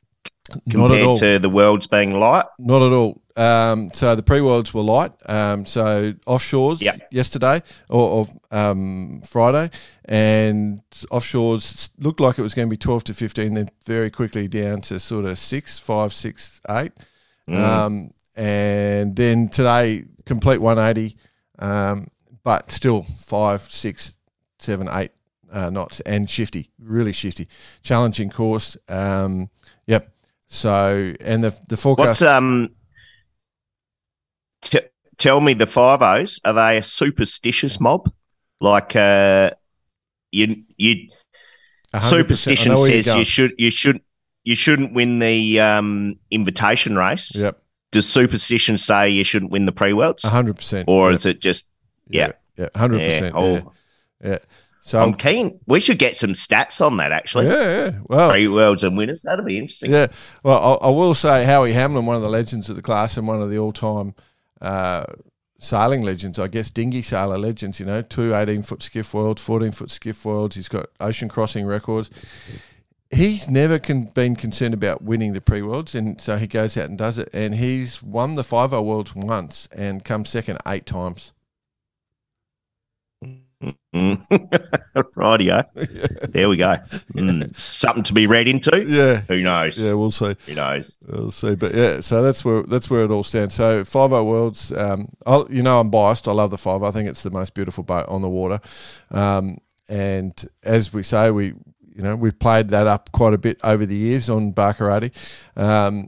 Compared 0.69 1.17
to 1.17 1.39
the 1.39 1.49
worlds 1.49 1.87
being 1.87 2.13
light? 2.19 2.45
Not 2.59 2.81
at 2.81 2.93
all. 2.93 3.21
Um, 3.35 3.91
so 3.93 4.15
the 4.15 4.23
pre-worlds 4.23 4.73
were 4.73 4.81
light. 4.81 5.13
Um, 5.27 5.65
so 5.65 6.13
offshores 6.25 6.81
Yep. 6.81 7.09
yesterday 7.11 7.61
or, 7.89 8.09
or 8.09 8.27
um, 8.57 9.21
Friday, 9.29 9.69
and 10.05 10.81
offshores 11.11 11.89
looked 11.99 12.19
like 12.19 12.39
it 12.39 12.41
was 12.41 12.55
going 12.55 12.67
to 12.67 12.69
be 12.71 12.77
twelve 12.77 13.03
to 13.05 13.13
fifteen. 13.13 13.53
Then 13.53 13.69
very 13.85 14.09
quickly 14.09 14.47
down 14.47 14.81
to 14.81 14.99
sort 14.99 15.25
of 15.25 15.37
six, 15.37 15.77
five, 15.79 16.13
six, 16.13 16.61
eight. 16.69 16.93
Mm. 17.47 17.55
Um, 17.55 18.11
and 18.35 19.15
then 19.15 19.49
today, 19.49 20.05
complete 20.25 20.59
180, 20.61 21.17
um, 21.59 22.07
but 22.43 22.69
still 22.71 23.03
five, 23.17 23.61
six, 23.61 24.17
seven, 24.59 24.87
eight 24.91 25.11
uh, 25.51 25.69
knots 25.69 25.99
and 26.01 26.29
shifty, 26.29 26.69
really 26.79 27.13
shifty, 27.13 27.47
challenging 27.83 28.29
course. 28.31 28.77
Um. 28.89 29.49
So, 30.47 31.13
and 31.21 31.43
the 31.43 31.57
the 31.67 31.77
forecast. 31.77 32.07
What's 32.07 32.21
um? 32.21 32.69
T- 34.61 34.79
tell 35.17 35.41
me 35.41 35.53
the 35.53 35.67
five 35.67 36.01
O's. 36.01 36.39
Are 36.45 36.53
they 36.53 36.77
a 36.77 36.83
superstitious 36.83 37.79
mob? 37.79 38.11
Like 38.59 38.95
uh, 38.95 39.51
you 40.31 40.63
you 40.77 41.09
superstition 42.01 42.71
I 42.71 42.75
know 42.75 42.81
where 42.81 42.91
you're 42.91 43.03
says 43.03 43.15
you 43.15 43.25
should 43.25 43.53
you 43.57 43.69
should 43.69 44.01
you 44.43 44.55
shouldn't 44.55 44.93
win 44.93 45.19
the 45.19 45.59
um 45.59 46.15
invitation 46.31 46.95
race. 46.95 47.35
Yep, 47.35 47.61
Does 47.91 48.07
superstition 48.07 48.77
say 48.77 49.09
you 49.09 49.23
shouldn't 49.23 49.51
win 49.51 49.65
the 49.65 49.71
pre 49.71 49.93
worlds, 49.93 50.23
hundred 50.23 50.55
percent. 50.55 50.85
or 50.87 51.11
yep. 51.11 51.19
is 51.19 51.25
it 51.25 51.39
just 51.39 51.67
yeah? 52.09 52.31
yeah, 52.55 52.69
hundred 52.75 53.01
Yeah. 53.01 53.07
percent. 53.07 53.35
Oh, 53.37 53.73
Yeah. 54.23 54.37
So 54.87 54.99
I'm 54.99 55.15
keen. 55.15 55.59
We 55.67 55.81
should 55.81 55.99
get 55.99 56.15
some 56.15 56.31
stats 56.31 56.79
on 56.79 56.95
that 56.95 57.11
actually. 57.11 57.47
yeah, 57.47 57.69
yeah. 57.69 57.99
Well, 58.07 58.31
Pre 58.31 58.47
worlds 58.47 58.85
and 58.85 58.97
winners. 58.97 59.23
That'll 59.23 59.43
be 59.43 59.57
interesting. 59.57 59.91
Yeah, 59.91 60.07
well, 60.43 60.79
I, 60.81 60.87
I 60.87 60.89
will 60.91 61.13
say 61.13 61.43
Howie 61.43 61.73
Hamlin, 61.73 62.05
one 62.05 62.15
of 62.15 62.21
the 62.21 62.29
legends 62.29 62.69
of 62.69 62.77
the 62.77 62.81
class 62.81 63.17
and 63.17 63.27
one 63.27 63.41
of 63.41 63.49
the 63.49 63.57
all-time 63.59 64.15
uh, 64.61 65.03
sailing 65.59 66.03
legends, 66.03 66.39
I 66.39 66.47
guess, 66.47 66.71
dinghy 66.71 67.01
sailor 67.01 67.37
legends. 67.37 67.81
You 67.81 67.85
know, 67.85 68.01
two 68.01 68.31
18-foot 68.31 68.81
skiff 68.81 69.13
worlds, 69.13 69.45
14-foot 69.45 69.91
skiff 69.91 70.23
worlds. 70.23 70.55
He's 70.55 70.69
got 70.69 70.85
ocean 71.01 71.27
crossing 71.27 71.65
records. 71.65 72.09
He's 73.11 73.49
never 73.49 73.79
con- 73.79 74.09
been 74.15 74.37
concerned 74.37 74.73
about 74.73 75.01
winning 75.01 75.33
the 75.33 75.41
pre-worlds, 75.41 75.95
and 75.95 76.19
so 76.21 76.37
he 76.37 76.47
goes 76.47 76.77
out 76.77 76.87
and 76.87 76.97
does 76.97 77.17
it. 77.17 77.29
And 77.33 77.55
he's 77.55 78.01
won 78.01 78.35
the 78.35 78.43
5 78.43 78.71
worlds 78.71 79.13
once 79.15 79.67
and 79.73 80.05
come 80.05 80.23
second 80.23 80.59
eight 80.65 80.85
times. 80.85 81.33
Mm. 83.95 84.23
Rightio. 85.15 86.31
There 86.31 86.47
we 86.49 86.57
go. 86.57 86.75
Mm. 87.15 87.59
Something 87.59 88.03
to 88.03 88.13
be 88.13 88.27
read 88.27 88.47
into. 88.47 88.83
Yeah, 88.85 89.21
Who 89.21 89.41
knows? 89.41 89.79
yeah, 89.79 89.93
we'll 89.93 90.11
see. 90.11 90.35
Who 90.45 90.53
knows? 90.53 90.95
We'll 91.07 91.31
see, 91.31 91.55
but 91.55 91.73
yeah, 91.73 92.01
so 92.01 92.21
that's 92.21 92.45
where 92.45 92.61
that's 92.61 92.91
where 92.91 93.03
it 93.05 93.09
all 93.09 93.23
stands. 93.23 93.55
So 93.55 93.83
five 93.83 94.13
O 94.13 94.23
worlds, 94.23 94.71
um, 94.73 95.09
I'll, 95.25 95.47
you 95.49 95.63
know, 95.63 95.79
I'm 95.79 95.89
biased. 95.89 96.27
I 96.27 96.33
love 96.33 96.51
the 96.51 96.59
five. 96.59 96.83
I 96.83 96.91
think 96.91 97.09
it's 97.09 97.23
the 97.23 97.31
most 97.31 97.55
beautiful 97.55 97.83
boat 97.83 98.05
on 98.07 98.21
the 98.21 98.29
water, 98.29 98.59
um, 99.09 99.57
and 99.89 100.33
as 100.61 100.93
we 100.93 101.01
say, 101.01 101.31
we 101.31 101.45
you 101.47 102.03
know 102.03 102.15
we've 102.15 102.37
played 102.37 102.69
that 102.69 102.85
up 102.85 103.11
quite 103.11 103.33
a 103.33 103.39
bit 103.39 103.59
over 103.63 103.87
the 103.87 103.95
years 103.95 104.29
on 104.29 104.53
Barkarati. 104.53 105.11
Um, 105.55 106.07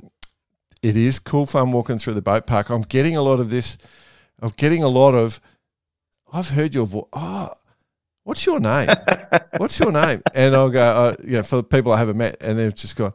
it 0.83 0.95
is 0.95 1.17
cool 1.17 1.47
fun 1.47 1.71
walking 1.71 1.97
through 1.97 2.13
the 2.13 2.21
boat 2.21 2.45
park. 2.45 2.69
I'm 2.69 2.83
getting 2.83 3.15
a 3.17 3.23
lot 3.23 3.39
of 3.39 3.49
this. 3.49 3.79
I'm 4.39 4.51
getting 4.55 4.83
a 4.83 4.89
lot 4.89 5.15
of. 5.15 5.41
I've 6.33 6.49
heard 6.49 6.73
your 6.75 6.85
voice. 6.85 7.05
Oh, 7.13 7.49
what's 8.23 8.45
your 8.45 8.59
name? 8.59 8.89
what's 9.57 9.79
your 9.79 9.91
name? 9.91 10.21
And 10.33 10.55
I'll 10.55 10.69
go, 10.69 10.81
uh, 10.81 11.15
you 11.23 11.37
know, 11.37 11.43
for 11.43 11.57
the 11.57 11.63
people 11.63 11.91
I 11.91 11.97
haven't 11.97 12.17
met, 12.17 12.37
and 12.41 12.57
they've 12.59 12.73
just 12.75 12.95
gone, 12.95 13.13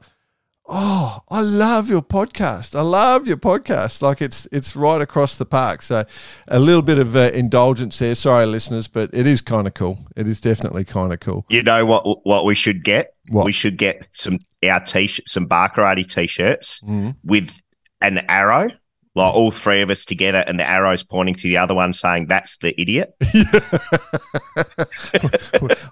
oh, 0.66 1.20
I 1.28 1.40
love 1.42 1.88
your 1.90 2.02
podcast. 2.02 2.74
I 2.74 2.80
love 2.82 3.26
your 3.26 3.36
podcast. 3.36 4.02
Like 4.02 4.22
it's 4.22 4.46
it's 4.50 4.74
right 4.74 5.00
across 5.00 5.36
the 5.38 5.44
park. 5.46 5.82
So 5.82 6.04
a 6.48 6.58
little 6.58 6.82
bit 6.82 6.98
of 6.98 7.14
uh, 7.16 7.30
indulgence 7.34 7.98
there. 7.98 8.14
Sorry, 8.14 8.46
listeners, 8.46 8.88
but 8.88 9.10
it 9.12 9.26
is 9.26 9.40
kind 9.42 9.66
of 9.66 9.74
cool. 9.74 9.98
It 10.16 10.26
is 10.26 10.40
definitely 10.40 10.84
kind 10.84 11.12
of 11.12 11.20
cool. 11.20 11.44
You 11.48 11.62
know 11.62 11.84
what? 11.86 12.26
What 12.26 12.44
we 12.46 12.54
should 12.54 12.82
get? 12.84 13.14
What? 13.28 13.44
We 13.46 13.52
should 13.52 13.76
get 13.78 14.08
some 14.12 14.38
our 14.64 14.80
t-shirt, 14.80 15.28
some 15.28 15.46
Barkarati 15.46 16.06
t-shirts 16.08 16.80
Mhm. 16.80 17.16
with 17.24 17.60
an 18.00 18.18
arrow, 18.28 18.70
like 19.14 19.34
all 19.34 19.50
three 19.50 19.80
of 19.82 19.90
us 19.90 20.04
together, 20.04 20.44
and 20.46 20.58
the 20.58 20.68
arrow's 20.68 21.02
pointing 21.02 21.34
to 21.36 21.42
the 21.42 21.56
other 21.56 21.74
one, 21.74 21.92
saying 21.92 22.26
"That's 22.26 22.56
the 22.56 22.78
idiot." 22.80 23.14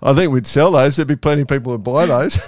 I 0.03 0.13
think 0.15 0.33
we'd 0.33 0.47
sell 0.47 0.73
those. 0.73 0.97
There'd 0.97 1.09
be 1.09 1.17
plenty 1.17 1.43
of 1.43 1.49
people 1.49 1.73
who'd 1.73 1.85
buy 1.85 2.07
those. 2.07 2.39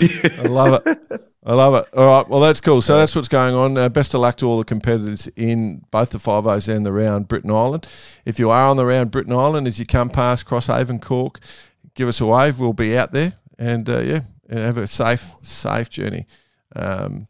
I 0.00 0.42
love 0.46 0.86
it. 0.86 0.98
I 1.44 1.54
love 1.54 1.74
it. 1.74 1.88
All 1.96 2.06
right. 2.06 2.28
Well, 2.28 2.40
that's 2.40 2.60
cool. 2.60 2.82
So 2.82 2.96
that's 2.96 3.16
what's 3.16 3.28
going 3.28 3.54
on. 3.54 3.76
Uh, 3.76 3.88
best 3.88 4.14
of 4.14 4.20
luck 4.20 4.36
to 4.36 4.46
all 4.46 4.58
the 4.58 4.64
competitors 4.64 5.26
in 5.36 5.84
both 5.90 6.10
the 6.10 6.18
five 6.18 6.46
O's 6.46 6.68
and 6.68 6.84
the 6.86 6.92
round 6.92 7.28
Britain 7.28 7.50
Ireland. 7.50 7.86
If 8.24 8.38
you 8.38 8.50
are 8.50 8.68
on 8.68 8.76
the 8.76 8.84
round 8.84 9.10
Britain 9.10 9.32
Ireland, 9.32 9.66
as 9.66 9.78
you 9.78 9.86
come 9.86 10.10
past 10.10 10.46
Crosshaven, 10.46 11.00
Cork, 11.00 11.40
give 11.94 12.08
us 12.08 12.20
a 12.20 12.26
wave. 12.26 12.60
We'll 12.60 12.72
be 12.74 12.96
out 12.96 13.12
there, 13.12 13.32
and 13.58 13.88
uh, 13.88 14.00
yeah, 14.00 14.20
have 14.50 14.76
a 14.76 14.86
safe, 14.86 15.34
safe 15.42 15.90
journey. 15.90 16.26
Um, 16.76 17.26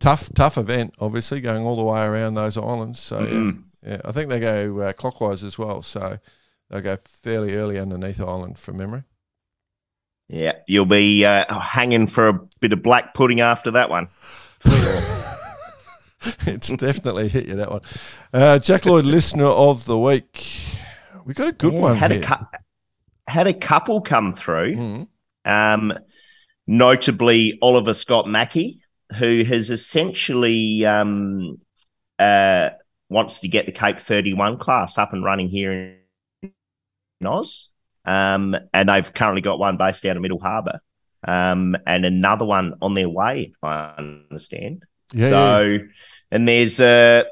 tough, 0.00 0.28
tough 0.34 0.58
event. 0.58 0.94
Obviously, 0.98 1.40
going 1.40 1.62
all 1.64 1.76
the 1.76 1.84
way 1.84 2.02
around 2.04 2.34
those 2.34 2.56
islands. 2.56 2.98
So 2.98 3.20
yeah, 3.20 3.26
Mm. 3.28 3.62
yeah, 3.86 4.00
I 4.04 4.10
think 4.12 4.28
they 4.30 4.40
go 4.40 4.80
uh, 4.80 4.92
clockwise 4.92 5.44
as 5.44 5.56
well. 5.56 5.82
So 5.82 6.18
they'll 6.68 6.80
go 6.80 6.96
fairly 7.04 7.54
early 7.54 7.78
underneath 7.78 8.20
island 8.20 8.58
from 8.58 8.78
memory. 8.78 9.04
Yeah, 10.28 10.52
you'll 10.68 10.84
be 10.86 11.24
uh, 11.24 11.58
hanging 11.60 12.06
for 12.06 12.28
a 12.28 12.32
bit 12.60 12.72
of 12.72 12.82
black 12.82 13.14
pudding 13.14 13.40
after 13.40 13.70
that 13.72 13.90
one. 13.90 14.08
it's 16.46 16.68
definitely 16.72 17.28
hit 17.28 17.46
you 17.46 17.56
that 17.56 17.70
one. 17.70 17.80
Uh, 18.32 18.58
Jack 18.58 18.84
Lloyd, 18.86 19.04
listener 19.04 19.46
of 19.46 19.84
the 19.86 19.98
week. 19.98 20.46
We 21.24 21.34
got 21.34 21.48
a 21.48 21.52
good 21.52 21.72
Yeah, 21.72 21.80
one 21.80 21.96
had 21.96 22.10
here. 22.10 22.22
a 22.22 22.24
cou- 22.26 22.46
had 23.26 23.46
a 23.46 23.54
couple 23.54 24.00
come 24.02 24.34
through. 24.34 24.76
Mm. 24.76 25.08
Um, 25.44 25.92
notably 26.66 27.58
Oliver 27.62 27.92
Scott 27.92 28.28
Mackey, 28.28 28.79
who 29.18 29.44
has 29.44 29.70
essentially 29.70 30.84
um, 30.86 31.58
uh, 32.18 32.70
wants 33.08 33.40
to 33.40 33.48
get 33.48 33.66
the 33.66 33.72
Cape 33.72 34.00
31 34.00 34.58
class 34.58 34.98
up 34.98 35.12
and 35.12 35.24
running 35.24 35.48
here 35.48 35.96
in 36.42 36.52
Oz. 37.26 37.68
Um, 38.04 38.56
and 38.72 38.88
they've 38.88 39.12
currently 39.12 39.42
got 39.42 39.58
one 39.58 39.76
based 39.76 40.02
down 40.02 40.16
in 40.16 40.22
Middle 40.22 40.40
Harbour. 40.40 40.80
um, 41.26 41.76
and 41.86 42.04
another 42.04 42.44
one 42.44 42.74
on 42.80 42.94
their 42.94 43.08
way. 43.08 43.52
I 43.62 43.94
understand. 43.98 44.84
Yeah, 45.12 45.26
yeah. 45.26 45.30
so, 45.30 45.78
and 46.30 46.48
there's 46.48 46.80
uh, 46.80 47.24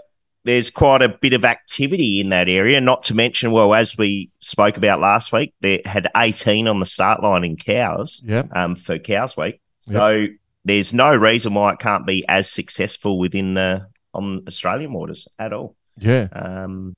there's 0.44 0.70
quite 0.70 1.02
a 1.02 1.08
bit 1.08 1.32
of 1.32 1.44
activity 1.44 2.20
in 2.20 2.30
that 2.30 2.48
area. 2.48 2.80
Not 2.80 3.04
to 3.04 3.14
mention, 3.14 3.52
well, 3.52 3.74
as 3.74 3.96
we 3.96 4.30
spoke 4.40 4.76
about 4.76 5.00
last 5.00 5.32
week, 5.32 5.54
they 5.60 5.82
had 5.84 6.08
18 6.16 6.68
on 6.68 6.80
the 6.80 6.86
start 6.86 7.22
line 7.22 7.44
in 7.44 7.56
Cowes 7.56 8.20
yeah. 8.24 8.44
um, 8.52 8.74
for 8.74 8.98
Cowes 8.98 9.36
Week. 9.36 9.60
So 9.80 10.26
there's 10.68 10.92
no 10.92 11.14
reason 11.14 11.54
why 11.54 11.72
it 11.72 11.78
can't 11.78 12.06
be 12.06 12.24
as 12.28 12.50
successful 12.50 13.18
within 13.18 13.54
the 13.54 13.86
on 14.14 14.42
Australian 14.46 14.92
waters 14.92 15.28
at 15.38 15.52
all. 15.52 15.76
Yeah. 15.98 16.28
Um, 16.32 16.94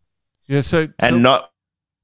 Yeah. 0.47 0.61
So, 0.63 0.89
and 0.99 1.15
so 1.17 1.19
not 1.19 1.51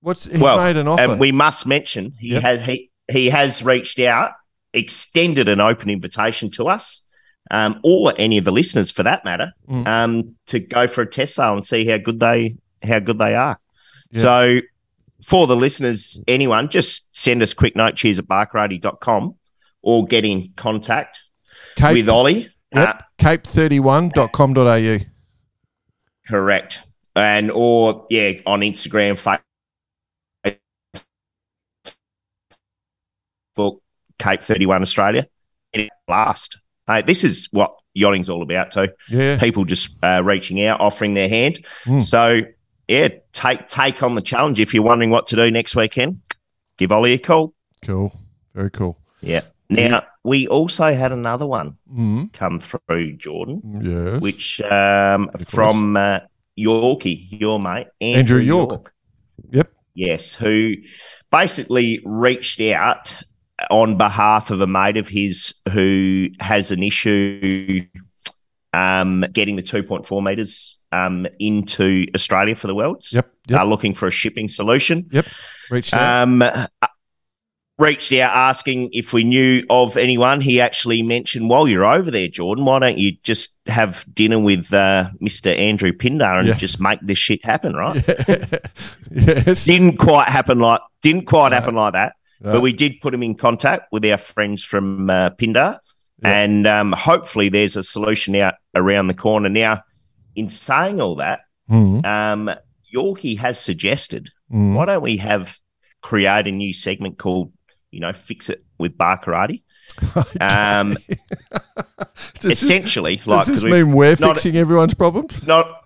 what's 0.00 0.26
he 0.26 0.38
well, 0.40 0.58
made 0.58 0.76
an 0.76 0.88
offer? 0.88 1.02
and 1.02 1.20
we 1.20 1.32
must 1.32 1.66
mention 1.66 2.12
he 2.18 2.32
Yep. 2.32 2.42
has 2.42 2.66
he 2.66 2.90
he 3.10 3.28
has 3.30 3.62
reached 3.62 3.98
out, 4.00 4.32
extended 4.72 5.48
an 5.48 5.60
open 5.60 5.88
invitation 5.90 6.50
to 6.52 6.68
us, 6.68 7.06
um, 7.50 7.80
or 7.84 8.12
any 8.18 8.38
of 8.38 8.44
the 8.44 8.50
listeners 8.50 8.90
for 8.90 9.02
that 9.04 9.24
matter, 9.24 9.52
Mm. 9.68 9.86
um, 9.86 10.36
to 10.46 10.58
go 10.58 10.86
for 10.88 11.02
a 11.02 11.10
test 11.10 11.34
sale 11.36 11.54
and 11.54 11.64
see 11.66 11.86
how 11.86 11.98
good 11.98 12.18
they 12.20 12.56
how 12.82 12.98
good 12.98 13.18
they 13.18 13.34
are. 13.34 13.58
Yeah. 14.10 14.20
So 14.20 14.60
for 15.22 15.46
the 15.46 15.56
listeners, 15.56 16.22
anyone, 16.28 16.68
just 16.68 17.08
send 17.16 17.42
us 17.42 17.52
a 17.52 17.56
quick 17.56 17.74
note, 17.74 17.94
cheers 17.96 18.18
at 18.18 18.26
barkarati.com 18.26 19.34
or 19.82 20.04
get 20.06 20.24
in 20.24 20.52
contact 20.56 21.22
Cape, 21.76 21.94
with 21.94 22.08
Ollie. 22.08 22.50
yep, 22.74 22.98
Uh, 22.98 23.02
cape31.com.au. 23.18 24.98
correct. 26.26 26.80
And 27.14 27.50
or 27.50 28.06
yeah, 28.10 28.32
on 28.44 28.60
Instagram, 28.60 29.16
Facebook, 33.56 33.80
Cape 34.18 34.42
31 34.42 34.82
Australia. 34.82 35.26
And 35.72 35.82
it 35.84 35.90
last. 36.08 36.58
Hey, 36.86 37.02
this 37.02 37.24
is 37.24 37.48
what 37.52 37.74
yachting's 37.96 38.28
all 38.30 38.42
about 38.42 38.70
too. 38.70 38.88
Yeah. 39.08 39.38
People 39.38 39.64
just 39.64 39.90
uh, 40.02 40.22
reaching 40.24 40.62
out, 40.64 40.80
offering 40.80 41.14
their 41.14 41.28
hand. 41.28 41.64
Mm. 41.84 42.02
So 42.02 42.40
yeah, 42.88 43.08
take 43.32 43.66
take 43.68 44.02
on 44.02 44.14
the 44.14 44.20
challenge. 44.22 44.60
If 44.60 44.72
you're 44.74 44.82
wondering 44.82 45.10
what 45.10 45.26
to 45.28 45.36
do 45.36 45.50
next 45.50 45.74
weekend, 45.74 46.20
give 46.78 46.92
Ollie 46.92 47.14
a 47.14 47.18
call. 47.18 47.52
Cool. 47.82 48.12
Very 48.54 48.70
cool. 48.70 48.98
Yeah. 49.20 49.40
Now 49.68 50.04
we 50.26 50.46
also 50.48 50.92
had 50.92 51.12
another 51.12 51.46
one 51.46 51.76
Mm. 51.92 52.32
come 52.32 52.60
through, 52.60 53.16
Jordan, 53.16 53.60
Yeah. 53.82 54.18
which 54.18 54.60
um, 54.62 55.30
from 55.48 55.96
uh, 55.96 56.20
Yorkie, 56.58 57.26
your 57.30 57.58
mate, 57.60 57.86
Andrew, 58.00 58.38
Andrew 58.38 58.40
York. 58.40 58.92
Yep. 59.52 59.68
Yes, 59.94 60.34
who 60.34 60.74
basically 61.30 62.00
reached 62.04 62.60
out 62.60 63.14
on 63.70 63.96
behalf 63.96 64.50
of 64.50 64.60
a 64.60 64.66
mate 64.66 64.96
of 64.98 65.08
his 65.08 65.54
who 65.72 66.28
has 66.40 66.70
an 66.70 66.82
issue 66.82 67.86
um, 68.72 69.24
getting 69.32 69.56
the 69.56 69.62
2.4 69.62 70.22
meters 70.22 70.76
um, 70.92 71.26
into 71.38 72.04
Australia 72.14 72.54
for 72.54 72.66
the 72.66 72.74
Worlds. 72.74 73.12
Yep. 73.12 73.32
Yep. 73.48 73.60
Are 73.60 73.66
looking 73.66 73.94
for 73.94 74.06
a 74.06 74.10
shipping 74.10 74.48
solution. 74.48 75.06
Yep. 75.12 75.26
Reached 75.70 75.94
out. 75.94 76.22
Um, 76.24 76.42
uh, 76.42 76.66
reached 77.78 78.10
out 78.14 78.34
asking 78.34 78.88
if 78.92 79.12
we 79.12 79.22
knew 79.22 79.62
of 79.68 79.96
anyone. 79.96 80.40
He 80.40 80.60
actually 80.60 81.02
mentioned, 81.02 81.50
while 81.50 81.68
you're 81.68 81.84
over 81.84 82.10
there, 82.10 82.28
Jordan, 82.28 82.64
why 82.64 82.78
don't 82.78 82.96
you 82.98 83.12
just 83.22 83.50
have 83.66 84.04
dinner 84.14 84.38
with 84.38 84.72
uh, 84.72 85.10
Mr. 85.20 85.56
Andrew 85.56 85.92
Pindar 85.92 86.38
and 86.38 86.48
Yeah. 86.48 86.54
just 86.54 86.80
make 86.80 87.00
this 87.02 87.18
shit 87.18 87.44
happen, 87.44 87.74
right? 87.74 87.96
yes. 89.10 89.64
Didn't 89.64 89.98
quite 89.98 90.28
happen 90.28 90.58
like 90.58 90.80
didn't 91.02 91.26
quite 91.26 91.50
No. 91.50 91.56
happen 91.56 91.74
like 91.74 91.92
that, 91.92 92.14
No. 92.40 92.52
but 92.52 92.60
we 92.62 92.72
did 92.72 93.00
put 93.00 93.14
him 93.14 93.22
in 93.22 93.34
contact 93.34 93.92
with 93.92 94.04
our 94.06 94.16
friends 94.18 94.62
from 94.64 95.08
uh, 95.10 95.30
Pindar, 95.30 95.78
Yeah. 96.22 96.28
and 96.42 96.66
um, 96.66 96.92
hopefully 96.92 97.48
there's 97.48 97.76
a 97.76 97.82
solution 97.82 98.34
out 98.36 98.54
around 98.74 99.06
the 99.08 99.14
corner. 99.14 99.48
Now, 99.48 99.82
in 100.34 100.48
saying 100.50 101.00
all 101.00 101.16
that, 101.16 101.40
Mm. 101.70 102.04
um, 102.06 102.50
Yorkie 102.94 103.36
has 103.38 103.58
suggested 103.58 104.30
Mm. 104.52 104.74
why 104.74 104.84
don't 104.84 105.02
we 105.02 105.16
have 105.16 105.58
create 106.02 106.46
a 106.46 106.52
new 106.52 106.72
segment 106.72 107.18
called 107.18 107.52
you 107.90 108.00
know 108.00 108.12
fix 108.12 108.50
it 108.50 108.64
with 108.78 108.96
Barkarati 108.98 109.62
um 110.40 110.96
Does 112.40 112.42
this, 112.42 112.62
essentially 112.62 113.16
does 113.16 113.26
like 113.26 113.46
this 113.46 113.64
mean 113.64 113.92
we're 113.92 114.16
not- 114.20 114.34
fixing 114.36 114.56
everyone's 114.56 114.94
problems? 114.94 115.46
not 115.46 115.82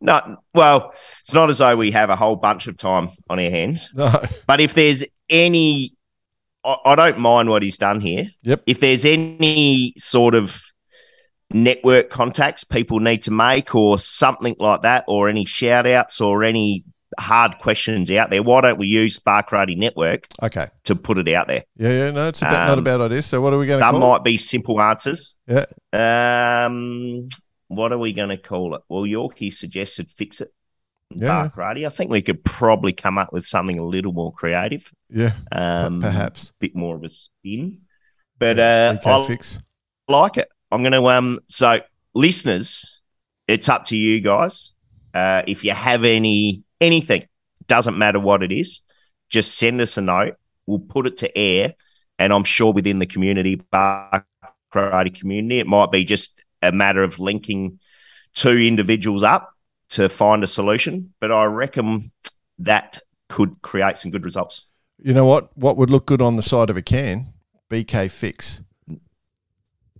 not 0.00 0.42
well 0.52 0.92
it's 1.20 1.32
not 1.32 1.48
as 1.48 1.58
though 1.58 1.76
we 1.76 1.92
have 1.92 2.10
a 2.10 2.16
whole 2.16 2.34
bunch 2.36 2.66
of 2.66 2.76
time 2.76 3.08
on 3.30 3.38
our 3.38 3.50
hands 3.50 3.88
No. 3.94 4.10
but 4.48 4.58
if 4.60 4.74
there's 4.74 5.04
any 5.30 5.94
I, 6.64 6.76
I 6.84 6.94
don't 6.96 7.18
mind 7.18 7.48
what 7.48 7.62
he's 7.62 7.78
done 7.78 8.00
here 8.00 8.26
Yep. 8.42 8.64
if 8.66 8.80
there's 8.80 9.04
any 9.04 9.94
sort 9.96 10.34
of 10.34 10.60
network 11.52 12.10
contacts 12.10 12.64
people 12.64 12.98
need 13.00 13.22
to 13.24 13.30
make 13.30 13.74
or 13.76 13.98
something 13.98 14.56
like 14.58 14.82
that 14.82 15.04
or 15.06 15.28
any 15.28 15.44
shout 15.44 15.86
outs 15.86 16.20
or 16.20 16.42
any 16.42 16.84
hard 17.18 17.58
questions 17.58 18.10
out 18.10 18.30
there 18.30 18.42
why 18.42 18.60
don't 18.60 18.78
we 18.78 18.86
use 18.86 19.18
Barkarati 19.20 19.76
Network 19.76 20.26
Okay. 20.42 20.66
to 20.84 20.94
put 20.94 21.18
it 21.18 21.28
out 21.28 21.46
there 21.48 21.64
Yeah, 21.76 21.90
yeah. 21.90 22.10
No, 22.10 22.28
it's 22.28 22.42
a 22.42 22.44
bit, 22.46 22.52
not 22.52 22.68
a 22.70 22.78
Um, 22.78 22.84
bad 22.84 23.00
idea. 23.00 23.22
So 23.22 23.40
what 23.40 23.52
are 23.52 23.58
we 23.58 23.66
going 23.66 23.80
to 23.80 23.92
That 23.92 23.98
might 23.98 24.22
be 24.24 24.36
simple 24.36 24.80
answers. 24.80 25.36
Yeah. 25.46 25.64
Um, 25.92 27.28
what 27.68 27.92
are 27.92 27.98
we 27.98 28.12
going 28.12 28.28
to 28.30 28.36
call 28.38 28.74
it? 28.76 28.82
Well, 28.88 29.02
Yorkie 29.02 29.52
suggested 29.52 30.10
fix 30.16 30.40
it. 30.40 30.52
Yeah. 31.10 31.48
Barkarati. 31.54 31.86
I 31.86 31.90
think 31.90 32.10
we 32.10 32.22
could 32.22 32.44
probably 32.44 32.92
come 32.92 33.18
up 33.18 33.32
with 33.32 33.46
something 33.46 33.78
a 33.78 33.84
little 33.84 34.12
more 34.12 34.32
creative. 34.32 34.90
Yeah, 35.10 35.32
um, 35.52 36.00
perhaps. 36.00 36.50
A 36.50 36.52
bit 36.60 36.76
more 36.76 36.96
of 36.96 37.04
a 37.04 37.08
spin. 37.08 37.80
But 38.38 38.56
Yeah, 38.58 38.98
uh, 39.04 39.22
I 39.22 39.26
fix. 39.26 39.58
like 40.06 40.36
it. 40.36 40.48
I'm 40.70 40.82
going 40.82 40.92
to 40.92 41.06
um. 41.08 41.40
So 41.48 41.80
listeners, 42.14 43.00
it's 43.46 43.68
up 43.68 43.86
to 43.86 43.96
you 43.96 44.20
guys. 44.20 44.74
Uh, 45.14 45.42
if 45.46 45.64
you 45.64 45.72
have 45.72 46.04
any 46.04 46.62
anything, 46.80 47.26
doesn't 47.66 47.98
matter 47.98 48.20
what 48.20 48.42
it 48.42 48.52
is, 48.52 48.80
just 49.28 49.58
send 49.58 49.80
us 49.80 49.96
a 49.96 50.00
note. 50.00 50.36
We'll 50.66 50.78
put 50.78 51.06
it 51.06 51.18
to 51.18 51.38
air, 51.38 51.74
and 52.18 52.32
I'm 52.32 52.44
sure 52.44 52.72
within 52.72 52.98
the 52.98 53.06
community, 53.06 53.56
bar 53.56 54.26
karate 54.72 55.18
community, 55.18 55.60
it 55.60 55.66
might 55.66 55.90
be 55.90 56.04
just 56.04 56.42
a 56.62 56.72
matter 56.72 57.02
of 57.02 57.18
linking 57.18 57.78
two 58.34 58.56
individuals 58.58 59.22
up 59.22 59.52
to 59.90 60.08
find 60.08 60.44
a 60.44 60.46
solution. 60.46 61.14
But 61.20 61.32
I 61.32 61.44
reckon 61.44 62.12
that 62.58 62.98
could 63.28 63.62
create 63.62 63.98
some 63.98 64.10
good 64.10 64.24
results. 64.24 64.66
You 64.98 65.14
know 65.14 65.26
what? 65.26 65.56
What 65.56 65.76
would 65.76 65.90
look 65.90 66.06
good 66.06 66.20
on 66.20 66.36
the 66.36 66.42
side 66.42 66.70
of 66.70 66.76
a 66.76 66.82
can? 66.82 67.34
BK 67.70 68.10
fix. 68.10 68.62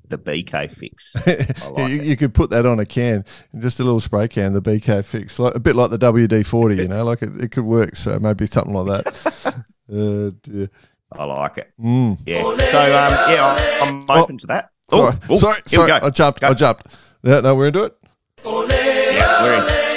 The 0.09 0.18
BK 0.18 0.70
fix. 0.70 1.14
like 1.70 1.90
you, 1.93 2.01
you 2.01 2.16
could 2.16 2.32
put 2.35 2.51
that 2.51 2.64
on 2.66 2.78
a 2.80 2.86
can, 2.86 3.24
just 3.59 3.78
a 3.80 3.85
little 3.85 4.01
spray 4.01 4.26
can, 4.28 4.52
the 4.55 4.62
BK 4.62 5.05
fix, 5.05 5.39
like 5.39 5.55
a 5.55 5.60
bit 5.60 5.76
like 5.76 5.90
the 5.90 5.98
WD 5.98 6.47
forty. 6.47 6.76
You 6.76 6.89
know, 6.89 7.05
like 7.05 7.22
it, 7.22 7.30
it 7.40 7.51
could 7.51 7.64
work. 7.64 7.94
So 7.97 8.18
maybe 8.18 8.47
something 8.47 8.72
like 8.74 9.05
that. 9.05 9.55
uh, 9.93 10.30
dear. 10.43 10.70
I 11.12 11.24
like 11.24 11.59
it. 11.59 11.70
Mm. 11.80 12.18
Yeah. 12.26 12.43
So 12.43 12.48
um, 12.51 12.56
yeah, 12.66 13.56
I- 13.59 13.78
I'm 13.82 14.05
Oh, 14.09 14.22
open 14.22 14.39
to 14.39 14.47
that. 14.48 14.70
Sorry, 14.90 15.14
Oh, 15.14 15.18
oh, 15.30 15.36
sorry, 15.36 15.55
here 15.56 15.62
sorry. 15.80 15.93
we 15.93 16.01
go. 16.01 16.06
I 16.06 16.10
jumped. 16.10 16.40
Go. 16.40 16.48
I 16.48 16.55
jumped. 16.55 16.86
Yeah, 17.22 17.40
no, 17.40 17.55
we're 17.55 17.66
into 17.68 17.85
it. 17.85 17.97
Yeah, 18.44 19.43
we're 19.43 19.55
in. 19.62 19.89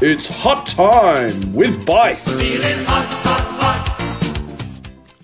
It's 0.00 0.28
hot 0.28 0.64
time 0.66 1.52
with 1.52 1.84
Bice. 1.84 2.24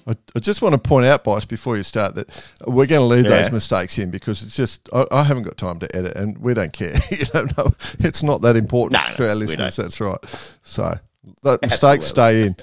I, 0.07 0.15
I 0.37 0.39
just 0.39 0.61
want 0.61 0.75
to 0.75 0.79
point 0.79 1.07
out, 1.07 1.25
Bice, 1.25 1.45
before 1.47 1.77
you 1.77 1.83
start, 1.83 2.15
that 2.17 2.29
we're 2.67 2.87
going 2.87 3.01
to 3.01 3.07
leave 3.07 3.25
Yeah. 3.25 3.43
those 3.43 3.53
mistakes 3.53 3.97
in 3.99 4.11
because 4.11 4.43
it's 4.43 4.55
just 4.57 4.89
I, 4.93 5.07
I 5.11 5.23
haven't 5.23 5.45
got 5.45 5.57
time 5.57 5.79
to 5.79 5.97
edit, 5.97 6.17
and 6.17 6.39
we 6.39 6.53
don't 6.55 6.73
care. 6.73 6.93
you 7.11 7.25
know, 7.35 7.71
it's 8.01 8.23
not 8.23 8.43
that 8.43 8.57
important 8.57 9.01
No, 9.03 9.11
no, 9.11 9.17
for 9.17 9.27
our 9.29 9.35
listeners. 9.35 9.77
That's 9.77 10.01
right. 10.01 10.19
So 10.63 10.95
that 11.43 11.63
mistakes 11.63 12.07
stay 12.07 12.47
in. 12.47 12.57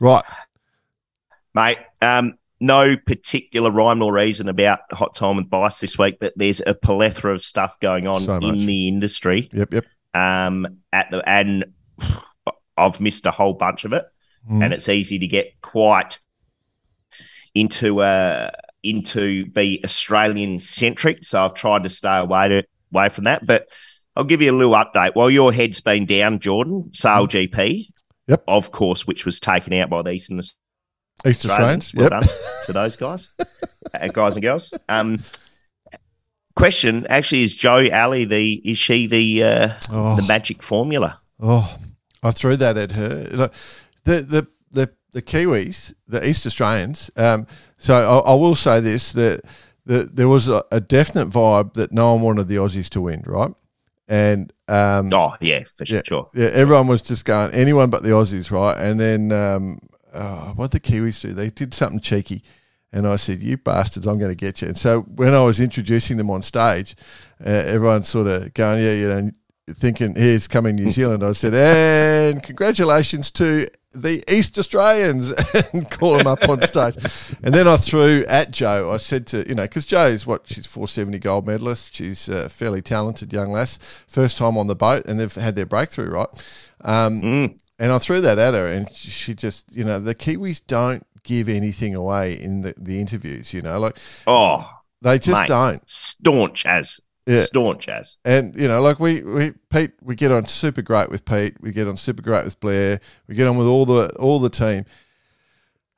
Right. 0.00 0.24
mate. 1.54 1.78
Um, 2.00 2.38
no 2.60 2.96
particular 2.96 3.70
rhyme 3.70 4.02
or 4.02 4.12
reason 4.12 4.48
about 4.48 4.80
Hot 4.92 5.14
Time 5.14 5.36
with 5.36 5.48
Bice 5.48 5.78
this 5.80 5.96
week, 5.98 6.18
but 6.20 6.32
there's 6.36 6.60
a 6.66 6.74
plethora 6.74 7.34
of 7.34 7.44
stuff 7.44 7.78
going 7.80 8.06
on 8.08 8.22
So 8.22 8.34
in 8.36 8.66
the 8.66 8.88
industry. 8.88 9.48
Yep. 9.52 9.74
Yep. 9.74 9.84
Um, 10.14 10.66
at 10.92 11.10
the 11.10 11.22
and 11.28 11.64
I've 12.76 13.00
missed 13.00 13.26
a 13.26 13.30
whole 13.30 13.54
bunch 13.54 13.84
of 13.84 13.92
it, 13.92 14.04
Mm. 14.50 14.64
and 14.64 14.72
it's 14.72 14.88
easy 14.88 15.18
to 15.18 15.26
get 15.26 15.60
quite 15.60 16.18
into 17.54 18.00
uh 18.00 18.50
into 18.82 19.46
be 19.46 19.80
Australian 19.84 20.60
centric. 20.60 21.24
So 21.24 21.44
I've 21.44 21.54
tried 21.54 21.82
to 21.84 21.88
stay 21.88 22.18
away 22.18 22.48
to 22.48 22.62
away 22.92 23.08
from 23.08 23.24
that, 23.24 23.46
but. 23.46 23.68
I'll 24.16 24.24
give 24.24 24.42
you 24.42 24.50
a 24.50 24.56
little 24.58 24.72
update. 24.74 25.14
While 25.14 25.30
your 25.30 25.52
head's 25.52 25.80
been 25.80 26.04
down, 26.04 26.40
Jordan, 26.40 26.90
SailGP, 26.90 27.52
Mm. 27.54 27.86
Yep. 28.26 28.42
of 28.48 28.72
course, 28.72 29.06
which 29.06 29.24
was 29.24 29.38
taken 29.38 29.72
out 29.74 29.90
by 29.90 30.02
the 30.02 30.10
Eastern 30.10 30.38
East 30.40 30.56
Australians. 31.24 31.94
Well 31.94 32.10
Yep. 32.10 32.22
to 32.66 32.72
those 32.72 32.96
guys, 32.96 33.36
uh, 33.94 34.08
guys 34.08 34.34
and 34.34 34.42
girls. 34.42 34.74
Um, 34.88 35.18
question 36.56 37.06
actually 37.08 37.44
is 37.44 37.54
Jo 37.54 37.84
Aleh 37.84 38.28
the 38.28 38.54
is 38.64 38.76
she 38.76 39.06
the 39.06 39.44
uh, 39.44 39.74
Oh. 39.92 40.16
the 40.16 40.22
magic 40.22 40.64
formula? 40.64 41.20
Oh, 41.38 41.72
I 42.20 42.32
threw 42.32 42.56
that 42.56 42.76
at 42.76 42.90
her. 42.92 43.50
The 44.08 44.22
the 44.22 44.46
the 44.70 44.90
the 45.12 45.22
Kiwis, 45.22 45.92
the 46.06 46.26
East 46.26 46.46
Australians. 46.46 47.10
Um, 47.16 47.46
so 47.76 47.94
I, 47.94 48.32
I 48.32 48.34
will 48.34 48.54
say 48.54 48.80
this 48.80 49.12
that 49.12 49.44
that 49.84 50.16
there 50.16 50.28
was 50.28 50.48
a, 50.48 50.62
a 50.70 50.80
definite 50.80 51.28
vibe 51.28 51.74
that 51.74 51.92
no 51.92 52.14
one 52.14 52.22
wanted 52.22 52.48
the 52.48 52.56
Aussies 52.56 52.88
to 52.90 53.00
win, 53.02 53.22
right? 53.26 53.50
And 54.06 54.52
um, 54.68 55.12
Oh 55.12 55.34
yeah, 55.40 55.64
for 55.76 55.84
yeah, 55.84 56.00
sure. 56.06 56.30
yeah, 56.34 56.48
everyone 56.52 56.86
was 56.86 57.02
just 57.02 57.24
going 57.26 57.52
anyone 57.52 57.90
but 57.90 58.02
the 58.02 58.10
Aussies, 58.10 58.50
right? 58.50 58.76
And 58.78 58.98
then 58.98 59.30
um, 59.32 59.78
oh, 60.14 60.52
what 60.56 60.70
did 60.70 60.82
the 60.82 60.90
Kiwis 60.90 61.20
do? 61.20 61.34
They 61.34 61.50
did 61.50 61.74
something 61.74 62.00
cheeky, 62.00 62.42
and 62.92 63.06
I 63.06 63.16
said, 63.16 63.42
"You 63.42 63.58
bastards, 63.58 64.06
I'm 64.06 64.18
going 64.18 64.30
to 64.30 64.44
get 64.46 64.62
you." 64.62 64.68
And 64.68 64.78
so 64.78 65.02
when 65.02 65.34
I 65.34 65.44
was 65.44 65.60
introducing 65.60 66.16
them 66.16 66.30
on 66.30 66.42
stage, 66.42 66.96
uh, 67.44 67.50
everyone 67.50 68.04
sort 68.04 68.26
of 68.26 68.54
going, 68.54 68.82
"Yeah, 68.82 68.92
you 68.94 69.08
know." 69.08 69.30
Thinking 69.70 70.14
here's 70.16 70.48
coming 70.48 70.76
New 70.76 70.90
Zealand, 70.90 71.22
I 71.22 71.32
said, 71.32 71.52
and 71.54 72.42
congratulations 72.42 73.30
to 73.32 73.68
the 73.92 74.22
East 74.32 74.58
Australians, 74.58 75.30
and 75.72 75.90
call 75.90 76.18
them 76.18 76.26
up 76.26 76.48
on 76.48 76.60
stage. 76.60 76.96
And 77.42 77.54
then 77.54 77.66
I 77.66 77.76
threw 77.78 78.24
at 78.28 78.50
Jo. 78.50 78.90
I 78.92 78.98
said 78.98 79.26
to 79.28 79.48
you 79.48 79.54
know 79.54 79.62
because 79.64 79.86
Jo's 79.86 80.26
what 80.26 80.42
she's 80.46 80.66
470 80.66 81.18
gold 81.18 81.46
medalist. 81.46 81.94
She's 81.94 82.28
a 82.28 82.48
fairly 82.48 82.82
talented 82.82 83.32
young 83.32 83.50
lass. 83.52 83.78
First 84.08 84.36
time 84.38 84.56
on 84.58 84.66
the 84.66 84.76
boat, 84.76 85.06
and 85.06 85.18
they've 85.18 85.34
had 85.34 85.54
their 85.56 85.66
breakthrough 85.66 86.10
right. 86.10 86.28
Um, 86.84 87.22
Mm. 87.22 87.58
and 87.78 87.92
I 87.92 87.98
threw 87.98 88.20
that 88.20 88.38
at 88.38 88.54
her, 88.54 88.66
and 88.66 88.92
she 88.94 89.34
just, 89.34 89.64
you 89.74 89.84
know, 89.84 89.98
the 89.98 90.14
Kiwis 90.14 90.62
don't 90.66 91.04
give 91.24 91.48
anything 91.48 91.94
away 91.94 92.32
in 92.32 92.62
the, 92.62 92.74
the 92.78 93.00
interviews, 93.00 93.52
you 93.52 93.60
know, 93.62 93.78
like 93.80 93.98
Oh, 94.26 94.68
they 95.02 95.18
just 95.18 95.40
Mate. 95.42 95.48
don't. 95.48 95.90
staunch 95.90 96.64
as 96.66 97.00
Yeah. 97.28 97.44
staunch 97.44 97.88
as. 97.88 98.16
And, 98.24 98.54
you 98.58 98.66
know, 98.68 98.80
like 98.80 98.98
we, 98.98 99.22
we, 99.22 99.52
Pete, 99.70 99.92
we 100.02 100.14
get 100.16 100.32
on 100.32 100.46
super 100.46 100.82
great 100.82 101.10
with 101.10 101.24
Pete, 101.24 101.56
we 101.60 101.70
get 101.72 101.86
on 101.86 101.96
super 101.96 102.22
great 102.22 102.44
with 102.44 102.58
Blair, 102.58 103.00
we 103.28 103.34
get 103.34 103.46
on 103.46 103.56
with 103.58 103.66
all 103.66 103.84
the, 103.86 104.08
all 104.16 104.38
the 104.38 104.48
team. 104.50 104.84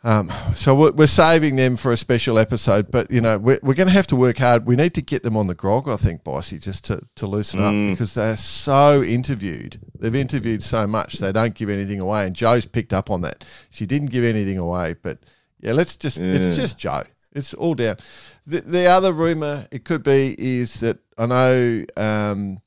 Um, 0.02 0.32
so 0.55 0.74
we're, 0.74 0.93
we're 0.93 1.07
saving 1.07 1.57
them 1.57 1.77
for 1.77 1.93
a 1.93 1.97
special 1.97 2.39
episode, 2.39 2.90
but 2.90 3.11
you 3.11 3.20
know 3.20 3.36
we're, 3.36 3.61
we're 3.62 3.74
going 3.74 3.86
to 3.89 3.93
have 3.93 4.07
to 4.07 4.16
work 4.16 4.39
hard. 4.39 4.65
We 4.66 4.74
need 4.74 4.94
to 4.94 5.02
get 5.02 5.23
them 5.23 5.36
on 5.36 5.47
the 5.47 5.55
grog, 5.55 5.90
I 5.90 5.97
think, 5.97 6.24
Bossy, 6.24 6.59
just 6.59 6.85
to, 6.85 7.02
to 7.16 7.27
loosen 7.27 7.61
up 7.61 7.74
Mm. 7.74 7.90
because 7.90 8.15
they're 8.15 8.39
so 8.39 9.02
interviewed. 9.02 9.78
They've 9.98 10.15
interviewed 10.15 10.62
so 10.62 10.86
much 10.86 11.19
they 11.19 11.32
don't 11.32 11.55
give 11.55 11.69
anything 11.69 12.01
away, 12.01 12.27
and 12.27 12.35
Jo's 12.35 12.65
picked 12.65 12.94
up 12.94 13.11
on 13.11 13.20
that. 13.20 13.44
She 13.69 13.85
didn't 13.85 14.11
give 14.11 14.24
anything 14.24 14.57
away, 14.57 14.94
but 15.02 15.19
yeah, 15.61 15.73
let's 15.73 15.97
just 15.98 16.16
it's 16.19 16.57
just 16.57 16.78
Jo. 16.78 17.02
It's 17.32 17.52
all 17.52 17.74
down. 17.74 17.97
The, 18.47 18.61
the 18.62 18.87
other 18.87 19.12
rumor 19.12 19.67
it 19.71 19.85
could 19.85 20.03
be 20.03 20.35
is 20.39 20.81
that 20.81 20.99
I 21.19 21.27
know 21.27 21.85
um, 21.97 22.61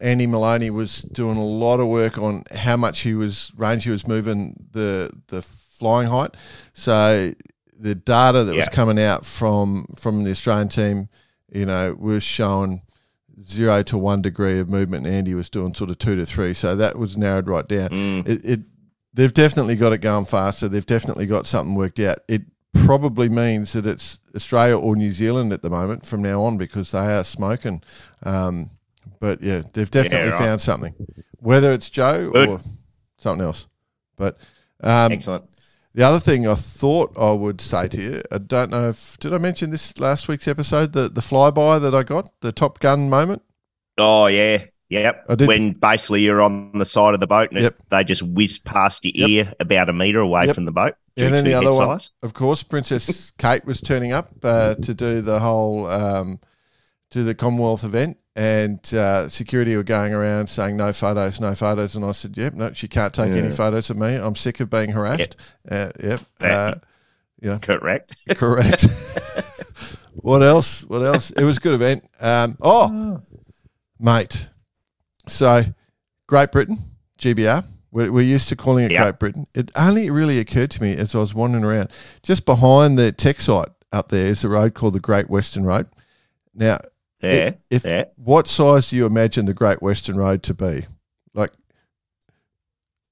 Andy 0.00 0.26
Maloney 0.26 0.70
was 0.70 1.02
doing 1.02 1.36
a 1.36 1.44
lot 1.44 1.80
of 1.80 1.88
work 1.88 2.18
on 2.18 2.44
how 2.54 2.76
much 2.76 3.00
he 3.00 3.14
was 3.14 3.52
range 3.56 3.84
he 3.84 3.90
was 3.90 4.06
moving 4.06 4.68
the 4.72 5.10
the 5.28 5.42
flying 5.42 6.08
height. 6.08 6.36
So 6.72 7.32
the 7.78 7.94
data 7.94 8.44
that 8.44 8.54
was 8.54 8.68
coming 8.68 8.98
out 9.00 9.24
from 9.24 9.86
from 9.96 10.24
the 10.24 10.30
Australian 10.30 10.68
team, 10.68 11.08
you 11.52 11.66
know, 11.66 11.96
was 11.98 12.22
showing 12.22 12.82
zero 13.42 13.82
to 13.84 13.98
one 13.98 14.22
degree 14.22 14.58
of 14.58 14.68
movement, 14.68 15.06
and 15.06 15.14
Andy 15.14 15.34
was 15.34 15.50
doing 15.50 15.74
sort 15.74 15.90
of 15.90 15.98
two 15.98 16.16
to 16.16 16.26
three. 16.26 16.54
So 16.54 16.76
that 16.76 16.98
was 16.98 17.16
narrowed 17.16 17.48
right 17.48 17.66
down. 17.66 17.90
Mm. 17.90 18.28
It, 18.28 18.44
it 18.44 18.60
they've 19.14 19.32
definitely 19.34 19.76
got 19.76 19.92
it 19.92 19.98
going 19.98 20.24
faster. 20.24 20.68
They've 20.68 20.86
definitely 20.86 21.26
got 21.26 21.46
something 21.46 21.74
worked 21.74 22.00
out. 22.00 22.20
It 22.28 22.42
probably 22.74 23.28
means 23.28 23.72
that 23.72 23.86
it's 23.86 24.18
Australia 24.34 24.78
or 24.78 24.96
New 24.96 25.10
Zealand 25.10 25.52
at 25.52 25.62
the 25.62 25.70
moment 25.70 26.04
from 26.06 26.22
now 26.22 26.42
on 26.44 26.58
because 26.58 26.90
they 26.92 26.98
are 27.14 27.24
smoking. 27.24 27.82
Um, 28.22 28.70
but 29.20 29.42
yeah, 29.42 29.62
they've 29.72 29.90
definitely 29.90 30.30
right. 30.30 30.38
found 30.38 30.60
something, 30.60 30.94
whether 31.38 31.72
it's 31.72 31.90
Jo 31.90 32.30
Good. 32.30 32.48
or 32.48 32.60
something 33.16 33.44
else. 33.44 33.66
But 34.16 34.38
um, 34.82 35.12
Excellent. 35.12 35.44
the 35.94 36.02
other 36.04 36.20
thing 36.20 36.46
I 36.46 36.54
thought 36.54 37.16
I 37.18 37.32
would 37.32 37.60
say 37.60 37.88
to 37.88 38.00
you, 38.00 38.22
I 38.30 38.38
don't 38.38 38.70
know 38.70 38.90
if 38.90 39.18
did 39.18 39.32
I 39.32 39.38
mention 39.38 39.70
this 39.70 39.98
last 39.98 40.28
week's 40.28 40.46
episode, 40.48 40.92
the 40.92 41.08
the 41.08 41.20
flyby 41.20 41.80
that 41.80 41.94
I 41.94 42.02
got, 42.02 42.30
the 42.40 42.52
Top 42.52 42.78
Gun 42.80 43.08
moment. 43.10 43.42
Oh 43.96 44.26
yeah, 44.26 44.64
yep. 44.88 45.24
I 45.28 45.34
did- 45.34 45.48
When 45.48 45.72
basically 45.72 46.20
you're 46.22 46.42
on 46.42 46.72
the 46.78 46.84
side 46.84 47.14
of 47.14 47.20
the 47.20 47.26
boat 47.26 47.50
and 47.50 47.64
it- 47.64 47.76
they 47.88 48.04
just 48.04 48.22
whiz 48.22 48.58
past 48.60 49.04
your 49.04 49.12
Yep. 49.14 49.28
ear 49.30 49.52
about 49.58 49.88
a 49.88 49.92
meter 49.92 50.20
away 50.20 50.46
Yep. 50.46 50.54
from 50.54 50.64
the 50.66 50.72
boat. 50.72 50.94
And 51.26 51.34
then 51.34 51.44
the 51.44 51.54
other 51.54 51.72
head 51.72 51.88
one, 51.88 52.00
of 52.22 52.34
course, 52.34 52.62
Princess 52.62 53.30
Kate 53.38 53.64
was 53.64 53.80
turning 53.80 54.12
up 54.12 54.28
uh, 54.42 54.74
to 54.76 54.94
do 54.94 55.20
the 55.20 55.40
whole 55.40 55.86
um, 55.86 56.38
to 57.10 57.24
the 57.24 57.34
Commonwealth 57.34 57.84
event, 57.84 58.18
and 58.36 58.94
uh, 58.94 59.28
security 59.28 59.76
were 59.76 59.82
going 59.82 60.14
around 60.14 60.48
saying 60.48 60.76
no 60.76 60.92
photos, 60.92 61.40
no 61.40 61.54
photos, 61.54 61.96
and 61.96 62.04
I 62.04 62.12
said, 62.12 62.36
"Yep, 62.36 62.54
no, 62.54 62.72
she 62.72 62.88
can't 62.88 63.12
take 63.12 63.32
any 63.32 63.50
photos 63.50 63.90
of 63.90 63.96
me. 63.96 64.14
I'm 64.14 64.36
sick 64.36 64.60
of 64.60 64.70
being 64.70 64.92
harassed." 64.92 65.36
Uh, 65.68 65.90
yep, 66.02 66.20
uh, 66.40 66.74
yeah, 67.40 67.58
Correct. 67.58 68.16
correct. 68.30 68.86
what 70.14 70.42
else? 70.42 70.82
What 70.84 71.02
else? 71.02 71.30
It 71.30 71.44
was 71.44 71.56
a 71.58 71.60
good 71.60 71.74
event. 71.74 72.04
Um, 72.20 72.56
oh, 72.60 73.22
mate. 73.98 74.50
So, 75.28 75.62
Great 76.26 76.52
Britain, 76.52 76.78
GBR. 77.18 77.64
We're, 77.98 78.12
we're 78.12 78.22
used 78.22 78.48
to 78.50 78.56
calling 78.56 78.84
it 78.84 78.92
Yeah. 78.92 79.02
Great 79.02 79.18
Britain. 79.18 79.46
It 79.54 79.72
only 79.74 80.08
really 80.08 80.38
occurred 80.38 80.70
to 80.72 80.82
me 80.82 80.96
as 80.96 81.16
I 81.16 81.18
was 81.18 81.34
wandering 81.34 81.64
around. 81.64 81.88
Just 82.22 82.44
behind 82.46 82.96
the 82.96 83.10
tech 83.10 83.40
site 83.40 83.68
up 83.90 84.10
there 84.10 84.26
is 84.26 84.44
a 84.44 84.48
road 84.48 84.74
called 84.74 84.94
the 84.94 85.00
Great 85.00 85.28
Western 85.28 85.64
Road. 85.64 85.88
Now, 86.54 86.78
Yeah. 87.20 87.54
if 87.70 87.84
yeah. 87.84 88.04
what 88.14 88.46
size 88.46 88.90
do 88.90 88.96
you 88.96 89.04
imagine 89.04 89.46
the 89.46 89.52
Great 89.54 89.82
Western 89.82 90.16
Road 90.16 90.44
to 90.44 90.54
be? 90.54 90.86
Like, 91.34 91.50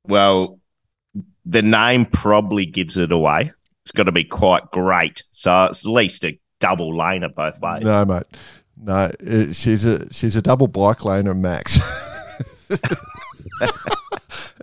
Well, 0.06 0.60
the 1.44 1.62
name 1.62 2.06
probably 2.06 2.64
gives 2.66 2.96
it 2.96 3.10
away. 3.10 3.50
It's 3.82 3.90
got 3.92 4.04
to 4.04 4.12
be 4.12 4.24
quite 4.24 4.70
great. 4.70 5.24
So 5.32 5.64
it's 5.64 5.84
at 5.84 5.90
least 5.90 6.24
a 6.24 6.38
double 6.60 6.92
laner 6.92 7.34
both 7.34 7.60
ways. 7.60 7.82
no, 7.82 8.04
mate, 8.04 8.22
no. 8.76 9.10
it- 9.18 9.56
she's 9.56 9.84
a 9.84 10.12
she's 10.12 10.36
a 10.36 10.42
double 10.42 10.68
bike 10.68 10.98
laner, 10.98 11.36
Max. 11.36 11.80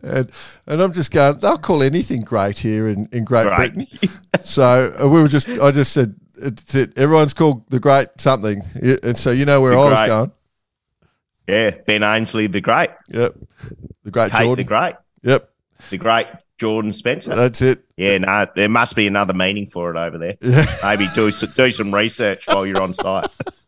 and 0.01 0.29
and 0.67 0.81
I'm 0.81 0.93
just 0.93 1.11
going. 1.11 1.37
They'll 1.39 1.57
call 1.57 1.83
anything 1.83 2.21
great 2.21 2.57
here 2.57 2.87
in, 2.87 3.07
in 3.11 3.23
Great 3.23 3.45
Right. 3.47 3.73
Britain. 3.73 3.87
So 4.43 4.93
uh, 4.99 5.07
we 5.07 5.21
were 5.21 5.27
just. 5.27 5.47
I 5.49 5.71
just 5.71 5.93
said 5.93 6.15
it's 6.37 6.73
it. 6.75 6.97
Everyone's 6.97 7.33
called 7.33 7.69
the 7.69 7.79
Great 7.79 8.09
something, 8.17 8.61
and 9.03 9.15
so 9.17 9.31
you 9.31 9.45
know 9.45 9.61
where 9.61 9.71
The 9.73 9.79
I 9.79 9.89
was 9.91 10.01
going. 10.07 10.31
Yeah. 11.47 11.71
Ben 11.85 12.03
Ainslie, 12.03 12.47
the 12.47 12.61
great. 12.61 12.89
Yep, 13.09 13.35
the 14.03 14.11
Great 14.11 14.31
Kate, 14.31 14.41
Jordan. 14.43 14.65
the 14.65 14.67
great. 14.67 14.95
Yep, 15.23 15.45
The 15.89 15.97
great 15.97 16.27
Jordan 16.57 16.93
Spencer. 16.93 17.35
that's 17.35 17.61
it. 17.61 17.83
yeah, 17.97 18.17
no, 18.19 18.47
there 18.55 18.69
must 18.69 18.95
be 18.95 19.07
another 19.07 19.33
meaning 19.33 19.67
for 19.67 19.89
it 19.93 19.97
over 19.97 20.17
there. 20.17 20.37
Yeah. 20.41 20.65
Maybe 20.83 21.07
do 21.13 21.31
some, 21.31 21.49
do 21.55 21.71
some 21.71 21.93
research 21.93 22.45
while 22.47 22.65
you're 22.65 22.81
on 22.81 22.93
site. 22.93 23.27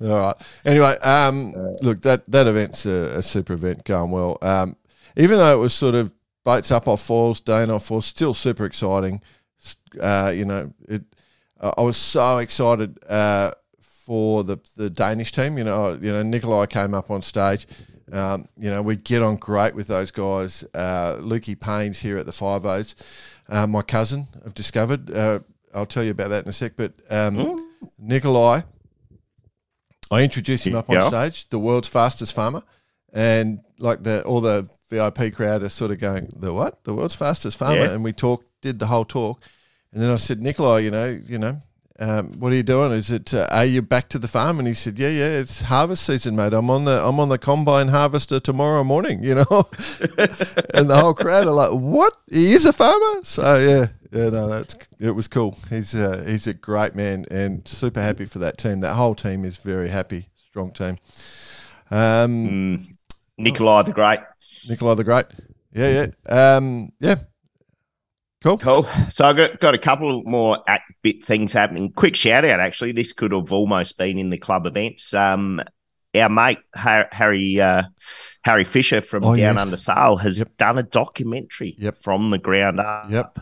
All 0.00 0.08
right. 0.08 0.34
Anyway, 0.64 0.96
um, 1.02 1.52
look 1.82 2.02
that 2.02 2.22
that 2.30 2.46
event's 2.46 2.84
a, 2.86 3.18
a 3.18 3.22
super 3.22 3.52
event 3.54 3.84
going 3.84 4.10
well. 4.10 4.38
Um, 4.42 4.76
even 5.16 5.38
though 5.38 5.54
it 5.54 5.60
was 5.60 5.74
sort 5.74 5.94
of 5.94 6.12
boats 6.44 6.70
up 6.70 6.86
off 6.88 7.00
falls, 7.02 7.40
day 7.40 7.62
and 7.62 7.72
off 7.72 7.86
falls, 7.86 8.06
still 8.06 8.34
super 8.34 8.64
exciting. 8.64 9.20
Uh, 10.00 10.32
you 10.34 10.44
know, 10.44 10.72
it. 10.88 11.02
I 11.60 11.72
I 11.78 11.80
was 11.82 11.96
so 11.96 12.38
excited 12.38 12.98
uh, 13.08 13.52
for 13.80 14.44
the 14.44 14.58
the 14.76 14.90
Danish 14.90 15.32
team. 15.32 15.56
You 15.58 15.64
know, 15.64 15.98
you 16.00 16.12
know, 16.12 16.22
Nicolai 16.22 16.66
came 16.66 16.94
up 16.94 17.10
on 17.10 17.22
stage. 17.22 17.66
Um, 18.12 18.46
you 18.58 18.68
know, 18.70 18.82
we 18.82 18.96
get 18.96 19.22
on 19.22 19.36
great 19.36 19.74
with 19.74 19.86
those 19.86 20.10
guys. 20.10 20.62
Uh, 20.74 21.16
Lukey 21.16 21.58
Payne's 21.58 22.00
here 22.00 22.18
at 22.18 22.26
the 22.26 22.32
Five 22.32 22.66
O's. 22.66 22.94
Uh, 23.48 23.66
my 23.66 23.80
cousin, 23.82 24.26
I've 24.44 24.52
discovered. 24.54 25.10
Uh, 25.10 25.38
I'll 25.74 25.86
tell 25.86 26.04
you 26.04 26.10
about 26.10 26.28
that 26.28 26.44
in 26.44 26.50
a 26.50 26.52
sec. 26.52 26.72
But 26.76 26.92
um, 27.10 27.70
Nicolai, 27.98 28.62
I 30.10 30.22
introduced 30.22 30.66
him 30.66 30.74
up 30.74 30.88
on 30.90 30.96
Yeah. 30.96 31.08
stage, 31.08 31.48
the 31.48 31.58
world's 31.58 31.88
fastest 31.88 32.34
farmer, 32.34 32.62
and 33.12 33.60
like 33.78 34.02
the 34.02 34.22
all 34.24 34.40
the 34.40 34.68
VIP 34.94 35.34
crowd 35.34 35.62
are 35.62 35.68
sort 35.68 35.90
of 35.90 35.98
going, 35.98 36.32
"The 36.40 36.52
what? 36.52 36.84
The 36.84 36.94
world's 36.94 37.14
fastest 37.16 37.56
farmer?" 37.56 37.84
Yeah. 37.84 37.90
And 37.92 38.04
we 38.04 38.12
talked, 38.12 38.46
did 38.62 38.78
the 38.78 38.86
whole 38.86 39.04
talk, 39.04 39.42
and 39.92 40.02
then 40.02 40.10
I 40.10 40.16
said, 40.16 40.40
"Nicolai, 40.42 40.78
you 40.84 40.90
know, 40.90 41.20
you 41.26 41.38
know." 41.38 41.54
Um, 42.00 42.40
what 42.40 42.52
are 42.52 42.56
you 42.56 42.64
doing? 42.64 42.90
Is 42.90 43.10
it 43.12 43.32
uh, 43.32 43.46
are 43.52 43.64
you 43.64 43.80
back 43.80 44.08
to 44.08 44.18
the 44.18 44.26
farm? 44.26 44.58
And 44.58 44.66
he 44.66 44.74
said, 44.74 44.98
"Yeah, 44.98 45.10
yeah, 45.10 45.40
it's 45.40 45.62
harvest 45.62 46.04
season, 46.04 46.34
mate. 46.34 46.52
I'm 46.52 46.68
on 46.68 46.84
the 46.86 47.00
I'm 47.06 47.20
on 47.20 47.28
the 47.28 47.38
combine 47.38 47.86
harvester 47.88 48.40
tomorrow 48.40 48.82
morning." 48.82 49.22
You 49.22 49.36
know, 49.36 49.44
and 50.74 50.90
the 50.90 50.98
whole 51.00 51.14
crowd 51.14 51.46
are 51.46 51.52
like, 51.52 51.70
"What? 51.70 52.16
He 52.28 52.52
is 52.52 52.66
a 52.66 52.72
farmer?" 52.72 53.20
So 53.22 53.42
yeah, 53.58 53.86
yeah, 54.10 54.30
no, 54.30 54.48
that's 54.48 54.76
it 54.98 55.12
was 55.12 55.28
cool. 55.28 55.56
He's 55.70 55.94
uh, 55.94 56.24
he's 56.26 56.48
a 56.48 56.54
great 56.54 56.96
man 56.96 57.26
and 57.30 57.66
super 57.68 58.02
happy 58.02 58.24
for 58.24 58.40
that 58.40 58.58
team. 58.58 58.80
That 58.80 58.94
whole 58.94 59.14
team 59.14 59.44
is 59.44 59.58
very 59.58 59.88
happy, 59.88 60.26
strong 60.34 60.72
team. 60.72 60.96
Um, 61.92 62.48
Mm. 62.48 62.93
Nicolai 63.38 63.82
the 63.82 63.92
Great. 63.92 64.20
Nicolai 64.68 64.94
the 64.94 65.04
Great, 65.04 65.26
yeah, 65.72 66.06
yeah, 66.28 66.56
um, 66.56 66.90
yeah, 67.00 67.16
cool. 68.42 68.58
Cool. 68.58 68.86
So 69.10 69.24
I've 69.24 69.36
got, 69.36 69.60
got 69.60 69.74
a 69.74 69.78
couple 69.78 70.22
more 70.24 70.58
at 70.68 70.82
bit 71.02 71.24
things 71.24 71.52
happening. 71.52 71.92
Quick 71.92 72.14
shout 72.16 72.44
out, 72.44 72.60
actually. 72.60 72.92
This 72.92 73.12
could 73.12 73.32
have 73.32 73.52
almost 73.52 73.98
been 73.98 74.18
in 74.18 74.30
the 74.30 74.38
club 74.38 74.66
events. 74.66 75.12
Um, 75.14 75.60
our 76.14 76.28
mate 76.28 76.58
Harry 76.74 77.60
uh, 77.60 77.82
Harry 78.42 78.62
Fisher 78.64 79.00
from 79.00 79.24
Oh, 79.24 79.30
Down 79.34 79.54
yes. 79.56 79.58
Under 79.62 79.76
Sail 79.76 80.16
has 80.16 80.38
Yep. 80.38 80.56
done 80.58 80.78
a 80.78 80.82
documentary 80.84 81.74
Yep. 81.78 82.02
from 82.02 82.30
the 82.30 82.38
ground 82.38 82.78
up 82.78 83.10
Yep. 83.10 83.38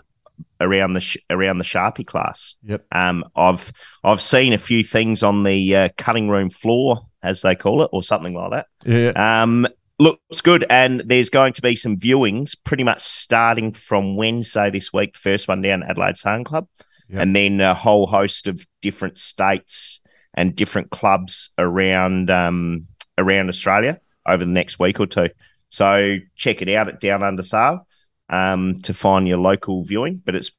around 0.58 0.94
the 0.94 1.00
sh- 1.00 1.18
around 1.28 1.58
the 1.58 1.64
Sharpie 1.64 2.06
class. 2.06 2.54
Yep. 2.62 2.86
Um, 2.92 3.24
I've 3.36 3.70
I've 4.02 4.22
seen 4.22 4.54
a 4.54 4.58
few 4.58 4.82
things 4.82 5.22
on 5.22 5.42
the 5.42 5.76
uh, 5.76 5.88
cutting 5.98 6.30
room 6.30 6.48
floor, 6.48 7.08
as 7.22 7.42
they 7.42 7.54
call 7.54 7.82
it, 7.82 7.90
or 7.92 8.02
something 8.02 8.32
like 8.32 8.50
that. 8.52 8.66
Yeah. 8.86 9.42
Um, 9.42 9.66
looks 10.02 10.40
good, 10.40 10.64
and 10.68 11.00
there's 11.00 11.28
going 11.30 11.52
to 11.54 11.62
be 11.62 11.76
some 11.76 11.96
viewings 11.96 12.56
pretty 12.64 12.84
much 12.84 13.00
starting 13.00 13.72
from 13.72 14.16
Wednesday 14.16 14.70
this 14.70 14.92
week. 14.92 15.16
First 15.16 15.48
one 15.48 15.62
down 15.62 15.82
Adelaide 15.82 16.16
Sun 16.16 16.44
Club, 16.44 16.68
Yep. 17.08 17.22
and 17.22 17.36
then 17.36 17.60
a 17.60 17.74
whole 17.74 18.06
host 18.06 18.48
of 18.48 18.66
different 18.80 19.18
states 19.18 20.00
and 20.34 20.56
different 20.56 20.90
clubs 20.90 21.50
around 21.58 22.30
um, 22.30 22.86
around 23.18 23.48
Australia 23.48 24.00
over 24.26 24.44
the 24.44 24.50
next 24.50 24.78
week 24.78 24.98
or 24.98 25.06
two. 25.06 25.28
So 25.68 26.16
check 26.36 26.62
it 26.62 26.68
out 26.70 26.88
at 26.88 27.00
Down 27.00 27.22
Under 27.22 27.42
Sail 27.42 27.86
um, 28.28 28.74
to 28.82 28.94
find 28.94 29.28
your 29.28 29.38
local 29.38 29.84
viewing. 29.84 30.22
But 30.24 30.34
it's 30.34 30.50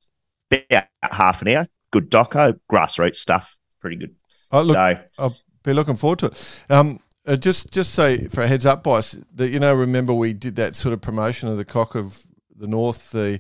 about 0.51 0.85
half 1.01 1.41
an 1.41 1.47
hour. 1.49 1.67
Good 1.91 2.09
doco, 2.09 2.59
grassroots 2.71 3.17
stuff, 3.17 3.55
pretty 3.79 3.97
good. 3.97 4.15
Oh, 4.51 4.61
look, 4.61 4.75
so 4.75 4.97
I'll 5.17 5.35
be 5.63 5.73
looking 5.73 5.95
forward 5.95 6.19
to 6.19 6.25
it. 6.27 6.63
Um, 6.69 6.99
uh, 7.25 7.35
just 7.35 7.71
just 7.71 7.93
say 7.93 8.27
for 8.27 8.41
a 8.43 8.47
heads 8.47 8.65
up, 8.65 8.83
boss, 8.83 9.17
that 9.35 9.49
you 9.49 9.59
know, 9.59 9.73
remember 9.73 10.13
we 10.13 10.33
did 10.33 10.55
that 10.57 10.75
sort 10.75 10.93
of 10.93 11.01
promotion 11.01 11.47
of 11.49 11.57
the 11.57 11.65
cock 11.65 11.95
of 11.95 12.25
the 12.55 12.67
north, 12.67 13.11
the 13.11 13.39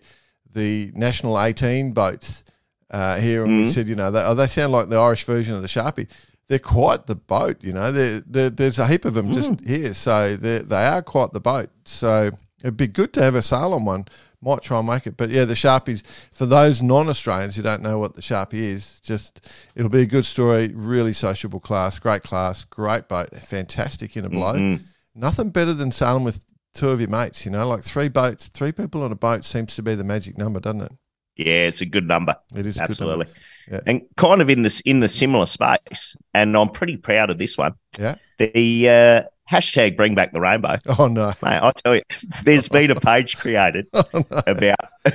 the 0.53 0.91
national 0.95 1.39
eighteen 1.41 1.93
boats 1.93 2.43
uh, 2.91 3.17
here, 3.19 3.43
and 3.43 3.57
we 3.59 3.63
Mhm. 3.65 3.69
said, 3.73 3.87
you 3.87 3.95
know, 3.95 4.11
they, 4.11 4.21
oh, 4.23 4.35
they 4.35 4.47
sound 4.47 4.71
like 4.71 4.89
the 4.89 4.97
Irish 4.99 5.23
version 5.25 5.55
of 5.55 5.61
the 5.61 5.67
Sharpie. 5.67 6.07
They're 6.47 6.59
quite 6.59 7.07
the 7.07 7.15
boat, 7.15 7.63
you 7.63 7.73
know. 7.73 7.91
They're, 7.91 8.21
they're, 8.27 8.49
there's 8.51 8.77
a 8.77 8.85
heap 8.87 9.05
of 9.05 9.13
them 9.15 9.31
just 9.31 9.53
here, 9.65 9.93
so 9.93 10.35
they 10.35 10.59
they 10.59 10.85
are 10.85 11.01
quite 11.01 11.31
the 11.33 11.39
boat. 11.39 11.69
So 11.85 12.29
it'd 12.61 12.77
be 12.77 12.87
good 12.87 13.13
to 13.13 13.23
have 13.23 13.33
a 13.35 13.41
sail 13.41 13.73
on 13.73 13.85
one. 13.85 14.05
Might 14.43 14.61
try 14.61 14.79
and 14.79 14.87
make 14.87 15.07
it, 15.07 15.15
but 15.17 15.29
yeah, 15.29 15.45
the 15.45 15.53
Sharpies 15.53 16.03
for 16.31 16.45
those 16.45 16.81
non-Australians 16.81 17.55
who 17.55 17.61
don't 17.61 17.81
know 17.81 17.99
what 17.99 18.15
the 18.15 18.21
Sharpie 18.21 18.53
is, 18.53 18.99
just 19.01 19.49
it'll 19.75 19.89
be 19.89 20.01
a 20.01 20.05
good 20.05 20.25
story. 20.25 20.71
Really 20.73 21.13
sociable 21.13 21.59
class, 21.59 21.99
great 21.99 22.23
class, 22.23 22.63
great 22.63 23.07
boat, 23.07 23.29
fantastic 23.43 24.17
in 24.17 24.25
a 24.25 24.29
blow. 24.29 24.55
mhm. 24.55 24.81
Nothing 25.15 25.51
better 25.51 25.73
than 25.73 25.91
sailing 25.91 26.23
with 26.23 26.43
two 26.73 26.89
of 26.89 26.99
your 26.99 27.09
mates. 27.09 27.45
You 27.45 27.51
know, 27.51 27.67
like 27.67 27.83
three 27.83 28.09
boats, 28.09 28.47
three 28.47 28.71
people 28.71 29.03
on 29.03 29.11
a 29.11 29.15
boat 29.15 29.45
seems 29.45 29.75
to 29.75 29.83
be 29.83 29.95
the 29.95 30.03
magic 30.03 30.37
number, 30.37 30.59
doesn't 30.59 30.81
it? 30.81 30.91
yeah, 31.35 31.67
it's 31.67 31.81
a 31.81 31.85
good 31.85 32.07
number. 32.07 32.35
It 32.55 32.65
is 32.65 32.79
Absolutely. 32.79 33.27
Yeah. 33.71 33.79
And 33.87 34.01
kind 34.17 34.41
of 34.41 34.49
in 34.49 34.61
this 34.63 34.81
in 34.81 34.99
the 34.99 35.07
similar 35.09 35.45
space, 35.45 36.15
and 36.33 36.55
I'm 36.57 36.69
pretty 36.69 36.97
proud 36.97 37.29
of 37.29 37.37
this 37.37 37.57
one. 37.57 37.73
Yeah. 37.97 38.15
The 38.37 38.89
uh, 38.89 39.21
hashtag 39.51 39.95
bring 39.95 40.15
back 40.15 40.33
the 40.33 40.41
rainbow. 40.41 40.77
Oh 40.99 41.07
no! 41.07 41.27
Mate, 41.41 41.59
I 41.61 41.71
tell 41.71 41.95
you, 41.95 42.01
there's 42.43 42.67
been 42.67 42.91
a 42.91 42.99
page 42.99 43.37
created 43.37 43.87
Oh, 43.93 44.03
no. 44.13 44.23
about 44.47 44.75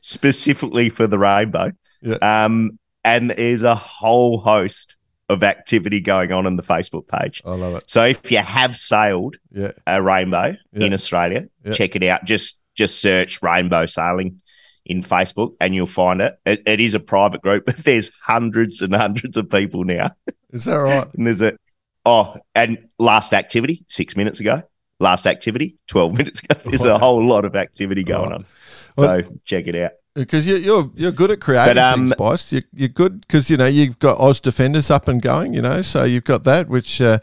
specifically 0.00 0.88
for 0.88 1.06
the 1.06 1.18
rainbow. 1.18 1.72
Yeah. 2.02 2.16
Um, 2.44 2.78
and 3.04 3.30
there's 3.30 3.62
a 3.62 3.74
whole 3.74 4.38
host 4.40 4.96
of 5.28 5.42
activity 5.42 6.00
going 6.00 6.32
on 6.32 6.46
in 6.46 6.56
the 6.56 6.62
Facebook 6.62 7.08
page. 7.08 7.42
I 7.44 7.54
love 7.54 7.76
it. 7.76 7.84
So 7.90 8.04
if 8.04 8.30
you 8.30 8.38
have 8.38 8.76
sailed 8.76 9.36
Yeah, 9.50 9.72
a 9.86 10.02
rainbow 10.02 10.54
Yeah. 10.72 10.86
in 10.86 10.92
Australia, 10.92 11.48
check 11.72 11.96
it 11.96 12.02
out. 12.04 12.24
Just 12.24 12.60
just 12.74 13.00
search 13.00 13.40
rainbow 13.42 13.86
sailing 13.86 14.40
in 14.86 15.02
Facebook 15.02 15.54
and 15.60 15.74
you'll 15.74 15.86
find 15.86 16.20
it. 16.20 16.38
it. 16.44 16.62
It 16.66 16.80
is 16.80 16.94
a 16.94 17.00
private 17.00 17.42
group, 17.42 17.64
but 17.66 17.76
there's 17.84 18.10
hundreds 18.22 18.82
and 18.82 18.94
hundreds 18.94 19.36
of 19.36 19.48
people 19.50 19.84
now. 19.84 20.10
is 20.52 20.64
that 20.66 20.76
right? 20.76 21.06
And 21.14 21.26
there's 21.26 21.40
a 21.42 21.56
oh, 22.04 22.36
and 22.54 22.88
last 22.98 23.32
activity 23.32 23.84
six 23.88 24.16
minutes 24.16 24.40
ago. 24.40 24.62
Last 25.00 25.26
activity 25.26 25.76
twelve 25.88 26.16
minutes 26.16 26.40
ago. 26.40 26.54
There's 26.64 26.84
a 26.84 26.98
whole 26.98 27.22
lot 27.26 27.44
of 27.44 27.56
activity 27.56 28.04
going 28.04 28.30
Right. 28.30 28.34
on. 28.36 28.46
So 28.96 29.02
Well- 29.06 29.22
check 29.44 29.66
it 29.66 29.74
out. 29.74 29.92
Because 30.14 30.46
you, 30.46 30.56
you're 30.56 30.90
you're 30.94 31.10
good 31.10 31.32
at 31.32 31.40
creating 31.40 31.74
But, 31.74 31.78
um, 31.78 32.06
things, 32.06 32.16
boss. 32.16 32.52
You, 32.52 32.62
you're 32.72 32.88
good 32.88 33.20
because 33.22 33.50
you 33.50 33.56
know 33.56 33.66
you've 33.66 33.98
got 33.98 34.18
Oz 34.18 34.40
Defenders 34.40 34.88
up 34.88 35.08
and 35.08 35.20
going. 35.20 35.54
You 35.54 35.62
know, 35.62 35.82
so 35.82 36.04
you've 36.04 36.24
got 36.24 36.44
that, 36.44 36.68
which 36.68 37.00
uh, 37.00 37.18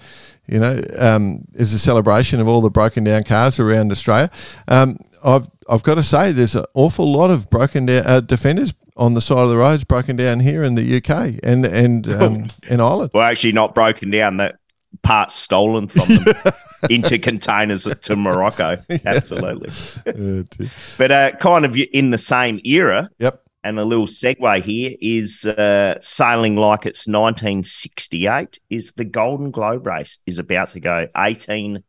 you 0.45 0.59
know 0.59 0.81
um, 0.97 1.45
is 1.53 1.73
a 1.73 1.79
celebration 1.79 2.41
of 2.41 2.49
all 2.49 2.59
the 2.59 2.69
broken 2.69 3.05
down 3.05 3.23
cars 3.23 3.59
around 3.59 3.93
Australia. 3.93 4.29
Um, 4.67 4.97
I've 5.23 5.49
I've 5.69 5.83
got 5.83 5.95
to 5.95 6.03
say, 6.03 6.33
there's 6.33 6.55
an 6.55 6.65
awful 6.73 7.09
lot 7.09 7.31
of 7.31 7.49
broken 7.49 7.85
down 7.85 8.03
uh, 8.05 8.19
defenders 8.19 8.73
on 8.97 9.13
the 9.13 9.21
side 9.21 9.39
of 9.39 9.49
the 9.49 9.57
roads, 9.57 9.83
broken 9.85 10.17
down 10.17 10.41
here 10.41 10.63
in 10.63 10.75
the 10.75 10.97
UK 10.97 11.39
and 11.43 11.65
and 11.65 12.09
um, 12.21 12.47
in 12.67 12.81
Ireland. 12.81 13.11
Well, 13.13 13.23
actually, 13.23 13.53
not 13.53 13.73
broken 13.73 14.11
down. 14.11 14.37
That 14.37 14.59
parts 15.03 15.35
stolen 15.35 15.87
from 15.87 16.07
them 16.09 16.35
into 16.89 17.17
containers 17.19 17.83
to 17.85 18.15
Morocco. 18.15 18.77
Absolutely. 19.05 19.69
Uh. 20.05 20.43
But 20.97 21.11
uh, 21.11 21.31
kind 21.37 21.65
of 21.65 21.75
in 21.75 22.11
the 22.11 22.17
same 22.17 22.59
era, 22.63 23.09
yep. 23.19 23.43
and 23.63 23.79
a 23.79 23.85
little 23.85 24.05
segue 24.07 24.61
here 24.63 24.95
is 25.01 25.45
uh, 25.45 25.95
sailing 26.01 26.55
like 26.55 26.85
it's 26.85 27.07
1968. 27.07 28.59
Is 28.69 28.93
the 28.93 29.05
Golden 29.05 29.51
Globe 29.51 29.85
race 29.87 30.17
is 30.25 30.39
about 30.39 30.69
to 30.69 30.79
go 30.79 31.07
18 31.17 31.83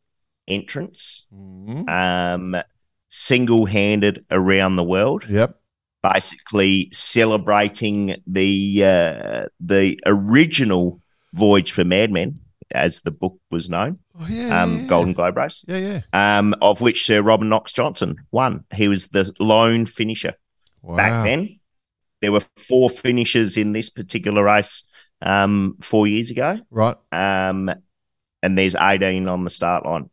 entrants, 0.48 1.26
Mhm. 1.32 1.88
um, 1.88 2.56
single 3.08 3.66
handed 3.66 4.24
around 4.30 4.76
the 4.76 4.84
world, 4.84 5.24
Yep. 5.28 5.58
basically 6.02 6.88
celebrating 6.92 8.16
the 8.26 8.84
uh, 8.84 9.46
the 9.60 9.98
original 10.06 11.00
Voyage 11.34 11.72
for 11.72 11.84
Madmen, 11.84 12.40
as 12.74 13.00
the 13.02 13.10
book 13.10 13.38
was 13.50 13.68
known, 13.68 13.98
Oh, 14.20 14.26
yeah, 14.28 14.62
um, 14.62 14.80
yeah. 14.80 14.86
Golden 14.86 15.12
Globe 15.12 15.36
race 15.36 15.64
Yeah, 15.68 15.76
yeah. 16.12 16.38
um, 16.38 16.54
of 16.60 16.80
which 16.80 17.04
Sir 17.06 17.22
Robin 17.22 17.48
Knox-Johnston 17.48 18.16
won. 18.30 18.64
He 18.74 18.88
was 18.88 19.08
the 19.08 19.32
lone 19.38 19.86
finisher 19.86 20.34
Wow. 20.82 20.96
back 20.96 21.24
then. 21.24 21.60
There 22.20 22.32
were 22.32 22.42
four 22.56 22.88
finishers 22.90 23.56
in 23.56 23.72
this 23.72 23.90
particular 23.90 24.42
race 24.44 24.84
um, 25.20 25.76
four 25.80 26.06
years 26.06 26.30
ago, 26.30 26.60
Right. 26.70 26.96
um, 27.12 27.70
and 28.42 28.58
there's 28.58 28.74
18 28.74 29.28
on 29.28 29.44
the 29.44 29.50
start 29.50 29.84
line. 29.86 30.10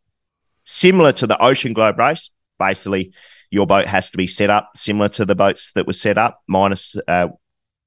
Similar 0.64 1.12
to 1.14 1.26
the 1.26 1.40
Ocean 1.42 1.72
Globe 1.72 1.98
race, 1.98 2.30
basically, 2.58 3.12
your 3.50 3.66
boat 3.66 3.86
has 3.88 4.10
to 4.10 4.16
be 4.16 4.26
set 4.28 4.50
up 4.50 4.70
similar 4.76 5.08
to 5.08 5.24
the 5.24 5.34
boats 5.34 5.72
that 5.72 5.86
were 5.86 5.92
set 5.92 6.16
up, 6.18 6.40
minus 6.46 6.96
uh, 7.08 7.28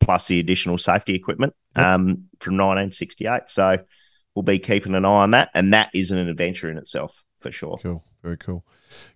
plus 0.01 0.27
the 0.27 0.39
additional 0.39 0.77
safety 0.77 1.15
equipment 1.15 1.53
Yep. 1.77 1.85
um, 1.85 2.05
from 2.39 2.57
1968. 2.57 3.43
So 3.47 3.77
we'll 4.35 4.43
be 4.43 4.60
keeping 4.60 4.95
an 4.95 5.05
eye 5.05 5.10
on 5.10 5.31
that, 5.31 5.49
and 5.53 5.73
that 5.73 5.89
is 5.93 6.11
an 6.11 6.18
adventure 6.27 6.69
in 6.69 6.77
itself 6.77 7.23
for 7.39 7.51
sure. 7.51 7.77
Cool. 7.81 8.03
Very 8.23 8.38
cool. 8.38 8.65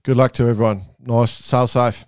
Good 0.04 0.18
luck 0.18 0.34
to 0.34 0.48
everyone. 0.48 0.82
Nice. 1.00 1.32
Sail 1.32 1.68
safe. 1.68 2.06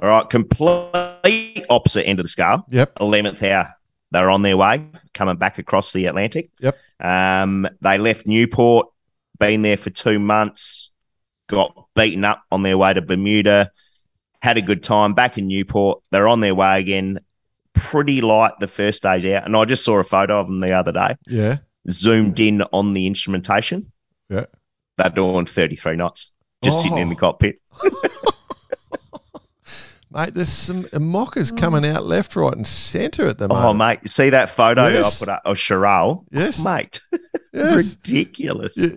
All 0.00 0.08
right, 0.08 0.28
complete 0.30 1.66
opposite 1.68 2.06
end 2.06 2.18
of 2.18 2.24
the 2.24 2.28
scale. 2.30 2.64
Yep. 2.70 2.94
11th 2.96 3.42
hour. 3.42 3.74
They're 4.10 4.30
on 4.30 4.42
their 4.42 4.56
way, 4.56 4.86
coming 5.14 5.36
back 5.36 5.58
across 5.58 5.92
the 5.92 6.06
Atlantic. 6.06 6.50
Yep. 6.60 6.76
Um, 7.00 7.66
they 7.80 7.98
left 7.98 8.26
Newport, 8.26 8.88
been 9.38 9.62
there 9.62 9.76
for 9.76 9.90
two 9.90 10.18
months, 10.18 10.92
got 11.48 11.74
beaten 11.94 12.24
up 12.24 12.42
on 12.50 12.62
their 12.62 12.76
way 12.78 12.92
to 12.92 13.02
Bermuda, 13.02 13.70
had 14.42 14.56
a 14.58 14.62
good 14.62 14.82
time 14.82 15.14
back 15.14 15.38
in 15.38 15.46
Newport. 15.46 16.02
They're 16.10 16.28
on 16.28 16.40
their 16.40 16.54
way 16.54 16.78
again. 16.80 17.20
Pretty 17.74 18.20
light 18.20 18.52
the 18.60 18.66
first 18.66 19.02
days 19.02 19.24
out. 19.26 19.44
And 19.46 19.56
I 19.56 19.64
just 19.64 19.84
saw 19.84 19.98
a 19.98 20.04
photo 20.04 20.40
of 20.40 20.46
them 20.46 20.60
the 20.60 20.72
other 20.72 20.92
day, 20.92 21.16
Yeah. 21.26 21.58
Zoomed 21.90 22.38
in 22.40 22.62
on 22.72 22.92
the 22.92 23.06
instrumentation. 23.06 23.92
Yeah. 24.28 24.46
They're 24.98 25.10
doing 25.10 25.46
33 25.46 25.96
knots, 25.96 26.32
just 26.62 26.82
sitting 26.82 26.98
in 26.98 27.08
the 27.08 27.14
Oh. 27.16 27.18
cockpit. 27.18 27.56
Mate, 30.14 30.34
there's 30.34 30.50
some 30.50 30.86
mockers 31.00 31.50
coming 31.50 31.86
out 31.86 32.04
left, 32.04 32.36
right, 32.36 32.52
and 32.54 32.66
centre 32.66 33.28
at 33.28 33.38
the 33.38 33.48
moment. 33.48 33.66
Oh, 33.66 33.72
mate, 33.72 34.00
see 34.10 34.28
that 34.28 34.50
photo 34.50 34.88
Yes. 34.88 35.16
I 35.16 35.24
put 35.24 35.28
up 35.32 35.42
of 35.46 35.56
Charal? 35.56 36.26
Yes. 36.30 36.62
mate, 36.64 37.00
Yes. 37.54 37.96
ridiculous. 37.96 38.76
Yeah. 38.76 38.88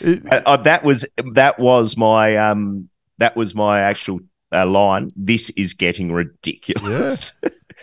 It- 0.00 0.26
Uh, 0.32 0.40
uh, 0.44 0.56
that 0.58 0.82
was 0.82 1.06
that 1.34 1.60
was 1.60 1.96
my 1.96 2.36
um 2.38 2.88
that 3.18 3.36
was 3.36 3.54
my 3.54 3.82
actual 3.82 4.18
uh, 4.52 4.66
line. 4.66 5.12
This 5.14 5.50
is 5.50 5.74
getting 5.74 6.10
ridiculous, 6.10 7.32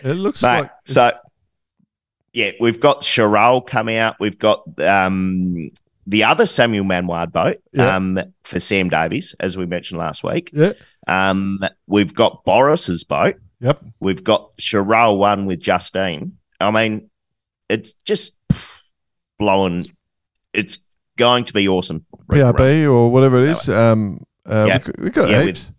it 0.04 0.12
looks 0.16 0.42
mate. 0.42 0.60
like 0.60 0.70
so, 0.84 1.12
yeah, 2.32 2.52
we've 2.60 2.80
got 2.80 3.02
Charal 3.02 3.66
come 3.66 3.88
out. 3.88 4.16
We've 4.20 4.38
got 4.38 4.62
um 4.80 5.70
the 6.06 6.24
other 6.24 6.46
Samuel 6.46 6.84
Manuard 6.84 7.32
boat 7.32 7.58
Yeah. 7.72 7.94
um 7.96 8.18
for 8.44 8.58
Sam 8.60 8.88
Davies, 8.88 9.34
as 9.40 9.56
we 9.56 9.66
mentioned 9.66 9.98
last 10.00 10.24
week. 10.24 10.50
yeah, 10.52 10.72
Um, 11.06 11.60
we've 11.86 12.12
got 12.14 12.44
Boris's 12.44 13.04
boat. 13.04 13.36
yep, 13.60 13.80
We've 14.00 14.22
got 14.24 14.56
Charal 14.56 15.18
one 15.18 15.46
with 15.46 15.60
Justine. 15.60 16.38
I 16.60 16.70
mean, 16.70 17.08
it's 17.68 17.92
just 18.04 18.36
blowing. 19.38 19.86
It's 20.52 20.78
going 21.16 21.44
to 21.44 21.52
be 21.52 21.68
awesome. 21.68 22.04
PRB 22.28 22.84
or 22.92 23.10
whatever 23.10 23.40
it 23.42 23.50
is. 23.50 23.68
Um, 23.68 24.18
uh, 24.48 24.66
Yeah. 24.68 24.78
we, 24.78 24.80
got- 24.84 24.98
we 25.00 25.10
got 25.10 25.30
Yeah, 25.30 25.42
heaps. 25.42 25.72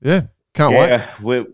Yeah, 0.00 0.20
can't 0.54 0.72
wait. 0.74 1.00
we 1.22 1.46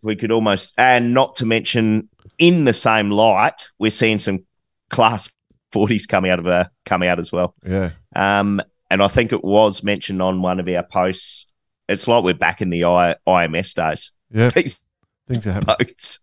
we 0.00 0.16
could 0.16 0.30
almost, 0.30 0.72
and 0.78 1.12
not 1.12 1.36
to 1.36 1.44
mention, 1.46 2.08
in 2.38 2.64
the 2.64 2.72
same 2.72 3.10
light, 3.10 3.68
we're 3.78 3.90
seeing 3.90 4.18
some 4.18 4.44
class 4.90 5.30
forties 5.72 6.06
come 6.06 6.24
out 6.24 6.38
of 6.38 6.46
a 6.46 6.70
come 6.86 7.02
out 7.02 7.18
as 7.18 7.30
well. 7.32 7.54
Yeah. 7.66 7.90
Um, 8.14 8.62
and 8.90 9.02
I 9.02 9.08
think 9.08 9.32
it 9.32 9.44
was 9.44 9.82
mentioned 9.82 10.22
on 10.22 10.40
one 10.40 10.60
of 10.60 10.68
our 10.68 10.82
posts. 10.82 11.46
It's 11.88 12.08
like 12.08 12.24
we're 12.24 12.34
back 12.34 12.60
in 12.60 12.70
the 12.70 12.84
I, 12.84 13.16
IMS 13.26 13.74
days. 13.74 14.12
Yeah. 14.30 14.50
These 14.50 14.80
Things 15.26 15.46
are 15.46 15.52
happening. 15.52 15.76
boats 15.88 16.20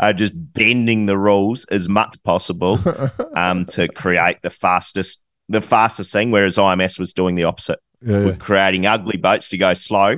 are 0.00 0.12
just 0.12 0.32
bending 0.34 1.06
the 1.06 1.16
rules 1.16 1.64
as 1.66 1.88
much 1.88 2.10
as 2.14 2.18
possible 2.18 2.78
um, 3.36 3.64
to 3.66 3.86
create 3.88 4.42
the 4.42 4.50
fastest 4.50 5.22
the 5.48 5.60
fastest 5.62 6.12
thing, 6.12 6.30
whereas 6.30 6.56
IMS 6.56 6.98
was 6.98 7.14
doing 7.14 7.34
the 7.34 7.44
opposite. 7.44 7.78
yeah, 8.02 8.26
We're 8.26 8.36
creating 8.36 8.84
ugly 8.84 9.16
boats 9.16 9.48
to 9.50 9.56
go 9.56 9.72
slow. 9.74 10.16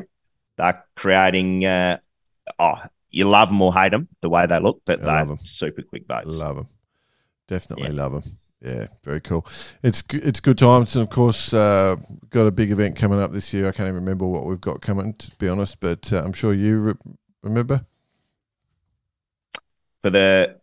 They're 0.57 0.85
creating 0.97 1.65
uh, 1.65 1.99
oh, 2.59 2.79
you 3.11 3.29
love 3.29 3.49
them 3.49 3.61
or 3.63 3.73
hate 3.75 3.91
them 3.91 4.09
the 4.21 4.29
way 4.29 4.47
they 4.47 4.61
look, 4.61 4.83
but 4.85 5.03
they're 5.03 5.27
super 5.45 5.83
quick 5.83 6.07
boats. 6.07 6.27
Love 6.29 6.57
them. 6.57 6.69
Definitely 7.49 7.89
Yeah. 7.95 8.03
love 8.03 8.13
them. 8.13 8.23
Yeah, 8.63 8.87
very 9.05 9.21
cool. 9.21 9.47
It's 9.83 10.03
it's 10.13 10.39
good 10.39 10.59
times, 10.59 10.95
and 10.95 11.03
of 11.03 11.09
course, 11.11 11.55
uh, 11.55 11.97
got 12.29 12.47
a 12.47 12.51
big 12.51 12.71
event 12.71 12.95
coming 12.95 13.19
up 13.19 13.33
this 13.33 13.55
year. 13.55 13.67
I 13.69 13.73
can't 13.73 13.89
even 13.89 13.95
remember 13.95 14.27
what 14.27 14.45
we've 14.45 14.61
got 14.61 14.83
coming, 14.83 15.15
to 15.15 15.31
be 15.39 15.49
honest, 15.49 15.81
but 15.81 16.13
uh, 16.13 16.23
I'm 16.23 16.35
sure 16.35 16.53
you 16.53 16.79
re- 16.79 16.95
remember. 17.43 17.87
For 20.03 20.11
the 20.11 20.57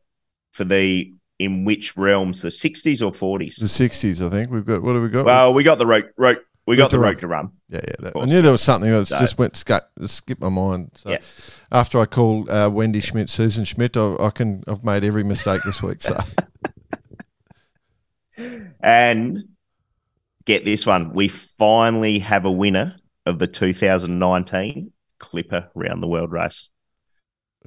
for 0.51 0.63
the 0.63 1.13
in 1.39 1.65
which 1.65 1.95
realms, 1.97 2.41
the 2.41 2.51
sixties 2.51 3.01
or 3.01 3.13
forties? 3.13 3.57
The 3.57 3.65
60s, 3.65 4.25
I 4.25 4.29
think 4.29 4.49
we've 4.51 4.65
got. 4.65 4.81
What 4.81 4.93
have 4.93 5.03
we 5.03 5.09
got? 5.09 5.25
Well, 5.25 5.53
we 5.53 5.63
got 5.63 5.77
the 5.77 5.85
rope, 5.85 6.05
rope 6.17 6.39
we 6.67 6.75
got 6.75 6.91
the 6.91 6.99
rope 6.99 7.19
to 7.21 7.27
run. 7.27 7.49
yeah, 7.69 7.79
yeah. 7.87 7.93
That, 7.99 8.13
I 8.15 8.25
knew 8.25 8.41
there 8.41 8.51
was 8.51 8.61
something 8.61 8.91
that 8.91 9.07
So- 9.07 9.19
just 9.19 9.37
went 9.39 9.55
sca- 9.55 9.87
skipped 10.05 10.41
my 10.41 10.49
mind. 10.49 10.91
So 10.95 11.09
Yeah. 11.11 11.19
after 11.71 11.99
I 11.99 12.05
called 12.05 12.49
uh, 12.49 12.69
Wendy 12.71 12.99
Schmidt, 12.99 13.29
Susan 13.29 13.63
Schmidt, 13.65 13.95
I, 13.97 14.15
I 14.19 14.29
can 14.29 14.63
I've 14.67 14.83
made 14.83 15.03
every 15.03 15.23
mistake 15.23 15.61
this 15.65 15.81
week. 15.81 16.01
So 16.01 16.17
And 18.79 19.45
get 20.45 20.63
this 20.65 20.85
one, 20.85 21.13
we 21.13 21.27
finally 21.27 22.19
have 22.19 22.45
a 22.45 22.51
winner 22.51 22.95
of 23.25 23.39
the 23.39 23.47
2019 23.47 24.91
Clipper 25.19 25.69
Round 25.73 26.03
the 26.03 26.07
World 26.07 26.31
race. 26.31 26.69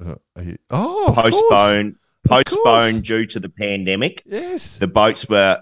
uh, 0.03 0.15
you- 0.41 0.57
oh. 0.69 1.11
Postponed, 1.15 1.95
postponed 2.27 3.03
due 3.03 3.25
to 3.27 3.39
the 3.39 3.49
pandemic. 3.49 4.23
Yes, 4.25 4.77
The 4.77 4.87
boats 4.87 5.27
were 5.27 5.61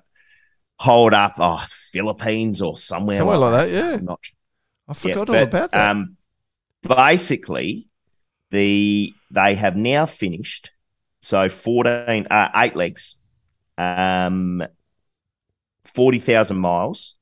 holed 0.78 1.14
up, 1.14 1.34
oh, 1.40 1.66
Philippines 1.92 2.62
or 2.62 2.78
somewhere, 2.78 3.18
somewhere 3.18 3.38
like 3.38 3.54
that. 3.54 3.72
Yeah, 3.72 3.96
not 4.02 4.20
I 4.88 4.92
Yeah, 4.92 4.94
forgot 4.94 5.30
all 5.30 5.36
but, 5.36 5.48
about 5.48 5.72
that. 5.72 5.90
Um, 5.90 6.18
basically, 6.82 7.88
the 8.52 9.14
they 9.32 9.56
have 9.56 9.76
now 9.76 10.06
finished. 10.06 10.72
So 11.22 11.50
fourteen, 11.50 12.28
uh, 12.32 12.50
eight 12.56 12.76
legs, 12.76 13.18
um, 13.78 14.64
forty 15.86 16.20
thousand 16.20 16.58
miles. 16.58 17.16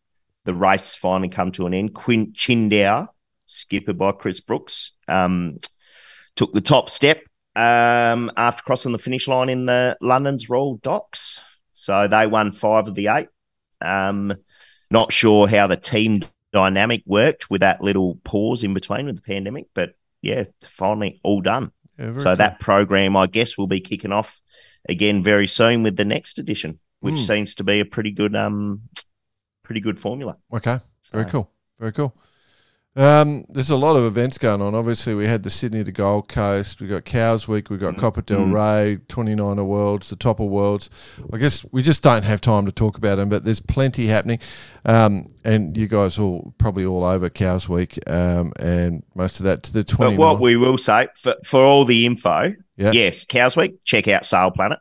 The 0.46 0.54
race 0.54 0.96
finally 0.96 1.30
come 1.30 1.52
to 1.54 1.68
an 1.68 1.74
end. 1.74 1.94
Qingdao, 1.94 3.08
skipper 3.46 3.94
by 3.94 4.14
Chris 4.14 4.40
Brooks, 4.40 4.94
um, 5.08 5.60
took 6.36 6.54
the 6.54 6.62
top 6.62 6.90
step 6.90 7.22
um, 7.56 8.32
after 8.38 8.64
crossing 8.64 8.94
the 8.94 9.00
finish 9.00 9.28
line 9.28 9.50
in 9.50 9.66
the 9.66 9.98
London's 10.00 10.48
Royal 10.48 10.78
Docks. 10.78 11.42
So 11.74 12.08
they 12.08 12.28
won 12.28 12.54
five 12.54 12.88
of 12.88 12.96
the 12.96 13.08
eight. 13.08 13.28
Um, 13.82 14.34
not 14.90 15.12
sure 15.12 15.48
how 15.48 15.68
the 15.68 15.78
team 15.78 16.24
dynamic 16.54 17.04
worked 17.06 17.50
with 17.50 17.62
that 17.62 17.82
little 17.82 18.16
pause 18.24 18.64
in 18.64 18.74
between 18.74 19.06
with 19.06 19.16
the 19.18 19.22
pandemic, 19.22 19.66
but 19.74 19.92
yeah, 20.22 20.46
finally 20.64 21.20
all 21.24 21.42
done. 21.42 21.72
Yeah, 22.00 22.18
so 22.18 22.24
cool. 22.24 22.36
that 22.38 22.60
program, 22.60 23.16
I 23.18 23.28
guess, 23.28 23.58
will 23.58 23.68
be 23.68 23.80
kicking 23.82 24.12
off 24.12 24.42
again 24.88 25.24
very 25.24 25.48
soon 25.48 25.84
with 25.84 25.96
the 25.98 26.06
next 26.06 26.40
edition, 26.40 26.80
which 27.02 27.16
Mm. 27.16 27.28
seems 27.28 27.56
to 27.56 27.64
be 27.64 27.80
a 27.80 27.86
pretty 27.86 28.12
good, 28.12 28.36
um, 28.36 28.82
pretty 29.64 29.82
good 29.82 30.00
formula. 30.00 30.38
Okay, 30.54 30.78
very 31.12 31.26
So- 31.26 31.30
cool, 31.30 31.52
very 31.80 31.92
cool. 31.92 32.16
Um, 32.98 33.46
there's 33.50 33.70
a 33.70 33.76
lot 33.76 33.96
of 33.96 34.06
events 34.06 34.40
going 34.40 34.60
on. 34.60 34.74
Obviously, 34.74 35.14
we 35.14 35.28
had 35.28 35.44
the 35.44 35.52
Sydney 35.52 35.84
to 35.84 35.92
Gold 35.92 36.28
Coast. 36.28 36.82
We've 36.82 36.90
got 36.90 37.06
Cowes 37.06 37.48
Week. 37.48 37.70
We've 37.70 37.80
got 37.80 37.96
Copa 37.96 38.24
del 38.24 38.40
Mm. 38.40 38.54
Rey, 38.54 38.98
29er 39.08 39.64
Worlds, 39.64 40.10
the 40.10 40.16
Topper 40.16 40.44
Worlds. 40.46 40.90
I 41.32 41.38
guess 41.38 41.64
we 41.72 41.84
just 41.84 42.02
don't 42.02 42.24
have 42.24 42.42
time 42.42 42.66
to 42.66 42.72
talk 42.72 42.98
about 42.98 43.18
them, 43.18 43.30
but 43.30 43.46
there's 43.46 43.60
plenty 43.60 44.08
happening. 44.08 44.40
Um, 44.84 45.28
and 45.46 45.78
you 45.78 45.88
guys 45.88 46.18
all 46.18 46.56
probably 46.58 46.86
all 46.86 47.04
over 47.04 47.30
Cowes 47.30 47.70
Week, 47.70 48.00
um, 48.10 48.52
and 48.58 49.04
most 49.14 49.40
of 49.40 49.44
that 49.44 49.62
to 49.64 49.74
the 49.74 49.96
But 49.96 50.18
what 50.18 50.40
we 50.40 50.58
will 50.58 50.80
say 50.80 51.08
for, 51.18 51.36
for 51.46 51.62
all 51.64 51.86
the 51.86 52.08
info, 52.08 52.56
Yeah. 52.78 52.92
yes, 52.94 53.26
Cowes 53.26 53.56
Week, 53.56 53.76
check 53.84 54.08
out 54.08 54.26
Sail 54.26 54.50
Planet 54.50 54.80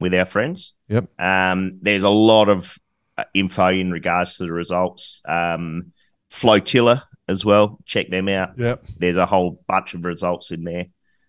with 0.00 0.12
our 0.12 0.26
friends. 0.26 0.74
Yep. 0.88 1.06
Um, 1.18 1.78
there's 1.80 2.02
a 2.02 2.10
lot 2.10 2.50
of 2.50 2.76
uh, 3.16 3.24
info 3.32 3.68
in 3.68 3.90
regards 3.90 4.36
to 4.36 4.42
the 4.42 4.52
results. 4.52 5.22
Um, 5.26 5.92
Flotilla 6.30 7.04
as 7.28 7.44
well, 7.44 7.78
check 7.86 8.08
them 8.10 8.28
out. 8.28 8.58
Yep. 8.58 8.84
There's 8.98 9.16
a 9.16 9.26
whole 9.26 9.62
bunch 9.66 9.94
of 9.94 10.04
results 10.04 10.50
in 10.50 10.64
there. 10.64 10.86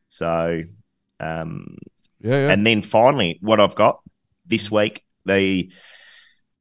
So, 0.07 0.61
um, 1.19 1.77
Yeah, 2.21 2.47
yeah. 2.47 2.51
and 2.51 2.65
then 2.65 2.81
finally, 2.81 3.37
what 3.41 3.59
I've 3.59 3.75
got 3.75 3.99
this 4.45 4.69
week, 4.69 5.03
the 5.25 5.71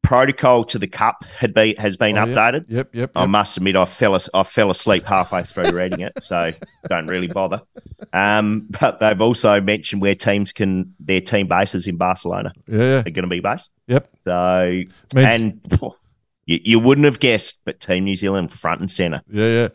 protocol 0.02 0.64
to 0.64 0.78
the 0.78 0.86
cup 0.86 1.24
had 1.38 1.54
been 1.54 1.74
has 1.76 1.96
been 1.96 2.18
Oh, 2.18 2.26
updated. 2.26 2.66
Yep, 2.68 2.94
yep, 2.94 3.10
I 3.16 3.24
must 3.26 3.56
admit, 3.56 3.74
I 3.74 3.86
fell 3.86 4.18
I 4.34 4.42
fell 4.42 4.70
asleep 4.70 5.04
halfway 5.04 5.42
through 5.42 5.70
reading 5.72 6.00
it, 6.00 6.12
so 6.22 6.52
don't 6.88 7.06
really 7.06 7.26
bother. 7.26 7.62
Um, 8.12 8.68
but 8.80 9.00
they've 9.00 9.20
also 9.20 9.60
mentioned 9.62 10.02
where 10.02 10.14
teams 10.14 10.52
can 10.52 10.94
their 11.00 11.20
team 11.22 11.46
bases 11.48 11.86
in 11.86 11.96
Barcelona 11.96 12.52
Yeah, 12.68 12.78
yeah. 12.78 12.98
are 13.00 13.02
going 13.10 13.22
to 13.22 13.26
be 13.28 13.40
based. 13.40 13.70
Yep. 13.88 14.08
So 14.24 14.82
Means- 15.14 15.40
and 15.40 15.60
you, 16.46 16.60
you 16.62 16.78
wouldn't 16.78 17.04
have 17.04 17.20
guessed, 17.20 17.60
but 17.64 17.80
Team 17.80 18.04
New 18.04 18.14
Zealand 18.16 18.50
front 18.50 18.80
and 18.80 18.90
center. 18.90 19.22
Yeah, 19.30 19.46
yeah. 19.46 19.68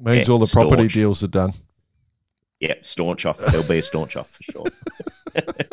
Means 0.00 0.28
Yeah, 0.28 0.32
all 0.32 0.38
the 0.38 0.46
property 0.52 0.82
staunch. 0.82 0.92
deals 0.92 1.24
are 1.24 1.28
done. 1.28 1.52
Yeah, 2.60 2.74
staunch 2.82 3.26
off. 3.26 3.38
There'll 3.38 3.66
be 3.66 3.78
a 3.78 3.82
staunch 3.82 4.16
off 4.16 4.30
for 4.30 4.42
sure. 4.52 4.64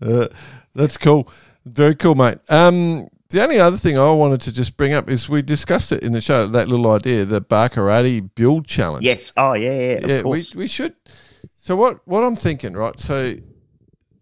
Uh, 0.00 0.26
that's 0.74 0.96
cool. 0.96 1.30
Very 1.64 1.94
cool, 1.94 2.16
mate. 2.16 2.38
Um, 2.48 3.06
the 3.30 3.40
only 3.42 3.60
other 3.60 3.76
thing 3.76 3.96
I 3.96 4.10
wanted 4.10 4.40
to 4.42 4.52
just 4.52 4.76
bring 4.76 4.92
up 4.92 5.08
is 5.08 5.28
we 5.28 5.42
discussed 5.42 5.92
it 5.92 6.02
in 6.02 6.10
the 6.12 6.20
show, 6.20 6.46
that 6.48 6.66
little 6.68 6.90
idea, 6.92 7.24
the 7.24 7.40
Barkarati 7.40 8.28
build 8.34 8.66
challenge. 8.66 9.04
Yes. 9.04 9.32
Oh 9.36 9.52
yeah. 9.52 9.72
Yeah. 9.72 9.92
Of 9.98 10.10
yeah, 10.10 10.22
we, 10.22 10.44
we 10.56 10.66
should. 10.66 10.94
So 11.56 11.76
what 11.76 12.00
what 12.06 12.24
I'm 12.24 12.34
thinking, 12.34 12.72
right? 12.72 12.98
So 12.98 13.36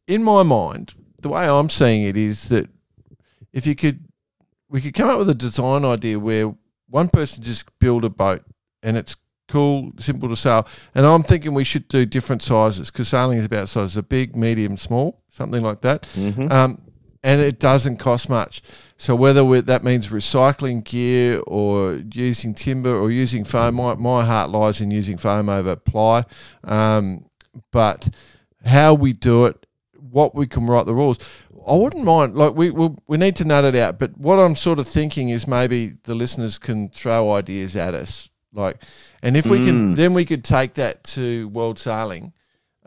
in 0.07 0.23
my 0.23 0.43
mind, 0.43 0.95
the 1.23 1.31
way 1.31 1.49
I'm 1.49 1.70
seeing 1.70 2.03
it 2.03 2.16
is 2.16 2.51
that 2.51 2.69
if 3.53 3.66
you 3.66 3.74
could, 3.74 4.05
we 4.70 4.80
could 4.80 4.94
come 4.94 5.10
up 5.10 5.18
with 5.18 5.28
a 5.28 5.34
design 5.34 5.84
idea 5.84 6.18
where 6.18 6.55
one 6.88 7.09
person 7.09 7.42
just 7.42 7.66
build 7.78 8.05
a 8.05 8.10
boat 8.10 8.42
and 8.82 8.97
it's 8.97 9.16
cool, 9.48 9.90
simple 9.98 10.28
to 10.28 10.36
sail. 10.36 10.66
And 10.94 11.05
I'm 11.05 11.22
thinking 11.24 11.52
we 11.55 11.64
should 11.64 11.88
do 11.88 12.06
different 12.06 12.40
sizes 12.42 12.90
because 12.90 13.09
sailing 13.09 13.38
is 13.38 13.44
about 13.44 13.68
sizes: 13.68 13.97
a 13.97 14.02
big, 14.02 14.36
medium, 14.36 14.76
small, 14.76 15.22
something 15.28 15.62
like 15.62 15.80
that. 15.82 16.02
Mhm. 16.16 16.51
Um, 16.51 16.78
and 17.22 17.40
it 17.40 17.59
doesn't 17.59 17.98
cost 17.98 18.30
much. 18.30 18.62
So 18.97 19.14
whether 19.14 19.44
we, 19.44 19.60
that 19.60 19.84
means 19.84 20.09
recycling 20.09 20.84
gear 20.84 21.40
or 21.47 22.01
using 22.12 22.55
timber 22.55 22.97
or 22.97 23.10
using 23.10 23.44
foam, 23.44 23.74
my, 23.74 23.94
my 23.94 24.24
heart 24.24 24.51
lies 24.51 24.80
in 24.80 24.90
using 24.90 25.18
foam 25.18 25.48
over 25.51 25.76
ply. 25.76 26.24
Um, 26.64 27.26
but 27.72 28.09
how 28.64 28.94
we 28.94 29.12
do 29.12 29.44
it, 29.47 29.66
what 29.98 30.34
we 30.34 30.47
can 30.47 30.66
write 30.66 30.86
the 30.86 30.94
rules, 30.94 31.18
I 31.66 31.74
wouldn't 31.74 32.05
mind. 32.05 32.35
Like 32.35 32.55
we 32.55 32.70
we 32.70 32.91
we 33.07 33.16
need 33.16 33.37
to 33.37 33.45
nut 33.45 33.65
it 33.65 33.74
out. 33.74 33.99
But 33.99 34.16
what 34.19 34.39
I'm 34.39 34.57
sort 34.57 34.78
of 34.78 34.89
thinking 34.89 35.28
is 35.28 35.47
maybe 35.47 35.95
the 36.05 36.15
listeners 36.15 36.59
can 36.59 36.89
throw 36.91 37.32
ideas 37.32 37.77
at 37.77 37.95
us. 37.95 38.28
Like, 38.53 38.82
and 39.23 39.37
if 39.37 39.47
we 39.47 39.65
can, 39.65 39.93
Mm. 39.93 39.97
then 39.97 40.12
we 40.15 40.24
could 40.24 40.43
take 40.45 40.74
that 40.74 41.05
to 41.05 41.49
world 41.51 41.78
sailing. 41.78 42.32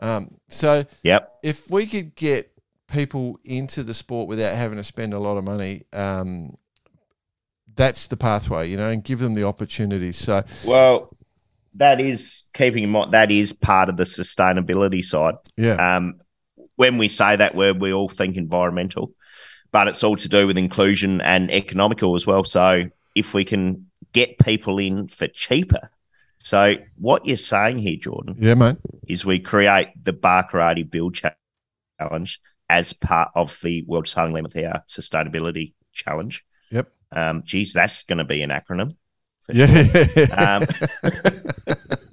Um, 0.00 0.36
so 0.48 0.84
Yep. 1.02 1.38
if 1.42 1.70
we 1.70 1.86
could 1.86 2.14
get 2.14 2.50
people 2.88 3.38
into 3.44 3.82
the 3.82 3.94
sport 3.94 4.28
without 4.28 4.54
having 4.56 4.76
to 4.76 4.84
spend 4.84 5.14
a 5.14 5.18
lot 5.18 5.36
of 5.38 5.44
money, 5.44 5.84
um, 5.94 6.54
that's 7.74 8.06
the 8.06 8.16
pathway, 8.16 8.70
you 8.70 8.76
know, 8.76 8.88
and 8.88 9.02
give 9.02 9.18
them 9.20 9.34
the 9.34 9.44
opportunities. 9.44 10.16
So, 10.16 10.42
Well, 10.66 11.08
that 11.74 12.00
is 12.00 12.42
keeping 12.54 12.84
in 12.84 12.90
mind 12.90 13.12
that 13.12 13.30
is 13.30 13.52
part 13.52 13.88
of 13.88 13.96
the 13.96 14.04
sustainability 14.04 15.02
side. 15.04 15.34
yeah, 15.56 15.96
Um, 15.96 16.20
when 16.76 16.98
we 16.98 17.08
say 17.08 17.36
that 17.36 17.54
word, 17.54 17.80
we 17.80 17.92
all 17.92 18.08
think 18.08 18.36
environmental, 18.36 19.12
but 19.72 19.88
it's 19.88 20.04
all 20.04 20.16
to 20.16 20.28
do 20.28 20.46
with 20.46 20.58
inclusion 20.58 21.20
and 21.20 21.50
economical 21.50 22.14
as 22.14 22.26
well. 22.26 22.44
So 22.44 22.84
if 23.14 23.34
we 23.34 23.44
can 23.44 23.90
get 24.12 24.38
people 24.38 24.78
in 24.78 25.08
for 25.08 25.28
cheaper, 25.28 25.90
so 26.38 26.74
what 26.96 27.24
you're 27.24 27.36
saying 27.36 27.78
here, 27.78 27.96
Jordan, 27.96 28.36
yeah, 28.38 28.54
mate. 28.54 28.76
is 29.08 29.24
we 29.24 29.38
create 29.38 29.88
the 30.02 30.12
Barkarati 30.12 30.88
Build 30.88 31.18
Challenge 31.98 32.40
as 32.68 32.92
part 32.92 33.30
of 33.34 33.58
the 33.62 33.82
World 33.82 34.06
Sailing 34.06 34.34
11th 34.34 34.64
Hour 34.64 34.82
Sustainability 34.86 35.72
Challenge. 35.92 36.44
Yep. 36.70 36.92
Um, 37.12 37.42
geez, 37.46 37.72
that's 37.72 38.02
going 38.02 38.18
to 38.18 38.24
be 38.24 38.42
an 38.42 38.50
acronym. 38.50 38.96
Yeah. 39.48 39.66
Um, 40.36 40.64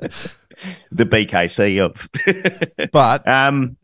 the 0.92 1.06
BKC 1.06 1.80
of. 1.80 2.90
but 2.92 3.28
um, 3.28 3.78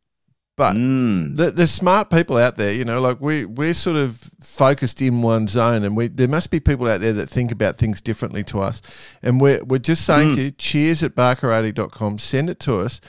But 0.57 0.75
Mm. 0.75 1.37
th- 1.37 1.53
there's 1.53 1.69
smart 1.71 2.09
people 2.09 2.35
out 2.35 2.57
there, 2.57 2.73
you 2.73 2.83
know, 2.83 2.99
like 2.99 3.21
we 3.21 3.45
we're 3.45 3.75
sort 3.75 3.95
of 3.95 4.17
focused 4.41 5.01
in 5.01 5.21
one 5.21 5.47
zone, 5.47 5.83
and 5.83 5.95
we 5.95 6.07
there 6.07 6.27
must 6.27 6.49
be 6.49 6.59
people 6.59 6.89
out 6.89 6.99
there 6.99 7.13
that 7.13 7.29
think 7.29 7.51
about 7.51 7.77
things 7.77 8.01
differently 8.01 8.43
to 8.45 8.59
us. 8.61 8.81
And 9.21 9.39
we're 9.39 9.63
we're 9.63 9.77
just 9.77 10.03
saying 10.03 10.35
to 10.35 10.41
you, 10.41 10.51
cheers 10.51 11.03
at 11.03 11.13
barkarati.com, 11.15 12.17
send 12.17 12.49
it 12.49 12.59
to 12.61 12.79
us. 12.79 12.99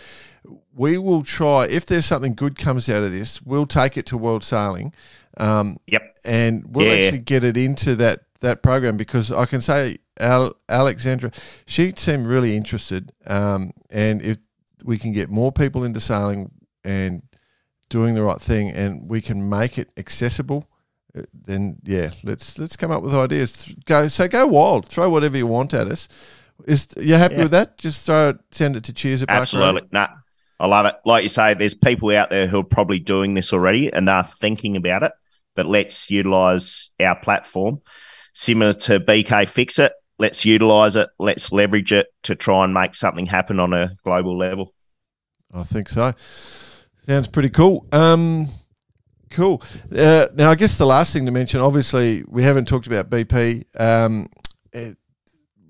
We 0.77 0.99
will 0.99 1.23
try 1.23 1.65
if 1.67 1.87
there's 1.87 2.05
something 2.07 2.35
good 2.35 2.59
comes 2.59 2.87
out 2.89 3.03
of 3.03 3.13
this, 3.13 3.41
we'll 3.43 3.67
take 3.67 3.97
it 3.97 4.05
to 4.07 4.19
World 4.19 4.45
Sailing. 4.45 4.93
Um, 5.39 5.79
Yep. 5.87 6.03
and 6.27 6.65
we'll 6.69 6.87
Yeah. 6.87 6.93
actually 7.07 7.23
get 7.23 7.45
it 7.45 7.57
into 7.57 7.97
that 7.97 8.21
that 8.41 8.63
program 8.63 8.97
because 8.99 9.33
I 9.33 9.47
can 9.47 9.61
say 9.63 9.97
Al, 10.21 10.53
Alexandra, 10.69 11.31
she 11.67 11.93
seemed 11.97 12.27
really 12.27 12.55
interested, 12.57 13.11
um, 13.27 13.71
and 13.91 14.21
if 14.21 14.37
we 14.85 14.99
can 14.99 15.13
get 15.13 15.31
more 15.31 15.51
people 15.51 15.83
into 15.83 15.99
sailing 15.99 16.51
and 16.85 17.23
doing 17.89 18.15
the 18.15 18.23
right 18.23 18.41
thing, 18.41 18.71
and 18.71 19.09
we 19.09 19.21
can 19.21 19.49
make 19.49 19.79
it 19.79 19.91
accessible, 19.97 20.69
uh, 21.17 21.23
then 21.33 21.79
yeah, 21.85 22.11
let's 22.25 22.59
let's 22.59 22.77
come 22.77 22.91
up 22.91 23.03
with 23.03 23.15
ideas. 23.15 23.75
Go 23.87 24.09
so 24.09 24.29
go 24.29 24.47
wild, 24.47 24.87
throw 24.87 25.09
whatever 25.11 25.37
you 25.37 25.47
want 25.47 25.75
at 25.75 25.87
us. 25.89 26.09
Is 26.67 26.89
you 26.97 27.15
happy 27.15 27.35
Yeah. 27.37 27.43
with 27.43 27.51
that? 27.53 27.79
Just 27.79 28.05
throw 28.07 28.31
it, 28.31 28.39
send 28.51 28.77
it 28.77 28.85
to 28.85 28.93
Cheers 28.93 29.23
at 29.23 29.31
Absolutely. 29.31 29.89
Nah, 29.93 30.09
I 30.59 30.67
love 30.67 30.87
it. 30.87 30.97
Like 31.05 31.23
you 31.23 31.29
say, 31.29 31.55
there's 31.55 31.75
people 31.75 32.11
out 32.17 32.31
there 32.31 32.49
who 32.49 32.59
are 32.61 32.65
probably 32.65 32.99
doing 32.99 33.35
this 33.35 33.53
already 33.53 33.93
and 33.93 34.09
they're 34.09 34.25
thinking 34.25 34.77
about 34.77 35.05
it, 35.05 35.13
but 35.55 35.67
let's 35.67 36.11
utilize 36.11 36.91
our 37.01 37.15
platform 37.15 37.81
similar 38.35 38.73
to 38.73 38.99
BK 39.01 39.49
Fix 39.49 39.79
It. 39.79 39.93
Let's 40.19 40.45
utilize 40.45 40.97
it. 40.97 41.09
Let's 41.21 41.53
leverage 41.53 41.93
it 41.93 42.09
to 42.25 42.35
try 42.35 42.65
and 42.65 42.75
make 42.75 42.97
something 42.97 43.27
happen 43.27 43.61
on 43.61 43.73
a 43.73 43.93
global 44.03 44.37
level. 44.37 44.75
I 45.55 45.63
think 45.63 45.89
so. 45.89 46.13
Sounds 47.09 47.29
pretty 47.29 47.49
cool. 47.49 47.87
Um, 47.91 48.47
cool. 49.31 49.63
Uh, 49.95 50.27
now, 50.35 50.51
I 50.51 50.55
guess 50.55 50.77
the 50.77 50.85
last 50.87 51.13
thing 51.13 51.25
to 51.25 51.33
mention, 51.33 51.61
obviously, 51.61 52.23
we 52.29 52.43
haven't 52.43 52.69
talked 52.69 52.87
about 52.87 53.09
BP. 53.09 53.65
Um, 53.81 54.29
it, 54.73 54.97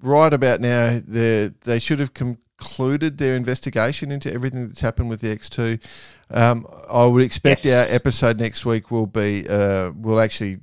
right 0.03 0.33
about 0.33 0.61
now, 0.61 1.01
they 1.07 1.53
they 1.63 1.79
should 1.79 2.01
have 2.01 2.13
concluded 2.13 3.19
their 3.19 3.37
investigation 3.37 4.11
into 4.11 4.33
everything 4.33 4.67
that's 4.67 4.81
happened 4.81 5.11
with 5.11 5.21
the 5.21 5.29
X2. 5.37 5.81
Um, 6.31 6.67
I 6.91 7.07
would 7.07 7.23
expect 7.23 7.65
Yes. 7.65 7.89
our 7.89 7.95
episode 7.95 8.41
next 8.41 8.67
week 8.67 8.91
will 8.91 9.07
be 9.07 9.47
uh, 9.49 9.93
we'll 9.95 10.21
actually 10.21 10.59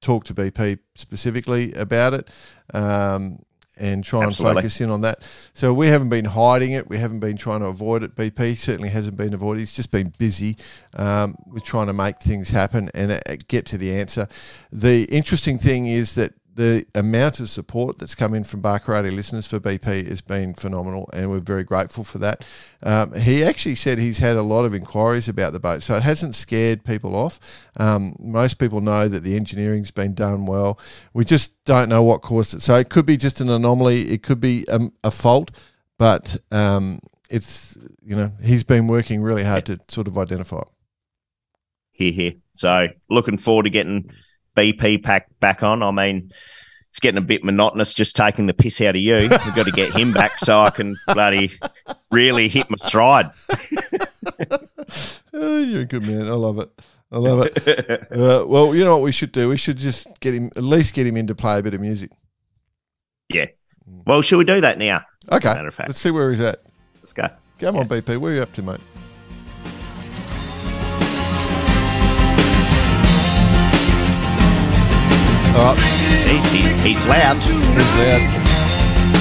talk 0.00 0.24
to 0.26 0.34
BP 0.34 0.78
specifically 0.94 1.72
about 1.72 2.14
it. 2.14 2.28
Um, 2.72 3.38
and 3.76 4.04
try 4.04 4.24
Absolutely. 4.24 4.50
and 4.50 4.58
focus 4.58 4.80
in 4.80 4.90
on 4.90 5.00
that. 5.02 5.22
So 5.52 5.72
we 5.72 5.88
haven't 5.88 6.08
been 6.08 6.24
hiding 6.24 6.72
it. 6.72 6.88
We 6.88 6.98
haven't 6.98 7.20
been 7.20 7.36
trying 7.36 7.60
to 7.60 7.66
avoid 7.66 8.02
it. 8.02 8.14
BP 8.14 8.56
certainly 8.56 8.88
hasn't 8.88 9.16
been 9.16 9.34
avoided. 9.34 9.62
It's 9.62 9.74
just 9.74 9.90
been 9.90 10.12
busy 10.18 10.56
um, 10.94 11.36
with 11.46 11.64
trying 11.64 11.86
to 11.88 11.92
make 11.92 12.20
things 12.20 12.50
happen 12.50 12.90
and 12.94 13.12
uh, 13.12 13.20
get 13.48 13.66
to 13.66 13.78
the 13.78 13.94
answer. 13.94 14.28
The 14.72 15.04
interesting 15.04 15.58
thing 15.58 15.86
is 15.86 16.14
that 16.14 16.32
the 16.56 16.86
amount 16.94 17.38
of 17.38 17.50
support 17.50 17.98
that's 17.98 18.14
come 18.14 18.32
in 18.32 18.42
from 18.42 18.62
Barkarati 18.62 19.14
listeners 19.14 19.46
for 19.46 19.60
BP 19.60 20.08
has 20.08 20.22
been 20.22 20.54
phenomenal, 20.54 21.08
and 21.12 21.30
we're 21.30 21.38
very 21.38 21.64
grateful 21.64 22.02
for 22.02 22.16
that. 22.18 22.44
Um, 22.82 23.12
he 23.12 23.44
actually 23.44 23.74
said 23.74 23.98
he's 23.98 24.20
had 24.20 24.36
a 24.36 24.42
lot 24.42 24.64
of 24.64 24.74
inquiries 24.74 25.28
about 25.28 25.52
the 25.52 25.60
boat, 25.60 25.82
so 25.82 25.96
it 25.96 26.02
hasn't 26.02 26.34
scared 26.34 26.82
people 26.82 27.14
off. 27.14 27.38
Um, 27.76 28.16
most 28.18 28.58
people 28.58 28.80
know 28.80 29.06
that 29.06 29.22
the 29.22 29.36
engineering's 29.36 29.90
been 29.90 30.14
done 30.14 30.46
well. 30.46 30.80
We 31.12 31.26
just 31.26 31.52
don't 31.66 31.90
know 31.90 32.02
what 32.02 32.22
caused 32.22 32.54
it. 32.54 32.62
So 32.62 32.74
it 32.76 32.88
could 32.88 33.04
be 33.04 33.18
just 33.18 33.42
an 33.42 33.50
anomaly, 33.50 34.10
it 34.10 34.22
could 34.22 34.40
be 34.40 34.66
um, 34.68 34.94
a 35.04 35.10
fault, 35.10 35.50
but 35.98 36.38
um, 36.50 37.00
it's 37.28 37.76
you 38.02 38.16
know 38.16 38.32
he's 38.42 38.64
been 38.64 38.86
working 38.86 39.20
really 39.20 39.44
hard 39.44 39.66
to 39.66 39.78
sort 39.88 40.08
of 40.08 40.16
identify 40.16 40.60
it. 40.60 40.68
Here, 41.92 42.12
here. 42.12 42.32
So 42.56 42.88
looking 43.10 43.36
forward 43.36 43.64
to 43.64 43.70
getting 43.70 44.10
BP 44.56 45.02
pack 45.02 45.28
back 45.40 45.62
on. 45.62 45.82
I 45.82 45.90
mean, 45.90 46.32
it's 46.90 46.98
getting 47.00 47.18
a 47.18 47.22
bit 47.26 47.44
monotonous 47.44 47.92
just 47.94 48.16
taking 48.16 48.46
the 48.46 48.54
piss 48.54 48.80
out 48.80 48.96
of 48.96 49.02
you. 49.02 49.16
We've 49.16 49.54
got 49.54 49.66
to 49.66 49.72
get 49.72 49.94
him 49.96 50.12
back 50.12 50.38
so 50.38 50.60
I 50.60 50.70
can 50.70 50.96
bloody 51.12 51.52
really 52.10 52.48
hit 52.48 52.68
my 52.70 52.76
stride. 52.78 53.26
Oh, 55.38 55.58
you're 55.58 55.82
a 55.82 55.84
good 55.84 56.02
man. 56.02 56.22
I 56.22 56.30
love 56.34 56.58
it. 56.58 56.70
I 57.12 57.18
love 57.18 57.40
it. 57.44 58.12
uh, 58.12 58.46
well, 58.46 58.74
you 58.74 58.84
know 58.84 58.96
what 58.96 59.02
we 59.04 59.12
should 59.12 59.32
do? 59.32 59.48
We 59.50 59.58
should 59.58 59.76
just 59.76 60.06
get 60.20 60.32
him, 60.32 60.48
at 60.56 60.62
least 60.62 60.94
get 60.94 61.06
him 61.06 61.16
in 61.16 61.26
to 61.26 61.34
play 61.34 61.58
a 61.58 61.62
bit 61.62 61.74
of 61.74 61.80
music. 61.80 62.10
yeah. 63.28 63.46
Well, 64.06 64.22
should 64.22 64.38
we 64.38 64.44
do 64.44 64.60
that 64.62 64.78
now? 64.78 65.02
Okay. 65.30 65.48
Matter 65.48 65.68
of 65.68 65.74
fact. 65.74 65.90
Let's 65.90 65.98
see 66.00 66.10
where 66.10 66.30
he's 66.32 66.40
at. 66.40 66.62
Let's 67.02 67.12
go. 67.12 67.28
Come 67.58 67.76
on, 67.76 67.86
BP. 67.86 68.16
Where 68.18 68.32
are 68.32 68.36
you 68.36 68.42
up 68.42 68.52
to, 68.54 68.62
mate? 68.62 68.80
All 75.56 75.72
right. 75.72 75.78
He's, 76.28 76.44
he, 76.50 76.60
he's 76.86 77.06
loud. 77.06 77.36
He's 77.36 77.92
loud. 77.96 78.20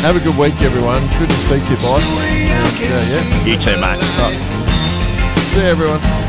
Have 0.03 0.18
a 0.18 0.20
good 0.20 0.38
week, 0.38 0.60
everyone. 0.62 1.02
Good 1.18 1.30
to 1.30 1.36
speak 1.48 1.64
to 1.64 1.72
you, 1.72 1.78
boss. 1.78 2.03
And, 2.22 2.91
uh, 2.91 2.99
yeah. 3.10 3.45
You 3.45 3.57
too, 3.57 3.80
mate. 3.80 4.02
Right. 4.20 4.38
See 5.53 5.62
you, 5.62 5.68
everyone. 5.68 6.24